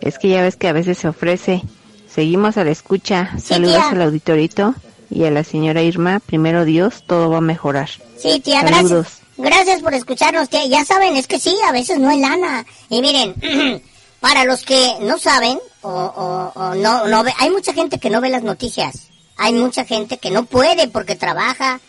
Es 0.00 0.18
que 0.18 0.28
ya 0.28 0.42
ves 0.42 0.56
que 0.56 0.68
a 0.68 0.72
veces 0.72 0.98
se 0.98 1.08
ofrece. 1.08 1.62
Seguimos 2.08 2.56
a 2.56 2.64
la 2.64 2.70
escucha. 2.70 3.30
Saludos 3.40 3.74
tía. 3.76 3.90
al 3.90 4.02
auditorito 4.02 4.74
y 5.10 5.24
a 5.24 5.30
la 5.30 5.44
señora 5.44 5.82
Irma. 5.82 6.20
Primero 6.20 6.64
Dios, 6.64 7.04
todo 7.06 7.30
va 7.30 7.38
a 7.38 7.42
mejorar. 7.42 7.90
Sí, 8.18 8.40
tía, 8.40 8.60
Saludos. 8.62 8.90
gracias. 8.90 9.18
Gracias 9.36 9.82
por 9.82 9.94
escucharnos, 9.94 10.48
tía. 10.48 10.66
Ya 10.66 10.84
saben, 10.84 11.16
es 11.16 11.26
que 11.28 11.38
sí, 11.38 11.56
a 11.68 11.72
veces 11.72 11.98
no 11.98 12.08
hay 12.08 12.20
lana. 12.20 12.66
Y 12.88 13.00
miren, 13.00 13.34
para 14.20 14.44
los 14.44 14.64
que 14.64 14.94
no 15.00 15.16
saben 15.18 15.58
o, 15.82 15.88
o- 15.90 16.52
o 16.60 16.74
no, 16.74 17.06
no 17.06 17.22
ve, 17.22 17.32
hay 17.38 17.50
mucha 17.50 17.72
gente 17.72 17.98
que 18.00 18.10
no 18.10 18.20
ve 18.20 18.30
las 18.30 18.42
noticias. 18.42 19.08
Hay 19.36 19.52
mucha 19.52 19.84
gente 19.84 20.18
que 20.18 20.32
no 20.32 20.44
puede 20.46 20.88
porque 20.88 21.14
trabaja, 21.14 21.80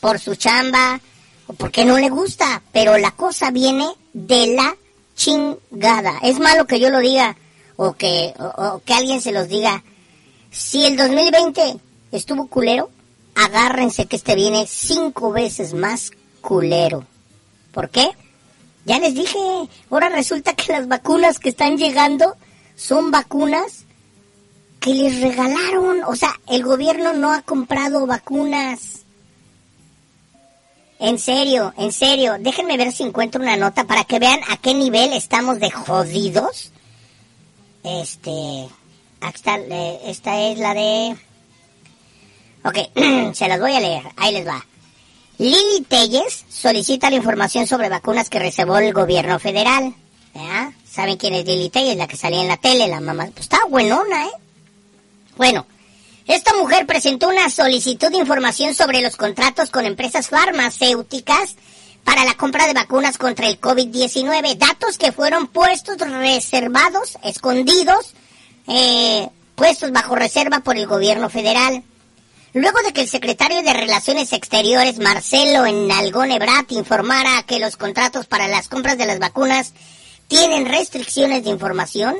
por 0.00 0.18
su 0.18 0.34
chamba, 0.36 1.00
o 1.46 1.52
porque 1.52 1.84
no 1.84 1.98
le 1.98 2.08
gusta. 2.08 2.62
Pero 2.72 2.96
la 2.96 3.10
cosa 3.10 3.50
viene 3.50 3.86
de 4.14 4.46
la 4.54 4.74
chingada. 5.14 6.18
Es 6.22 6.38
malo 6.38 6.66
que 6.66 6.80
yo 6.80 6.88
lo 6.90 7.00
diga 7.00 7.36
o 7.76 7.92
que, 7.92 8.32
o- 8.38 8.64
o 8.76 8.82
que 8.84 8.94
alguien 8.94 9.20
se 9.20 9.32
los 9.32 9.48
diga. 9.48 9.82
Si 10.50 10.84
el 10.86 10.96
2020 10.96 11.76
estuvo 12.16 12.46
culero, 12.46 12.90
agárrense 13.34 14.06
que 14.06 14.16
este 14.16 14.34
viene 14.34 14.66
cinco 14.66 15.32
veces 15.32 15.74
más 15.74 16.12
culero. 16.40 17.04
¿Por 17.72 17.90
qué? 17.90 18.10
Ya 18.84 18.98
les 18.98 19.14
dije, 19.14 19.38
ahora 19.90 20.08
resulta 20.10 20.54
que 20.54 20.72
las 20.72 20.88
vacunas 20.88 21.38
que 21.38 21.48
están 21.48 21.78
llegando 21.78 22.36
son 22.76 23.10
vacunas 23.10 23.84
que 24.78 24.94
les 24.94 25.20
regalaron. 25.20 26.04
O 26.06 26.14
sea, 26.14 26.38
el 26.46 26.62
gobierno 26.62 27.14
no 27.14 27.32
ha 27.32 27.42
comprado 27.42 28.06
vacunas. 28.06 29.04
En 30.98 31.18
serio, 31.18 31.72
en 31.76 31.92
serio. 31.92 32.36
Déjenme 32.38 32.76
ver 32.76 32.92
si 32.92 33.02
encuentro 33.02 33.40
una 33.40 33.56
nota 33.56 33.84
para 33.84 34.04
que 34.04 34.18
vean 34.18 34.40
a 34.48 34.58
qué 34.58 34.74
nivel 34.74 35.12
estamos 35.12 35.58
de 35.58 35.70
jodidos. 35.70 36.70
Este, 37.82 38.68
aquí 39.20 39.36
está, 39.36 39.58
eh, 39.58 40.00
esta 40.06 40.40
es 40.40 40.58
la 40.58 40.74
de... 40.74 41.16
Ok, 42.64 42.78
se 43.34 43.48
las 43.48 43.60
voy 43.60 43.74
a 43.74 43.80
leer. 43.80 44.02
Ahí 44.16 44.32
les 44.32 44.46
va. 44.46 44.64
Lili 45.38 45.82
Telles 45.88 46.44
solicita 46.48 47.10
la 47.10 47.16
información 47.16 47.66
sobre 47.66 47.88
vacunas 47.88 48.30
que 48.30 48.38
reservó 48.38 48.78
el 48.78 48.92
gobierno 48.92 49.38
federal. 49.38 49.94
¿Ya? 50.34 50.72
¿Saben 50.84 51.16
quién 51.16 51.34
es 51.34 51.44
Lili 51.44 51.70
Telles? 51.70 51.96
La 51.96 52.06
que 52.06 52.16
salía 52.16 52.40
en 52.40 52.48
la 52.48 52.56
tele, 52.56 52.88
la 52.88 53.00
mamá. 53.00 53.26
Pues 53.32 53.42
está 53.46 53.58
buenona, 53.68 54.26
¿eh? 54.26 54.32
Bueno, 55.36 55.66
esta 56.26 56.54
mujer 56.54 56.86
presentó 56.86 57.28
una 57.28 57.50
solicitud 57.50 58.10
de 58.10 58.18
información 58.18 58.74
sobre 58.74 59.02
los 59.02 59.16
contratos 59.16 59.70
con 59.70 59.84
empresas 59.84 60.28
farmacéuticas 60.28 61.56
para 62.04 62.24
la 62.24 62.34
compra 62.34 62.66
de 62.66 62.72
vacunas 62.72 63.18
contra 63.18 63.48
el 63.48 63.60
COVID-19. 63.60 64.56
Datos 64.56 64.96
que 64.96 65.12
fueron 65.12 65.48
puestos 65.48 65.98
reservados, 65.98 67.18
escondidos, 67.22 68.14
eh, 68.68 69.28
puestos 69.54 69.92
bajo 69.92 70.14
reserva 70.14 70.60
por 70.60 70.76
el 70.76 70.86
gobierno 70.86 71.28
federal. 71.28 71.82
Luego 72.54 72.78
de 72.82 72.92
que 72.92 73.00
el 73.00 73.08
secretario 73.08 73.62
de 73.62 73.72
Relaciones 73.72 74.32
Exteriores, 74.32 75.00
Marcelo 75.00 75.66
Enalgón 75.66 76.30
Ebrat, 76.30 76.70
informara 76.70 77.42
que 77.42 77.58
los 77.58 77.76
contratos 77.76 78.26
para 78.26 78.46
las 78.46 78.68
compras 78.68 78.96
de 78.96 79.06
las 79.06 79.18
vacunas 79.18 79.72
tienen 80.28 80.64
restricciones 80.64 81.42
de 81.42 81.50
información, 81.50 82.14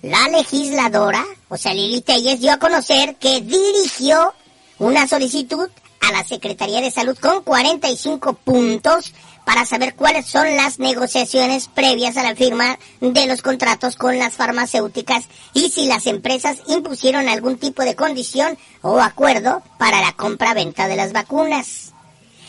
la 0.00 0.28
legisladora, 0.28 1.26
o 1.48 1.56
sea, 1.56 1.74
Lili 1.74 2.02
Telles, 2.02 2.38
dio 2.38 2.52
a 2.52 2.58
conocer 2.58 3.16
que 3.16 3.40
dirigió 3.40 4.32
una 4.78 5.08
solicitud 5.08 5.68
a 6.02 6.12
la 6.12 6.22
Secretaría 6.22 6.80
de 6.80 6.92
Salud 6.92 7.18
con 7.18 7.42
45 7.42 8.34
puntos 8.34 9.12
para 9.44 9.66
saber 9.66 9.94
cuáles 9.94 10.26
son 10.26 10.56
las 10.56 10.78
negociaciones 10.78 11.68
previas 11.68 12.16
a 12.16 12.22
la 12.22 12.36
firma 12.36 12.78
de 13.00 13.26
los 13.26 13.42
contratos 13.42 13.96
con 13.96 14.18
las 14.18 14.34
farmacéuticas 14.34 15.24
y 15.54 15.70
si 15.70 15.86
las 15.86 16.06
empresas 16.06 16.58
impusieron 16.68 17.28
algún 17.28 17.58
tipo 17.58 17.82
de 17.82 17.96
condición 17.96 18.56
o 18.82 19.00
acuerdo 19.00 19.62
para 19.78 20.00
la 20.00 20.12
compra-venta 20.12 20.88
de 20.88 20.96
las 20.96 21.12
vacunas. 21.12 21.92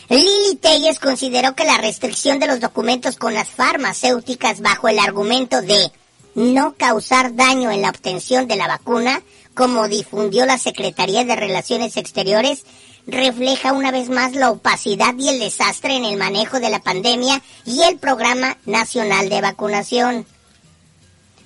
Lili 0.08 0.56
Telles 0.60 0.98
consideró 0.98 1.54
que 1.54 1.64
la 1.64 1.78
restricción 1.78 2.38
de 2.38 2.46
los 2.46 2.60
documentos 2.60 3.16
con 3.16 3.34
las 3.34 3.48
farmacéuticas 3.48 4.60
bajo 4.60 4.88
el 4.88 4.98
argumento 4.98 5.62
de 5.62 5.90
no 6.34 6.74
causar 6.76 7.34
daño 7.34 7.70
en 7.70 7.82
la 7.82 7.90
obtención 7.90 8.46
de 8.46 8.56
la 8.56 8.68
vacuna, 8.68 9.22
como 9.54 9.88
difundió 9.88 10.46
la 10.46 10.58
Secretaría 10.58 11.24
de 11.24 11.36
Relaciones 11.36 11.96
Exteriores, 11.96 12.64
refleja 13.06 13.72
una 13.72 13.90
vez 13.90 14.08
más 14.08 14.34
la 14.34 14.50
opacidad 14.50 15.14
y 15.18 15.28
el 15.28 15.40
desastre 15.40 15.96
en 15.96 16.04
el 16.04 16.16
manejo 16.16 16.60
de 16.60 16.70
la 16.70 16.80
pandemia 16.80 17.42
y 17.64 17.82
el 17.82 17.98
Programa 17.98 18.56
Nacional 18.64 19.28
de 19.28 19.40
Vacunación. 19.40 20.26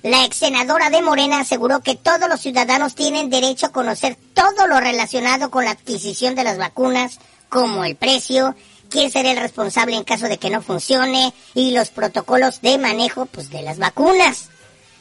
La 0.03 0.23
ex 0.23 0.37
senadora 0.37 0.89
de 0.89 1.01
Morena 1.01 1.39
aseguró 1.39 1.81
que 1.81 1.95
todos 1.95 2.29
los 2.29 2.39
ciudadanos 2.39 2.95
tienen 2.95 3.29
derecho 3.29 3.65
a 3.65 3.71
conocer 3.71 4.17
todo 4.33 4.67
lo 4.67 4.79
relacionado 4.79 5.49
con 5.49 5.65
la 5.65 5.71
adquisición 5.71 6.35
de 6.35 6.43
las 6.43 6.57
vacunas, 6.57 7.19
como 7.49 7.83
el 7.83 7.95
precio, 7.95 8.55
quién 8.89 9.11
será 9.11 9.31
el 9.31 9.37
responsable 9.37 9.95
en 9.95 10.03
caso 10.03 10.27
de 10.27 10.37
que 10.37 10.49
no 10.49 10.61
funcione 10.61 11.33
y 11.53 11.71
los 11.71 11.89
protocolos 11.89 12.61
de 12.61 12.77
manejo 12.77 13.25
pues, 13.25 13.49
de 13.49 13.63
las 13.63 13.79
vacunas. 13.79 14.49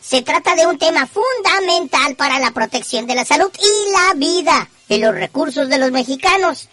Se 0.06 0.22
trata 0.22 0.54
de 0.54 0.68
un 0.68 0.78
tema 0.78 1.08
fundamental 1.08 2.14
para 2.14 2.38
la 2.38 2.52
protección 2.52 3.08
de 3.08 3.16
la 3.16 3.24
salud 3.24 3.50
y 3.58 3.92
la 3.92 4.14
vida 4.14 4.68
y 4.88 4.98
los 4.98 5.12
recursos 5.12 5.68
de 5.68 5.78
los 5.78 5.90
mexicanos. 5.90 6.68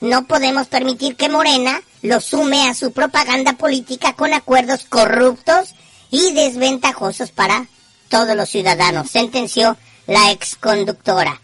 No 0.00 0.26
podemos 0.26 0.66
permitir 0.66 1.14
que 1.14 1.28
Morena 1.28 1.80
lo 2.02 2.20
sume 2.20 2.68
a 2.68 2.74
su 2.74 2.92
propaganda 2.92 3.52
política 3.52 4.14
con 4.14 4.34
acuerdos 4.34 4.86
corruptos 4.86 5.76
y 6.10 6.32
desventajosos 6.32 7.30
para 7.30 7.68
todos 8.08 8.34
los 8.34 8.48
ciudadanos, 8.48 9.08
sentenció 9.08 9.76
la 10.08 10.32
exconductora. 10.32 11.40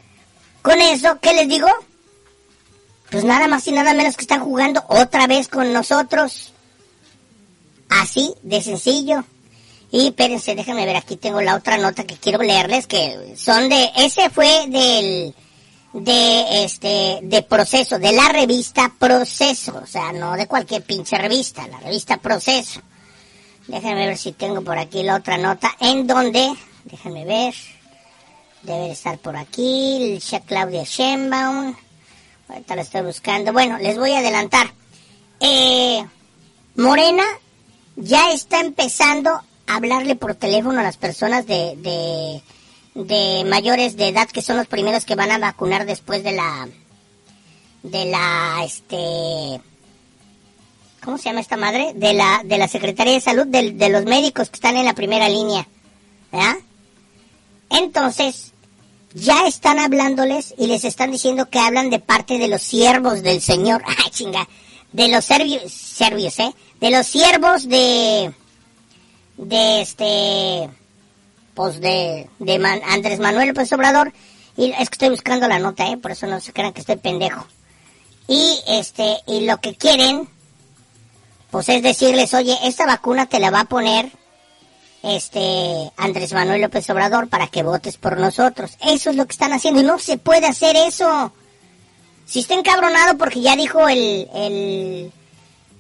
Con 0.63 0.81
eso, 0.81 1.21
¿qué 1.21 1.33
les 1.33 1.49
digo? 1.49 1.69
Pues 3.09 3.23
nada 3.23 3.47
más 3.47 3.67
y 3.69 3.73
nada 3.73 3.95
menos 3.95 4.17
que 4.17 4.23
están 4.23 4.45
jugando 4.45 4.83
otra 4.89 5.29
vez 5.29 5.47
con 5.47 5.73
nosotros. 5.73 6.53
Así 7.89 8.35
de 8.43 8.63
sencillo. 8.63 9.25
Y 9.93 10.09
espérense, 10.09 10.55
déjenme 10.55 10.87
ver, 10.87 10.97
aquí 10.97 11.17
tengo 11.17 11.41
la 11.41 11.57
otra 11.57 11.77
nota 11.77 12.05
que 12.05 12.17
quiero 12.17 12.43
leerles, 12.43 12.87
que 12.87 13.35
son 13.37 13.69
de, 13.69 13.91
ese 13.97 14.31
fue 14.31 14.67
del, 14.69 15.35
de 15.93 16.65
este, 16.65 17.19
de 17.23 17.43
Proceso, 17.43 17.99
de 17.99 18.13
la 18.13 18.29
revista 18.29 18.93
Proceso, 18.97 19.81
o 19.83 19.87
sea, 19.87 20.13
no 20.13 20.35
de 20.35 20.47
cualquier 20.47 20.85
pinche 20.85 21.19
revista, 21.19 21.67
la 21.67 21.81
revista 21.81 22.19
Proceso. 22.19 22.81
Déjenme 23.67 24.07
ver 24.07 24.17
si 24.17 24.33
tengo 24.33 24.63
por 24.63 24.79
aquí 24.79 25.03
la 25.03 25.17
otra 25.17 25.39
nota, 25.39 25.75
en 25.81 26.07
donde, 26.07 26.53
déjenme 26.85 27.25
ver, 27.25 27.55
debe 28.63 28.93
estar 28.93 29.19
por 29.19 29.37
aquí, 29.37 30.21
el 30.31 30.43
Claudia 30.43 30.85
Sheinbaum, 30.85 31.75
ahorita 32.49 32.77
lo 32.77 32.83
estoy 32.83 33.03
buscando, 33.03 33.53
bueno, 33.53 33.77
les 33.79 33.99
voy 33.99 34.13
a 34.13 34.21
adelantar. 34.21 34.73
Eh, 35.41 36.05
Morena 36.77 37.25
ya 37.97 38.31
está 38.33 38.61
empezando 38.61 39.43
hablarle 39.77 40.17
por 40.17 40.35
teléfono 40.35 40.81
a 40.81 40.83
las 40.83 40.97
personas 40.97 41.47
de, 41.47 42.43
de, 42.95 43.45
mayores 43.47 43.97
de 43.97 44.09
edad 44.09 44.29
que 44.29 44.43
son 44.43 44.57
los 44.57 44.67
primeros 44.67 45.05
que 45.05 45.15
van 45.15 45.31
a 45.31 45.39
vacunar 45.39 45.87
después 45.87 46.23
de 46.23 46.33
la 46.33 46.69
de 47.83 48.05
la 48.07 48.63
este 48.65 49.61
¿cómo 51.03 51.17
se 51.17 51.25
llama 51.25 51.41
esta 51.41 51.57
madre? 51.57 51.93
de 51.95 52.13
la 52.13 52.43
de 52.45 52.59
la 52.59 52.69
Secretaría 52.69 53.15
de 53.15 53.21
Salud 53.21 53.47
de, 53.47 53.89
los 53.89 54.05
médicos 54.05 54.51
que 54.51 54.57
están 54.57 54.77
en 54.77 54.85
la 54.85 54.95
primera 54.95 55.29
línea 55.29 55.67
¿verdad? 56.31 56.57
entonces 57.71 58.53
ya 59.15 59.47
están 59.47 59.79
hablándoles 59.79 60.55
y 60.59 60.67
les 60.67 60.85
están 60.85 61.11
diciendo 61.11 61.49
que 61.49 61.59
hablan 61.59 61.91
de 61.91 61.99
parte 61.99 62.39
de 62.39 62.49
los 62.49 62.63
siervos 62.63 63.23
del 63.23 63.41
Señor. 63.41 63.83
Ay, 63.87 64.11
chinga. 64.11 64.49
De 64.93 65.09
los 65.09 65.25
serbios, 65.25 65.73
serbios, 65.73 66.39
¿eh? 66.39 66.55
De 66.81 66.91
los 66.91 67.07
siervos 67.07 67.69
de, 67.69 68.33
de 69.41 69.81
este, 69.81 70.71
pues 71.55 71.81
de, 71.81 72.29
de 72.39 72.81
Andrés 72.87 73.19
Manuel 73.21 73.49
López 73.49 73.73
Obrador. 73.73 74.13
Y 74.57 74.73
es 74.73 74.91
que 74.91 74.95
estoy 74.95 75.09
buscando 75.11 75.49
la 75.49 75.59
nota, 75.59 75.89
¿eh? 75.89 75.97
Por 75.97 76.11
eso 76.11 76.27
no 76.27 76.41
se 76.41 76.53
crean 76.53 76.73
que 76.73 76.81
estoy 76.81 76.97
pendejo. 76.97 77.47
Y 78.29 78.59
este, 78.69 79.17
y 79.27 79.47
lo 79.47 79.61
que 79.61 79.75
quieren, 79.75 80.29
pues 81.51 81.69
es 81.69 81.83
decirles, 81.83 82.35
oye, 82.35 82.57
esta 82.65 82.87
vacuna 82.87 83.27
te 83.27 83.41
la 83.41 83.51
va 83.51 83.61
a 83.61 83.65
poner 83.65 84.11
este 85.03 85.91
Andrés 85.97 86.33
Manuel 86.35 86.61
López 86.61 86.89
Obrador 86.91 87.29
para 87.29 87.47
que 87.47 87.63
votes 87.63 87.97
por 87.97 88.19
nosotros. 88.19 88.77
Eso 88.81 89.11
es 89.11 89.17
lo 89.17 89.27
que 89.27 89.33
están 89.33 89.53
haciendo 89.53 89.81
y 89.81 89.85
no 89.85 89.99
se 89.99 90.19
puede 90.19 90.47
hacer 90.47 90.77
eso. 90.77 91.33
Si 92.27 92.41
está 92.41 92.55
encabronado 92.55 93.17
porque 93.17 93.41
ya 93.41 93.57
dijo 93.57 93.89
el 93.89 94.29
el, 94.35 95.13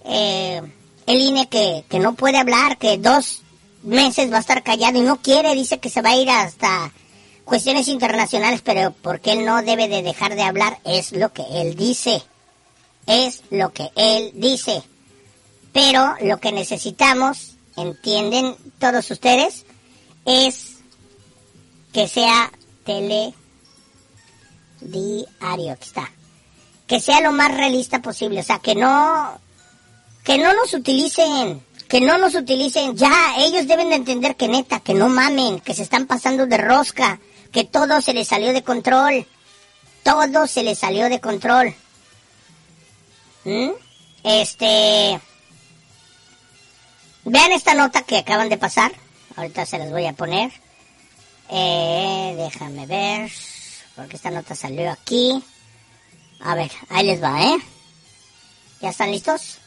eh, 0.04 0.62
el 1.06 1.20
INE 1.20 1.48
que, 1.48 1.84
que 1.88 1.98
no 1.98 2.14
puede 2.14 2.38
hablar, 2.38 2.78
que 2.78 2.96
dos 2.96 3.42
meses 3.82 4.32
va 4.32 4.38
a 4.38 4.40
estar 4.40 4.62
callado 4.62 4.98
y 4.98 5.02
no 5.02 5.20
quiere, 5.20 5.54
dice 5.54 5.78
que 5.78 5.90
se 5.90 6.02
va 6.02 6.10
a 6.10 6.16
ir 6.16 6.30
hasta 6.30 6.92
cuestiones 7.44 7.88
internacionales, 7.88 8.62
pero 8.62 8.92
porque 9.02 9.32
él 9.32 9.44
no 9.44 9.62
debe 9.62 9.88
de 9.88 10.02
dejar 10.02 10.34
de 10.34 10.42
hablar 10.42 10.78
es 10.84 11.12
lo 11.12 11.32
que 11.32 11.42
él 11.50 11.74
dice. 11.74 12.22
Es 13.06 13.42
lo 13.50 13.72
que 13.72 13.90
él 13.96 14.32
dice. 14.34 14.82
Pero 15.72 16.14
lo 16.20 16.38
que 16.38 16.52
necesitamos 16.52 17.56
entienden 17.76 18.56
todos 18.78 19.10
ustedes, 19.10 19.64
es 20.24 20.76
que 21.92 22.08
sea 22.08 22.52
tele 22.84 23.34
diario, 24.80 25.76
que 25.78 25.84
está. 25.84 26.12
Que 26.86 27.00
sea 27.00 27.20
lo 27.20 27.32
más 27.32 27.54
realista 27.54 28.02
posible, 28.02 28.40
o 28.40 28.44
sea, 28.44 28.58
que 28.58 28.74
no 28.74 29.38
que 30.24 30.36
no 30.38 30.52
nos 30.52 30.74
utilicen, 30.74 31.64
que 31.90 32.00
no 32.00 32.18
nos 32.18 32.36
utilicen, 32.36 32.96
ya 32.96 33.34
ellos 33.38 33.66
deben 33.66 33.88
de 33.88 33.96
entender 33.96 34.36
que 34.36 34.46
neta, 34.46 34.78
que 34.78 34.94
no 34.94 35.08
mamen, 35.08 35.58
que 35.58 35.74
se 35.74 35.82
están 35.82 36.06
pasando 36.06 36.46
de 36.46 36.56
rosca, 36.56 37.18
que 37.50 37.64
todo 37.64 38.00
se 38.00 38.14
les 38.14 38.28
salió 38.28 38.52
de 38.52 38.62
control. 38.62 39.26
Todo 40.04 40.46
se 40.46 40.62
les 40.62 40.78
salió 40.78 41.08
de 41.08 41.20
control. 41.20 41.74
¿Mm? 43.44 43.70
Este 44.22 45.20
Vean 47.24 47.52
esta 47.52 47.74
nota 47.74 48.02
que 48.02 48.18
acaban 48.18 48.48
de 48.48 48.56
pasar. 48.56 48.92
Ahorita 49.34 49.66
se 49.66 49.78
las 49.78 49.90
voy 49.90 50.06
a 50.06 50.12
poner. 50.12 50.52
Eh, 51.48 52.34
déjame 52.36 52.86
ver. 52.86 53.32
Porque 53.96 54.14
esta 54.14 54.30
nota 54.30 54.54
salió 54.54 54.92
aquí. 54.92 55.42
A 56.38 56.54
ver, 56.54 56.70
ahí 56.88 57.06
les 57.06 57.20
va, 57.20 57.42
¿eh? 57.42 57.58
¿Ya 58.80 58.90
están 58.90 59.10
listos? 59.10 59.58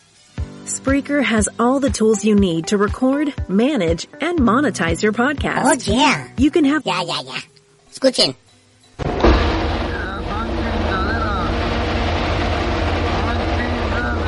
Spreaker 0.65 1.21
has 1.21 1.49
all 1.59 1.79
the 1.81 1.89
tools 1.89 2.23
you 2.23 2.35
need 2.35 2.67
to 2.67 2.77
record, 2.77 3.33
manage, 3.49 4.07
and 4.21 4.39
monetize 4.39 5.03
your 5.03 5.11
podcast. 5.11 5.63
Oh, 5.65 5.91
yeah. 5.91 6.27
You 6.37 6.51
can 6.51 6.63
have... 6.63 6.83
Ya, 6.85 7.03
ya, 7.03 7.21
ya. 7.21 7.35
Escuchen. 7.91 8.33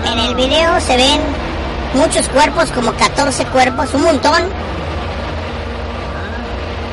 En 0.06 0.20
el 0.20 0.36
video 0.36 0.80
se 0.82 0.98
ven 0.98 1.22
muchos 1.96 2.28
cuerpos, 2.30 2.70
como 2.72 2.92
14 2.92 3.46
cuerpos, 3.46 3.94
un 3.94 4.04
montón, 4.04 4.42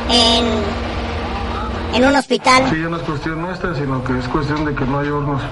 en, 0.08 0.44
en 1.94 2.04
un 2.04 2.14
hospital. 2.14 2.70
Sí, 2.70 2.76
no 2.76 2.96
es 2.96 3.02
cuestión 3.02 3.42
nuestra, 3.42 3.74
sino 3.74 4.04
que 4.04 4.18
es 4.18 4.28
cuestión 4.28 4.64
de 4.64 4.74
que 4.74 4.84
no 4.84 5.00
hay 5.00 5.08
hornos. 5.08 5.42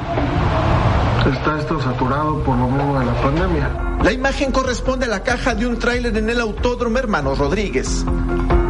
Está 1.27 1.59
esto 1.59 1.81
saturado 1.81 2.43
por 2.45 2.57
lo 2.57 2.69
mismo 2.69 2.99
de 2.99 3.07
la 3.07 3.23
pandemia. 3.23 3.99
La 4.03 4.13
imagen 4.13 4.53
corresponde 4.53 5.07
a 5.07 5.09
la 5.09 5.23
caja 5.23 5.55
de 5.55 5.67
un 5.67 5.79
tráiler 5.79 6.17
en 6.17 6.31
el 6.31 6.41
Autódromo 6.41 6.99
Hermanos 6.99 7.39
Rodríguez. 7.39 8.05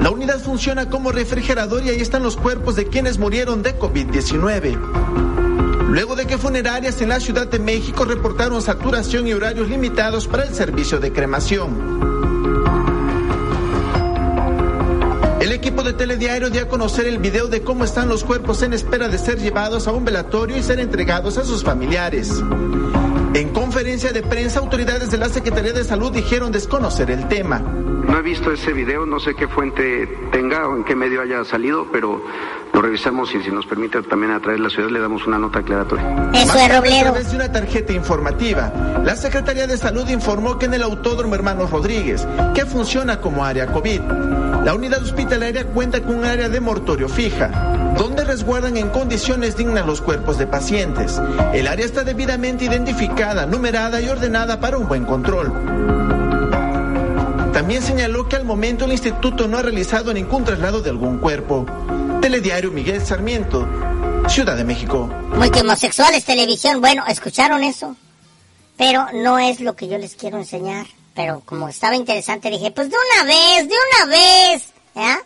La 0.01 0.11
unidad 0.11 0.41
funciona 0.41 0.89
como 0.89 1.13
refrigerador 1.13 1.85
y 1.85 1.91
ahí 1.91 2.01
están 2.01 2.23
los 2.23 2.37
cuerpos 2.37 2.77
de 2.77 2.89
quienes 2.89 3.19
murieron 3.19 3.63
de 3.63 3.79
COVID-19 3.79 5.31
luego 5.91 6.15
de 6.15 6.27
que 6.27 6.39
funerarias 6.39 7.01
en 7.03 7.09
la 7.09 7.19
Ciudad 7.19 7.49
de 7.49 7.59
México 7.59 8.05
reportaron 8.05 8.63
saturación 8.63 9.27
y 9.27 9.33
horarios 9.33 9.69
limitados 9.69 10.29
para 10.29 10.45
el 10.45 10.55
servicio 10.55 11.01
de 11.01 11.13
cremación. 11.13 12.20
El 15.51 15.57
equipo 15.57 15.83
de 15.83 15.93
Telediario 15.93 16.49
dio 16.49 16.63
a 16.63 16.69
conocer 16.69 17.09
el 17.09 17.19
video 17.19 17.49
de 17.49 17.63
cómo 17.63 17.83
están 17.83 18.09
los 18.09 18.23
cuerpos 18.23 18.63
en 18.63 18.73
espera 18.73 19.09
de 19.09 19.19
ser 19.19 19.41
llevados 19.41 19.89
a 19.89 19.93
un 19.93 20.05
velatorio 20.05 20.57
y 20.57 20.63
ser 20.63 20.79
entregados 20.79 21.39
a 21.39 21.45
sus 21.45 21.65
familiares. 21.65 22.41
En 23.33 23.51
conferencia 23.51 24.13
de 24.13 24.23
prensa, 24.23 24.59
autoridades 24.59 25.11
de 25.13 25.19
la 25.19 25.29
Secretaría 25.29 25.73
de 25.73 25.85
Salud 25.85 26.11
dijeron 26.11 26.51
desconocer 26.51 27.13
el 27.13 27.29
tema. 27.29 27.61
No 27.61 28.19
he 28.19 28.23
visto 28.23 28.51
ese 28.51 28.73
video, 28.73 29.07
no 29.07 29.21
sé 29.21 29.37
qué 29.37 29.47
fuente 29.47 30.09
tenga 30.33 30.67
o 30.69 30.77
en 30.77 30.83
qué 30.83 30.97
medio 30.97 31.23
haya 31.23 31.45
salido, 31.45 31.87
pero 31.93 32.21
lo 32.73 32.83
revisamos 32.83 33.33
y 33.33 33.41
si 33.41 33.53
nos 33.53 33.67
permite 33.67 34.03
también 34.03 34.33
a 34.33 34.41
través 34.41 34.59
de 34.59 34.65
la 34.65 34.71
ciudad 34.71 34.91
le 34.91 34.99
damos 34.99 35.29
una 35.29 35.39
nota 35.39 35.61
aclaratoria. 35.61 36.31
Eso 36.35 36.59
es 36.59 36.77
Robledo. 36.77 36.99
A 36.99 37.03
través 37.03 37.31
de 37.31 37.37
una 37.37 37.53
tarjeta 37.53 37.93
informativa, 37.93 38.73
la 39.05 39.15
Secretaría 39.15 39.69
de 39.69 39.77
Salud 39.77 40.09
informó 40.09 40.59
que 40.59 40.67
en 40.67 40.75
el 40.75 40.83
Autódromo 40.83 41.37
Hermanos 41.37 41.71
Rodríguez, 41.71 42.27
que 42.53 42.67
funciona 42.67 43.21
como 43.21 43.45
área 43.45 43.69
COVID, 43.69 44.01
la 44.65 44.75
unidad 44.75 45.05
hospitalaria 45.05 45.67
cuenta 45.67 46.03
con 46.03 46.19
un 46.19 46.25
área 46.25 46.49
de 46.49 46.59
mortorio 46.59 47.09
fija, 47.09 47.80
donde 47.97 48.25
resguardan 48.25 48.77
en 48.77 48.89
condiciones 48.91 49.57
dignas 49.57 49.87
los 49.87 50.01
cuerpos 50.01 50.39
de 50.39 50.47
pacientes. 50.47 51.21
El 51.53 51.67
área 51.67 51.85
está 51.85 52.05
debidamente 52.05 52.65
identificada, 52.65 53.47
numerada 53.47 54.01
y 54.01 54.09
ordenada 54.09 54.61
para 54.61 54.79
un 54.79 54.89
buen 54.89 55.05
control. 55.05 55.53
También 57.53 57.83
señaló 57.83 58.29
que 58.29 58.37
al 58.37 58.45
momento 58.45 58.85
el 58.85 58.93
instituto 58.93 59.47
no 59.49 59.59
ha 59.59 59.63
realizado 59.63 60.15
ningún 60.15 60.45
traslado 60.45 60.81
de 60.81 60.91
algún 60.91 61.19
cuerpo. 61.19 61.67
Telediario 62.21 62.71
Miguel 62.71 63.05
Sarmiento, 63.05 63.69
Ciudad 64.29 64.57
de 64.57 64.65
México. 64.65 65.11
Muy 65.35 65.51
homosexuales, 65.61 66.25
televisión. 66.25 66.81
Bueno, 66.81 67.05
¿escucharon 67.09 67.65
eso? 67.65 67.97
Pero 68.77 69.07
no 69.13 69.39
es 69.39 69.61
lo 69.61 69.75
que 69.77 69.89
yo 69.89 69.99
les 69.99 70.15
quiero 70.15 70.39
enseñar. 70.39 70.87
Pero 71.15 71.43
como 71.45 71.69
estaba 71.69 71.97
interesante, 71.97 72.49
dije, 72.51 72.71
pues 72.71 72.89
de 72.89 72.97
una 72.97 73.25
vez, 73.27 73.69
de 73.69 73.75
una 73.75 74.11
vez. 74.11 74.73
¿Ya? 74.95 75.19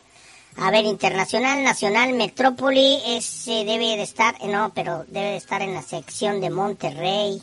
A 0.57 0.71
ver, 0.71 0.85
internacional, 0.85 1.65
nacional, 1.65 2.13
metrópoli, 2.13 3.01
ese 3.07 3.65
debe 3.65 3.97
de 3.97 4.03
estar, 4.03 4.37
no, 4.47 4.73
pero 4.73 5.05
debe 5.09 5.31
de 5.31 5.37
estar 5.37 5.63
en 5.63 5.75
la 5.75 5.83
sección 5.83 6.41
de 6.41 6.51
Monterrey, 6.51 7.43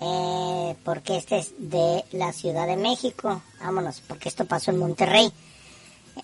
eh, 0.00 0.74
porque 0.84 1.16
este 1.16 1.38
es 1.38 1.54
de 1.58 2.04
la 2.12 2.32
Ciudad 2.32 2.66
de 2.66 2.76
México. 2.76 3.40
Vámonos, 3.60 4.02
porque 4.06 4.28
esto 4.28 4.46
pasó 4.46 4.72
en 4.72 4.78
Monterrey. 4.78 5.32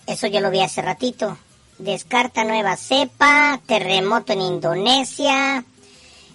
Eso 0.05 0.27
yo 0.27 0.41
lo 0.41 0.51
vi 0.51 0.59
hace 0.59 0.81
ratito. 0.81 1.37
Descarta 1.77 2.43
nueva 2.43 2.75
cepa, 2.75 3.59
terremoto 3.65 4.33
en 4.33 4.41
Indonesia, 4.41 5.63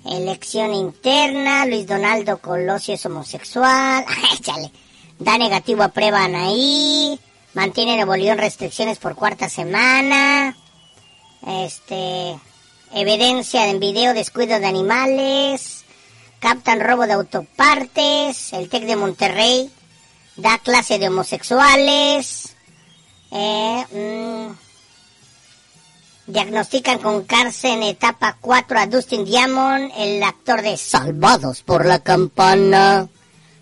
elección 0.05 0.75
interna, 0.75 1.67
Luis 1.67 1.87
Donaldo 1.87 2.39
Colosio 2.39 2.95
es 2.95 3.07
homosexual, 3.07 4.05
échale, 4.35 4.71
da 5.19 5.39
negativo 5.39 5.83
a 5.83 5.89
prueba 5.89 6.25
Anaí, 6.25 7.19
mantiene 7.55 7.97
Nuevo 7.97 8.17
León 8.17 8.39
restricciones 8.39 8.99
por 8.99 9.15
cuarta 9.15 9.49
semana, 9.49 10.57
este, 11.47 12.39
evidencia 12.95 13.69
en 13.69 13.81
video 13.81 14.15
descuido 14.15 14.59
de 14.59 14.67
animales, 14.67 15.85
captan 16.39 16.81
robo 16.81 17.07
de 17.07 17.15
autopartes, 17.15 18.53
el 18.53 18.69
TEC 18.69 18.85
de 18.85 18.97
Monterrey 18.97 19.71
da 20.37 20.59
clase 20.59 20.99
de 20.99 21.09
homosexuales, 21.09 22.55
eh, 23.31 23.85
mm, 23.93 24.71
Diagnostican 26.31 26.99
con 26.99 27.25
cárcel 27.25 27.73
en 27.73 27.83
etapa 27.83 28.37
4 28.41 28.79
a 28.79 28.87
Dustin 28.87 29.25
Diamond, 29.25 29.91
el 29.97 30.23
actor 30.23 30.63
de 30.63 30.77
Salvados 30.77 31.63
por 31.63 31.85
la 31.85 31.99
Campana. 31.99 33.09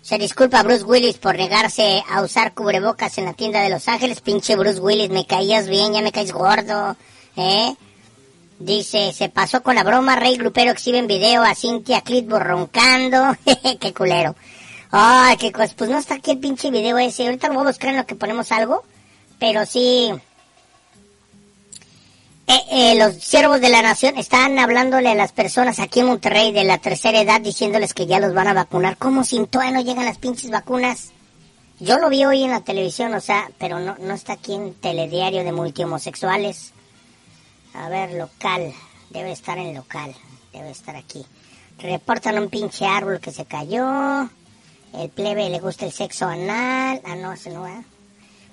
Se 0.01 0.17
disculpa 0.17 0.63
Bruce 0.63 0.83
Willis 0.83 1.17
por 1.17 1.35
negarse 1.35 2.03
a 2.09 2.21
usar 2.21 2.53
cubrebocas 2.53 3.17
en 3.17 3.25
la 3.25 3.33
tienda 3.33 3.61
de 3.61 3.69
Los 3.69 3.87
Ángeles. 3.87 4.21
Pinche 4.21 4.55
Bruce 4.55 4.79
Willis, 4.79 5.09
me 5.09 5.27
caías 5.27 5.67
bien, 5.67 5.93
ya 5.93 6.01
me 6.01 6.11
caes 6.11 6.31
gordo. 6.31 6.95
¿Eh? 7.35 7.75
Dice, 8.59 9.13
se 9.13 9.29
pasó 9.29 9.61
con 9.61 9.75
la 9.75 9.83
broma, 9.83 10.15
Rey 10.15 10.35
Grupero 10.37 10.71
exhibe 10.71 10.97
en 10.97 11.07
video 11.07 11.43
a 11.43 11.53
Cynthia 11.53 12.01
Clitbo 12.01 12.39
roncando. 12.39 13.35
qué 13.79 13.93
culero. 13.93 14.35
Ay, 14.91 15.37
qué 15.37 15.51
cosa. 15.51 15.73
Pues 15.77 15.89
no 15.89 15.97
está 15.99 16.15
aquí 16.15 16.31
el 16.31 16.39
pinche 16.39 16.71
video 16.71 16.97
ese. 16.97 17.25
Ahorita 17.25 17.47
lo 17.47 17.55
voy 17.55 17.63
a 17.63 17.67
buscar 17.67 17.91
en 17.91 17.97
lo 17.97 18.05
que 18.05 18.15
ponemos 18.15 18.51
algo. 18.51 18.83
Pero 19.37 19.65
sí, 19.65 20.11
eh, 22.49 22.63
eh, 22.71 22.95
los 22.97 23.13
siervos 23.23 23.61
de 23.61 23.69
la 23.69 23.83
nación 23.83 24.17
están 24.17 24.57
hablándole 24.57 25.09
a 25.09 25.13
las 25.13 25.33
personas 25.33 25.77
aquí 25.77 25.99
en 25.99 26.07
Monterrey 26.07 26.51
de 26.51 26.63
la 26.63 26.79
tercera 26.79 27.21
edad 27.21 27.39
diciéndoles 27.39 27.93
que 27.93 28.07
ya 28.07 28.19
los 28.19 28.33
van 28.33 28.47
a 28.47 28.53
vacunar. 28.53 28.97
¿Cómo 28.97 29.23
sin 29.23 29.45
todavía 29.45 29.75
no 29.75 29.81
llegan 29.81 30.05
las 30.05 30.17
pinches 30.17 30.49
vacunas? 30.49 31.11
Yo 31.79 31.99
lo 31.99 32.09
vi 32.09 32.25
hoy 32.25 32.43
en 32.43 32.49
la 32.49 32.61
televisión, 32.61 33.13
o 33.13 33.21
sea, 33.21 33.51
pero 33.59 33.79
no, 33.79 33.95
no 33.99 34.15
está 34.15 34.33
aquí 34.33 34.55
en 34.55 34.73
telediario 34.73 35.43
de 35.43 35.51
multihomosexuales. 35.51 36.73
A 37.75 37.87
ver, 37.87 38.13
local. 38.13 38.73
Debe 39.11 39.31
estar 39.31 39.59
en 39.59 39.75
local. 39.75 40.15
Debe 40.51 40.71
estar 40.71 40.95
aquí. 40.95 41.23
Reportan 41.77 42.39
un 42.39 42.49
pinche 42.49 42.83
árbol 42.83 43.19
que 43.19 43.31
se 43.31 43.45
cayó. 43.45 44.27
El 44.93 45.09
plebe 45.09 45.51
le 45.51 45.59
gusta 45.59 45.85
el 45.85 45.91
sexo 45.91 46.25
anal. 46.25 46.99
Ah, 47.05 47.15
no, 47.15 47.31
ese 47.31 47.51
no 47.51 47.67
¿eh? 47.67 47.83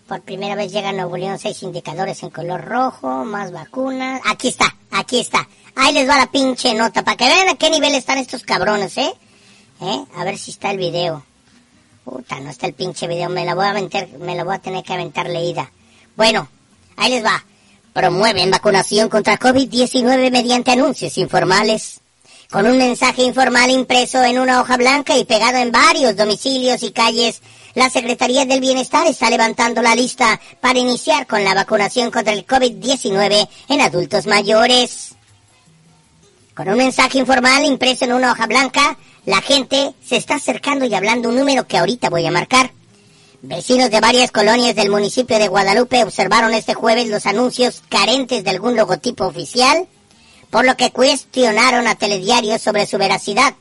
Por 0.06 0.22
primera 0.22 0.54
vez 0.54 0.70
llega 0.70 0.90
a 0.90 0.92
Nuevo 0.92 1.16
León 1.16 1.36
seis 1.38 1.64
indicadores 1.64 2.22
en 2.22 2.30
color 2.30 2.64
rojo, 2.64 3.24
más 3.24 3.50
vacunas. 3.50 4.20
Aquí 4.24 4.48
está, 4.48 4.76
aquí 4.92 5.18
está. 5.18 5.48
Ahí 5.74 5.92
les 5.92 6.08
va 6.08 6.16
la 6.16 6.30
pinche 6.30 6.74
nota 6.74 7.02
para 7.02 7.16
que 7.16 7.24
vean 7.24 7.48
a 7.48 7.56
qué 7.56 7.70
nivel 7.70 7.92
están 7.94 8.18
estos 8.18 8.44
cabrones, 8.44 8.96
¿eh? 8.98 9.12
¿Eh? 9.80 10.04
A 10.14 10.24
ver 10.24 10.38
si 10.38 10.52
está 10.52 10.70
el 10.70 10.78
video. 10.78 11.24
Puta, 12.04 12.38
no 12.38 12.50
está 12.50 12.68
el 12.68 12.74
pinche 12.74 13.08
video. 13.08 13.28
Me 13.28 13.44
la 13.44 13.56
voy 13.56 13.66
a 13.66 13.70
aventar, 13.70 14.06
me 14.18 14.36
la 14.36 14.44
voy 14.44 14.54
a 14.54 14.60
tener 14.60 14.84
que 14.84 14.92
aventar 14.92 15.28
leída. 15.28 15.72
Bueno, 16.14 16.48
ahí 16.96 17.10
les 17.10 17.24
va. 17.24 17.44
Promueven 17.92 18.50
vacunación 18.50 19.08
contra 19.08 19.40
COVID-19 19.40 20.30
mediante 20.30 20.70
anuncios 20.70 21.18
informales. 21.18 22.00
Con 22.50 22.64
un 22.66 22.78
mensaje 22.78 23.22
informal 23.22 23.70
impreso 23.70 24.22
en 24.22 24.38
una 24.38 24.60
hoja 24.60 24.76
blanca 24.76 25.16
y 25.16 25.24
pegado 25.24 25.58
en 25.58 25.72
varios 25.72 26.16
domicilios 26.16 26.82
y 26.84 26.92
calles, 26.92 27.42
la 27.74 27.90
Secretaría 27.90 28.44
del 28.46 28.60
Bienestar 28.60 29.06
está 29.08 29.28
levantando 29.28 29.82
la 29.82 29.96
lista 29.96 30.40
para 30.60 30.78
iniciar 30.78 31.26
con 31.26 31.42
la 31.42 31.54
vacunación 31.54 32.10
contra 32.12 32.32
el 32.32 32.46
COVID-19 32.46 33.48
en 33.68 33.80
adultos 33.80 34.26
mayores. 34.26 35.16
Con 36.54 36.68
un 36.68 36.76
mensaje 36.76 37.18
informal 37.18 37.64
impreso 37.64 38.04
en 38.04 38.12
una 38.12 38.30
hoja 38.30 38.46
blanca, 38.46 38.96
la 39.24 39.42
gente 39.42 39.92
se 40.02 40.16
está 40.16 40.36
acercando 40.36 40.84
y 40.84 40.94
hablando 40.94 41.28
un 41.28 41.36
número 41.36 41.66
que 41.66 41.78
ahorita 41.78 42.10
voy 42.10 42.26
a 42.26 42.30
marcar. 42.30 42.70
Vecinos 43.42 43.90
de 43.90 44.00
varias 44.00 44.30
colonias 44.30 44.76
del 44.76 44.88
municipio 44.88 45.38
de 45.38 45.48
Guadalupe 45.48 46.04
observaron 46.04 46.54
este 46.54 46.74
jueves 46.74 47.08
los 47.08 47.26
anuncios 47.26 47.82
carentes 47.88 48.44
de 48.44 48.50
algún 48.50 48.76
logotipo 48.76 49.26
oficial, 49.26 49.88
por 50.50 50.64
lo 50.64 50.76
que 50.76 50.92
cuestionaron 50.92 51.86
a 51.86 51.94
Telediario 51.94 52.58
sobre 52.58 52.86
su 52.86 52.98
veracidad. 52.98 53.54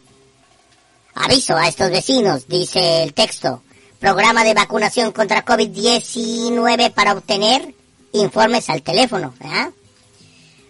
Aviso 1.13 1.55
a 1.55 1.67
estos 1.67 1.89
vecinos, 1.89 2.47
dice 2.47 3.03
el 3.03 3.13
texto. 3.13 3.61
Programa 3.99 4.43
de 4.43 4.53
vacunación 4.53 5.11
contra 5.11 5.45
COVID-19 5.45 6.91
para 6.91 7.13
obtener 7.13 7.73
informes 8.11 8.69
al 8.69 8.81
teléfono. 8.81 9.33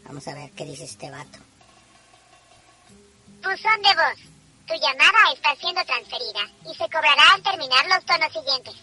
Vamos 0.04 0.28
a 0.28 0.34
ver 0.34 0.52
qué 0.52 0.64
dice 0.64 0.84
este 0.84 1.10
vato. 1.10 1.40
Buzón 3.42 3.82
de 3.82 3.92
voz. 3.94 4.18
Tu 4.66 4.74
llamada 4.74 5.32
está 5.34 5.56
siendo 5.56 5.84
transferida 5.84 6.48
y 6.64 6.68
se 6.74 6.84
cobrará 6.84 7.32
al 7.34 7.42
terminar 7.42 7.84
los 7.88 8.04
tonos 8.04 8.32
siguientes. 8.32 8.74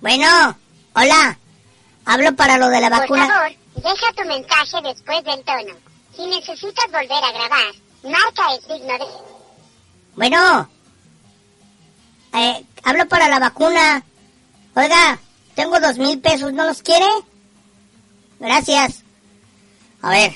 Bueno, 0.00 0.56
hola. 0.94 1.38
Hablo 2.04 2.34
para 2.36 2.56
lo 2.56 2.68
de 2.68 2.80
la 2.80 2.88
vacuna. 2.88 3.26
Por 3.26 3.34
favor, 3.34 3.56
deja 3.74 4.12
tu 4.12 4.28
mensaje 4.28 4.82
después 4.82 5.24
del 5.24 5.44
tono. 5.44 5.76
Si 6.14 6.26
necesitas 6.26 6.86
volver 6.86 7.24
a 7.24 7.32
grabar, 7.32 7.74
marca 8.04 8.54
el 8.54 8.60
signo 8.62 8.92
de... 8.92 9.06
Bueno. 10.14 10.70
Eh, 12.34 12.64
hablo 12.84 13.08
para 13.08 13.28
la 13.28 13.38
vacuna. 13.40 14.02
Oiga, 14.74 15.18
tengo 15.54 15.80
dos 15.80 15.98
mil 15.98 16.20
pesos, 16.20 16.52
¿no 16.52 16.64
los 16.64 16.82
quiere? 16.82 17.06
Gracias. 18.38 19.02
A 20.00 20.10
ver, 20.10 20.32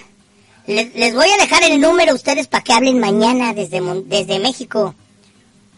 les, 0.67 1.15
voy 1.15 1.31
a 1.31 1.37
dejar 1.37 1.63
el 1.63 1.81
número 1.81 2.13
a 2.13 2.17
ustedes 2.17 2.49
para 2.49 2.65
que 2.65 2.73
hablen 2.73 2.99
mañana 2.99 3.55
desde, 3.55 3.81
desde 4.07 4.41
México. 4.41 4.95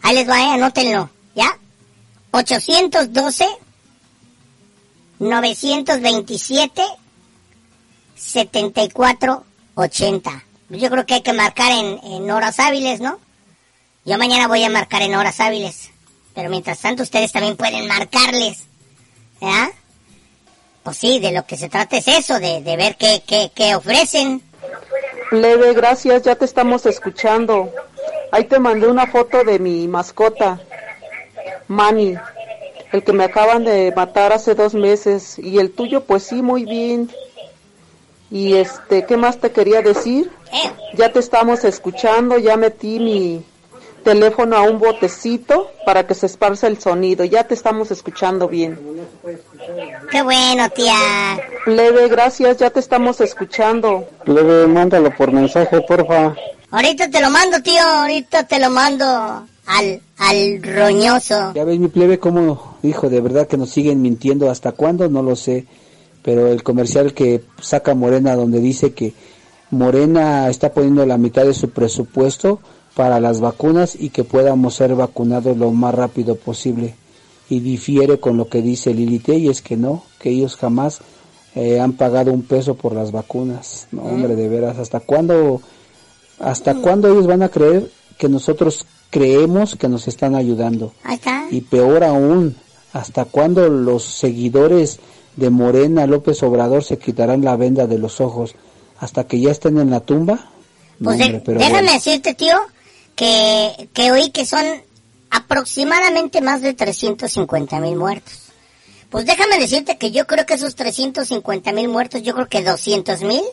Ahí 0.01 0.15
les 0.15 0.27
va, 0.27 0.41
eh, 0.41 0.53
anótenlo, 0.53 1.09
¿ya? 1.35 1.57
812 2.31 3.64
927 5.19 6.81
7480. 8.15 10.43
Yo 10.69 10.89
creo 10.89 11.05
que 11.05 11.15
hay 11.15 11.21
que 11.21 11.33
marcar 11.33 11.71
en, 11.71 12.31
horas 12.31 12.59
hábiles, 12.59 13.01
¿no? 13.01 13.19
Yo 14.03 14.17
mañana 14.17 14.47
voy 14.47 14.63
a 14.63 14.69
marcar 14.69 15.01
en 15.01 15.15
horas 15.15 15.39
hábiles. 15.39 15.91
Pero 16.33 16.49
mientras 16.49 16.79
tanto 16.79 17.03
ustedes 17.03 17.31
también 17.31 17.55
pueden 17.55 17.87
marcarles. 17.87 18.63
¿Ya? 19.41 19.69
Pues 20.83 20.97
sí, 20.97 21.19
de 21.19 21.31
lo 21.31 21.45
que 21.45 21.57
se 21.57 21.69
trata 21.69 21.97
es 21.97 22.07
eso, 22.07 22.39
de, 22.39 22.61
de 22.61 22.77
ver 22.77 22.95
qué, 22.97 23.23
qué, 23.25 23.51
qué 23.53 23.75
ofrecen. 23.75 24.41
Plebe, 25.29 25.73
gracias, 25.73 26.23
ya 26.23 26.35
te 26.35 26.45
estamos 26.45 26.85
escuchando. 26.85 27.71
Ahí 28.31 28.45
te 28.45 28.59
mandé 28.59 28.87
una 28.87 29.07
foto 29.07 29.43
de 29.43 29.59
mi 29.59 29.87
mascota, 29.87 30.59
Manny, 31.67 32.15
el 32.95 33.03
que 33.03 33.13
me 33.13 33.25
acaban 33.25 33.63
de 33.63 33.93
matar 33.95 34.33
hace 34.33 34.55
dos 34.55 34.73
meses. 34.73 35.37
Y 35.37 35.59
el 35.59 35.71
tuyo, 35.71 36.03
pues 36.03 36.23
sí, 36.23 36.41
muy 36.41 36.65
bien. 36.65 37.09
Y 38.31 38.55
este, 38.55 39.05
¿qué 39.05 39.17
más 39.17 39.39
te 39.39 39.51
quería 39.51 39.81
decir? 39.81 40.31
Eh. 40.51 40.71
Ya 40.95 41.11
te 41.11 41.19
estamos 41.19 41.63
escuchando, 41.63 42.39
ya 42.39 42.57
metí 42.57 42.99
mi, 42.99 43.45
teléfono 44.05 44.55
a 44.55 44.61
un 44.61 44.77
botecito 44.77 45.71
para 45.83 46.05
que 46.05 46.13
se 46.13 46.27
esparza 46.27 46.67
el 46.67 46.79
sonido. 46.79 47.25
Ya 47.25 47.43
te 47.43 47.55
estamos 47.55 47.89
escuchando 47.91 48.47
bien. 48.47 48.79
Qué 50.11 50.21
bueno, 50.21 50.69
tía. 50.69 50.95
Plebe, 51.65 52.07
gracias, 52.07 52.57
ya 52.57 52.69
te 52.69 52.79
estamos 52.79 53.19
escuchando. 53.19 54.07
Plebe, 54.23 54.67
mándalo 54.67 55.09
por 55.09 55.31
mensaje, 55.31 55.81
porfa. 55.81 56.35
Ahorita 56.69 57.09
te 57.09 57.19
lo 57.19 57.31
mando, 57.31 57.61
tío, 57.61 57.81
ahorita 57.81 58.43
te 58.43 58.59
lo 58.59 58.69
mando 58.69 59.47
al, 59.65 60.01
al 60.17 60.63
roñoso. 60.63 61.53
Ya 61.53 61.63
ves 61.63 61.79
mi 61.79 61.87
plebe 61.87 62.19
como, 62.19 62.77
hijo, 62.83 63.09
de 63.09 63.21
verdad 63.21 63.47
que 63.47 63.57
nos 63.57 63.69
siguen 63.69 64.01
mintiendo. 64.01 64.49
¿Hasta 64.49 64.71
cuándo? 64.71 65.09
No 65.09 65.21
lo 65.21 65.35
sé. 65.35 65.65
Pero 66.21 66.47
el 66.47 66.63
comercial 66.63 67.13
que 67.13 67.43
saca 67.61 67.93
Morena 67.93 68.35
donde 68.35 68.59
dice 68.59 68.93
que 68.93 69.13
Morena 69.71 70.49
está 70.49 70.73
poniendo 70.73 71.05
la 71.05 71.17
mitad 71.17 71.45
de 71.45 71.53
su 71.53 71.69
presupuesto 71.69 72.59
para 72.95 73.19
las 73.19 73.41
vacunas 73.41 73.95
y 73.99 74.09
que 74.09 74.23
podamos 74.23 74.75
ser 74.75 74.95
vacunados 74.95 75.57
lo 75.57 75.71
más 75.71 75.93
rápido 75.93 76.35
posible. 76.35 76.95
Y 77.49 77.59
difiere 77.59 78.19
con 78.19 78.37
lo 78.37 78.47
que 78.47 78.61
dice 78.61 78.93
Lilite 78.93 79.35
y 79.35 79.49
es 79.49 79.61
que 79.61 79.77
no, 79.77 80.03
que 80.19 80.31
ellos 80.31 80.55
jamás 80.55 81.01
eh, 81.53 81.79
han 81.79 81.93
pagado 81.93 82.33
un 82.33 82.41
peso 82.41 82.73
por 82.73 82.93
las 82.93 83.11
vacunas. 83.11 83.87
No, 83.91 84.01
hombre, 84.01 84.35
de 84.35 84.49
veras, 84.49 84.79
¿hasta 84.79 85.01
cuándo, 85.01 85.61
hasta 86.39 86.75
cuándo 86.75 87.07
ellos 87.07 87.27
van 87.27 87.43
a 87.43 87.49
creer 87.49 87.91
que 88.17 88.29
nosotros 88.29 88.85
creemos 89.09 89.75
que 89.75 89.87
nos 89.87 90.07
están 90.07 90.35
ayudando? 90.35 90.93
Y 91.51 91.61
peor 91.61 92.03
aún, 92.03 92.55
¿hasta 92.93 93.25
cuándo 93.25 93.69
los 93.69 94.03
seguidores 94.03 94.99
de 95.35 95.49
Morena 95.49 96.07
López 96.07 96.41
Obrador 96.43 96.83
se 96.83 96.97
quitarán 96.97 97.43
la 97.43 97.55
venda 97.55 97.87
de 97.87 97.97
los 97.97 98.21
ojos? 98.21 98.55
¿Hasta 98.99 99.25
que 99.25 99.39
ya 99.39 99.51
estén 99.51 99.77
en 99.77 99.89
la 99.89 99.99
tumba? 99.99 100.51
Pues 101.03 101.17
déjame 101.17 101.91
decirte, 101.91 102.33
tío, 102.33 102.55
que, 103.15 103.89
que 103.93 104.11
oí 104.11 104.29
que 104.31 104.45
son 104.45 104.65
aproximadamente 105.29 106.41
más 106.41 106.61
de 106.61 106.73
350 106.73 107.79
mil 107.79 107.95
muertos. 107.97 108.45
Pues 109.09 109.25
déjame 109.25 109.59
decirte 109.59 109.97
que 109.97 110.11
yo 110.11 110.25
creo 110.27 110.45
que 110.45 110.55
esos 110.55 110.75
350 110.75 111.71
mil 111.73 111.89
muertos, 111.89 112.21
yo 112.23 112.33
creo 112.33 112.47
que 112.47 112.63
200 112.63 113.21
mil 113.21 113.43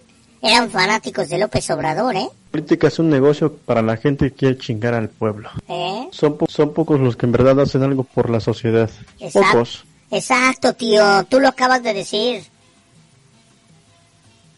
eran 0.43 0.70
fanáticos 0.70 1.28
de 1.28 1.39
López 1.39 1.70
Obrador, 1.70 2.16
¿eh? 2.16 2.28
política 2.51 2.89
es 2.89 2.98
un 2.98 3.09
negocio 3.09 3.55
para 3.55 3.81
la 3.81 3.97
gente 3.97 4.31
que 4.31 4.36
quiere 4.36 4.59
chingar 4.59 4.93
al 4.93 5.09
pueblo. 5.09 5.48
¿Eh? 5.69 6.09
Son, 6.10 6.36
po- 6.36 6.47
son 6.48 6.74
pocos 6.74 7.01
los 7.01 7.16
que 7.16 7.24
en 7.27 7.32
verdad 7.32 7.59
hacen 7.60 7.82
algo 7.82 8.05
por 8.05 8.28
la 8.28 8.40
sociedad. 8.40 8.90
Exacto. 9.20 9.48
Pocos. 9.52 9.85
Exacto, 10.10 10.74
tío. 10.74 11.24
Tú 11.31 11.40
lo 11.40 11.48
acabas 11.48 11.82
de 11.82 11.94
decir. 11.94 12.43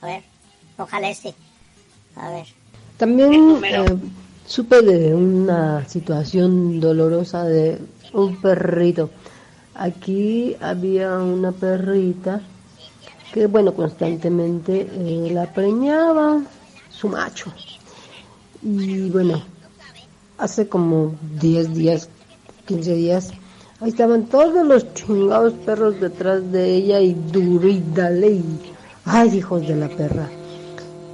A 0.00 0.06
ver, 0.06 0.22
ojalá 0.76 1.08
este. 1.10 1.34
A 2.16 2.30
ver. 2.30 2.46
También 2.96 3.60
eh, 3.64 3.84
supe 4.46 4.82
de 4.82 5.14
una 5.14 5.86
situación 5.88 6.80
dolorosa 6.80 7.44
de 7.44 7.78
un 8.12 8.40
perrito. 8.40 9.10
Aquí 9.76 10.56
había 10.60 11.18
una 11.18 11.52
perrita 11.52 12.40
que, 13.34 13.48
bueno, 13.48 13.74
constantemente 13.74 14.88
eh, 14.92 15.28
la 15.32 15.52
preñaba 15.52 16.40
su 16.88 17.08
macho. 17.08 17.52
Y 18.62 19.10
bueno, 19.10 19.42
hace 20.38 20.68
como 20.68 21.16
10 21.40 21.74
días, 21.74 22.08
15 22.66 22.94
días, 22.94 23.32
ahí 23.80 23.88
estaban 23.88 24.26
todos 24.26 24.64
los 24.64 24.94
chingados 24.94 25.52
perros 25.66 26.00
detrás 26.00 26.52
de 26.52 26.76
ella 26.76 27.00
y 27.00 27.14
duro 27.14 27.66
y 27.66 27.82
dale 27.92 28.28
y... 28.34 28.44
¡Ay, 29.04 29.36
hijos 29.36 29.66
de 29.66 29.74
la 29.74 29.88
perra! 29.88 30.28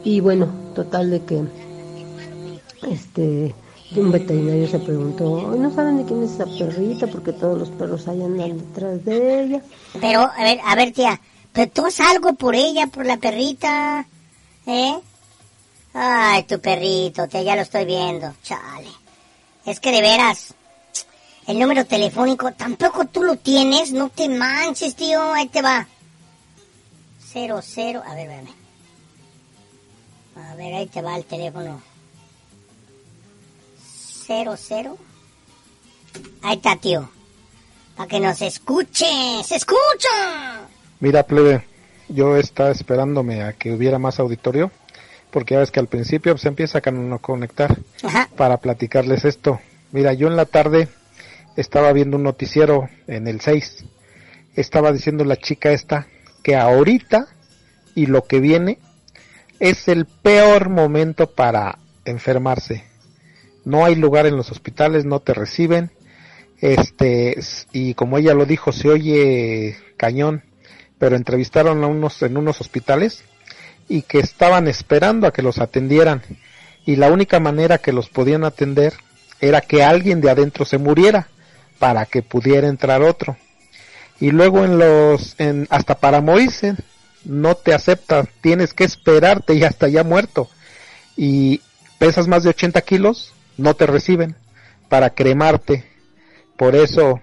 Y 0.04 0.20
bueno, 0.20 0.46
total 0.74 1.10
de 1.10 1.24
que 1.24 1.42
este 2.82 3.54
un 3.96 4.12
veterinario 4.12 4.68
se 4.68 4.78
preguntó, 4.78 5.50
"Ay, 5.52 5.58
¿no 5.58 5.74
saben 5.74 5.96
de 5.96 6.04
quién 6.04 6.22
es 6.22 6.32
esa 6.32 6.44
perrita? 6.44 7.06
Porque 7.06 7.32
todos 7.32 7.58
los 7.58 7.70
perros 7.70 8.06
ahí 8.06 8.22
andan 8.22 8.58
detrás 8.58 9.04
de 9.06 9.42
ella. 9.42 9.62
Pero, 10.00 10.20
a 10.20 10.42
ver, 10.44 10.60
a 10.64 10.76
ver, 10.76 10.92
tía. 10.92 11.18
Pero 11.52 11.70
tú 11.70 11.86
haz 11.86 12.00
algo 12.00 12.34
por 12.34 12.54
ella, 12.54 12.86
por 12.86 13.06
la 13.06 13.16
perrita. 13.16 14.06
¿Eh? 14.66 15.00
Ay, 15.92 16.44
tu 16.44 16.60
perrito, 16.60 17.26
tía, 17.26 17.42
ya 17.42 17.56
lo 17.56 17.62
estoy 17.62 17.84
viendo. 17.84 18.34
Chale. 18.42 18.90
Es 19.66 19.80
que 19.80 19.90
de 19.90 20.00
veras, 20.00 20.54
el 21.46 21.58
número 21.58 21.84
telefónico, 21.84 22.52
tampoco 22.52 23.06
tú 23.06 23.24
lo 23.24 23.36
tienes. 23.36 23.92
No 23.92 24.08
te 24.08 24.28
manches, 24.28 24.94
tío. 24.94 25.32
Ahí 25.32 25.48
te 25.48 25.62
va. 25.62 25.86
Cero, 27.32 27.60
cero. 27.62 28.02
A 28.06 28.14
ver, 28.14 28.30
espérame. 28.30 28.54
A 30.36 30.54
ver, 30.54 30.74
ahí 30.74 30.86
te 30.86 31.02
va 31.02 31.16
el 31.16 31.24
teléfono. 31.24 31.82
Cero, 34.26 34.54
cero. 34.56 34.96
Ahí 36.42 36.56
está, 36.56 36.76
tío. 36.76 37.10
Para 37.96 38.08
que 38.08 38.20
nos 38.20 38.40
escuche. 38.42 39.42
¡Se 39.44 39.56
escucha! 39.56 40.68
Mira, 41.00 41.22
plebe, 41.24 41.62
yo 42.08 42.36
estaba 42.36 42.70
esperándome 42.70 43.42
a 43.42 43.52
que 43.54 43.72
hubiera 43.72 43.98
más 43.98 44.20
auditorio, 44.20 44.70
porque 45.30 45.54
ya 45.54 45.60
ves 45.60 45.70
que 45.70 45.80
al 45.80 45.86
principio 45.86 46.36
se 46.38 46.48
empieza 46.48 46.78
a 46.78 46.80
con- 46.80 47.18
conectar 47.18 47.76
para 48.36 48.58
platicarles 48.58 49.24
esto. 49.24 49.60
Mira, 49.92 50.12
yo 50.12 50.28
en 50.28 50.36
la 50.36 50.44
tarde 50.44 50.88
estaba 51.56 51.92
viendo 51.92 52.16
un 52.16 52.22
noticiero 52.24 52.88
en 53.06 53.26
el 53.28 53.40
6. 53.40 53.84
Estaba 54.54 54.92
diciendo 54.92 55.24
la 55.24 55.36
chica 55.36 55.70
esta 55.72 56.06
que 56.42 56.56
ahorita 56.56 57.26
y 57.94 58.06
lo 58.06 58.24
que 58.26 58.40
viene 58.40 58.78
es 59.58 59.88
el 59.88 60.06
peor 60.06 60.68
momento 60.68 61.30
para 61.30 61.78
enfermarse. 62.04 62.84
No 63.64 63.84
hay 63.84 63.94
lugar 63.94 64.26
en 64.26 64.36
los 64.36 64.50
hospitales, 64.50 65.04
no 65.04 65.20
te 65.20 65.34
reciben. 65.34 65.90
Este, 66.60 67.38
y 67.72 67.94
como 67.94 68.18
ella 68.18 68.34
lo 68.34 68.46
dijo, 68.46 68.72
se 68.72 68.88
oye 68.88 69.76
cañón, 69.96 70.42
pero 71.00 71.16
entrevistaron 71.16 71.82
a 71.82 71.86
unos 71.88 72.20
en 72.22 72.36
unos 72.36 72.60
hospitales 72.60 73.24
y 73.88 74.02
que 74.02 74.20
estaban 74.20 74.68
esperando 74.68 75.26
a 75.26 75.32
que 75.32 75.42
los 75.42 75.58
atendieran 75.58 76.22
y 76.84 76.96
la 76.96 77.10
única 77.10 77.40
manera 77.40 77.78
que 77.78 77.92
los 77.92 78.10
podían 78.10 78.44
atender 78.44 78.92
era 79.40 79.62
que 79.62 79.82
alguien 79.82 80.20
de 80.20 80.30
adentro 80.30 80.66
se 80.66 80.76
muriera 80.76 81.28
para 81.78 82.04
que 82.04 82.22
pudiera 82.22 82.68
entrar 82.68 83.02
otro. 83.02 83.38
Y 84.20 84.30
luego 84.30 84.62
en 84.62 84.78
los 84.78 85.34
en 85.38 85.66
hasta 85.70 85.94
para 85.94 86.20
morirse 86.20 86.76
no 87.24 87.54
te 87.54 87.72
aceptan, 87.72 88.28
tienes 88.42 88.74
que 88.74 88.84
esperarte 88.84 89.54
y 89.54 89.64
hasta 89.64 89.88
ya 89.88 90.04
muerto. 90.04 90.50
Y 91.16 91.62
pesas 91.98 92.28
más 92.28 92.42
de 92.42 92.50
80 92.50 92.82
kilos, 92.82 93.32
no 93.56 93.74
te 93.74 93.86
reciben 93.86 94.36
para 94.90 95.10
cremarte. 95.10 95.86
Por 96.58 96.76
eso 96.76 97.22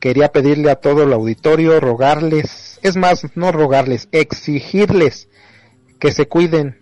quería 0.00 0.32
pedirle 0.32 0.70
a 0.72 0.76
todo 0.76 1.04
el 1.04 1.12
auditorio, 1.12 1.78
rogarles, 1.78 2.67
es 2.82 2.96
más, 2.96 3.26
no 3.34 3.52
rogarles, 3.52 4.08
exigirles 4.12 5.28
que 5.98 6.12
se 6.12 6.26
cuiden, 6.28 6.78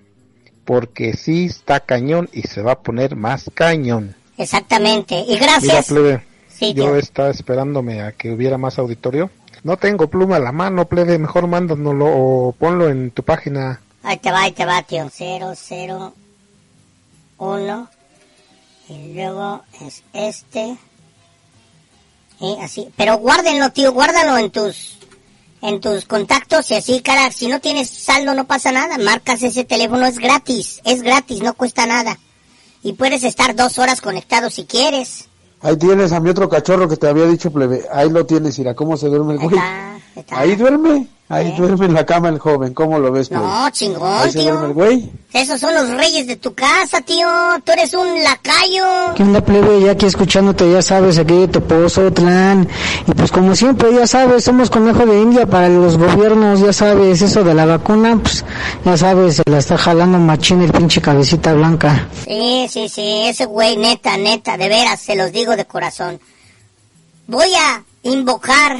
porque 0.64 1.14
sí 1.14 1.46
está 1.46 1.80
cañón 1.80 2.28
y 2.32 2.42
se 2.42 2.62
va 2.62 2.72
a 2.72 2.80
poner 2.82 3.16
más 3.16 3.50
cañón. 3.54 4.14
Exactamente. 4.36 5.18
Y 5.20 5.34
Mira, 5.34 5.46
gracias. 5.60 5.86
plebe, 5.86 6.22
Sí, 6.48 6.72
yo 6.74 6.84
tío. 6.84 6.96
estaba 6.96 7.30
esperándome 7.30 8.02
a 8.02 8.12
que 8.12 8.30
hubiera 8.32 8.58
más 8.58 8.78
auditorio. 8.78 9.30
No 9.62 9.76
tengo 9.76 10.08
pluma 10.08 10.36
a 10.36 10.40
la 10.40 10.52
mano, 10.52 10.86
plebe, 10.86 11.18
mejor 11.18 11.46
mándanoslo 11.48 12.06
o 12.06 12.52
ponlo 12.52 12.88
en 12.88 13.10
tu 13.10 13.22
página. 13.22 13.80
Ahí 14.02 14.18
te 14.18 14.30
va, 14.30 14.42
ahí 14.42 14.52
te 14.52 14.64
va, 14.64 14.82
tío. 14.82 15.08
Cero, 15.12 15.52
cero, 15.56 16.14
uno. 17.38 17.88
Y 18.88 19.14
luego 19.14 19.62
es 19.84 20.02
este. 20.12 20.76
Y 22.38 22.56
así. 22.60 22.88
Pero 22.96 23.16
guárdenlo, 23.18 23.70
tío, 23.70 23.92
guárdalo 23.92 24.38
en 24.38 24.50
tus, 24.50 24.95
en 25.66 25.80
tus 25.80 26.04
contactos 26.04 26.70
y 26.70 26.74
así, 26.74 27.00
cara, 27.00 27.32
si 27.32 27.48
no 27.48 27.60
tienes 27.60 27.90
saldo 27.90 28.34
no 28.34 28.46
pasa 28.46 28.70
nada. 28.70 28.98
Marcas 28.98 29.42
ese 29.42 29.64
teléfono, 29.64 30.06
es 30.06 30.18
gratis, 30.18 30.80
es 30.84 31.02
gratis, 31.02 31.42
no 31.42 31.54
cuesta 31.54 31.86
nada. 31.86 32.18
Y 32.82 32.92
puedes 32.92 33.24
estar 33.24 33.56
dos 33.56 33.78
horas 33.80 34.00
conectado 34.00 34.48
si 34.48 34.64
quieres. 34.64 35.28
Ahí 35.60 35.76
tienes 35.76 36.12
a 36.12 36.20
mi 36.20 36.30
otro 36.30 36.48
cachorro 36.48 36.88
que 36.88 36.96
te 36.96 37.08
había 37.08 37.26
dicho, 37.26 37.50
plebe. 37.50 37.84
Ahí 37.92 38.08
lo 38.08 38.24
tienes, 38.24 38.56
mira 38.58 38.74
cómo 38.74 38.96
se 38.96 39.08
duerme 39.08 39.34
el 39.34 39.40
güey. 39.40 39.60
Ahí 40.30 40.54
duerme. 40.54 41.08
Ahí 41.28 41.50
duerme 41.56 41.86
en 41.86 41.94
la 41.94 42.06
cama 42.06 42.28
el 42.28 42.38
joven. 42.38 42.72
¿Cómo 42.72 43.00
lo 43.00 43.10
ves, 43.10 43.28
plebe? 43.28 43.42
No, 43.42 43.68
chingón, 43.70 44.22
Ahí 44.22 44.30
se 44.30 44.38
tío. 44.38 44.52
duerme 44.52 44.66
el 44.68 44.72
güey. 44.74 45.10
Esos 45.32 45.58
son 45.58 45.74
los 45.74 45.90
reyes 45.90 46.28
de 46.28 46.36
tu 46.36 46.54
casa, 46.54 47.00
tío. 47.00 47.26
Tú 47.64 47.72
eres 47.72 47.92
un 47.94 48.22
lacayo. 48.22 49.12
¿Qué 49.16 49.24
onda, 49.24 49.40
plebe? 49.40 49.80
Ya 49.80 49.90
aquí 49.90 50.06
escuchándote, 50.06 50.70
ya 50.70 50.82
sabes, 50.82 51.18
aquí 51.18 51.34
de 51.34 51.48
Toposo, 51.48 52.12
Tlán. 52.12 52.68
Y 53.08 53.12
pues 53.12 53.32
como 53.32 53.56
siempre, 53.56 53.92
ya 53.92 54.06
sabes, 54.06 54.44
somos 54.44 54.70
conejo 54.70 55.04
de 55.04 55.20
India 55.20 55.46
para 55.46 55.68
los 55.68 55.98
gobiernos, 55.98 56.60
ya 56.60 56.72
sabes, 56.72 57.20
eso 57.20 57.42
de 57.42 57.54
la 57.54 57.66
vacuna, 57.66 58.16
pues 58.22 58.44
ya 58.84 58.96
sabes, 58.96 59.36
se 59.36 59.42
la 59.50 59.58
está 59.58 59.76
jalando 59.76 60.18
machín 60.18 60.62
el 60.62 60.70
pinche 60.70 61.00
cabecita 61.00 61.54
blanca. 61.54 62.08
Sí, 62.24 62.68
sí, 62.70 62.88
sí, 62.88 63.22
ese 63.26 63.46
güey, 63.46 63.76
neta, 63.76 64.16
neta, 64.16 64.56
de 64.56 64.68
veras, 64.68 65.00
se 65.00 65.16
los 65.16 65.32
digo 65.32 65.56
de 65.56 65.64
corazón. 65.64 66.20
Voy 67.26 67.52
a 67.52 67.82
invocar 68.04 68.76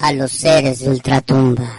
a 0.00 0.12
los 0.12 0.32
seres 0.32 0.80
de 0.80 0.88
ultratumba. 0.90 1.70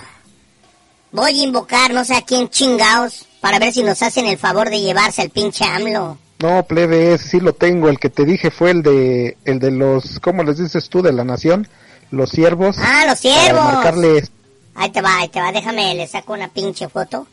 Voy 1.12 1.40
a 1.40 1.44
invocar 1.44 1.94
no 1.94 2.06
sé 2.06 2.16
a 2.16 2.22
quién 2.22 2.50
chingaos 2.50 3.26
para 3.42 3.60
ver 3.60 3.74
si 3.74 3.84
nos 3.84 4.02
hacen 4.02 4.26
el 4.28 4.38
favor 4.38 4.70
de 4.70 4.80
llevarse 4.80 5.22
al 5.22 5.30
pinche 5.30 5.66
AMLO. 5.66 6.18
No, 6.40 6.64
plebe, 6.66 7.14
ese 7.14 7.28
sí 7.28 7.40
lo 7.40 7.54
tengo. 7.54 7.90
El 7.90 8.00
que 8.00 8.10
te 8.10 8.24
dije 8.26 8.50
fue 8.50 8.72
el 8.72 8.82
de, 8.82 9.38
el 9.46 9.60
de 9.60 9.72
los, 9.72 10.20
¿cómo 10.20 10.44
les 10.44 10.58
dices 10.58 10.90
tú? 10.90 11.02
De 11.02 11.12
la 11.12 11.24
nación. 11.24 11.68
Los 12.12 12.30
siervos. 12.32 12.78
Ah, 12.80 13.04
los 13.08 13.22
Para 13.22 13.42
siervos. 13.42 13.64
marcarles. 13.64 14.32
Ahí 14.76 14.90
te 14.90 15.02
va, 15.02 15.18
ahí 15.18 15.28
te 15.30 15.40
va, 15.42 15.52
déjame, 15.52 15.94
le 15.96 16.08
saco 16.08 16.34
una 16.34 16.48
pinche 16.48 16.88
foto 16.90 17.28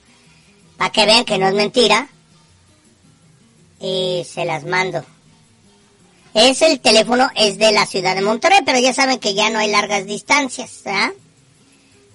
para 0.77 0.91
que 0.91 1.07
vean 1.07 1.25
que 1.25 1.39
no 1.39 1.49
es 1.49 1.55
mentira. 1.55 2.09
Y 3.81 4.27
se 4.29 4.45
las 4.45 4.65
mando. 4.65 5.05
Es 6.41 6.63
el 6.63 6.79
teléfono, 6.79 7.29
es 7.35 7.59
de 7.59 7.73
la 7.73 7.85
ciudad 7.85 8.15
de 8.15 8.23
Monterrey, 8.23 8.61
pero 8.65 8.79
ya 8.79 8.95
saben 8.95 9.19
que 9.19 9.35
ya 9.35 9.51
no 9.51 9.59
hay 9.59 9.73
largas 9.73 10.07
distancias, 10.07 10.83
¿ah? 10.87 11.11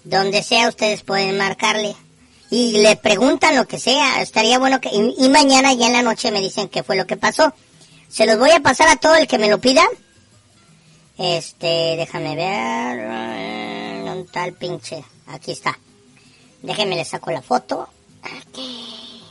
Donde 0.05 0.43
sea 0.43 0.69
ustedes 0.69 1.03
pueden 1.03 1.37
marcarle. 1.37 1.93
Y 2.49 2.77
le 2.77 2.95
preguntan 2.95 3.57
lo 3.57 3.67
que 3.67 3.79
sea, 3.79 4.21
estaría 4.21 4.59
bueno 4.59 4.79
que... 4.79 4.89
Y, 4.89 5.15
y 5.25 5.27
mañana 5.27 5.73
ya 5.73 5.87
en 5.87 5.93
la 5.93 6.03
noche 6.03 6.31
me 6.31 6.39
dicen 6.39 6.69
qué 6.69 6.83
fue 6.83 6.95
lo 6.95 7.05
que 7.05 7.17
pasó. 7.17 7.53
Se 8.07 8.25
los 8.25 8.39
voy 8.39 8.51
a 8.51 8.61
pasar 8.61 8.87
a 8.87 8.95
todo 8.95 9.15
el 9.15 9.27
que 9.27 9.37
me 9.39 9.49
lo 9.49 9.59
pida. 9.59 9.83
Este, 11.17 11.95
déjame 11.97 12.35
ver... 12.35 12.99
eh, 13.01 14.03
Un 14.09 14.25
tal 14.27 14.53
pinche... 14.53 15.03
Aquí 15.27 15.51
está. 15.51 15.77
Déjenme 16.61 16.95
le 16.95 17.03
saco 17.03 17.29
la 17.31 17.41
foto. 17.41 17.89
Aquí. 18.21 19.21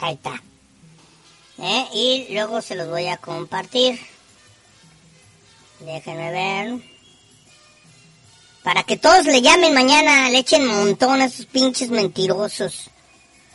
Ahí 0.00 0.14
está. 0.14 0.42
¿Eh? 1.60 1.88
Y 1.92 2.26
luego 2.34 2.62
se 2.62 2.74
los 2.74 2.88
voy 2.88 3.08
a 3.08 3.16
compartir. 3.16 3.98
Déjenme 5.80 6.30
ver. 6.30 6.80
Para 8.62 8.82
que 8.82 8.96
todos 8.96 9.24
le 9.26 9.40
llamen 9.40 9.74
mañana, 9.74 10.28
le 10.30 10.38
echen 10.38 10.66
montón 10.66 11.20
a 11.20 11.26
esos 11.26 11.46
pinches 11.46 11.90
mentirosos. 11.90 12.90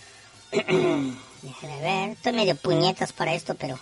Déjenme 0.52 1.82
ver. 1.82 2.10
Estoy 2.10 2.34
medio 2.34 2.56
puñetas 2.56 3.14
para 3.14 3.34
esto, 3.34 3.56
pero... 3.56 3.80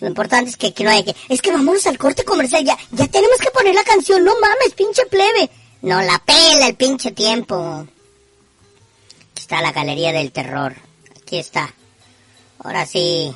Lo 0.00 0.08
importante 0.08 0.50
es 0.50 0.56
que 0.56 0.68
aquí 0.68 0.82
no 0.82 0.90
hay 0.90 1.04
que... 1.04 1.14
Es 1.28 1.42
que 1.42 1.52
vámonos 1.52 1.86
al 1.86 1.98
corte 1.98 2.24
comercial 2.24 2.64
ya. 2.64 2.76
Ya 2.92 3.06
tenemos 3.06 3.38
que 3.38 3.50
poner 3.50 3.74
la 3.74 3.84
canción. 3.84 4.24
No 4.24 4.32
mames, 4.40 4.72
pinche 4.74 5.04
plebe. 5.06 5.50
No 5.82 6.00
la 6.00 6.18
pela 6.24 6.68
el 6.68 6.74
pinche 6.74 7.12
tiempo. 7.12 7.86
está 9.36 9.60
la 9.60 9.72
galería 9.72 10.12
del 10.12 10.32
terror. 10.32 10.74
Aquí 11.22 11.38
está. 11.38 11.74
Ahora 12.62 12.86
sí. 12.86 13.34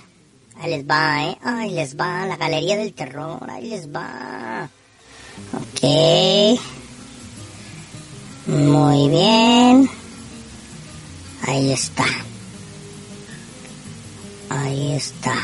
Ahí 0.60 0.70
les 0.70 0.84
va, 0.84 1.24
¿eh? 1.24 1.38
Ahí 1.42 1.70
les 1.70 1.96
va 1.96 2.26
la 2.26 2.36
galería 2.36 2.76
del 2.76 2.92
terror. 2.92 3.40
Ahí 3.50 3.68
les 3.68 3.88
va. 3.88 4.68
Ok. 5.52 6.60
Muy 8.46 9.08
bien. 9.08 9.90
Ahí 11.46 11.72
está. 11.72 12.04
Ahí 14.50 14.92
está. 14.92 15.34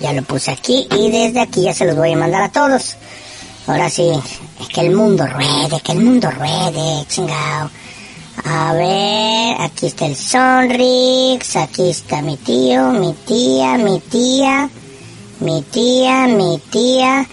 Ya 0.00 0.12
lo 0.12 0.22
puse 0.22 0.50
aquí 0.50 0.88
y 0.90 1.10
desde 1.10 1.40
aquí 1.40 1.62
ya 1.62 1.74
se 1.74 1.84
los 1.84 1.96
voy 1.96 2.12
a 2.12 2.16
mandar 2.16 2.42
a 2.42 2.50
todos. 2.50 2.96
Ahora 3.66 3.88
sí, 3.88 4.10
es 4.60 4.68
que 4.68 4.80
el 4.80 4.94
mundo 4.94 5.26
ruede, 5.26 5.80
que 5.80 5.92
el 5.92 6.00
mundo 6.00 6.30
ruede, 6.30 7.04
chingao. 7.06 7.70
A 8.44 8.72
ver, 8.72 9.60
aquí 9.60 9.86
está 9.86 10.06
el 10.06 10.16
Sonrix, 10.16 11.56
aquí 11.56 11.90
está 11.90 12.22
mi 12.22 12.36
tío, 12.36 12.90
mi 12.90 13.12
tía, 13.12 13.76
mi 13.78 14.00
tía, 14.00 14.68
mi 15.40 15.62
tía, 15.62 16.26
mi 16.26 16.58
tía. 16.70 17.26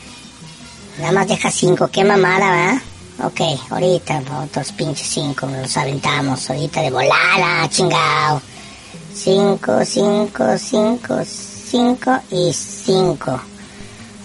Nada 1.00 1.12
más 1.14 1.28
deja 1.28 1.50
cinco, 1.50 1.88
qué 1.88 2.04
mamada, 2.04 2.52
¿verdad? 2.52 2.82
Ok, 3.24 3.42
ahorita 3.70 4.22
otros 4.44 4.72
pinches 4.74 5.08
cinco 5.08 5.46
los 5.48 5.76
aventamos, 5.78 6.50
ahorita 6.50 6.82
de 6.82 6.92
volada, 6.92 7.70
chingao. 7.70 8.42
Cinco, 9.14 9.84
cinco, 9.86 10.58
cinco, 10.58 11.16
cinco 11.26 12.20
y 12.32 12.54
cinco. 12.54 13.42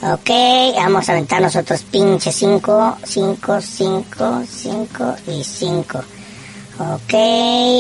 Ok, 0.03 0.31
vamos 0.77 1.09
a 1.09 1.13
aventarnos 1.13 1.57
otros 1.57 1.83
pinches 1.83 2.35
cinco, 2.35 2.97
cinco, 3.05 3.61
cinco, 3.61 4.43
cinco 4.49 5.17
y 5.27 5.43
cinco. 5.43 6.01
Ok, 6.77 7.15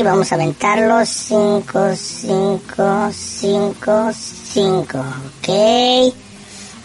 vamos 0.04 0.30
a 0.30 0.36
aventarlos. 0.36 1.08
5, 1.08 1.96
5, 1.96 3.10
5, 3.12 4.10
5. 4.12 4.98
Ok. 4.98 6.14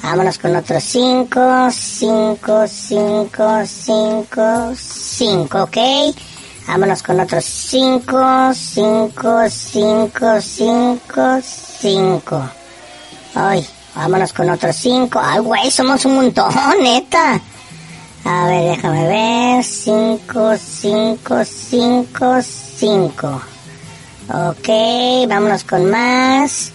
Vámonos 0.01 0.39
con 0.39 0.55
otros 0.55 0.83
5, 0.83 1.69
5, 1.71 2.67
5, 2.67 3.65
5, 3.65 4.73
5. 4.75 5.61
Ok. 5.61 5.77
Vámonos 6.67 7.03
con 7.03 7.19
otros 7.19 7.45
5, 7.45 8.53
5, 8.55 9.49
5, 9.49 10.41
5, 10.41 11.41
5. 11.41 12.49
Ay, 13.35 13.67
vámonos 13.95 14.33
con 14.33 14.49
otros 14.49 14.75
5. 14.77 15.19
Ay, 15.21 15.39
güey, 15.41 15.69
somos 15.69 16.03
un 16.05 16.15
montón, 16.15 16.51
neta. 16.81 17.39
A 18.25 18.47
ver, 18.47 18.75
déjame 18.75 19.07
ver. 19.07 19.63
5, 19.63 20.57
5, 20.57 21.45
5, 21.45 22.41
5. 22.41 23.41
Ok, 24.31 24.69
vámonos 25.27 25.63
con 25.63 25.89
más. 25.89 26.71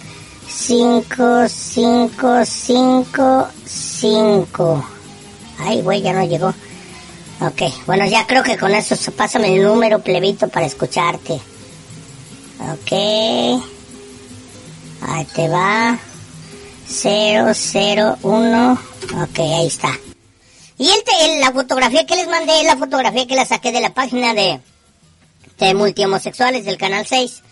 5, 0.48 1.48
5, 1.48 2.44
5, 2.44 3.48
5. 3.64 4.84
Ay, 5.60 5.82
güey, 5.82 6.02
ya 6.02 6.12
no 6.12 6.24
llegó. 6.24 6.48
Ok, 7.40 7.62
bueno, 7.86 8.06
ya 8.06 8.26
creo 8.26 8.42
que 8.42 8.56
con 8.56 8.74
eso 8.74 8.96
pásame 9.12 9.54
el 9.54 9.62
número, 9.62 10.00
plebito, 10.00 10.48
para 10.48 10.66
escucharte. 10.66 11.34
Ok. 12.60 12.92
Ahí 15.06 15.24
te 15.34 15.48
va. 15.48 15.98
0, 16.86 17.52
0, 17.54 18.18
1. 18.22 18.72
Ok, 19.22 19.38
ahí 19.38 19.66
está. 19.66 19.90
Y 20.78 20.88
el, 20.88 21.02
el- 21.30 21.40
la 21.40 21.52
fotografía 21.52 22.04
que 22.06 22.16
les 22.16 22.28
mandé 22.28 22.58
es 22.60 22.66
la 22.66 22.76
fotografía 22.76 23.26
que 23.26 23.36
la 23.36 23.44
saqué 23.46 23.70
de 23.72 23.80
la 23.80 23.94
página 23.94 24.34
de, 24.34 24.60
de 25.58 25.74
multihomosexuales 25.74 26.64
del 26.64 26.76
Canal 26.78 27.06
6. 27.06 27.42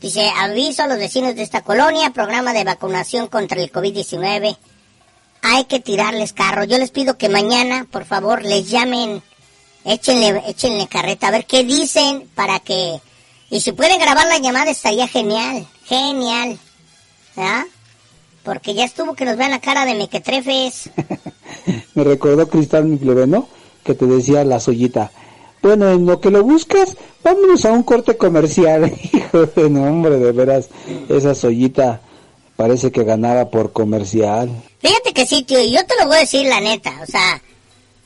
Dice, 0.00 0.28
aviso 0.36 0.82
a 0.82 0.86
los 0.86 0.98
vecinos 0.98 1.34
de 1.34 1.42
esta 1.42 1.62
colonia, 1.62 2.10
programa 2.10 2.52
de 2.52 2.64
vacunación 2.64 3.28
contra 3.28 3.60
el 3.62 3.72
COVID-19. 3.72 4.56
Hay 5.42 5.64
que 5.64 5.80
tirarles 5.80 6.32
carro. 6.32 6.64
Yo 6.64 6.78
les 6.78 6.90
pido 6.90 7.16
que 7.16 7.28
mañana, 7.28 7.86
por 7.90 8.04
favor, 8.04 8.42
les 8.44 8.68
llamen, 8.68 9.22
échenle, 9.84 10.42
échenle 10.48 10.88
carreta, 10.88 11.28
a 11.28 11.30
ver 11.30 11.46
qué 11.46 11.64
dicen 11.64 12.28
para 12.34 12.58
que... 12.60 13.00
Y 13.50 13.60
si 13.60 13.72
pueden 13.72 14.00
grabar 14.00 14.26
la 14.26 14.38
llamada 14.38 14.70
estaría 14.70 15.06
genial, 15.06 15.66
genial. 15.84 16.58
¿Ah? 17.36 17.64
Porque 18.44 18.74
ya 18.74 18.84
estuvo 18.84 19.14
que 19.14 19.24
nos 19.24 19.36
vean 19.36 19.50
la 19.50 19.60
cara 19.60 19.84
de 19.84 19.94
mequetrefes. 19.94 20.90
Me 21.94 22.04
recordó 22.04 22.48
Cristal 22.48 22.84
mi 22.84 22.96
plebeno 22.96 23.48
que 23.82 23.94
te 23.94 24.06
decía 24.06 24.44
la 24.44 24.60
sollita. 24.60 25.10
Bueno, 25.62 25.90
en 25.90 26.04
lo 26.04 26.20
que 26.20 26.30
lo 26.30 26.44
buscas, 26.44 26.94
vámonos 27.22 27.64
a 27.64 27.72
un 27.72 27.82
corte 27.82 28.18
comercial. 28.18 28.92
Hijo 29.12 29.46
de 29.46 29.70
no, 29.70 29.84
hombre, 29.84 30.18
de 30.18 30.32
veras, 30.32 30.68
esa 31.08 31.34
sollita 31.34 32.02
parece 32.54 32.92
que 32.92 33.02
ganaba 33.02 33.48
por 33.48 33.72
comercial. 33.72 34.50
Fíjate 34.80 35.14
que 35.14 35.26
sí, 35.26 35.42
tío, 35.42 35.58
y 35.60 35.72
yo 35.72 35.84
te 35.86 35.94
lo 35.98 36.06
voy 36.06 36.18
a 36.18 36.20
decir 36.20 36.46
la 36.46 36.60
neta, 36.60 36.92
o 37.02 37.06
sea, 37.06 37.40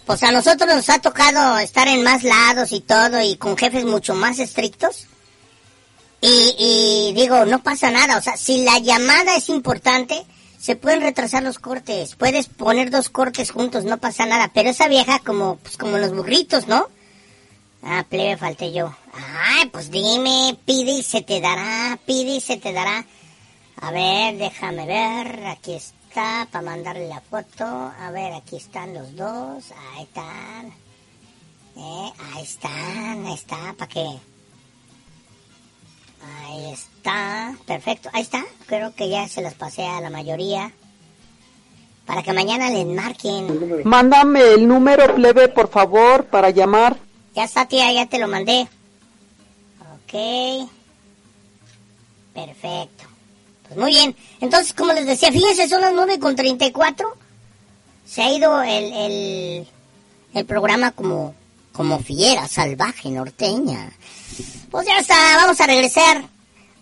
pues 0.07 0.23
a 0.23 0.31
nosotros 0.31 0.73
nos 0.73 0.89
ha 0.89 1.01
tocado 1.01 1.59
estar 1.59 1.89
en 1.89 2.05
más 2.05 2.23
lados 2.23 2.71
y 2.71 2.81
todo, 2.81 3.21
y 3.21 3.37
con 3.37 3.57
jefes 3.57 3.85
mucho 3.85 4.15
más 4.15 4.39
estrictos. 4.39 5.08
Y, 6.21 6.57
y 6.59 7.13
digo, 7.15 7.45
no 7.45 7.63
pasa 7.63 7.91
nada, 7.91 8.19
o 8.19 8.23
sea, 8.23 8.37
si 8.37 8.65
la 8.65 8.79
llamada 8.79 9.37
es 9.37 9.49
importante, 9.49 10.25
se 10.59 10.75
pueden 10.75 11.01
retrasar 11.01 11.45
los 11.45 11.61
cortes, 11.61 12.17
puedes 12.17 12.47
poner 12.47 12.91
dos 12.91 13.09
cortes 13.09 13.53
juntos, 13.53 13.85
no 13.85 13.99
pasa 13.99 14.27
nada, 14.27 14.51
pero 14.53 14.71
esa 14.71 14.89
vieja 14.89 15.21
como, 15.21 15.57
pues 15.57 15.77
como 15.77 15.99
los 15.99 16.13
burritos, 16.13 16.67
¿no? 16.67 16.89
Ah, 17.83 18.05
plebe, 18.09 18.37
falté 18.37 18.73
yo. 18.73 18.93
Ay, 19.15 19.67
pues 19.69 19.91
dime, 19.91 20.59
pide 20.65 20.93
y 20.93 21.03
se 21.03 21.23
te 21.23 21.41
dará, 21.41 21.99
pide 22.05 22.37
y 22.37 22.41
se 22.41 22.57
te 22.57 22.73
dará. 22.73 23.07
A 23.81 23.93
ver, 23.93 24.37
déjame 24.37 24.85
ver, 24.87 25.47
aquí 25.47 25.75
está, 25.75 26.49
para 26.51 26.65
mandarle 26.65 27.09
la 27.09 27.21
foto. 27.21 27.65
A 27.65 28.11
ver, 28.11 28.33
aquí 28.35 28.57
están 28.57 28.95
los 28.95 29.15
dos, 29.15 29.65
ahí 29.95 30.03
están. 30.03 30.67
Eh, 31.77 32.13
ahí 32.35 32.43
están, 32.43 33.27
ahí 33.27 33.35
está, 33.35 33.75
¿para 33.79 33.89
qué? 33.89 34.19
Ahí 36.23 36.73
está, 36.73 37.57
perfecto, 37.67 38.11
ahí 38.13 38.23
está. 38.23 38.45
Creo 38.67 38.95
que 38.95 39.09
ya 39.09 39.29
se 39.29 39.43
las 39.43 39.55
pasé 39.55 39.87
a 39.87 40.01
la 40.01 40.11
mayoría. 40.11 40.73
Para 42.07 42.23
que 42.23 42.33
mañana 42.33 42.71
les 42.71 42.87
marquen. 42.87 43.83
Mándame 43.85 44.41
el 44.55 44.67
número 44.67 45.15
plebe, 45.15 45.49
por 45.49 45.69
favor, 45.69 46.25
para 46.27 46.51
llamar. 46.51 46.97
Ya 47.35 47.45
está, 47.45 47.67
tía, 47.69 47.93
ya 47.93 48.07
te 48.07 48.19
lo 48.19 48.29
mandé. 48.29 48.67
Ok. 49.95 50.69
Perfecto. 52.33 53.05
Pues 53.67 53.79
muy 53.79 53.91
bien. 53.93 54.17
Entonces, 54.41 54.73
como 54.73 54.93
les 54.95 55.07
decía, 55.07 55.31
fíjense, 55.31 55.69
son 55.69 55.83
las 55.83 55.93
9 55.93 56.19
con 56.19 56.35
34. 56.35 57.15
Se 58.07 58.23
ha 58.23 58.33
ido 58.33 58.63
el, 58.63 58.93
el, 58.93 59.69
el 60.33 60.47
programa 60.47 60.93
como, 60.93 61.35
como 61.73 61.99
fiera, 62.01 62.49
salvaje, 62.49 63.09
norteña. 63.11 63.91
Pues 64.71 64.87
ya 64.87 64.99
está, 64.99 65.37
vamos 65.37 65.61
a 65.61 65.67
regresar 65.67 66.25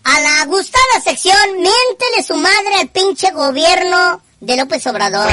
a 0.04 0.20
la 0.20 0.44
gustada 0.46 1.00
sección 1.02 1.36
Miéntele 1.54 2.22
su 2.26 2.34
madre 2.34 2.76
al 2.80 2.88
pinche 2.88 3.30
gobierno 3.32 4.20
de 4.40 4.56
López 4.56 4.86
Obrador. 4.86 5.28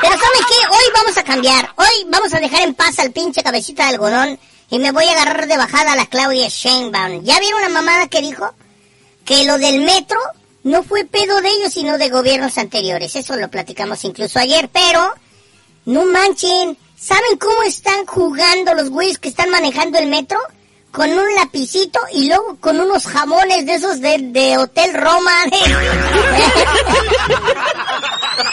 Pero 0.00 0.12
¿saben 0.12 0.42
qué? 0.48 0.56
Hoy 0.70 0.84
vamos 0.94 1.16
a 1.16 1.24
cambiar. 1.24 1.70
Hoy 1.76 2.06
vamos 2.08 2.34
a 2.34 2.40
dejar 2.40 2.62
en 2.62 2.74
paz 2.74 2.98
al 2.98 3.12
pinche 3.12 3.42
cabecita 3.42 3.84
de 3.84 3.90
algodón 3.90 4.38
y 4.70 4.78
me 4.78 4.90
voy 4.90 5.06
a 5.06 5.12
agarrar 5.12 5.46
de 5.46 5.56
bajada 5.56 5.92
a 5.92 5.96
la 5.96 6.06
Claudia 6.06 6.48
Sheinbaum. 6.48 7.22
¿Ya 7.24 7.38
vieron 7.40 7.60
una 7.60 7.68
mamada 7.68 8.08
que 8.08 8.20
dijo? 8.20 8.52
Que 9.24 9.44
lo 9.44 9.58
del 9.58 9.80
metro 9.80 10.18
no 10.64 10.82
fue 10.82 11.04
pedo 11.04 11.40
de 11.40 11.48
ellos, 11.48 11.72
sino 11.72 11.98
de 11.98 12.08
gobiernos 12.10 12.58
anteriores. 12.58 13.14
Eso 13.16 13.36
lo 13.36 13.48
platicamos 13.48 14.04
incluso 14.04 14.38
ayer, 14.38 14.68
pero 14.72 15.14
no 15.84 16.04
manchen. 16.06 16.76
¿Saben 16.96 17.36
cómo 17.38 17.62
están 17.64 18.06
jugando 18.06 18.74
los 18.74 18.90
güeyes 18.90 19.18
que 19.18 19.28
están 19.28 19.50
manejando 19.50 19.98
el 19.98 20.06
metro? 20.06 20.38
Con 20.92 21.10
un 21.10 21.34
lapicito 21.34 21.98
y 22.12 22.28
luego 22.28 22.56
con 22.60 22.78
unos 22.78 23.06
jamones 23.06 23.66
de 23.66 23.74
esos 23.74 24.00
de, 24.00 24.18
de 24.18 24.58
Hotel 24.58 24.92
Roma. 24.94 25.32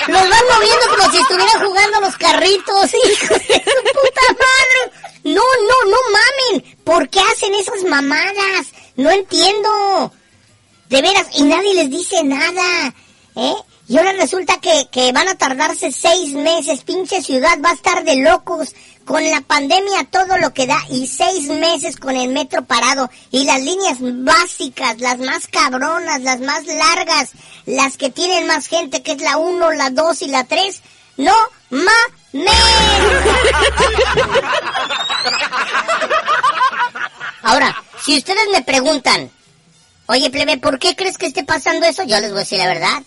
Los 0.07 0.21
van 0.21 0.43
moviendo 0.53 0.87
como 0.97 1.11
si 1.11 1.17
estuvieran 1.17 1.59
jugando 1.65 2.01
los 2.01 2.17
carritos, 2.17 2.93
hijo 3.11 3.33
de 3.33 3.41
su 3.43 3.83
puta 3.83 4.21
madre. 4.29 4.91
No, 5.23 5.41
no, 5.41 5.91
no 5.91 5.97
mamen. 6.11 6.77
¿Por 6.83 7.09
qué 7.09 7.19
hacen 7.19 7.53
esas 7.55 7.83
mamadas? 7.83 8.67
No 8.95 9.11
entiendo. 9.11 10.11
De 10.89 11.01
veras, 11.01 11.27
y 11.35 11.43
nadie 11.43 11.73
les 11.75 11.89
dice 11.89 12.23
nada. 12.23 12.93
¿Eh? 13.35 13.55
Y 13.89 13.97
ahora 13.97 14.13
resulta 14.13 14.59
que, 14.61 14.87
que 14.91 15.11
van 15.11 15.27
a 15.27 15.35
tardarse 15.35 15.91
seis 15.91 16.33
meses. 16.33 16.83
Pinche 16.83 17.23
ciudad 17.23 17.57
va 17.65 17.71
a 17.71 17.73
estar 17.73 18.03
de 18.03 18.17
locos. 18.17 18.75
Con 19.03 19.27
la 19.27 19.41
pandemia 19.41 20.03
todo 20.11 20.37
lo 20.37 20.53
que 20.53 20.67
da. 20.67 20.79
Y 20.91 21.07
seis 21.07 21.47
meses 21.47 21.97
con 21.97 22.15
el 22.15 22.29
metro 22.29 22.63
parado. 22.63 23.09
Y 23.31 23.45
las 23.45 23.59
líneas 23.59 23.97
básicas, 23.99 24.99
las 24.99 25.17
más 25.17 25.47
cabronas, 25.47 26.21
las 26.21 26.39
más 26.39 26.67
largas. 26.67 27.31
Las 27.65 27.97
que 27.97 28.11
tienen 28.11 28.45
más 28.45 28.67
gente, 28.67 29.01
que 29.01 29.13
es 29.13 29.21
la 29.23 29.37
1, 29.37 29.71
la 29.71 29.89
2 29.89 30.21
y 30.21 30.27
la 30.27 30.43
3. 30.43 30.81
No 31.17 31.33
mames. 31.71 32.53
Ahora, 37.41 37.75
si 38.05 38.19
ustedes 38.19 38.49
me 38.51 38.61
preguntan, 38.61 39.31
oye 40.05 40.29
plebe, 40.29 40.59
¿por 40.59 40.77
qué 40.77 40.95
crees 40.95 41.17
que 41.17 41.25
esté 41.25 41.43
pasando 41.43 41.87
eso? 41.87 42.03
Yo 42.03 42.19
les 42.19 42.29
voy 42.29 42.37
a 42.37 42.41
decir 42.41 42.59
la 42.59 42.67
verdad. 42.67 43.01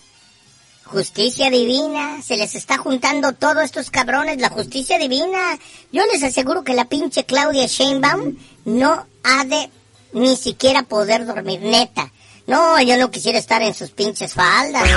Justicia 0.85 1.49
divina, 1.49 2.21
se 2.21 2.37
les 2.37 2.55
está 2.55 2.77
juntando 2.77 3.33
todos 3.33 3.63
estos 3.63 3.89
cabrones, 3.89 4.39
la 4.39 4.49
justicia 4.49 4.97
divina. 4.99 5.57
Yo 5.91 6.03
les 6.11 6.21
aseguro 6.23 6.63
que 6.63 6.73
la 6.73 6.85
pinche 6.85 7.25
Claudia 7.25 7.65
Sheinbaum 7.67 8.37
no 8.65 9.05
ha 9.23 9.45
de 9.45 9.69
ni 10.13 10.35
siquiera 10.35 10.83
poder 10.83 11.25
dormir, 11.25 11.61
neta. 11.61 12.11
No, 12.45 12.79
yo 12.81 12.97
no 12.97 13.09
quisiera 13.09 13.39
estar 13.39 13.61
en 13.61 13.73
sus 13.73 13.91
pinches 13.91 14.33
faldas. 14.33 14.83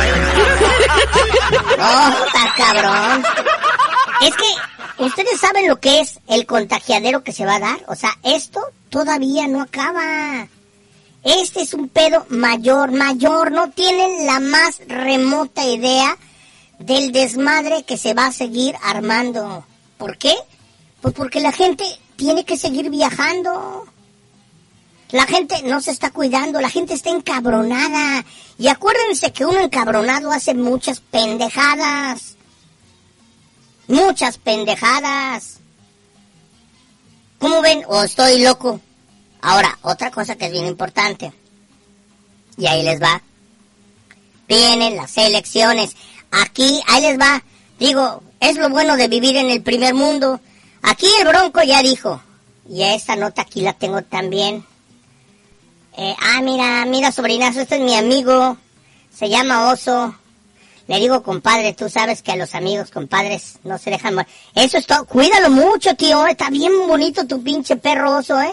No, 1.79 2.09
está 2.27 2.55
cabrón. 2.57 3.25
Es 4.23 4.35
que 4.35 5.05
ustedes 5.05 5.39
saben 5.39 5.69
lo 5.69 5.79
que 5.79 6.01
es 6.01 6.19
el 6.27 6.47
contagiadero 6.47 7.23
que 7.23 7.33
se 7.33 7.47
va 7.47 7.57
a 7.57 7.61
dar. 7.61 7.79
O 7.87 7.95
sea, 7.95 8.11
esto 8.25 8.61
todavía 8.89 9.47
no 9.47 9.63
acaba. 9.63 10.49
Este 11.27 11.63
es 11.63 11.75
un 11.75 11.89
pedo 11.89 12.25
mayor, 12.29 12.93
mayor. 12.93 13.51
No 13.51 13.69
tienen 13.71 14.27
la 14.27 14.39
más 14.39 14.79
remota 14.87 15.65
idea 15.65 16.17
del 16.79 17.11
desmadre 17.11 17.83
que 17.83 17.97
se 17.97 18.15
va 18.15 18.27
a 18.27 18.33
seguir 18.33 18.77
armando. 18.81 19.67
¿Por 19.99 20.19
qué? 20.19 20.37
Pues 21.01 21.15
porque 21.15 21.41
la 21.41 21.51
gente 21.51 21.85
tiene 22.15 22.45
que 22.45 22.57
seguir 22.57 22.91
viajando. 22.91 23.89
La 25.11 25.27
gente 25.27 25.65
no 25.65 25.81
se 25.81 25.91
está 25.91 26.13
cuidando, 26.13 26.61
la 26.61 26.71
gente 26.71 26.95
está 26.95 27.11
encabronada. 27.11 28.25
Y 28.57 28.69
acuérdense 28.69 29.33
que 29.33 29.45
uno 29.45 29.59
encabronado 29.59 30.31
hace 30.31 30.55
muchas 30.55 31.01
pendejadas. 31.01 32.37
Muchas 33.89 34.39
pendejadas. 34.39 35.57
¿Cómo 37.41 37.63
ven? 37.63 37.83
¿O 37.89 38.05
estoy 38.05 38.45
loco? 38.45 38.81
Ahora, 39.47 39.79
otra 39.83 40.11
cosa 40.11 40.35
que 40.35 40.47
es 40.47 40.51
bien 40.51 40.67
importante. 40.67 41.33
Y 42.57 42.67
ahí 42.67 42.83
les 42.83 43.01
va. 43.01 43.23
Vienen 44.49 44.97
las 44.97 45.17
elecciones. 45.19 45.95
Aquí, 46.33 46.83
ahí 46.89 47.03
les 47.03 47.17
va. 47.17 47.45
Digo, 47.79 48.25
es 48.41 48.57
lo 48.57 48.69
bueno 48.71 48.97
de 48.97 49.07
vivir 49.07 49.37
en 49.37 49.49
el 49.49 49.63
primer 49.63 49.95
mundo. 49.95 50.41
Aquí 50.83 51.07
el 51.21 51.29
Bronco 51.29 51.63
ya 51.63 51.81
dijo. 51.81 52.21
Y 52.69 52.83
esta 52.83 53.15
nota 53.15 53.43
aquí 53.43 53.61
la 53.61 53.73
tengo 53.73 54.03
también. 54.03 54.67
Eh, 55.97 56.17
ah, 56.21 56.41
mira, 56.43 56.85
mira, 56.85 57.13
sobrinazo, 57.13 57.61
este 57.61 57.77
es 57.77 57.83
mi 57.83 57.95
amigo. 57.95 58.57
Se 59.17 59.29
llama 59.29 59.71
Oso. 59.71 60.13
Le 60.89 60.99
digo, 60.99 61.23
compadre, 61.23 61.73
tú 61.73 61.89
sabes 61.89 62.21
que 62.21 62.33
a 62.33 62.37
los 62.37 62.57
amigos, 62.57 62.91
compadres, 62.91 63.61
no 63.63 63.79
se 63.79 63.91
dejan 63.91 64.17
morir. 64.17 64.29
Eso 64.57 64.79
es 64.79 64.87
todo. 64.87 65.05
Cuídalo 65.05 65.51
mucho, 65.51 65.95
tío. 65.95 66.27
Está 66.27 66.51
bien 66.51 66.73
bonito 66.89 67.29
tu 67.29 67.41
pinche 67.45 67.77
perro 67.77 68.17
oso, 68.17 68.43
¿eh? 68.43 68.53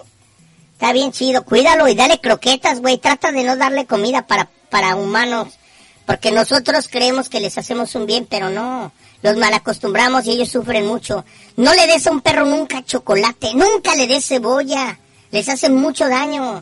Está 0.84 0.91
bien 0.91 1.14
chido. 1.14 1.45
Cuídalo 1.45 1.88
y 1.88 1.95
dale 1.95 2.19
croquetas, 2.19 2.81
güey. 2.81 2.97
Trata 2.97 3.31
de 3.31 3.45
no 3.45 3.55
darle 3.55 3.85
comida 3.85 4.27
para, 4.27 4.49
para 4.69 4.97
humanos. 4.97 5.57
Porque 6.05 6.30
nosotros 6.30 6.89
creemos 6.91 7.30
que 7.30 7.39
les 7.39 7.57
hacemos 7.57 7.95
un 7.95 8.05
bien, 8.05 8.27
pero 8.30 8.49
no. 8.49 8.91
Los 9.22 9.38
malacostumbramos 9.38 10.26
y 10.26 10.31
ellos 10.31 10.49
sufren 10.49 10.85
mucho. 10.85 11.23
No 11.55 11.73
le 11.73 11.88
des 11.88 12.05
a 12.05 12.11
un 12.11 12.19
perro 12.19 12.45
nunca 12.45 12.84
chocolate. 12.84 13.53
Nunca 13.53 13.95
le 13.95 14.07
des 14.07 14.27
cebolla. 14.27 14.99
Les 15.31 15.47
hace 15.47 15.69
mucho 15.69 16.10
daño. 16.10 16.61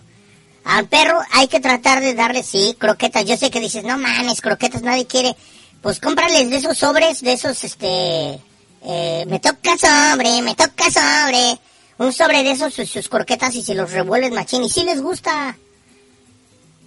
Al 0.66 0.88
perro 0.88 1.20
hay 1.32 1.48
que 1.48 1.60
tratar 1.60 2.00
de 2.00 2.14
darle, 2.14 2.44
sí, 2.44 2.76
croquetas. 2.78 3.26
Yo 3.26 3.38
sé 3.38 3.50
que 3.50 3.60
dices, 3.60 3.84
no 3.84 3.98
mames, 3.98 4.40
croquetas 4.40 4.84
nadie 4.84 5.08
quiere. 5.08 5.36
Pues 5.82 6.00
cómprales 6.00 6.48
de 6.48 6.58
esos 6.58 6.78
sobres, 6.78 7.22
de 7.22 7.34
esos, 7.34 7.64
este... 7.64 8.40
Eh, 8.84 9.26
me 9.28 9.40
toca 9.40 9.78
sobre, 9.80 10.44
me 10.44 10.54
toca 10.54 10.92
sobre. 10.92 11.60
Un 12.02 12.12
sobre 12.12 12.42
de 12.42 12.50
esos, 12.50 12.74
sus, 12.74 13.10
croquetas 13.10 13.54
y 13.54 13.62
se 13.62 13.76
los 13.76 13.92
revuelves 13.92 14.32
machín. 14.32 14.64
Y 14.64 14.70
si 14.72 14.84
les 14.84 15.04
gusta. 15.04 15.56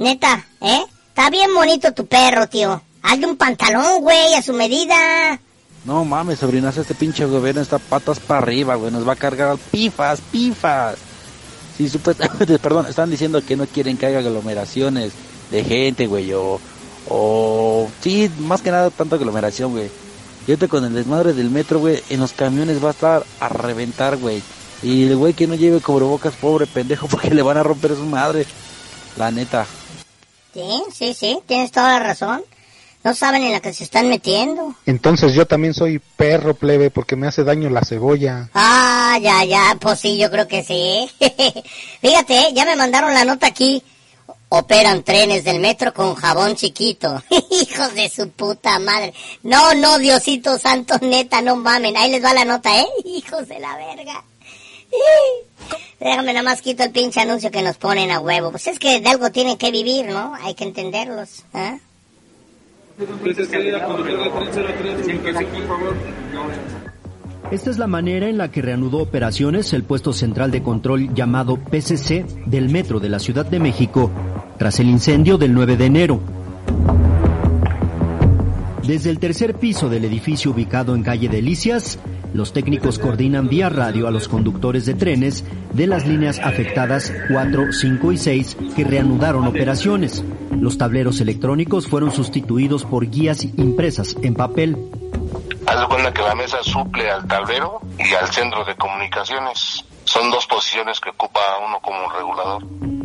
Neta, 0.01 0.45
¿eh? 0.61 0.85
Está 1.11 1.31
bien 1.31 1.55
bonito 1.55 1.93
tu 1.93 2.05
perro, 2.05 2.49
tío. 2.49 2.83
Hazle 3.01 3.29
un 3.29 3.37
pantalón, 3.37 4.01
güey, 4.01 4.35
a 4.35 4.43
su 4.43 4.53
medida. 4.53 5.39
No 5.85 6.05
mames, 6.05 6.41
sobrinazo, 6.41 6.81
este 6.81 6.97
pinche 6.97 7.27
gobierno 7.27 7.61
está 7.61 7.79
patas 7.79 8.19
para 8.19 8.41
arriba, 8.41 8.75
güey. 8.75 8.91
Nos 8.91 9.07
va 9.07 9.13
a 9.13 9.17
cargar 9.17 9.57
pifas, 9.71 10.21
pifas. 10.33 10.97
Sí, 11.77 11.89
supuestamente, 11.89 12.59
perdón, 12.59 12.87
están 12.89 13.09
diciendo 13.09 13.41
que 13.41 13.55
no 13.55 13.67
quieren 13.67 13.97
que 13.97 14.07
haya 14.07 14.19
aglomeraciones 14.19 15.13
de 15.53 15.63
gente, 15.63 16.09
güey, 16.09 16.33
o, 16.33 16.59
o, 17.09 17.89
sí, 18.01 18.29
más 18.41 18.63
que 18.63 18.73
nada 18.73 18.91
tanta 18.91 19.15
aglomeración, 19.15 19.71
güey. 19.71 19.89
Fíjate 20.45 20.67
con 20.67 20.85
el 20.85 20.93
desmadre 20.93 21.35
del 21.35 21.51
metro, 21.51 21.79
güey, 21.79 22.03
en 22.11 22.19
los 22.19 22.33
camiones 22.33 22.83
va 22.83 22.89
a 22.89 22.93
estar 22.93 23.25
a 23.39 23.49
reventar, 23.49 24.17
güey. 24.17 24.43
Y 24.85 25.07
el 25.07 25.17
güey 25.17 25.33
que 25.33 25.47
no 25.47 25.55
lleve 25.55 25.81
cubrebocas, 25.81 26.35
pobre 26.35 26.67
pendejo, 26.67 27.07
porque 27.11 27.31
le 27.31 27.43
van 27.43 27.57
a 27.57 27.63
romper 27.63 27.97
su 27.97 28.05
madre. 28.05 28.47
La 29.17 29.31
neta. 29.31 29.67
Sí, 30.53 30.83
sí, 30.93 31.15
sí, 31.15 31.39
tienes 31.47 31.73
toda 31.73 31.99
la 31.99 32.01
razón. 32.01 32.43
No 33.03 33.15
saben 33.15 33.43
en 33.43 33.53
la 33.53 33.61
que 33.61 33.73
se 33.75 33.85
están 33.85 34.09
metiendo. 34.09 34.75
Entonces 34.87 35.35
yo 35.35 35.47
también 35.47 35.75
soy 35.75 36.01
perro 36.17 36.55
plebe 36.55 36.91
porque 36.91 37.17
me 37.17 37.27
hace 37.27 37.45
daño 37.45 37.69
la 37.69 37.83
cebolla. 37.83 38.49
Ah, 38.55 39.19
ya, 39.21 39.45
ya, 39.45 39.77
pues 39.79 40.01
sí, 40.01 40.17
yo 40.17 40.31
creo 40.31 40.49
que 40.49 40.63
sí. 40.63 41.11
Fíjate, 42.01 42.53
ya 42.55 42.65
me 42.65 42.77
mandaron 42.77 43.13
la 43.13 43.25
nota 43.25 43.47
aquí. 43.47 43.83
Operan 44.49 45.03
trenes 45.03 45.45
del 45.45 45.61
metro 45.61 45.93
con 45.93 46.15
jabón 46.15 46.57
chiquito. 46.57 47.23
Hijos 47.51 47.95
de 47.95 48.09
su 48.09 48.31
puta 48.31 48.79
madre. 48.79 49.13
No, 49.43 49.75
no, 49.75 49.99
Diosito 49.99 50.59
Santo, 50.59 50.99
neta, 51.03 51.43
no 51.43 51.57
mamen. 51.57 51.97
Ahí 51.97 52.11
les 52.11 52.25
va 52.25 52.33
la 52.33 52.45
nota, 52.47 52.81
¿eh? 52.81 52.87
Hijos 53.05 53.49
de 53.49 53.59
la 53.59 53.77
verga. 53.77 54.25
Déjame 56.01 56.33
nada 56.33 56.43
más 56.43 56.61
quito 56.61 56.83
el 56.83 56.91
pinche 56.91 57.21
anuncio 57.21 57.51
que 57.51 57.63
nos 57.63 57.77
ponen 57.77 58.11
a 58.11 58.21
huevo. 58.21 58.51
Pues 58.51 58.67
es 58.67 58.79
que 58.79 59.01
de 59.01 59.09
algo 59.09 59.31
tienen 59.31 59.57
que 59.57 59.71
vivir, 59.71 60.07
¿no? 60.07 60.35
Hay 60.43 60.55
que 60.55 60.65
entenderlos. 60.65 61.45
¿eh? 61.55 61.79
Esta 67.51 67.71
es 67.71 67.79
la 67.79 67.87
manera 67.87 68.29
en 68.29 68.39
la 68.39 68.51
que 68.51 68.63
reanudó 68.63 68.99
operaciones 68.99 69.73
el 69.73 69.85
puesto 69.85 70.13
central 70.13 70.51
de 70.51 70.63
control 70.63 71.15
llamado 71.15 71.57
PCC 71.57 72.25
del 72.47 72.69
Metro 72.69 73.01
de 73.01 73.09
la 73.09 73.19
Ciudad 73.19 73.47
de 73.47 73.61
México 73.61 74.11
tras 74.59 74.81
el 74.81 74.89
incendio 74.89 75.39
del 75.39 75.55
9 75.55 75.77
de 75.77 75.87
enero. 75.87 76.21
Desde 78.87 79.11
el 79.11 79.19
tercer 79.19 79.55
piso 79.55 79.89
del 79.89 80.05
edificio 80.05 80.51
ubicado 80.51 80.95
en 80.95 81.03
calle 81.03 81.29
Delicias, 81.29 81.99
los 82.35 82.53
técnicos 82.53 82.99
coordinan 82.99 83.49
vía 83.49 83.69
radio 83.69 84.09
a 84.09 84.11
los 84.11 84.29
conductores 84.29 84.85
de 84.85 84.95
trenes 84.95 85.45
de 85.73 85.87
las 85.87 86.05
líneas 86.05 86.41
afectadas 86.41 87.13
4, 87.33 87.73
5 87.73 88.13
y 88.13 88.19
6 88.19 88.57
que 88.75 88.85
reanudaron 88.85 89.47
operaciones. 89.47 90.25
Los 90.51 90.77
tableros 90.77 91.21
electrónicos 91.21 91.87
fueron 91.87 92.11
sustituidos 92.11 92.85
por 92.85 93.09
guías 93.09 93.45
impresas 93.45 94.17
en 94.21 94.35
papel. 94.35 94.77
Haz 95.67 95.81
de 95.81 95.87
cuenta 95.87 96.13
que 96.13 96.23
la 96.23 96.35
mesa 96.35 96.59
suple 96.63 97.09
al 97.09 97.27
tablero 97.27 97.81
y 97.99 98.13
al 98.15 98.29
centro 98.29 98.65
de 98.65 98.75
comunicaciones. 98.75 99.85
Son 100.05 100.31
dos 100.31 100.47
posiciones 100.47 101.01
que 101.01 101.11
ocupa 101.11 101.41
uno 101.67 101.79
como 101.81 102.11
regulador. 102.11 102.65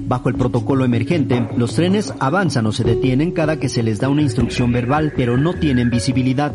Bajo 0.10 0.30
el 0.30 0.36
protocolo 0.36 0.86
emergente, 0.86 1.48
los 1.56 1.76
trenes 1.76 2.14
avanzan 2.20 2.66
o 2.66 2.72
se 2.72 2.84
detienen 2.84 3.32
cada 3.32 3.60
que 3.60 3.70
se 3.70 3.84
les 3.84 4.00
da 4.00 4.10
una 4.10 4.24
instrucción 4.24 4.72
verbal, 4.72 5.14
pero 5.16 5.38
no 5.38 5.54
tienen 5.54 5.92
visibilidad. 5.92 6.52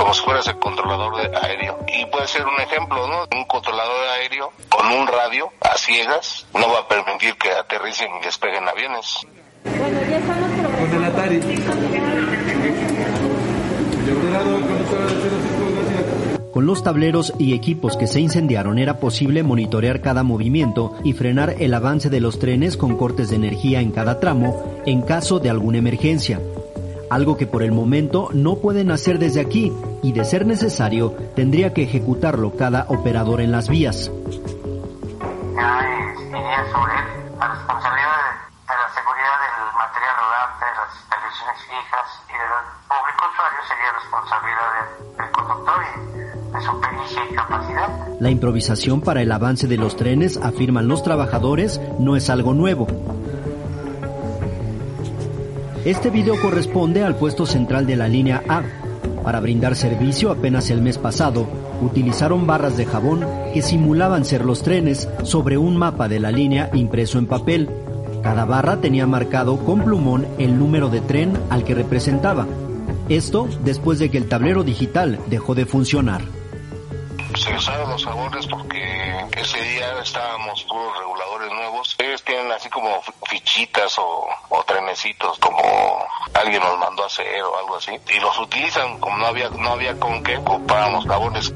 Como 0.00 0.14
si 0.14 0.22
fueras 0.22 0.48
el 0.48 0.58
controlador 0.58 1.14
de 1.16 1.36
aéreo. 1.36 1.78
Y 1.86 2.06
puede 2.06 2.26
ser 2.26 2.46
un 2.46 2.58
ejemplo, 2.58 3.06
¿no? 3.06 3.38
Un 3.38 3.44
controlador 3.44 4.08
aéreo 4.08 4.50
con 4.70 4.86
un 4.86 5.06
radio 5.06 5.52
a 5.60 5.76
ciegas 5.76 6.46
no 6.54 6.72
va 6.72 6.78
a 6.78 6.88
permitir 6.88 7.36
que 7.36 7.50
aterricen 7.50 8.08
y 8.18 8.24
despeguen 8.24 8.66
aviones. 8.66 9.26
Bueno, 9.62 10.00
ya 10.08 10.16
estamos 10.16 10.50
Con 10.78 10.94
el 10.96 11.04
Atari. 11.04 11.40
Con 16.54 16.66
los 16.66 16.82
tableros 16.82 17.34
y 17.38 17.52
equipos 17.52 17.98
que 17.98 18.06
se 18.06 18.20
incendiaron 18.20 18.78
era 18.78 19.00
posible 19.00 19.42
monitorear 19.42 20.00
cada 20.00 20.22
movimiento 20.22 20.94
y 21.04 21.12
frenar 21.12 21.56
el 21.58 21.74
avance 21.74 22.08
de 22.08 22.20
los 22.20 22.38
trenes 22.38 22.78
con 22.78 22.96
cortes 22.96 23.28
de 23.28 23.36
energía 23.36 23.82
en 23.82 23.92
cada 23.92 24.18
tramo 24.18 24.82
en 24.86 25.02
caso 25.02 25.40
de 25.40 25.50
alguna 25.50 25.76
emergencia. 25.76 26.40
Algo 27.10 27.36
que 27.36 27.46
por 27.46 27.64
el 27.64 27.72
momento 27.72 28.28
no 28.32 28.56
pueden 28.56 28.92
hacer 28.92 29.18
desde 29.18 29.40
aquí 29.40 29.72
y 30.00 30.12
de 30.12 30.24
ser 30.24 30.46
necesario 30.46 31.12
tendría 31.34 31.74
que 31.74 31.82
ejecutarlo 31.82 32.56
cada 32.56 32.86
operador 32.88 33.40
en 33.40 33.50
las 33.50 33.68
vías. 33.68 34.12
La 48.20 48.30
improvisación 48.30 49.00
para 49.00 49.22
el 49.22 49.32
avance 49.32 49.66
de 49.66 49.78
los 49.78 49.96
trenes, 49.96 50.36
afirman 50.36 50.86
los 50.86 51.02
trabajadores, 51.02 51.80
no 51.98 52.16
es 52.16 52.30
algo 52.30 52.54
nuevo. 52.54 52.86
Este 55.84 56.10
video 56.10 56.38
corresponde 56.38 57.02
al 57.02 57.16
puesto 57.16 57.46
central 57.46 57.86
de 57.86 57.96
la 57.96 58.06
línea 58.06 58.42
A, 58.48 58.62
Para 59.24 59.40
brindar 59.40 59.76
servicio 59.76 60.30
apenas 60.30 60.68
el 60.70 60.82
mes 60.82 60.98
pasado, 60.98 61.46
utilizaron 61.80 62.46
barras 62.46 62.76
de 62.76 62.84
jabón 62.84 63.24
que 63.54 63.62
simulaban 63.62 64.26
ser 64.26 64.44
los 64.44 64.62
trenes 64.62 65.08
sobre 65.22 65.56
un 65.56 65.78
mapa 65.78 66.06
de 66.06 66.20
la 66.20 66.30
línea 66.30 66.68
impreso 66.74 67.18
en 67.18 67.26
papel. 67.26 67.70
Cada 68.22 68.44
barra 68.44 68.82
tenía 68.82 69.06
marcado 69.06 69.56
con 69.64 69.82
plumón 69.82 70.26
el 70.38 70.58
número 70.58 70.90
de 70.90 71.00
tren 71.00 71.32
al 71.48 71.64
que 71.64 71.74
representaba. 71.74 72.46
Esto 73.08 73.48
después 73.64 73.98
de 73.98 74.10
que 74.10 74.18
el 74.18 74.28
tablero 74.28 74.62
digital 74.64 75.18
dejó 75.30 75.54
de 75.54 75.64
funcionar. 75.64 76.39
Se 77.40 77.54
usaron 77.54 77.88
los 77.88 78.02
sabores 78.02 78.46
porque 78.48 79.26
ese 79.34 79.62
día 79.62 79.98
estábamos 80.02 80.62
puros 80.64 80.98
reguladores 80.98 81.50
nuevos. 81.50 81.96
Ellos 81.96 82.22
tienen 82.22 82.52
así 82.52 82.68
como 82.68 83.00
fichitas 83.30 83.98
o, 83.98 84.26
o 84.50 84.62
trenecitos 84.64 85.38
como 85.38 85.58
alguien 86.34 86.62
nos 86.62 86.78
mandó 86.78 87.02
a 87.02 87.06
hacer 87.06 87.42
o 87.42 87.58
algo 87.58 87.76
así. 87.76 87.92
Y 88.14 88.20
los 88.20 88.38
utilizan 88.38 89.00
como 89.00 89.16
no 89.16 89.26
había, 89.26 89.48
no 89.48 89.70
había 89.70 89.98
con 89.98 90.22
qué, 90.22 90.36
ocupábamos 90.36 91.06
jabones. 91.06 91.50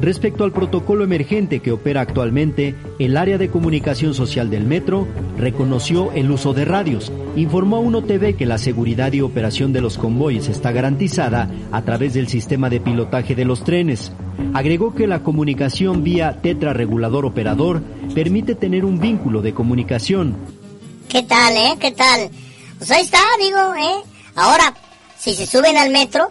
Respecto 0.00 0.44
al 0.44 0.52
protocolo 0.52 1.04
emergente 1.04 1.60
que 1.60 1.72
opera 1.72 2.02
actualmente, 2.02 2.74
el 2.98 3.16
área 3.16 3.38
de 3.38 3.48
comunicación 3.48 4.12
social 4.12 4.50
del 4.50 4.64
metro 4.64 5.08
reconoció 5.38 6.12
el 6.12 6.30
uso 6.30 6.52
de 6.52 6.66
radios. 6.66 7.10
Informó 7.34 7.76
a 7.76 7.80
UNO 7.80 8.02
TV 8.02 8.34
que 8.34 8.44
la 8.44 8.58
seguridad 8.58 9.12
y 9.14 9.22
operación 9.22 9.72
de 9.72 9.80
los 9.80 9.96
convoyes 9.96 10.48
está 10.48 10.70
garantizada 10.70 11.50
a 11.72 11.82
través 11.82 12.12
del 12.12 12.28
sistema 12.28 12.68
de 12.68 12.80
pilotaje 12.80 13.34
de 13.34 13.46
los 13.46 13.64
trenes. 13.64 14.12
Agregó 14.52 14.94
que 14.94 15.06
la 15.06 15.22
comunicación 15.22 16.04
vía 16.04 16.40
tetra 16.42 16.74
regulador 16.74 17.24
operador 17.24 17.82
permite 18.14 18.54
tener 18.54 18.84
un 18.84 19.00
vínculo 19.00 19.40
de 19.40 19.54
comunicación. 19.54 20.36
¿Qué 21.08 21.22
tal, 21.22 21.56
eh? 21.56 21.76
¿Qué 21.80 21.92
tal? 21.92 22.30
Pues 22.78 22.90
ahí 22.90 23.02
está, 23.02 23.20
digo, 23.38 23.74
¿eh? 23.74 24.04
Ahora, 24.34 24.74
si 25.18 25.34
se 25.34 25.46
suben 25.46 25.78
al 25.78 25.90
metro, 25.90 26.30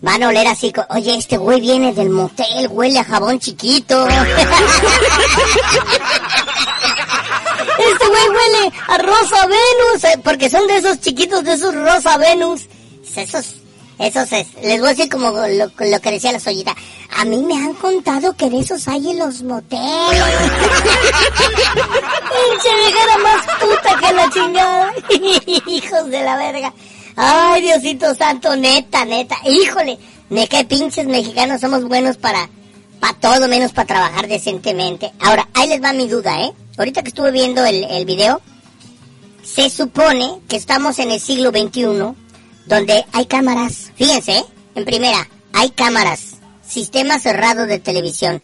van 0.00 0.22
a 0.22 0.28
oler 0.28 0.46
así, 0.48 0.72
oye, 0.90 1.16
este 1.16 1.36
güey 1.36 1.60
viene 1.60 1.92
del 1.92 2.10
motel, 2.10 2.68
huele 2.70 2.98
a 2.98 3.04
jabón 3.04 3.38
chiquito. 3.38 4.06
Este 7.78 8.06
güey 8.06 8.28
huele 8.28 8.72
a 8.88 8.98
Rosa 8.98 9.46
Venus, 9.46 10.04
eh, 10.04 10.18
porque 10.22 10.50
son 10.50 10.66
de 10.66 10.76
esos 10.76 11.00
chiquitos, 11.00 11.42
de 11.44 11.54
esos 11.54 11.74
Rosa 11.74 12.16
Venus. 12.18 12.62
Esos, 13.16 13.54
esos, 13.98 14.32
es- 14.32 14.54
les 14.62 14.78
voy 14.80 14.88
a 14.88 14.94
decir 14.94 15.08
como 15.10 15.30
lo, 15.30 15.46
lo 15.46 16.00
que 16.00 16.10
decía 16.10 16.32
la 16.32 16.40
sollita. 16.40 16.74
A 17.16 17.24
mí 17.24 17.42
me 17.42 17.54
han 17.54 17.72
contado 17.74 18.34
que 18.36 18.50
de 18.50 18.60
esos 18.60 18.86
hay 18.86 19.10
en 19.10 19.18
los 19.18 19.42
moteles. 19.42 19.80
Pinche 21.72 22.74
viejera 22.76 23.18
más 23.22 23.46
puta 23.60 23.98
que 24.00 24.12
la 24.14 24.30
chingada. 24.30 24.92
Hijos 25.66 26.06
de 26.10 26.22
la 26.22 26.36
verga. 26.36 26.72
Ay, 27.22 27.60
Diosito 27.60 28.14
santo, 28.14 28.56
neta, 28.56 29.04
neta. 29.04 29.36
Híjole, 29.44 29.98
me 30.30 30.48
cae 30.48 30.64
pinches 30.64 31.06
mexicanos, 31.06 31.60
somos 31.60 31.84
buenos 31.84 32.16
para, 32.16 32.48
para 32.98 33.12
todo 33.12 33.46
menos 33.46 33.72
para 33.72 33.86
trabajar 33.86 34.26
decentemente. 34.26 35.12
Ahora, 35.20 35.46
ahí 35.52 35.68
les 35.68 35.82
va 35.82 35.92
mi 35.92 36.08
duda, 36.08 36.40
¿eh? 36.40 36.50
Ahorita 36.78 37.02
que 37.02 37.08
estuve 37.08 37.30
viendo 37.30 37.62
el, 37.66 37.84
el 37.84 38.06
video, 38.06 38.40
se 39.42 39.68
supone 39.68 40.40
que 40.48 40.56
estamos 40.56 40.98
en 40.98 41.10
el 41.10 41.20
siglo 41.20 41.50
XXI, 41.50 42.14
donde 42.64 43.04
hay 43.12 43.26
cámaras. 43.26 43.92
Fíjense, 43.96 44.38
¿eh? 44.38 44.44
En 44.74 44.86
primera, 44.86 45.28
hay 45.52 45.68
cámaras. 45.72 46.36
Sistema 46.66 47.18
cerrado 47.18 47.66
de 47.66 47.80
televisión. 47.80 48.42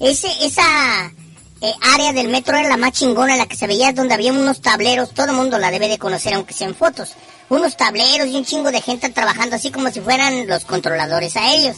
Ese, 0.00 0.28
esa 0.40 1.12
eh, 1.60 1.74
área 1.92 2.14
del 2.14 2.28
metro 2.28 2.56
era 2.56 2.70
la 2.70 2.78
más 2.78 2.92
chingona, 2.92 3.36
la 3.36 3.44
que 3.44 3.56
se 3.56 3.66
veía 3.66 3.92
donde 3.92 4.14
había 4.14 4.32
unos 4.32 4.62
tableros. 4.62 5.12
Todo 5.12 5.26
el 5.26 5.36
mundo 5.36 5.58
la 5.58 5.70
debe 5.70 5.88
de 5.88 5.98
conocer, 5.98 6.32
aunque 6.32 6.54
sean 6.54 6.74
fotos. 6.74 7.12
Unos 7.48 7.76
tableros 7.76 8.28
y 8.28 8.36
un 8.36 8.44
chingo 8.44 8.70
de 8.70 8.80
gente 8.80 9.08
trabajando 9.10 9.56
así 9.56 9.70
como 9.70 9.90
si 9.90 10.00
fueran 10.00 10.46
los 10.46 10.64
controladores 10.64 11.36
aéreos. 11.36 11.76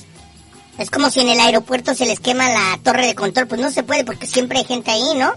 Es 0.78 0.90
como 0.90 1.10
si 1.10 1.20
en 1.20 1.28
el 1.30 1.40
aeropuerto 1.40 1.94
se 1.94 2.06
les 2.06 2.20
quema 2.20 2.48
la 2.50 2.78
torre 2.82 3.06
de 3.06 3.14
control. 3.14 3.46
Pues 3.46 3.60
no 3.60 3.70
se 3.70 3.82
puede 3.82 4.04
porque 4.04 4.26
siempre 4.26 4.58
hay 4.58 4.64
gente 4.64 4.90
ahí, 4.90 5.14
¿no? 5.16 5.32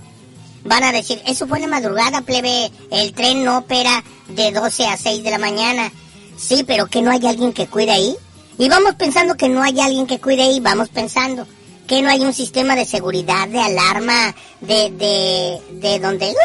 Van 0.66 0.84
a 0.84 0.92
decir, 0.92 1.22
eso 1.26 1.48
fue 1.48 1.60
la 1.60 1.68
madrugada, 1.68 2.22
plebe. 2.22 2.72
El 2.92 3.14
tren 3.14 3.44
no 3.44 3.60
opera 3.60 4.04
de 4.28 4.52
12 4.52 4.88
a 4.88 4.98
6 4.98 5.24
de 5.24 5.32
la 5.32 5.38
mañana. 5.38 5.92
Sí, 6.38 6.64
pero 6.68 6.88
que 6.88 7.02
no 7.02 7.12
hay 7.12 7.26
alguien 7.26 7.54
que 7.54 7.68
cuide 7.68 7.92
ahí. 7.92 8.16
Y 8.58 8.68
vamos 8.68 8.96
pensando 8.96 9.36
que 9.36 9.48
no 9.48 9.64
hay 9.64 9.80
alguien 9.80 10.06
que 10.06 10.20
cuide 10.20 10.44
ahí. 10.44 10.60
Vamos 10.60 10.90
pensando 10.90 11.48
que 11.88 12.02
no 12.02 12.10
hay 12.10 12.22
un 12.22 12.34
sistema 12.34 12.76
de 12.76 12.86
seguridad, 12.86 13.48
de 13.48 13.62
alarma, 13.62 14.36
de, 14.62 14.92
de, 14.92 15.80
de 15.80 16.00
donde 16.00 16.36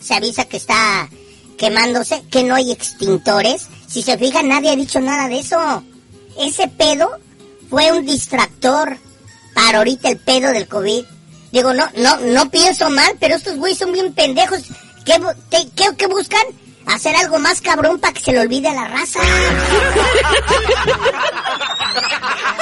se 0.00 0.14
avisa 0.14 0.46
que 0.46 0.56
está 0.56 1.08
quemándose, 1.58 2.22
que 2.30 2.44
no 2.44 2.54
hay 2.54 2.72
extintores. 2.72 3.66
Si 3.86 4.02
se 4.02 4.16
fijan, 4.16 4.48
nadie 4.48 4.70
ha 4.70 4.76
dicho 4.76 5.00
nada 5.00 5.28
de 5.28 5.40
eso. 5.40 5.82
Ese 6.38 6.68
pedo 6.68 7.10
fue 7.68 7.92
un 7.92 8.06
distractor 8.06 8.96
para 9.54 9.78
ahorita 9.78 10.08
el 10.08 10.18
pedo 10.18 10.52
del 10.52 10.68
COVID. 10.68 11.04
Digo, 11.52 11.74
no, 11.74 11.86
no, 11.96 12.16
no 12.18 12.50
pienso 12.50 12.88
mal, 12.88 13.16
pero 13.20 13.34
estos 13.34 13.56
güeyes 13.56 13.78
son 13.78 13.92
bien 13.92 14.14
pendejos. 14.14 14.60
¿Qué, 15.04 15.20
qué 15.96 16.06
buscan? 16.06 16.42
Hacer 16.86 17.14
algo 17.16 17.38
más 17.38 17.60
cabrón 17.60 17.98
para 17.98 18.14
que 18.14 18.20
se 18.20 18.32
le 18.32 18.40
olvide 18.40 18.68
a 18.68 18.74
la 18.74 18.88
raza. 18.88 19.20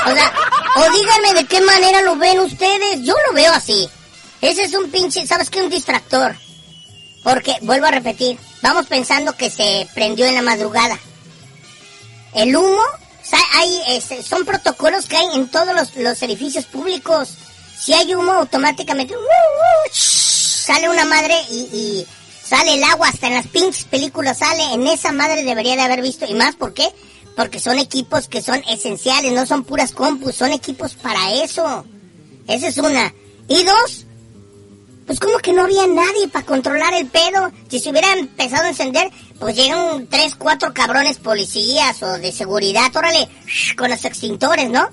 O 0.07 0.15
sea, 0.15 0.33
o 0.77 0.91
díganme 0.93 1.35
de 1.35 1.45
qué 1.47 1.61
manera 1.61 2.03
lo 2.03 2.17
ven 2.17 2.41
ustedes. 2.41 3.03
Yo 3.03 3.15
lo 3.29 3.35
veo 3.35 3.53
así. 3.53 3.89
Ese 4.41 4.65
es 4.65 4.75
un 4.75 4.91
pinche, 4.91 5.27
¿sabes 5.27 5.51
qué? 5.51 5.63
Un 5.63 5.71
distractor. 5.71 6.37
Porque, 7.27 7.57
vuelvo 7.63 7.87
a 7.87 7.91
repetir, 7.91 8.39
vamos 8.63 8.87
pensando 8.87 9.37
que 9.37 9.51
se 9.51 9.89
prendió 9.93 10.27
en 10.27 10.37
la 10.37 10.43
madrugada. 10.43 10.97
El 12.33 12.55
humo, 12.55 12.83
hay, 13.55 14.01
son 14.23 14.45
protocolos 14.45 15.07
que 15.07 15.17
hay 15.17 15.35
en 15.35 15.49
todos 15.49 15.75
los, 15.75 15.97
los 15.97 16.23
edificios 16.23 16.67
públicos. 16.67 17.31
Si 17.77 17.93
hay 17.95 18.15
humo, 18.15 18.31
automáticamente 18.31 19.17
¡uh, 19.17 19.19
uh! 19.19 19.91
sale 19.91 20.89
una 20.89 21.05
madre 21.05 21.35
y, 21.51 21.57
y 21.57 22.07
sale 22.45 22.75
el 22.75 22.85
agua, 22.85 23.09
hasta 23.09 23.27
en 23.27 23.35
las 23.35 23.49
pinches 23.49 23.87
películas 23.87 24.39
sale. 24.39 24.63
En 24.75 24.87
esa 24.87 25.11
madre 25.11 25.43
debería 25.43 25.75
de 25.75 25.83
haber 25.83 26.03
visto. 26.03 26.27
¿Y 26.27 26.35
más 26.35 26.55
por 26.55 26.75
qué? 26.75 26.95
Porque 27.35 27.59
son 27.59 27.81
equipos 27.81 28.29
que 28.29 28.41
son 28.41 28.63
esenciales, 28.69 29.33
no 29.33 29.47
son 29.47 29.65
puras 29.65 29.91
compus, 29.91 30.37
son 30.37 30.53
equipos 30.53 30.95
para 30.95 31.33
eso. 31.33 31.85
Esa 32.47 32.69
es 32.69 32.79
una. 32.79 33.13
Y 33.49 33.65
dos, 33.65 34.06
pues 35.07 35.21
como 35.21 35.39
que 35.39 35.53
no 35.53 35.63
había 35.65 35.87
nadie 35.87 36.29
para 36.29 36.45
controlar 36.45 36.93
el 36.95 37.07
pedo. 37.07 37.51
Si 37.69 37.79
se 37.81 37.91
hubiera 37.91 38.13
empezado 38.15 38.65
a 38.65 38.69
encender, 38.71 39.11
pues 39.39 39.55
llegan 39.55 40.07
tres, 40.09 40.35
cuatro 40.37 40.73
cabrones 40.75 41.19
policías 41.19 42.03
o 42.03 42.19
de 42.19 42.33
seguridad, 42.33 42.95
órale, 42.95 43.29
con 43.77 43.91
los 43.91 44.05
extintores, 44.05 44.69
¿no? 44.71 44.89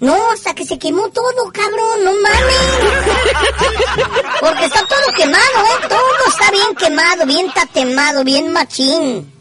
No, 0.00 0.30
hasta 0.32 0.54
que 0.54 0.66
se 0.66 0.78
quemó 0.78 1.08
todo, 1.10 1.50
cabrón, 1.52 2.04
no 2.04 2.12
mames. 2.20 2.56
Porque 4.40 4.64
está 4.66 4.80
todo 4.86 5.14
quemado, 5.16 5.42
¿eh? 5.42 5.88
Todo 5.88 6.28
está 6.28 6.50
bien 6.50 6.74
quemado, 6.76 7.26
bien 7.26 7.52
tatemado, 7.52 8.24
bien 8.24 8.52
machín. 8.52 9.32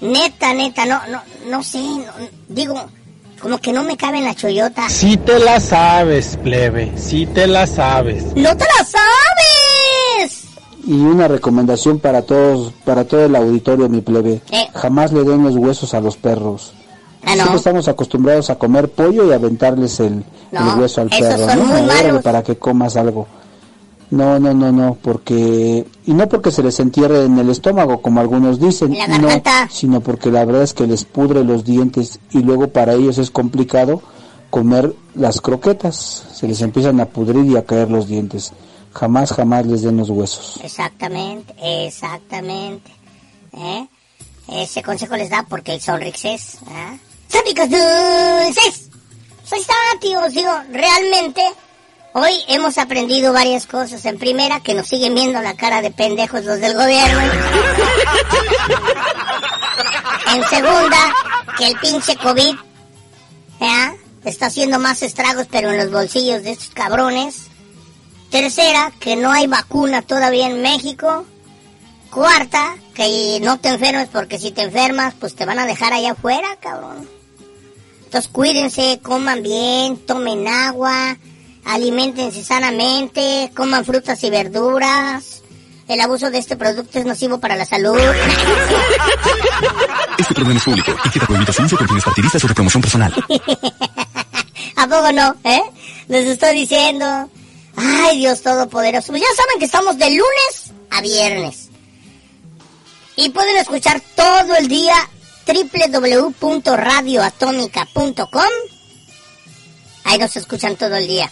Neta, 0.00 0.52
neta, 0.54 0.84
no, 0.86 1.00
no, 1.08 1.22
no 1.46 1.62
sé, 1.64 1.78
no- 1.78 2.12
digo, 2.48 2.88
como 3.40 3.58
que 3.58 3.72
no 3.72 3.82
me 3.84 3.96
cabe 3.96 4.18
en 4.18 4.24
la 4.24 4.34
choyota. 4.34 4.88
Si 4.88 5.16
te 5.16 5.38
la 5.38 5.60
sabes, 5.60 6.38
plebe, 6.42 6.92
si 6.96 7.26
te 7.26 7.46
la 7.46 7.66
sabes. 7.66 8.24
¡No 8.36 8.56
te 8.56 8.64
la 8.64 8.84
sabes! 8.84 10.44
Y 10.86 10.94
una 10.94 11.28
recomendación 11.28 11.98
para 11.98 12.22
todos, 12.22 12.72
para 12.84 13.04
todo 13.04 13.26
el 13.26 13.36
auditorio, 13.36 13.88
mi 13.88 14.00
plebe. 14.00 14.40
Eh. 14.50 14.68
Jamás 14.74 15.12
le 15.12 15.22
den 15.24 15.42
los 15.42 15.54
huesos 15.56 15.92
a 15.94 16.00
los 16.00 16.16
perros. 16.16 16.72
Ah, 17.24 17.30
no. 17.30 17.34
Siempre 17.34 17.56
estamos 17.56 17.88
acostumbrados 17.88 18.48
a 18.50 18.54
comer 18.56 18.88
pollo 18.90 19.28
y 19.28 19.32
aventarles 19.32 20.00
el, 20.00 20.24
No, 20.50 20.72
el 20.74 20.80
hueso 20.80 21.02
al 21.02 21.08
perro, 21.10 21.46
son 21.46 21.58
¿no? 21.58 21.64
muy 21.66 21.80
Órale, 21.82 22.04
malos. 22.08 22.22
para 22.22 22.42
que 22.42 22.56
comas 22.56 22.96
algo. 22.96 23.26
No, 24.10 24.38
no, 24.38 24.54
no, 24.54 24.72
no, 24.72 24.96
porque... 25.02 25.86
Y 26.06 26.12
no 26.14 26.28
porque 26.28 26.50
se 26.50 26.62
les 26.62 26.80
entierre 26.80 27.24
en 27.24 27.38
el 27.38 27.50
estómago, 27.50 28.00
como 28.00 28.20
algunos 28.20 28.58
dicen. 28.58 28.96
No, 29.20 29.28
sino 29.70 30.00
porque 30.00 30.30
la 30.30 30.44
verdad 30.44 30.62
es 30.62 30.72
que 30.72 30.86
les 30.86 31.04
pudre 31.04 31.44
los 31.44 31.64
dientes 31.64 32.18
y 32.30 32.38
luego 32.38 32.68
para 32.68 32.94
ellos 32.94 33.18
es 33.18 33.30
complicado 33.30 34.02
comer 34.50 34.94
las 35.14 35.40
croquetas. 35.40 36.26
Se 36.32 36.48
les 36.48 36.62
empiezan 36.62 37.00
a 37.00 37.06
pudrir 37.06 37.44
y 37.44 37.56
a 37.56 37.64
caer 37.64 37.90
los 37.90 38.08
dientes. 38.08 38.52
Jamás, 38.94 39.32
jamás 39.32 39.66
les 39.66 39.82
den 39.82 39.98
los 39.98 40.10
huesos. 40.10 40.58
Exactamente, 40.62 41.54
exactamente. 41.86 42.90
¿Eh? 43.52 43.86
Ese 44.48 44.82
consejo 44.82 45.16
les 45.16 45.28
da 45.28 45.44
porque 45.48 45.74
el 45.74 45.80
Sonrix 45.80 46.24
es. 46.24 46.54
¿eh? 46.54 46.98
¡Sonrix 47.28 47.70
dulces! 47.70 48.88
Pues 49.48 49.60
está, 49.62 49.74
tíos. 50.00 50.32
Digo, 50.32 50.50
realmente, 50.72 51.42
hoy 52.12 52.32
hemos 52.48 52.78
aprendido 52.78 53.32
varias 53.32 53.66
cosas. 53.66 54.04
En 54.04 54.18
primera, 54.18 54.60
que 54.60 54.74
nos 54.74 54.88
siguen 54.88 55.14
viendo 55.14 55.40
la 55.40 55.54
cara 55.54 55.82
de 55.82 55.90
pendejos 55.90 56.44
los 56.44 56.60
del 56.60 56.74
gobierno. 56.74 57.20
En 60.34 60.44
segunda, 60.44 61.14
que 61.56 61.68
el 61.68 61.78
pinche 61.78 62.16
COVID 62.16 62.54
está 64.24 64.46
haciendo 64.46 64.78
más 64.78 65.02
estragos, 65.02 65.46
pero 65.50 65.70
en 65.70 65.78
los 65.78 65.90
bolsillos 65.90 66.42
de 66.42 66.52
estos 66.52 66.68
cabrones. 66.70 67.46
Tercera, 68.30 68.92
que 69.00 69.16
no 69.16 69.32
hay 69.32 69.46
vacuna 69.46 70.02
todavía 70.02 70.48
en 70.48 70.60
México. 70.60 71.24
Cuarta, 72.10 72.76
que 72.94 73.38
no 73.42 73.58
te 73.58 73.68
enfermes 73.68 74.08
porque 74.08 74.38
si 74.38 74.50
te 74.50 74.62
enfermas, 74.62 75.14
pues 75.18 75.34
te 75.34 75.46
van 75.46 75.58
a 75.58 75.66
dejar 75.66 75.92
allá 75.92 76.12
afuera, 76.12 76.56
cabrón. 76.60 77.08
Entonces 78.04 78.30
cuídense, 78.30 79.00
coman 79.02 79.42
bien, 79.42 79.98
tomen 80.06 80.48
agua, 80.48 81.18
alimentense 81.68 82.42
sanamente, 82.42 83.52
coman 83.54 83.84
frutas 83.84 84.24
y 84.24 84.30
verduras. 84.30 85.42
El 85.86 86.00
abuso 86.00 86.30
de 86.30 86.38
este 86.38 86.56
producto 86.56 86.98
es 86.98 87.04
nocivo 87.04 87.38
para 87.38 87.54
la 87.56 87.66
salud. 87.66 88.00
Este 90.18 90.34
programa 90.34 90.58
es 90.58 90.64
público 90.64 90.92
y 91.04 91.10
queda 91.10 91.26
prohibido 91.26 91.52
su 91.52 91.62
uso 91.62 91.76
con 91.76 91.86
fines 91.86 92.04
partidistas 92.04 92.42
o 92.42 92.48
de 92.48 92.54
promoción 92.54 92.82
personal. 92.82 93.14
¿A 94.76 94.88
poco 94.88 95.12
no? 95.12 95.36
¿Eh? 95.44 95.62
Les 96.08 96.26
estoy 96.26 96.54
diciendo. 96.54 97.30
Ay, 97.76 98.18
Dios 98.18 98.42
Todopoderoso. 98.42 99.12
Pues 99.12 99.22
ya 99.22 99.28
saben 99.36 99.60
que 99.60 99.66
estamos 99.66 99.96
de 99.96 100.10
lunes 100.10 100.72
a 100.90 101.00
viernes. 101.00 101.68
Y 103.14 103.28
pueden 103.28 103.58
escuchar 103.58 104.02
todo 104.16 104.56
el 104.56 104.66
día 104.66 104.96
www.radioatómica.com. 105.46 108.42
Ahí 110.04 110.18
nos 110.18 110.36
escuchan 110.36 110.74
todo 110.74 110.96
el 110.96 111.06
día. 111.06 111.30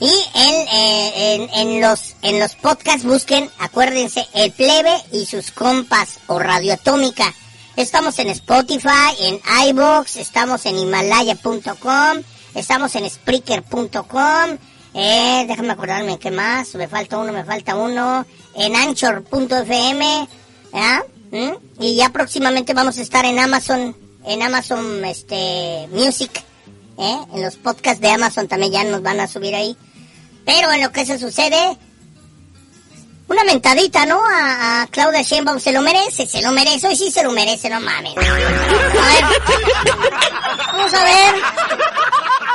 Y 0.00 0.10
en, 0.34 0.68
eh, 0.68 1.34
en, 1.34 1.50
en, 1.54 1.80
los, 1.80 2.16
en 2.22 2.40
los 2.40 2.54
podcasts 2.56 3.04
busquen, 3.04 3.48
acuérdense, 3.58 4.26
El 4.34 4.50
Plebe 4.50 4.94
y 5.12 5.26
sus 5.26 5.52
compas 5.52 6.18
o 6.26 6.38
Radio 6.38 6.74
Atómica. 6.74 7.32
Estamos 7.76 8.18
en 8.18 8.28
Spotify, 8.28 9.14
en 9.20 9.40
iBox, 9.68 10.16
estamos 10.16 10.66
en 10.66 10.78
Himalaya.com, 10.78 12.22
estamos 12.54 12.94
en 12.96 13.08
Spreaker.com, 13.08 14.58
eh, 14.92 15.44
déjame 15.48 15.72
acordarme 15.72 16.18
qué 16.18 16.30
más, 16.30 16.74
me 16.74 16.86
falta 16.86 17.16
uno, 17.16 17.32
me 17.32 17.44
falta 17.44 17.74
uno, 17.74 18.26
en 18.54 18.76
Anchor.fm, 18.76 20.28
¿ah? 20.74 21.02
¿Mm? 21.30 21.52
Y 21.80 21.94
ya 21.96 22.10
próximamente 22.10 22.74
vamos 22.74 22.98
a 22.98 23.02
estar 23.02 23.24
en 23.24 23.38
Amazon, 23.38 23.96
en 24.26 24.42
Amazon 24.42 25.02
este 25.06 25.88
Music, 25.92 26.44
¿eh? 27.02 27.18
En 27.34 27.42
los 27.42 27.56
podcasts 27.56 28.00
de 28.00 28.10
Amazon 28.10 28.48
también 28.48 28.72
ya 28.72 28.84
nos 28.84 29.02
van 29.02 29.20
a 29.20 29.28
subir 29.28 29.54
ahí. 29.54 29.76
Pero 30.44 30.72
en 30.72 30.82
lo 30.82 30.90
que 30.92 31.04
se 31.04 31.18
sucede, 31.18 31.76
una 33.28 33.44
mentadita, 33.44 34.06
¿no? 34.06 34.20
A, 34.24 34.82
a, 34.82 34.86
Claudia 34.88 35.22
Sheinbaum, 35.22 35.60
¿se 35.60 35.72
lo 35.72 35.82
merece? 35.82 36.26
¿Se 36.26 36.42
lo 36.42 36.52
merece? 36.52 36.88
Hoy 36.88 36.96
sí 36.96 37.10
se 37.10 37.22
lo 37.22 37.32
merece, 37.32 37.68
no 37.70 37.80
mames. 37.80 38.16
A 38.16 38.20
ver. 38.20 39.24
Vamos 40.72 40.94
a 40.94 41.04
ver. 41.04 41.34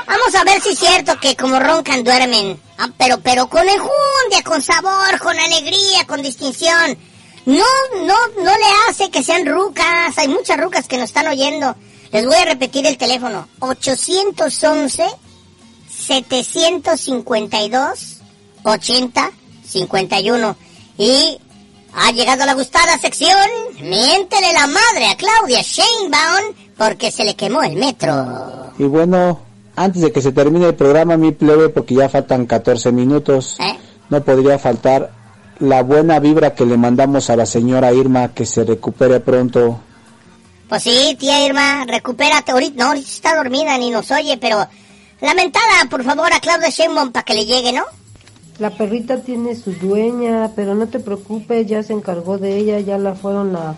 Vamos 0.07 0.35
a 0.35 0.43
ver 0.43 0.61
si 0.61 0.69
es 0.69 0.79
cierto 0.79 1.19
que 1.19 1.35
como 1.35 1.59
roncan 1.59 2.03
duermen. 2.03 2.59
Ah, 2.77 2.89
pero, 2.97 3.19
pero 3.19 3.47
con 3.47 3.67
enjundia, 3.67 4.43
con 4.43 4.61
sabor, 4.61 5.19
con 5.19 5.37
alegría, 5.37 6.05
con 6.05 6.21
distinción. 6.21 6.97
No, 7.45 7.65
no, 8.03 8.15
no 8.43 8.51
le 8.51 8.65
hace 8.89 9.09
que 9.09 9.23
sean 9.23 9.45
rucas. 9.45 10.17
Hay 10.17 10.27
muchas 10.27 10.59
rucas 10.59 10.87
que 10.87 10.97
nos 10.97 11.05
están 11.05 11.27
oyendo. 11.27 11.75
Les 12.11 12.25
voy 12.25 12.35
a 12.35 12.45
repetir 12.45 12.85
el 12.85 12.97
teléfono. 12.97 13.47
811 13.59 15.03
752 15.89 18.17
80 18.63 19.31
51. 19.63 20.55
Y 20.97 21.39
ha 21.93 22.11
llegado 22.11 22.45
la 22.45 22.53
gustada 22.53 22.97
sección. 22.99 23.37
Miéntele 23.81 24.53
la 24.53 24.67
madre 24.67 25.07
a 25.11 25.17
Claudia 25.17 25.61
Sheinbaum 25.61 26.53
porque 26.77 27.11
se 27.11 27.25
le 27.25 27.35
quemó 27.35 27.63
el 27.63 27.75
metro. 27.75 28.71
Y 28.77 28.83
bueno, 28.83 29.39
antes 29.75 30.01
de 30.01 30.11
que 30.11 30.21
se 30.21 30.31
termine 30.31 30.67
el 30.67 30.75
programa, 30.75 31.17
mi 31.17 31.31
plebe, 31.31 31.69
porque 31.69 31.95
ya 31.95 32.09
faltan 32.09 32.45
14 32.45 32.91
minutos, 32.91 33.57
¿Eh? 33.59 33.77
no 34.09 34.23
podría 34.23 34.59
faltar 34.59 35.11
la 35.59 35.83
buena 35.83 36.19
vibra 36.19 36.53
que 36.53 36.65
le 36.65 36.77
mandamos 36.77 37.29
a 37.29 37.35
la 37.35 37.45
señora 37.45 37.93
Irma 37.93 38.33
que 38.33 38.45
se 38.45 38.63
recupere 38.63 39.19
pronto. 39.19 39.79
Pues 40.67 40.83
sí, 40.83 41.15
tía 41.19 41.45
Irma, 41.45 41.85
recupérate. 41.87 42.51
Ahorita, 42.51 42.83
no, 42.83 42.89
ahorita 42.89 43.07
está 43.07 43.35
dormida 43.35 43.77
ni 43.77 43.89
nos 43.89 44.11
oye, 44.11 44.37
pero 44.37 44.67
lamentada, 45.21 45.85
por 45.89 46.03
favor, 46.03 46.31
a 46.33 46.39
Claudia 46.39 46.69
Sheinbaum 46.69 47.11
para 47.11 47.23
que 47.23 47.33
le 47.33 47.45
llegue, 47.45 47.71
¿no? 47.71 47.85
La 48.59 48.71
perrita 48.71 49.21
tiene 49.21 49.55
su 49.55 49.71
dueña, 49.73 50.51
pero 50.55 50.73
no 50.75 50.87
te 50.87 50.99
preocupes, 50.99 51.67
ya 51.67 51.83
se 51.83 51.93
encargó 51.93 52.37
de 52.37 52.57
ella, 52.57 52.79
ya 52.79 52.97
la 52.97 53.13
fueron 53.13 53.55
a, 53.55 53.75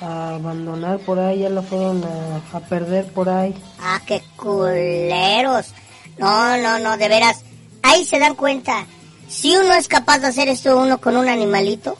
a 0.00 0.34
abandonar 0.34 0.98
por 0.98 1.18
ahí, 1.18 1.40
ya 1.40 1.48
la 1.48 1.62
fueron 1.62 2.04
a, 2.04 2.56
a, 2.56 2.60
perder 2.60 3.06
por 3.12 3.28
ahí. 3.28 3.54
Ah, 3.80 4.00
qué 4.06 4.22
culeros. 4.36 5.72
No, 6.18 6.56
no, 6.58 6.78
no, 6.78 6.96
de 6.98 7.08
veras. 7.08 7.42
Ahí 7.82 8.04
se 8.04 8.18
dan 8.18 8.34
cuenta. 8.34 8.86
Si 9.28 9.56
uno 9.56 9.72
es 9.72 9.88
capaz 9.88 10.18
de 10.18 10.26
hacer 10.26 10.48
esto 10.48 10.78
uno 10.78 10.98
con 10.98 11.16
un 11.16 11.28
animalito, 11.28 11.96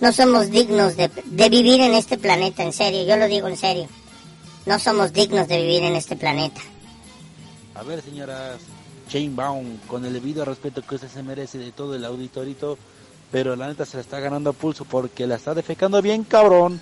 no 0.00 0.12
somos 0.12 0.50
dignos 0.50 0.96
de, 0.96 1.08
de 1.24 1.48
vivir 1.48 1.80
en 1.80 1.94
este 1.94 2.18
planeta, 2.18 2.62
en 2.62 2.72
serio, 2.72 3.04
yo 3.04 3.16
lo 3.16 3.26
digo 3.26 3.48
en 3.48 3.56
serio. 3.56 3.88
No 4.66 4.78
somos 4.78 5.12
dignos 5.12 5.48
de 5.48 5.60
vivir 5.60 5.82
en 5.82 5.94
este 5.94 6.16
planeta. 6.16 6.60
A 7.74 7.82
ver, 7.82 8.02
señoras, 8.02 8.60
Baum, 9.30 9.78
con 9.86 10.04
el 10.04 10.12
debido 10.12 10.44
respeto 10.44 10.82
que 10.82 10.96
usted 10.96 11.08
se 11.08 11.22
merece 11.22 11.58
de 11.58 11.72
todo 11.72 11.94
el 11.94 12.04
auditorito, 12.04 12.78
pero 13.30 13.54
la 13.54 13.68
neta 13.68 13.84
se 13.84 13.96
la 13.96 14.00
está 14.00 14.18
ganando 14.18 14.50
a 14.50 14.52
pulso 14.52 14.84
porque 14.84 15.26
la 15.26 15.36
está 15.36 15.54
defecando 15.54 16.00
bien 16.02 16.24
cabrón. 16.24 16.80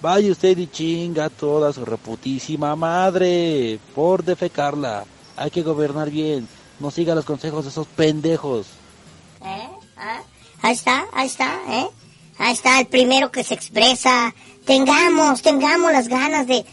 Vaya 0.00 0.30
usted 0.30 0.56
y 0.58 0.66
chinga 0.66 1.30
toda 1.30 1.72
su 1.72 1.84
reputísima 1.84 2.76
madre 2.76 3.78
por 3.94 4.24
defecarla. 4.24 5.04
Hay 5.36 5.50
que 5.50 5.62
gobernar 5.62 6.10
bien, 6.10 6.48
no 6.80 6.90
siga 6.90 7.14
los 7.14 7.24
consejos 7.24 7.64
de 7.64 7.70
esos 7.70 7.86
pendejos. 7.88 8.66
¿Eh? 9.44 9.68
¿Ah? 9.96 10.22
Ahí 10.62 10.74
está, 10.74 11.06
ahí 11.12 11.26
está, 11.26 11.60
¿eh? 11.68 11.88
Ahí 12.38 12.52
está 12.52 12.80
el 12.80 12.86
primero 12.86 13.30
que 13.30 13.44
se 13.44 13.54
expresa. 13.54 14.34
Tengamos, 14.64 15.42
tengamos 15.42 15.92
las 15.92 16.08
ganas 16.08 16.46
de... 16.46 16.64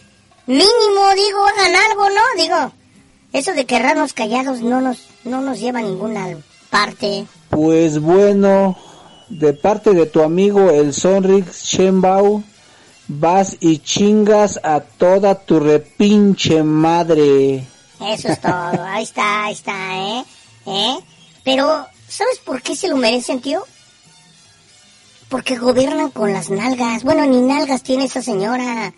Mínimo, 0.46 1.14
digo, 1.16 1.46
hagan 1.46 1.76
algo, 1.90 2.10
¿no? 2.10 2.22
Digo, 2.44 2.74
eso 3.32 3.54
de 3.54 3.66
quedarnos 3.66 4.14
callados 4.14 4.62
no 4.62 4.82
nos, 4.82 5.08
no 5.24 5.42
nos 5.42 5.60
lleva 5.60 5.80
a 5.80 5.84
ninguna 5.84 6.38
parte. 6.70 7.26
Pues 7.50 8.00
bueno, 8.00 8.78
de 9.30 9.54
parte 9.54 9.94
de 9.94 10.06
tu 10.06 10.22
amigo 10.22 10.70
el 10.70 10.94
Sonrix 10.94 11.64
Shenbao, 11.64 12.44
vas 13.08 13.58
y 13.60 13.80
chingas 13.80 14.60
a 14.64 14.82
toda 14.82 15.36
tu 15.36 15.60
repinche 15.60 16.64
madre. 16.64 17.64
Eso 18.02 18.28
es 18.28 18.42
todo, 18.42 18.84
ahí 18.84 19.04
está, 19.04 19.46
ahí 19.46 19.54
está, 19.54 19.98
¿eh? 19.98 20.26
¿Eh? 20.66 20.98
Pero, 21.44 21.88
¿sabes 22.08 22.40
por 22.40 22.62
qué 22.62 22.76
se 22.76 22.88
lo 22.88 22.98
merecen, 22.98 23.42
tío? 23.42 23.64
Porque 25.34 25.56
gobiernan 25.56 26.12
con 26.12 26.32
las 26.32 26.52
nalgas. 26.52 27.04
Bueno, 27.04 27.26
ni 27.26 27.42
nalgas 27.42 27.82
tiene 27.82 28.06
esa 28.06 28.22
señora. 28.22 28.94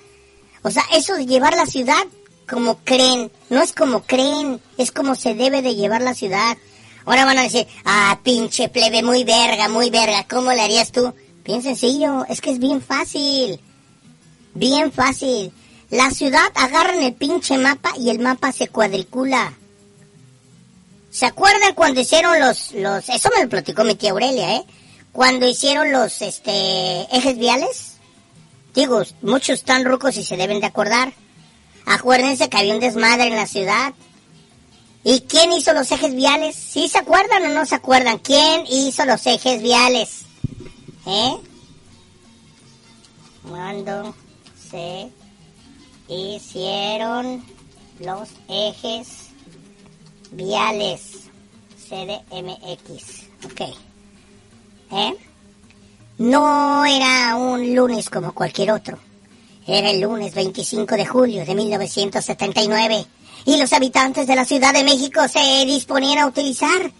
O 0.64 0.70
sea, 0.70 0.84
eso 0.94 1.16
de 1.16 1.26
llevar 1.26 1.56
la 1.56 1.66
ciudad 1.66 2.04
como 2.46 2.80
creen, 2.80 3.32
no 3.50 3.62
es 3.62 3.72
como 3.72 4.04
creen, 4.04 4.60
es 4.78 4.92
como 4.92 5.16
se 5.16 5.34
debe 5.34 5.62
de 5.62 5.76
llevar 5.76 6.02
la 6.02 6.14
ciudad. 6.14 6.58
Ahora 7.06 7.24
van 7.24 7.38
a 7.38 7.44
decir, 7.44 7.66
ah, 7.86 8.20
pinche 8.22 8.68
plebe, 8.68 9.02
muy 9.02 9.24
verga, 9.24 9.70
muy 9.70 9.90
verga, 9.90 10.28
¿cómo 10.30 10.52
le 10.52 10.60
harías 10.60 10.92
tú? 10.92 11.14
Bien 11.46 11.64
sencillo, 11.64 12.26
es 12.28 12.42
que 12.42 12.52
es 12.52 12.60
bien 12.60 12.82
fácil, 12.82 13.62
bien 14.56 14.92
fácil. 14.92 15.54
La 15.90 16.12
ciudad 16.12 16.52
agarran 16.56 17.02
el 17.02 17.14
pinche 17.14 17.58
mapa 17.58 17.94
y 17.98 18.10
el 18.10 18.20
mapa 18.20 18.52
se 18.52 18.68
cuadricula. 18.68 19.54
¿Se 21.12 21.28
acuerdan 21.28 21.74
cuando 21.76 22.02
hicieron 22.02 22.38
los, 22.42 22.74
los, 22.74 23.08
eso 23.08 23.30
me 23.34 23.42
lo 23.42 23.50
platicó 23.50 23.86
mi 23.86 23.96
tía 23.96 24.12
Aurelia, 24.12 24.56
eh? 24.58 24.66
Cuando 25.16 25.48
hicieron 25.48 25.94
los, 25.94 26.22
este, 26.22 27.04
ejes 27.04 27.38
viales? 27.38 27.94
Digo, 28.74 29.02
muchos 29.22 29.60
están 29.60 29.86
rucos 29.86 30.18
y 30.18 30.26
se 30.26 30.36
deben 30.36 30.60
de 30.60 30.66
acordar. 30.66 31.14
Acuérdense 31.86 32.50
que 32.50 32.58
había 32.58 32.74
un 32.74 32.82
desmadre 32.82 33.28
en 33.28 33.38
la 33.38 33.48
ciudad. 33.48 33.94
¿Y 35.06 35.22
quién 35.22 35.54
hizo 35.54 35.72
los 35.72 35.90
ejes 35.90 36.14
viales? 36.14 36.58
¿Sí 36.58 36.90
se 36.90 36.98
acuerdan 36.98 37.46
o 37.46 37.54
no 37.54 37.66
se 37.66 37.76
acuerdan? 37.76 38.18
¿Quién 38.18 38.66
hizo 38.70 39.06
los 39.06 39.26
ejes 39.26 39.62
viales? 39.62 40.24
¿Eh? 41.06 41.38
Cuando 43.50 44.14
se 44.70 45.08
hicieron 46.10 47.42
los 48.00 48.28
ejes 48.50 49.08
viales 50.34 51.30
CDMX. 51.88 53.30
Ok. 53.46 53.62
¿Eh? 54.96 55.14
No 56.18 56.86
era 56.86 57.36
un 57.36 57.76
lunes 57.76 58.10
como 58.10 58.34
cualquier 58.34 58.72
otro. 58.72 58.98
Era 59.68 59.92
el 59.92 60.02
lunes 60.02 60.34
25 60.34 60.96
de 60.96 61.06
julio 61.06 61.46
de 61.46 61.54
1979 61.54 63.06
y 63.46 63.58
los 63.58 63.74
habitantes 63.74 64.26
de 64.26 64.36
la 64.36 64.46
Ciudad 64.46 64.74
de 64.74 64.84
México 64.84 65.28
se 65.28 65.66
disponían 65.66 66.20
a 66.20 66.28
utilizar 66.28 66.92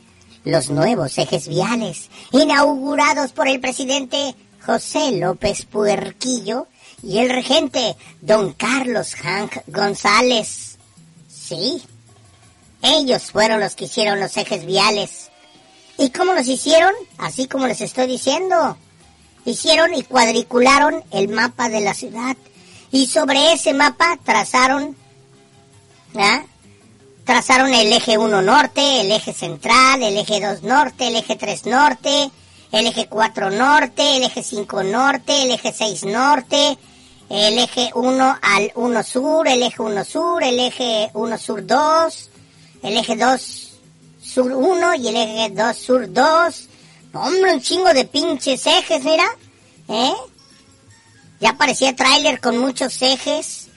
los 0.44 0.70
nuevos 0.70 1.18
ejes 1.18 1.48
viales 1.48 2.10
inaugurados 2.32 3.32
por 3.32 3.48
el 3.48 3.60
presidente 3.60 4.36
José 4.66 5.14
López 5.14 5.66
Puerquillo 5.66 6.68
y 7.02 7.20
el 7.20 7.30
regente 7.30 7.96
don 8.22 8.54
Carlos 8.54 9.16
Hank 9.16 9.58
González. 9.68 10.78
Sí, 11.28 11.82
ellos 12.82 13.32
fueron 13.32 13.60
los 13.60 13.76
que 13.76 13.86
hicieron 13.86 14.20
los 14.20 14.36
ejes 14.38 14.66
viales. 14.66 15.32
¿Y 15.98 16.10
cómo 16.10 16.34
los 16.34 16.48
hicieron? 16.48 16.94
Así 17.18 17.48
como 17.48 17.68
les 17.68 17.82
estoy 17.82 18.08
diciendo. 18.08 18.78
Hicieron 19.46 19.94
y 19.94 20.04
cuadricularon 20.04 21.04
el 21.12 21.30
mapa 21.30 21.70
de 21.70 21.82
la 21.82 21.94
ciudad 21.94 22.36
y 22.92 23.08
sobre 23.08 23.54
ese 23.54 23.74
mapa 23.74 24.18
trazaron 24.24 24.96
¿ah? 26.18 26.44
Trazaron 27.24 27.74
el 27.74 27.92
eje 27.92 28.18
1 28.18 28.42
norte, 28.42 29.02
el 29.02 29.12
eje 29.12 29.34
central, 29.34 30.04
el 30.04 30.18
eje 30.18 30.40
2 30.40 30.64
norte, 30.64 31.08
el 31.08 31.16
eje 31.16 31.36
3 31.36 31.66
norte, 31.66 32.30
el 32.72 32.86
eje 32.86 33.08
4 33.08 33.50
norte, 33.50 34.18
el 34.18 34.24
eje 34.24 34.44
5 34.44 34.84
norte, 34.84 35.42
el 35.42 35.52
eje 35.52 35.74
6 35.74 36.04
norte, 36.06 36.78
el 37.30 37.58
eje 37.58 37.90
1 37.96 38.38
al 38.42 38.72
1 38.76 39.04
sur, 39.04 39.48
el 39.48 39.64
eje 39.64 39.82
1 39.82 40.06
sur, 40.06 40.44
el 40.44 40.60
eje 40.60 41.10
1 41.14 41.38
sur 41.40 41.66
2, 41.66 42.30
el 42.84 42.98
eje 42.98 43.16
2 43.16 43.65
sur 44.26 44.52
1 44.52 44.96
y 44.96 45.08
el 45.08 45.16
eje 45.16 45.50
2 45.52 45.78
sur 45.78 46.12
2. 46.12 46.70
Hombre, 47.14 47.54
un 47.54 47.62
chingo 47.62 47.94
de 47.94 48.06
pinches 48.06 48.66
ejes, 48.66 49.04
mira. 49.04 49.26
¿Eh? 49.88 50.14
Ya 51.40 51.54
parecía 51.54 51.96
tráiler 51.96 52.42
con 52.42 52.58
muchos 52.58 53.02
ejes. 53.02 53.68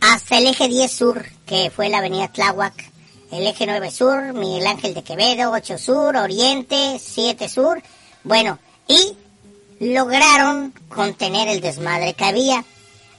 Hasta 0.00 0.38
el 0.38 0.46
eje 0.46 0.68
10 0.68 0.90
sur, 0.90 1.26
que 1.46 1.70
fue 1.70 1.88
la 1.88 1.98
avenida 1.98 2.28
Tláhuac. 2.28 2.92
El 3.30 3.46
eje 3.46 3.66
9 3.66 3.90
sur, 3.90 4.32
Miguel 4.32 4.66
Ángel 4.66 4.94
de 4.94 5.02
Quevedo, 5.02 5.52
8 5.52 5.78
sur, 5.78 6.16
Oriente, 6.16 6.98
7 6.98 7.48
sur. 7.48 7.82
Bueno, 8.22 8.58
y 8.88 9.16
lograron 9.80 10.72
contener 10.88 11.48
el 11.48 11.60
desmadre 11.60 12.14
que 12.14 12.24
había. 12.24 12.64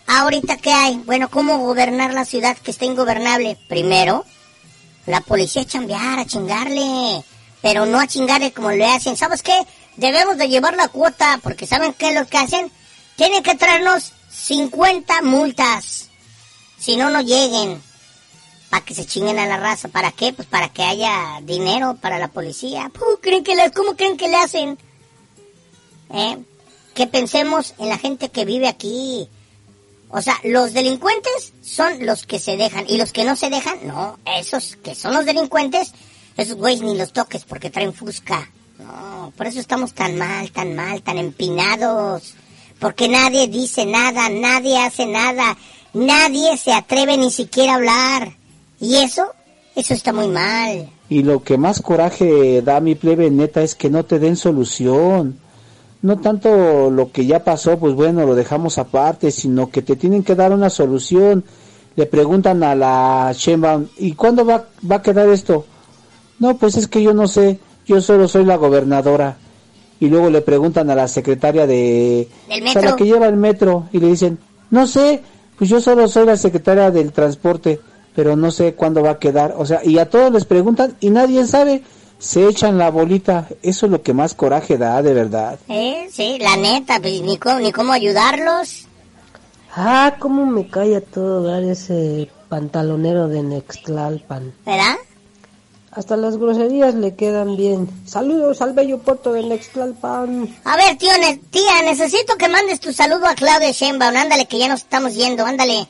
Ahorita, 0.08 0.58
¿qué 0.58 0.72
hay? 0.72 0.98
Bueno, 1.06 1.30
¿cómo 1.30 1.58
gobernar 1.60 2.14
la 2.14 2.26
ciudad 2.26 2.58
que 2.58 2.72
está 2.72 2.86
ingobernable? 2.86 3.58
Primero, 3.68 4.26
la 5.06 5.22
policía 5.22 5.62
a 5.62 5.66
chambear, 5.66 6.20
a 6.20 6.26
chingarle, 6.26 7.24
pero 7.62 7.86
no 7.86 8.00
a 8.00 8.08
chingarle 8.08 8.52
como 8.52 8.72
le 8.72 8.86
hacen. 8.86 9.18
¿Sabes 9.18 9.44
qué? 9.44 9.66
Debemos 9.98 10.38
de 10.38 10.50
llevar 10.50 10.76
la 10.76 10.88
cuota, 10.88 11.40
porque 11.42 11.68
¿saben 11.68 11.94
qué 11.94 12.10
es 12.10 12.16
lo 12.16 12.28
que 12.28 12.38
hacen? 12.38 12.72
Tienen 13.16 13.44
que 13.44 13.56
traernos 13.56 14.14
50 14.30 15.22
multas. 15.22 16.10
Si 16.78 16.98
no, 16.98 17.10
no 17.10 17.22
lleguen. 17.22 17.82
Para 18.70 18.84
que 18.84 18.94
se 18.94 19.06
chinguen 19.06 19.40
a 19.40 19.46
la 19.46 19.58
raza. 19.58 19.88
¿Para 19.88 20.12
qué? 20.12 20.34
Pues 20.34 20.48
para 20.48 20.70
que 20.70 20.84
haya 20.84 21.40
dinero 21.44 21.98
para 22.02 22.20
la 22.20 22.28
policía. 22.28 22.92
¿creen 23.22 23.44
que 23.44 23.56
le, 23.56 23.72
¿Cómo 23.72 23.96
creen 23.96 24.18
que 24.18 24.28
le 24.28 24.36
hacen? 24.36 24.78
¿Eh? 26.14 26.38
Que 26.94 27.08
pensemos 27.08 27.74
en 27.78 27.90
la 27.90 27.98
gente 27.98 28.30
que 28.30 28.44
vive 28.44 28.68
aquí. 28.68 29.30
O 30.10 30.22
sea, 30.22 30.36
los 30.44 30.74
delincuentes 30.74 31.54
son 31.62 32.06
los 32.06 32.26
que 32.26 32.40
se 32.40 32.58
dejan. 32.58 32.86
Y 32.88 32.98
los 32.98 33.12
que 33.12 33.26
no 33.26 33.36
se 33.36 33.50
dejan, 33.50 33.80
no. 33.86 34.18
Esos 34.26 34.78
que 34.78 34.96
son 34.96 35.14
los 35.14 35.26
delincuentes, 35.26 35.94
esos 36.38 36.56
güeyes 36.56 36.82
ni 36.82 36.98
los 36.98 37.12
toques 37.12 37.44
porque 37.44 37.70
traen 37.70 37.94
fusca. 37.94 38.50
No, 38.80 39.34
por 39.36 39.48
eso 39.48 39.60
estamos 39.60 39.94
tan 39.94 40.18
mal, 40.18 40.52
tan 40.52 40.76
mal, 40.76 41.02
tan 41.02 41.18
empinados. 41.18 42.36
Porque 42.80 43.08
nadie 43.08 43.48
dice 43.48 43.86
nada, 43.86 44.30
nadie 44.30 44.78
hace 44.78 45.06
nada, 45.06 45.58
nadie 45.94 46.58
se 46.58 46.74
atreve 46.74 47.18
ni 47.18 47.32
siquiera 47.32 47.74
a 47.74 47.76
hablar. 47.76 48.34
Y 48.80 48.98
eso, 48.98 49.34
eso 49.76 49.94
está 49.94 50.12
muy 50.12 50.28
mal. 50.28 50.90
Y 51.10 51.24
lo 51.24 51.44
que 51.44 51.58
más 51.58 51.82
coraje 51.82 52.62
da 52.62 52.80
mi 52.80 52.96
plebe 52.96 53.30
neta 53.32 53.62
es 53.62 53.76
que 53.76 53.90
no 53.90 54.04
te 54.04 54.20
den 54.20 54.36
solución. 54.36 55.40
No 56.06 56.20
tanto 56.20 56.92
lo 56.92 57.12
que 57.12 57.26
ya 57.26 57.44
pasó, 57.44 57.80
pues 57.80 57.96
bueno, 57.96 58.28
lo 58.28 58.36
dejamos 58.36 58.78
aparte, 58.78 59.32
sino 59.32 59.72
que 59.72 59.82
te 59.82 59.96
tienen 59.96 60.22
que 60.24 60.36
dar 60.36 60.54
una 60.54 60.70
solución. 60.70 61.44
Le 61.96 62.06
preguntan 62.06 62.62
a 62.62 62.76
la 62.76 63.32
Sheinbaum, 63.34 63.88
¿y 63.98 64.12
cuándo 64.12 64.46
va, 64.46 64.66
va 64.90 64.98
a 64.98 65.02
quedar 65.02 65.28
esto? 65.30 65.66
No, 66.38 66.58
pues 66.58 66.78
es 66.78 66.88
que 66.88 67.02
yo 67.02 67.16
no 67.16 67.28
sé, 67.28 67.60
yo 67.88 68.02
solo 68.02 68.28
soy 68.28 68.46
la 68.46 68.56
gobernadora. 68.56 69.38
Y 70.00 70.10
luego 70.10 70.30
le 70.30 70.42
preguntan 70.42 70.92
a 70.92 70.96
la 70.96 71.08
secretaria 71.08 71.66
de... 71.66 72.30
Del 72.50 72.68
o 72.68 72.68
sea, 72.68 72.82
la 72.84 72.92
metro. 72.92 72.96
que 72.98 73.06
lleva 73.06 73.26
el 73.26 73.38
metro, 73.38 73.90
y 73.92 73.98
le 73.98 74.06
dicen, 74.06 74.38
no 74.70 74.86
sé, 74.86 75.24
pues 75.58 75.72
yo 75.72 75.82
solo 75.82 76.08
soy 76.08 76.28
la 76.28 76.38
secretaria 76.38 76.92
del 76.92 77.14
transporte, 77.14 77.80
pero 78.14 78.36
no 78.36 78.52
sé 78.52 78.76
cuándo 78.76 79.02
va 79.02 79.10
a 79.10 79.20
quedar. 79.20 79.56
O 79.58 79.66
sea, 79.66 79.84
y 79.84 79.98
a 79.98 80.08
todos 80.08 80.32
les 80.32 80.46
preguntan 80.46 80.98
y 81.00 81.10
nadie 81.10 81.48
sabe. 81.48 81.82
Se 82.20 82.48
echan 82.48 82.78
la 82.78 82.90
bolita. 82.90 83.48
Eso 83.62 83.86
es 83.86 83.92
lo 83.92 84.02
que 84.02 84.14
más 84.14 84.34
coraje 84.34 84.78
da, 84.78 85.02
de 85.02 85.14
verdad. 85.14 85.60
¿Eh? 85.68 86.08
Sí, 86.12 86.38
la 86.40 86.56
neta, 86.58 87.00
pues 87.00 87.22
ni 87.22 87.38
cómo, 87.38 87.60
ni 87.60 87.72
cómo 87.72 87.94
ayudarlos. 87.94 88.88
Ah, 89.76 90.16
cómo 90.20 90.46
me 90.46 90.68
cae 90.68 90.96
a 90.96 91.02
todo 91.02 91.44
dar 91.44 91.62
ese 91.64 92.30
pantalonero 92.50 93.28
de 93.28 93.44
Nextlalpan. 93.44 94.54
¿Verdad? 94.66 94.96
Hasta 95.92 96.18
las 96.18 96.38
groserías 96.38 96.94
le 96.96 97.16
quedan 97.16 97.56
bien. 97.56 97.90
Saludos 98.06 98.62
al 98.62 98.74
bello 98.74 99.00
puerto 99.00 99.32
de 99.34 99.44
Nextlalpan. 99.44 100.50
A 100.66 100.76
ver, 100.78 100.98
tío, 100.98 101.12
ne- 101.20 101.40
tía, 101.52 101.82
necesito 101.84 102.36
que 102.38 102.50
mandes 102.50 102.80
tu 102.80 102.92
saludo 102.92 103.28
a 103.28 103.36
Claudia 103.36 103.72
Sheinbaum. 103.72 104.16
Ándale, 104.16 104.46
que 104.46 104.58
ya 104.60 104.68
nos 104.68 104.82
estamos 104.82 105.14
yendo, 105.16 105.46
ándale. 105.46 105.88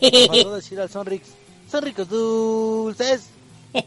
Mandó 0.00 0.54
decir 0.56 0.80
al 0.80 0.88
Sonrix, 0.90 1.28
son 1.70 1.82
ricos 1.84 2.08
dulces. 2.08 3.22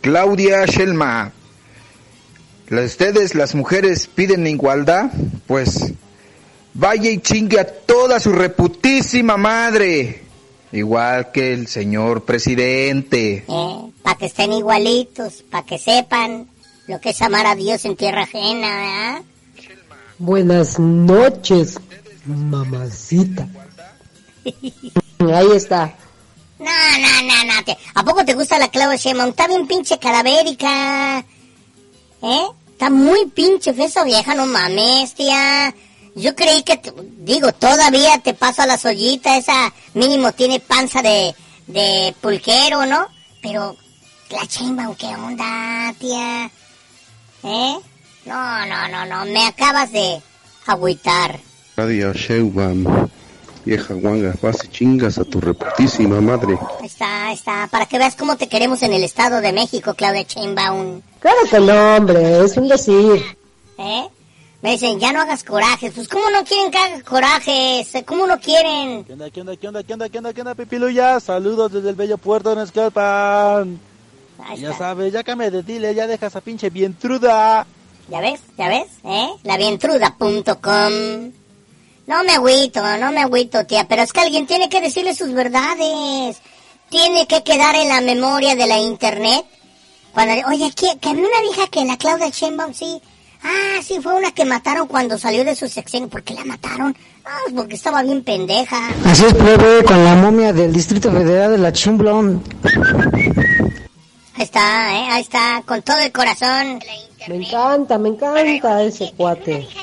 Claudia 0.00 0.64
Shelma. 0.66 1.32
¿La- 2.68 2.82
¿Ustedes, 2.82 3.34
las 3.34 3.54
mujeres, 3.54 4.06
piden 4.12 4.46
igualdad? 4.46 5.10
Pues 5.46 5.92
vaya 6.74 7.10
y 7.10 7.18
chingue 7.18 7.60
a 7.60 7.64
toda 7.66 8.20
su 8.20 8.32
reputísima 8.32 9.36
madre. 9.36 10.22
Igual 10.72 11.30
que 11.32 11.52
el 11.52 11.68
señor 11.68 12.24
presidente. 12.24 13.44
¿Eh? 13.48 13.90
Para 14.02 14.18
que 14.18 14.26
estén 14.26 14.52
igualitos, 14.52 15.44
para 15.50 15.64
que 15.64 15.78
sepan 15.78 16.48
lo 16.88 17.00
que 17.00 17.10
es 17.10 17.22
amar 17.22 17.46
a 17.46 17.54
Dios 17.54 17.84
en 17.84 17.96
tierra 17.96 18.22
ajena, 18.24 18.68
¿verdad? 18.68 19.22
Buenas 20.18 20.78
noches, 20.78 21.78
mamacita. 22.26 23.48
Ahí 25.18 25.52
está. 25.54 25.94
No, 26.58 26.66
no, 26.66 27.22
no, 27.22 27.44
no. 27.44 27.76
¿A 27.94 28.04
poco 28.04 28.24
te 28.24 28.34
gusta 28.34 28.58
la 28.58 28.68
Claudia 28.68 28.96
Sheinbaum? 28.96 29.30
Está 29.30 29.46
bien 29.46 29.66
pinche 29.66 29.98
cadavérica. 29.98 31.24
¿Eh? 32.22 32.46
Está 32.72 32.90
muy 32.90 33.26
pinche 33.26 33.70
esa 33.70 34.04
vieja, 34.04 34.34
no 34.34 34.46
mames, 34.46 35.14
tía. 35.14 35.74
Yo 36.14 36.34
creí 36.34 36.62
que, 36.62 36.80
digo, 37.18 37.52
todavía 37.52 38.18
te 38.18 38.34
pasa 38.34 38.66
la 38.66 38.78
sollita, 38.78 39.36
esa 39.36 39.72
mínimo 39.94 40.32
tiene 40.32 40.60
panza 40.60 41.02
de, 41.02 41.34
de 41.66 42.14
pulquero, 42.20 42.86
¿no? 42.86 43.06
Pero, 43.42 43.76
la 44.30 44.44
Sheinbaum, 44.44 44.94
¿qué 44.94 45.06
onda, 45.06 45.94
tía? 45.98 46.50
¿Eh? 47.42 47.76
No, 48.24 48.66
no, 48.66 48.88
no, 48.88 49.06
no, 49.06 49.24
me 49.26 49.46
acabas 49.46 49.92
de 49.92 50.20
agüitar. 50.66 51.38
Radio 51.76 52.14
Sheinbaum, 52.14 52.86
vieja 53.66 53.92
guanga, 53.92 54.34
vas 54.40 54.64
y 54.64 54.68
chingas 54.68 55.18
a 55.18 55.24
tu 55.24 55.42
reputísima 55.42 56.22
madre. 56.22 56.58
Ahí 56.80 56.86
está, 56.86 57.26
ahí 57.26 57.34
está, 57.34 57.68
para 57.70 57.84
que 57.84 57.98
veas 57.98 58.16
cómo 58.16 58.38
te 58.38 58.48
queremos 58.48 58.82
en 58.82 58.94
el 58.94 59.04
Estado 59.04 59.42
de 59.42 59.52
México, 59.52 59.92
Claudia 59.92 60.22
Sheinbaum. 60.22 61.02
Claro 61.20 61.36
que 61.50 61.60
no, 61.60 61.96
hombre, 61.96 62.44
es 62.46 62.56
un 62.56 62.68
decir. 62.68 63.22
¿Eh? 63.76 64.08
Me 64.62 64.70
dicen, 64.70 64.98
ya 64.98 65.12
no 65.12 65.20
hagas 65.20 65.44
corajes. 65.44 65.92
Pues, 65.92 66.08
¿cómo 66.08 66.30
no 66.30 66.44
quieren 66.44 66.70
que 66.70 66.78
haga 66.78 67.02
corajes? 67.02 67.92
¿Cómo 68.06 68.26
no 68.26 68.40
quieren? 68.40 69.04
¿Qué 69.04 69.12
onda, 69.12 69.30
qué 69.30 69.42
onda, 69.42 69.56
qué 69.56 69.68
onda, 69.68 69.82
qué 69.82 69.92
onda, 69.92 70.08
qué 70.08 70.18
onda, 70.18 70.32
qué 70.32 70.40
onda, 70.40 70.54
Pipiluya? 70.54 71.20
Saludos 71.20 71.72
desde 71.72 71.90
el 71.90 71.94
bello 71.94 72.16
puerto 72.16 72.54
de 72.54 72.56
Nescalpan. 72.56 73.78
Ya 74.56 74.72
sabes, 74.72 75.12
ya 75.12 75.22
cambia 75.22 75.50
de 75.50 75.62
dile, 75.62 75.94
ya 75.94 76.06
deja 76.06 76.28
esa 76.28 76.40
pinche 76.40 76.70
vientruda. 76.70 77.66
¿Ya 78.08 78.20
ves? 78.20 78.40
¿Ya 78.56 78.68
ves? 78.68 78.88
¿Eh? 79.04 79.28
Lavientruda.com. 79.42 81.32
No 82.06 82.22
me 82.22 82.34
agüito, 82.34 82.80
no 82.98 83.10
me 83.10 83.22
agüito, 83.22 83.66
tía, 83.66 83.86
pero 83.88 84.02
es 84.02 84.12
que 84.12 84.20
alguien 84.20 84.46
tiene 84.46 84.68
que 84.68 84.80
decirle 84.80 85.14
sus 85.14 85.32
verdades. 85.32 86.40
Tiene 86.88 87.26
que 87.26 87.42
quedar 87.42 87.74
en 87.74 87.88
la 87.88 88.00
memoria 88.00 88.54
de 88.54 88.66
la 88.66 88.78
internet. 88.78 89.44
Cuando, 90.14 90.34
oye, 90.48 90.70
que, 90.70 90.98
que 90.98 91.08
había 91.08 91.26
una 91.26 91.40
vieja 91.42 91.66
que 91.68 91.84
la 91.84 91.96
Claudia 91.96 92.28
Sheinbaum, 92.28 92.72
sí. 92.72 93.00
Ah, 93.42 93.80
sí, 93.82 93.98
fue 94.00 94.14
una 94.14 94.30
que 94.30 94.44
mataron 94.44 94.86
cuando 94.86 95.18
salió 95.18 95.44
de 95.44 95.56
su 95.56 95.68
sección. 95.68 96.08
¿Por 96.08 96.22
qué 96.22 96.34
la 96.34 96.44
mataron? 96.44 96.96
Ah, 97.24 97.38
pues 97.44 97.54
porque 97.54 97.74
estaba 97.74 98.02
bien 98.02 98.22
pendeja. 98.22 98.88
Así 99.04 99.24
es, 99.24 99.34
plebe, 99.34 99.84
con 99.84 100.04
la 100.04 100.14
momia 100.14 100.52
del 100.52 100.72
Distrito 100.72 101.10
Federal 101.10 101.52
de 101.52 101.58
la 101.58 101.72
Chimblón. 101.72 102.42
Ahí 104.34 104.44
está, 104.44 104.94
¿eh? 104.94 105.08
Ahí 105.10 105.22
está, 105.22 105.62
con 105.66 105.82
todo 105.82 105.98
el 105.98 106.12
corazón. 106.12 106.80
Me 107.26 107.36
encanta, 107.36 107.98
me 107.98 108.10
encanta 108.10 108.82
ese 108.82 109.12
cuate. 109.16 109.66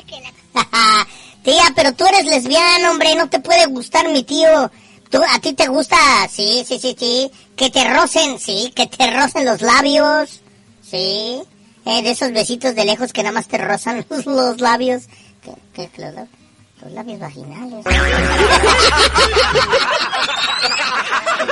Tía, 1.44 1.72
pero 1.76 1.92
tú 1.92 2.06
eres 2.06 2.24
lesbiana, 2.24 2.90
hombre, 2.90 3.14
no 3.16 3.28
te 3.28 3.38
puede 3.38 3.66
gustar 3.66 4.08
mi 4.08 4.22
tío. 4.22 4.70
Tú, 5.10 5.22
a 5.22 5.38
ti 5.40 5.52
te 5.52 5.68
gusta, 5.68 5.96
sí, 6.32 6.64
sí, 6.66 6.78
sí, 6.78 6.96
sí, 6.98 7.30
que 7.54 7.68
te 7.68 7.84
rocen, 7.84 8.40
sí, 8.40 8.72
que 8.74 8.86
te 8.86 9.10
rocen 9.10 9.44
los 9.44 9.60
labios, 9.60 10.40
sí, 10.82 11.42
eh, 11.84 12.02
de 12.02 12.10
esos 12.10 12.32
besitos 12.32 12.74
de 12.74 12.86
lejos 12.86 13.12
que 13.12 13.22
nada 13.22 13.34
más 13.34 13.46
te 13.46 13.58
rozan 13.58 14.06
los, 14.10 14.24
los 14.24 14.58
labios, 14.62 15.02
que, 15.42 15.52
que 15.74 15.90
los, 16.00 16.14
los 16.82 16.92
labios 16.92 17.20
vaginales. 17.20 17.84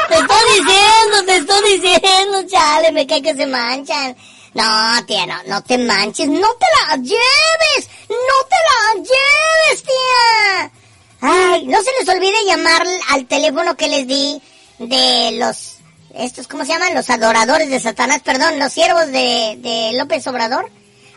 te 0.09 0.15
estoy 0.15 0.45
diciendo, 0.57 1.25
te 1.27 1.37
estoy 1.37 1.79
diciendo, 1.79 2.43
chale, 2.51 2.93
me 2.93 3.07
cae 3.07 3.21
que 3.21 3.35
se 3.35 3.47
manchan. 3.47 4.17
No, 4.55 5.07
tía, 5.07 5.27
no, 5.27 5.37
no 5.47 5.63
te 5.63 5.79
manches, 5.79 6.29
no 6.29 6.49
te 6.55 6.67
la 6.79 6.97
lleves, 6.97 7.89
no 8.09 8.47
te 8.49 8.57
la 8.69 9.03
lleves, 9.03 9.83
tía. 9.83 10.73
Ay, 11.21 11.67
no 11.67 11.79
se 11.83 11.91
les 11.99 12.09
olvide 12.09 12.45
llamar 12.45 12.83
al 13.11 13.27
teléfono 13.27 13.77
que 13.77 13.89
les 13.89 14.07
di 14.07 14.43
de 14.79 15.33
los, 15.39 15.77
estos, 16.15 16.49
¿cómo 16.49 16.65
se 16.65 16.73
llaman? 16.73 16.95
Los 16.95 17.09
adoradores 17.09 17.71
de 17.71 17.81
Satanás, 17.81 18.21
perdón, 18.23 18.59
los 18.59 18.73
siervos 18.73 19.07
de, 19.07 19.57
de 19.59 19.93
López 19.97 20.27
Obrador. 20.27 20.71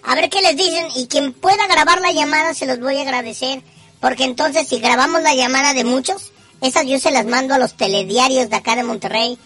A 0.03 0.15
ver 0.15 0.29
qué 0.29 0.41
les 0.41 0.55
dicen 0.55 0.87
y 0.95 1.07
quien 1.07 1.33
pueda 1.33 1.65
grabar 1.67 1.99
la 1.99 2.11
llamada 2.11 2.53
se 2.53 2.67
los 2.67 2.79
voy 2.79 2.97
a 2.97 3.01
agradecer. 3.01 3.63
Porque 3.99 4.23
entonces 4.23 4.67
si 4.67 4.79
grabamos 4.79 5.23
la 5.23 5.33
llamada 5.33 5.73
de 5.73 5.83
muchos, 5.83 6.31
esas 6.61 6.85
yo 6.85 6.99
se 6.99 7.11
las 7.11 7.25
mando 7.25 7.55
a 7.55 7.57
los 7.57 7.75
telediarios 7.75 8.49
de 8.49 8.55
acá 8.55 8.75
de 8.75 8.83
Monterrey, 8.83 9.39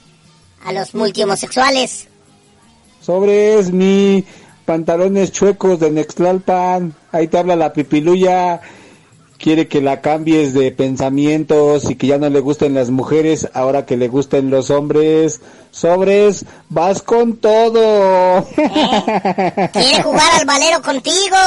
a 0.66 0.74
los 0.74 0.94
multihomosexuales. 0.94 2.09
Sobres 3.10 3.72
mi 3.72 4.24
pantalones 4.66 5.32
chuecos 5.32 5.80
de 5.80 5.90
Nextlalpan. 5.90 6.94
Ahí 7.12 7.28
te 7.28 7.40
habla 7.40 7.56
la 7.56 7.74
pipiluya. 7.74 8.62
Quiere 9.40 9.68
que 9.68 9.82
la 9.82 10.00
cambies 10.00 10.54
de 10.54 10.72
pensamientos 10.72 11.90
y 11.90 11.96
que 11.96 12.06
ya 12.06 12.20
no 12.20 12.30
le 12.30 12.40
gusten 12.40 12.76
las 12.76 12.92
mujeres, 12.92 13.50
ahora 13.56 13.88
que 13.88 13.98
le 13.98 14.10
gusten 14.10 14.52
los 14.52 14.70
hombres. 14.70 15.42
Sobres, 15.72 16.46
vas 16.70 17.02
con 17.02 17.38
todo. 17.38 18.46
Quiere 18.56 20.04
jugar 20.04 20.32
al 20.40 20.46
valero 20.46 20.80
contigo. 20.84 21.38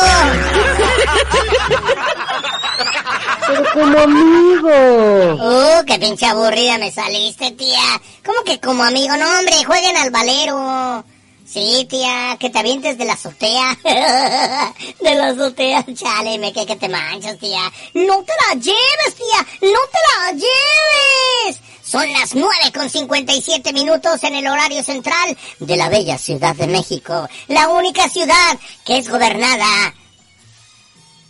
Pero 3.46 3.62
como 3.72 3.98
amigo. 4.00 5.34
Uh, 5.34 5.84
qué 5.86 5.96
pinche 6.00 6.26
aburrida 6.26 6.76
me 6.78 6.90
saliste, 6.90 7.52
tía. 7.52 8.02
¿Cómo 8.26 8.42
que 8.44 8.58
como 8.58 8.82
amigo? 8.82 9.16
No, 9.16 9.38
hombre, 9.38 9.62
jueguen 9.64 9.96
al 9.96 10.10
valero. 10.10 11.04
Sí, 11.52 11.86
tía, 11.90 12.38
que 12.40 12.48
te 12.48 12.60
avientes 12.60 12.96
de 12.96 13.04
la 13.04 13.12
azotea. 13.12 13.76
de 13.84 15.14
la 15.14 15.28
azotea, 15.28 15.84
chale, 15.94 16.38
me 16.38 16.50
que, 16.50 16.64
que 16.64 16.76
te 16.76 16.88
manchas, 16.88 17.38
tía. 17.38 17.70
No 17.92 18.22
te 18.22 18.32
la 18.48 18.54
lleves, 18.54 19.14
tía. 19.14 19.46
No 19.60 19.78
te 19.90 19.98
la 20.08 20.32
lleves. 20.32 21.60
Son 21.84 22.10
las 22.10 22.34
nueve 22.34 22.72
con 22.74 22.88
57 22.88 23.70
minutos 23.74 24.24
en 24.24 24.36
el 24.36 24.46
horario 24.46 24.82
central 24.82 25.36
de 25.58 25.76
la 25.76 25.90
bella 25.90 26.16
Ciudad 26.16 26.56
de 26.56 26.68
México. 26.68 27.28
La 27.48 27.68
única 27.68 28.08
ciudad 28.08 28.58
que 28.86 28.96
es 28.96 29.10
gobernada 29.10 29.94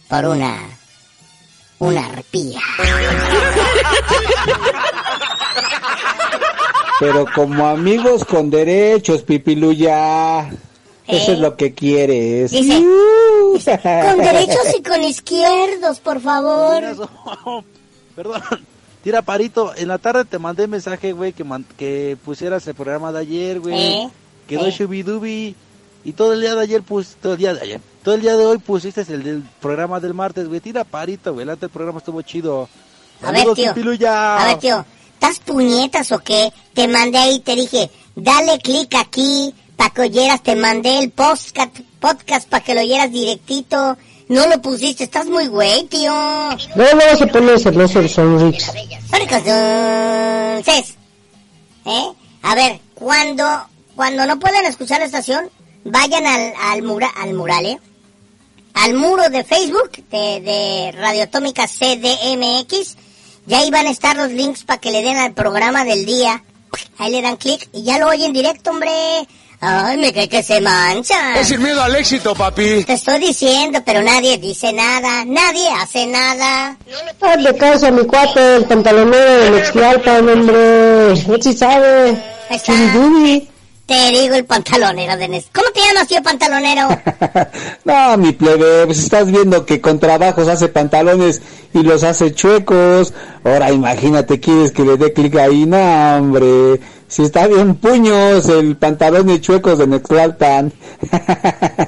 por 0.08 0.26
una... 0.26 0.78
una 1.80 2.06
arpía. 2.06 2.60
Pero 7.02 7.26
como 7.34 7.66
amigos 7.66 8.24
con 8.24 8.48
derechos, 8.48 9.22
pipiluya. 9.22 10.48
Eso 11.04 11.32
es 11.32 11.38
lo 11.40 11.56
que 11.56 11.74
quieres. 11.74 12.52
Dice, 12.52 12.80
con 12.80 14.18
derechos 14.18 14.72
y 14.78 14.82
con 14.88 15.02
izquierdos, 15.02 15.98
por 15.98 16.20
favor. 16.20 16.80
Perdón. 18.14 18.42
Tira 19.02 19.20
parito, 19.22 19.72
en 19.76 19.88
la 19.88 19.98
tarde 19.98 20.24
te 20.24 20.38
mandé 20.38 20.68
mensaje, 20.68 21.12
güey, 21.12 21.32
que, 21.32 21.42
man- 21.42 21.66
que 21.76 22.16
pusieras 22.24 22.64
el 22.68 22.74
programa 22.76 23.10
de 23.10 23.18
ayer, 23.18 23.58
güey. 23.58 23.74
¿Eh? 23.74 24.08
Quedó 24.46 24.66
¿Eh? 24.66 24.70
shubidubi. 24.70 25.56
Y 26.04 26.12
todo 26.12 26.34
el 26.34 26.40
día 26.40 26.54
de 26.54 26.60
ayer, 26.62 26.82
pues, 26.82 27.16
todo 27.20 27.32
el 27.32 27.38
día 27.40 27.52
de 27.54 27.62
ayer. 27.62 27.80
Todo 28.04 28.14
el 28.14 28.20
día 28.20 28.36
de 28.36 28.46
hoy 28.46 28.58
pusiste 28.58 29.00
el 29.08 29.24
del 29.24 29.42
programa 29.60 29.98
del 29.98 30.14
martes, 30.14 30.46
güey. 30.46 30.60
Tira 30.60 30.84
parito, 30.84 31.34
güey. 31.34 31.48
El 31.48 31.56
programa 31.68 31.98
estuvo 31.98 32.22
chido. 32.22 32.68
A 33.22 33.32
ver, 33.32 33.44
tío. 33.54 33.74
Pipiluya. 33.74 34.36
A 34.36 34.46
ver, 34.46 34.58
tío. 34.58 34.84
¿Estás 35.22 35.38
puñetas 35.38 36.10
o 36.10 36.18
qué? 36.18 36.52
Te 36.74 36.88
mandé 36.88 37.16
ahí, 37.16 37.38
te 37.38 37.54
dije, 37.54 37.88
dale 38.16 38.58
clic 38.58 38.92
aquí 38.96 39.54
para 39.76 39.90
que 39.90 40.00
oyeras. 40.00 40.42
Te 40.42 40.56
mandé 40.56 40.98
el 40.98 41.12
podcast, 41.12 41.78
podcast 42.00 42.48
para 42.48 42.64
que 42.64 42.74
lo 42.74 42.80
oyeras 42.80 43.12
directito. 43.12 43.96
No 44.26 44.48
lo 44.48 44.60
pusiste, 44.60 45.04
estás 45.04 45.26
muy 45.26 45.46
güey, 45.46 45.84
tío. 45.84 46.12
Luego 46.74 46.96
luego 46.96 47.16
se 47.16 47.28
pone 47.28 47.56
celoso 47.56 48.00
el 48.00 48.10
Sonrix. 48.10 48.72
Entonces, 49.12 50.96
¿eh? 51.84 52.12
A 52.42 52.54
ver, 52.56 52.80
cuando, 52.94 53.44
cuando 53.94 54.26
no 54.26 54.40
puedan 54.40 54.64
escuchar 54.64 54.98
la 54.98 55.06
estación, 55.06 55.48
vayan 55.84 56.26
al, 56.26 56.52
al, 56.62 56.82
mura, 56.82 57.12
al 57.16 57.32
mural, 57.34 57.64
¿eh? 57.66 57.78
Al 58.74 58.94
muro 58.94 59.30
de 59.30 59.44
Facebook 59.44 59.92
de, 60.10 60.40
de 60.40 60.92
Radio 60.98 61.22
Atómica 61.22 61.68
CDMX. 61.68 62.96
Y 63.47 63.55
ahí 63.55 63.70
van 63.70 63.86
a 63.86 63.90
estar 63.90 64.16
los 64.16 64.31
links 64.31 64.64
para 64.64 64.81
que 64.81 64.90
le 64.90 65.02
den 65.02 65.16
al 65.16 65.32
programa 65.32 65.85
del 65.85 66.06
día. 66.06 66.43
Ahí 66.98 67.12
le 67.12 67.23
dan 67.23 67.36
clic 67.36 67.69
y 67.73 67.82
ya 67.82 67.98
lo 67.98 68.09
oyen 68.09 68.32
directo, 68.32 68.70
hombre. 68.70 68.90
Ay, 69.64 69.97
me 69.97 70.12
cae 70.12 70.28
que 70.28 70.43
se 70.43 70.60
mancha. 70.60 71.39
Es 71.39 71.47
sin 71.48 71.62
miedo 71.62 71.81
al 71.81 71.94
éxito, 71.94 72.35
papi. 72.35 72.82
Te 72.85 72.94
estoy 72.94 73.20
diciendo, 73.20 73.81
pero 73.85 74.02
nadie 74.02 74.36
dice 74.39 74.73
nada. 74.73 75.24
Nadie 75.24 75.69
hace 75.70 76.06
nada. 76.06 76.77
Hazle 77.20 77.56
caso 77.56 77.86
a 77.86 77.90
mi 77.93 78.05
cuate, 78.05 78.56
el 78.56 78.64
pantalonero 78.64 79.44
de 79.44 79.51
Mextlalpan, 79.51 80.28
hombre. 80.28 81.12
Él 81.12 81.39
sí 81.40 81.52
sabe. 81.52 82.10
Ahí 82.51 82.56
está. 82.56 82.73
Te 83.86 84.10
digo 84.10 84.36
el 84.36 84.44
pantalonero 84.44 85.16
de 85.16 85.28
Nes. 85.28 85.46
¿Cómo 85.52 85.66
te 85.72 85.80
llamas, 85.80 86.09
tío 86.09 86.22
pantalonero? 86.22 86.88
No, 87.84 88.16
mi 88.16 88.32
plebe, 88.32 88.86
pues 88.86 88.98
estás 89.00 89.30
viendo 89.30 89.66
que 89.66 89.80
con 89.80 89.98
trabajos 89.98 90.46
hace 90.48 90.68
pantalones 90.68 91.42
y 91.74 91.82
los 91.82 92.04
hace 92.04 92.32
chuecos. 92.32 93.12
Ahora 93.44 93.72
imagínate, 93.72 94.38
quieres 94.38 94.70
que 94.70 94.84
le 94.84 94.96
dé 94.96 95.12
clic 95.12 95.34
ahí, 95.36 95.66
no, 95.66 96.16
hombre. 96.16 96.80
Si 97.12 97.20
está 97.24 97.47
bien 97.47 97.74
puños 97.74 98.48
el 98.48 98.74
pantalón 98.78 99.26
de 99.26 99.39
chuecos 99.39 99.76
de 99.76 99.86
Nextlalpan. 99.86 100.72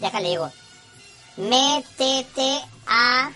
déjale 0.00 0.28
digo. 0.28 0.50
Métete 1.36 2.60
a 2.86 3.30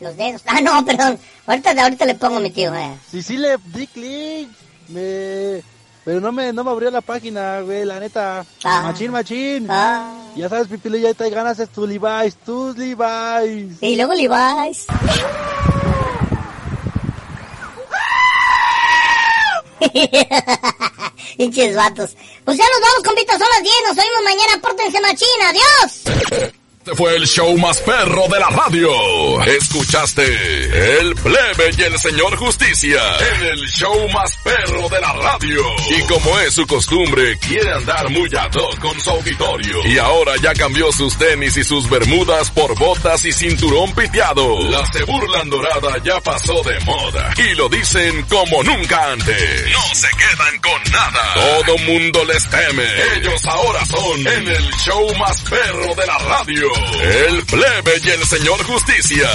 los 0.00 0.16
dedos. 0.16 0.42
Ah, 0.46 0.60
no, 0.60 0.84
perdón. 0.84 1.18
Ahorita, 1.46 1.70
ahorita 1.82 2.04
le 2.06 2.14
pongo 2.14 2.40
mi 2.40 2.50
tío. 2.50 2.74
eh. 2.74 2.96
Sí, 3.10 3.22
sí 3.22 3.36
le 3.36 3.56
di 3.66 3.86
clic. 3.88 4.48
Me... 4.88 5.62
Pero 6.04 6.20
no 6.20 6.30
me, 6.30 6.52
no 6.52 6.62
me 6.62 6.70
abrió 6.70 6.90
la 6.90 7.00
página, 7.00 7.60
güey, 7.62 7.84
la 7.84 7.98
neta. 7.98 8.46
Ah. 8.62 8.82
Machín, 8.84 9.10
machín. 9.10 9.66
Ya 9.66 10.48
sabes, 10.48 10.68
Pipilo, 10.68 10.96
ya 10.96 11.12
te 11.14 11.28
ganas 11.30 11.58
es 11.58 11.68
tu 11.68 11.84
Levi's, 11.84 12.36
tus 12.36 12.76
Levi's. 12.76 13.82
Y 13.82 13.96
luego 13.96 14.14
Levi's. 14.14 14.86
Pinches 21.36 21.76
vatos. 21.76 22.16
Pues 22.44 22.56
ya 22.56 22.64
nos 22.64 22.80
vamos, 22.80 23.02
compitas, 23.04 23.38
son 23.38 23.48
las 23.54 23.62
10. 23.62 23.74
Nos 23.88 23.98
oímos 23.98 24.22
mañana. 24.24 24.60
Pórtense 24.62 25.00
machín. 25.00 25.42
Adiós. 25.44 26.02
Este 26.86 26.94
fue 26.98 27.16
el 27.16 27.26
show 27.26 27.58
más 27.58 27.80
perro 27.80 28.28
de 28.28 28.38
la 28.38 28.48
radio. 28.48 29.42
Escuchaste 29.42 31.00
el 31.00 31.16
plebe 31.16 31.70
y 31.76 31.82
el 31.82 31.98
señor 31.98 32.36
justicia 32.36 33.00
en 33.34 33.44
el 33.44 33.58
show 33.70 34.08
más 34.10 34.36
perro 34.44 34.88
de 34.88 35.00
la 35.00 35.12
radio. 35.14 35.62
Y 35.90 36.02
como 36.02 36.38
es 36.38 36.54
su 36.54 36.64
costumbre, 36.64 37.36
quiere 37.40 37.72
andar 37.72 38.08
muy 38.10 38.30
ad 38.36 38.52
con 38.80 39.00
su 39.00 39.10
auditorio. 39.10 39.84
Y 39.84 39.98
ahora 39.98 40.34
ya 40.40 40.54
cambió 40.54 40.92
sus 40.92 41.18
tenis 41.18 41.56
y 41.56 41.64
sus 41.64 41.90
bermudas 41.90 42.52
por 42.52 42.78
botas 42.78 43.24
y 43.24 43.32
cinturón 43.32 43.92
piteado. 43.92 44.70
La 44.70 44.86
se 44.92 45.02
burlan 45.02 45.50
dorada 45.50 45.98
ya 46.04 46.20
pasó 46.20 46.62
de 46.62 46.78
moda. 46.84 47.34
Y 47.36 47.56
lo 47.56 47.68
dicen 47.68 48.22
como 48.28 48.62
nunca 48.62 49.10
antes. 49.10 49.72
No 49.72 49.92
se 49.92 50.08
quedan 50.10 50.60
con 50.60 50.92
nada. 50.92 51.34
Todo 51.34 51.78
mundo 51.78 52.24
les 52.26 52.48
teme. 52.48 52.86
Ellos 53.16 53.44
ahora 53.44 53.84
son 53.86 54.20
en 54.20 54.46
el 54.46 54.70
show 54.74 55.12
más 55.16 55.40
perro 55.40 55.92
de 55.96 56.06
la 56.06 56.18
radio. 56.18 56.75
El 57.00 57.44
plebe 57.44 58.00
y 58.04 58.10
el 58.10 58.24
señor 58.24 58.62
justicia. 58.64 59.28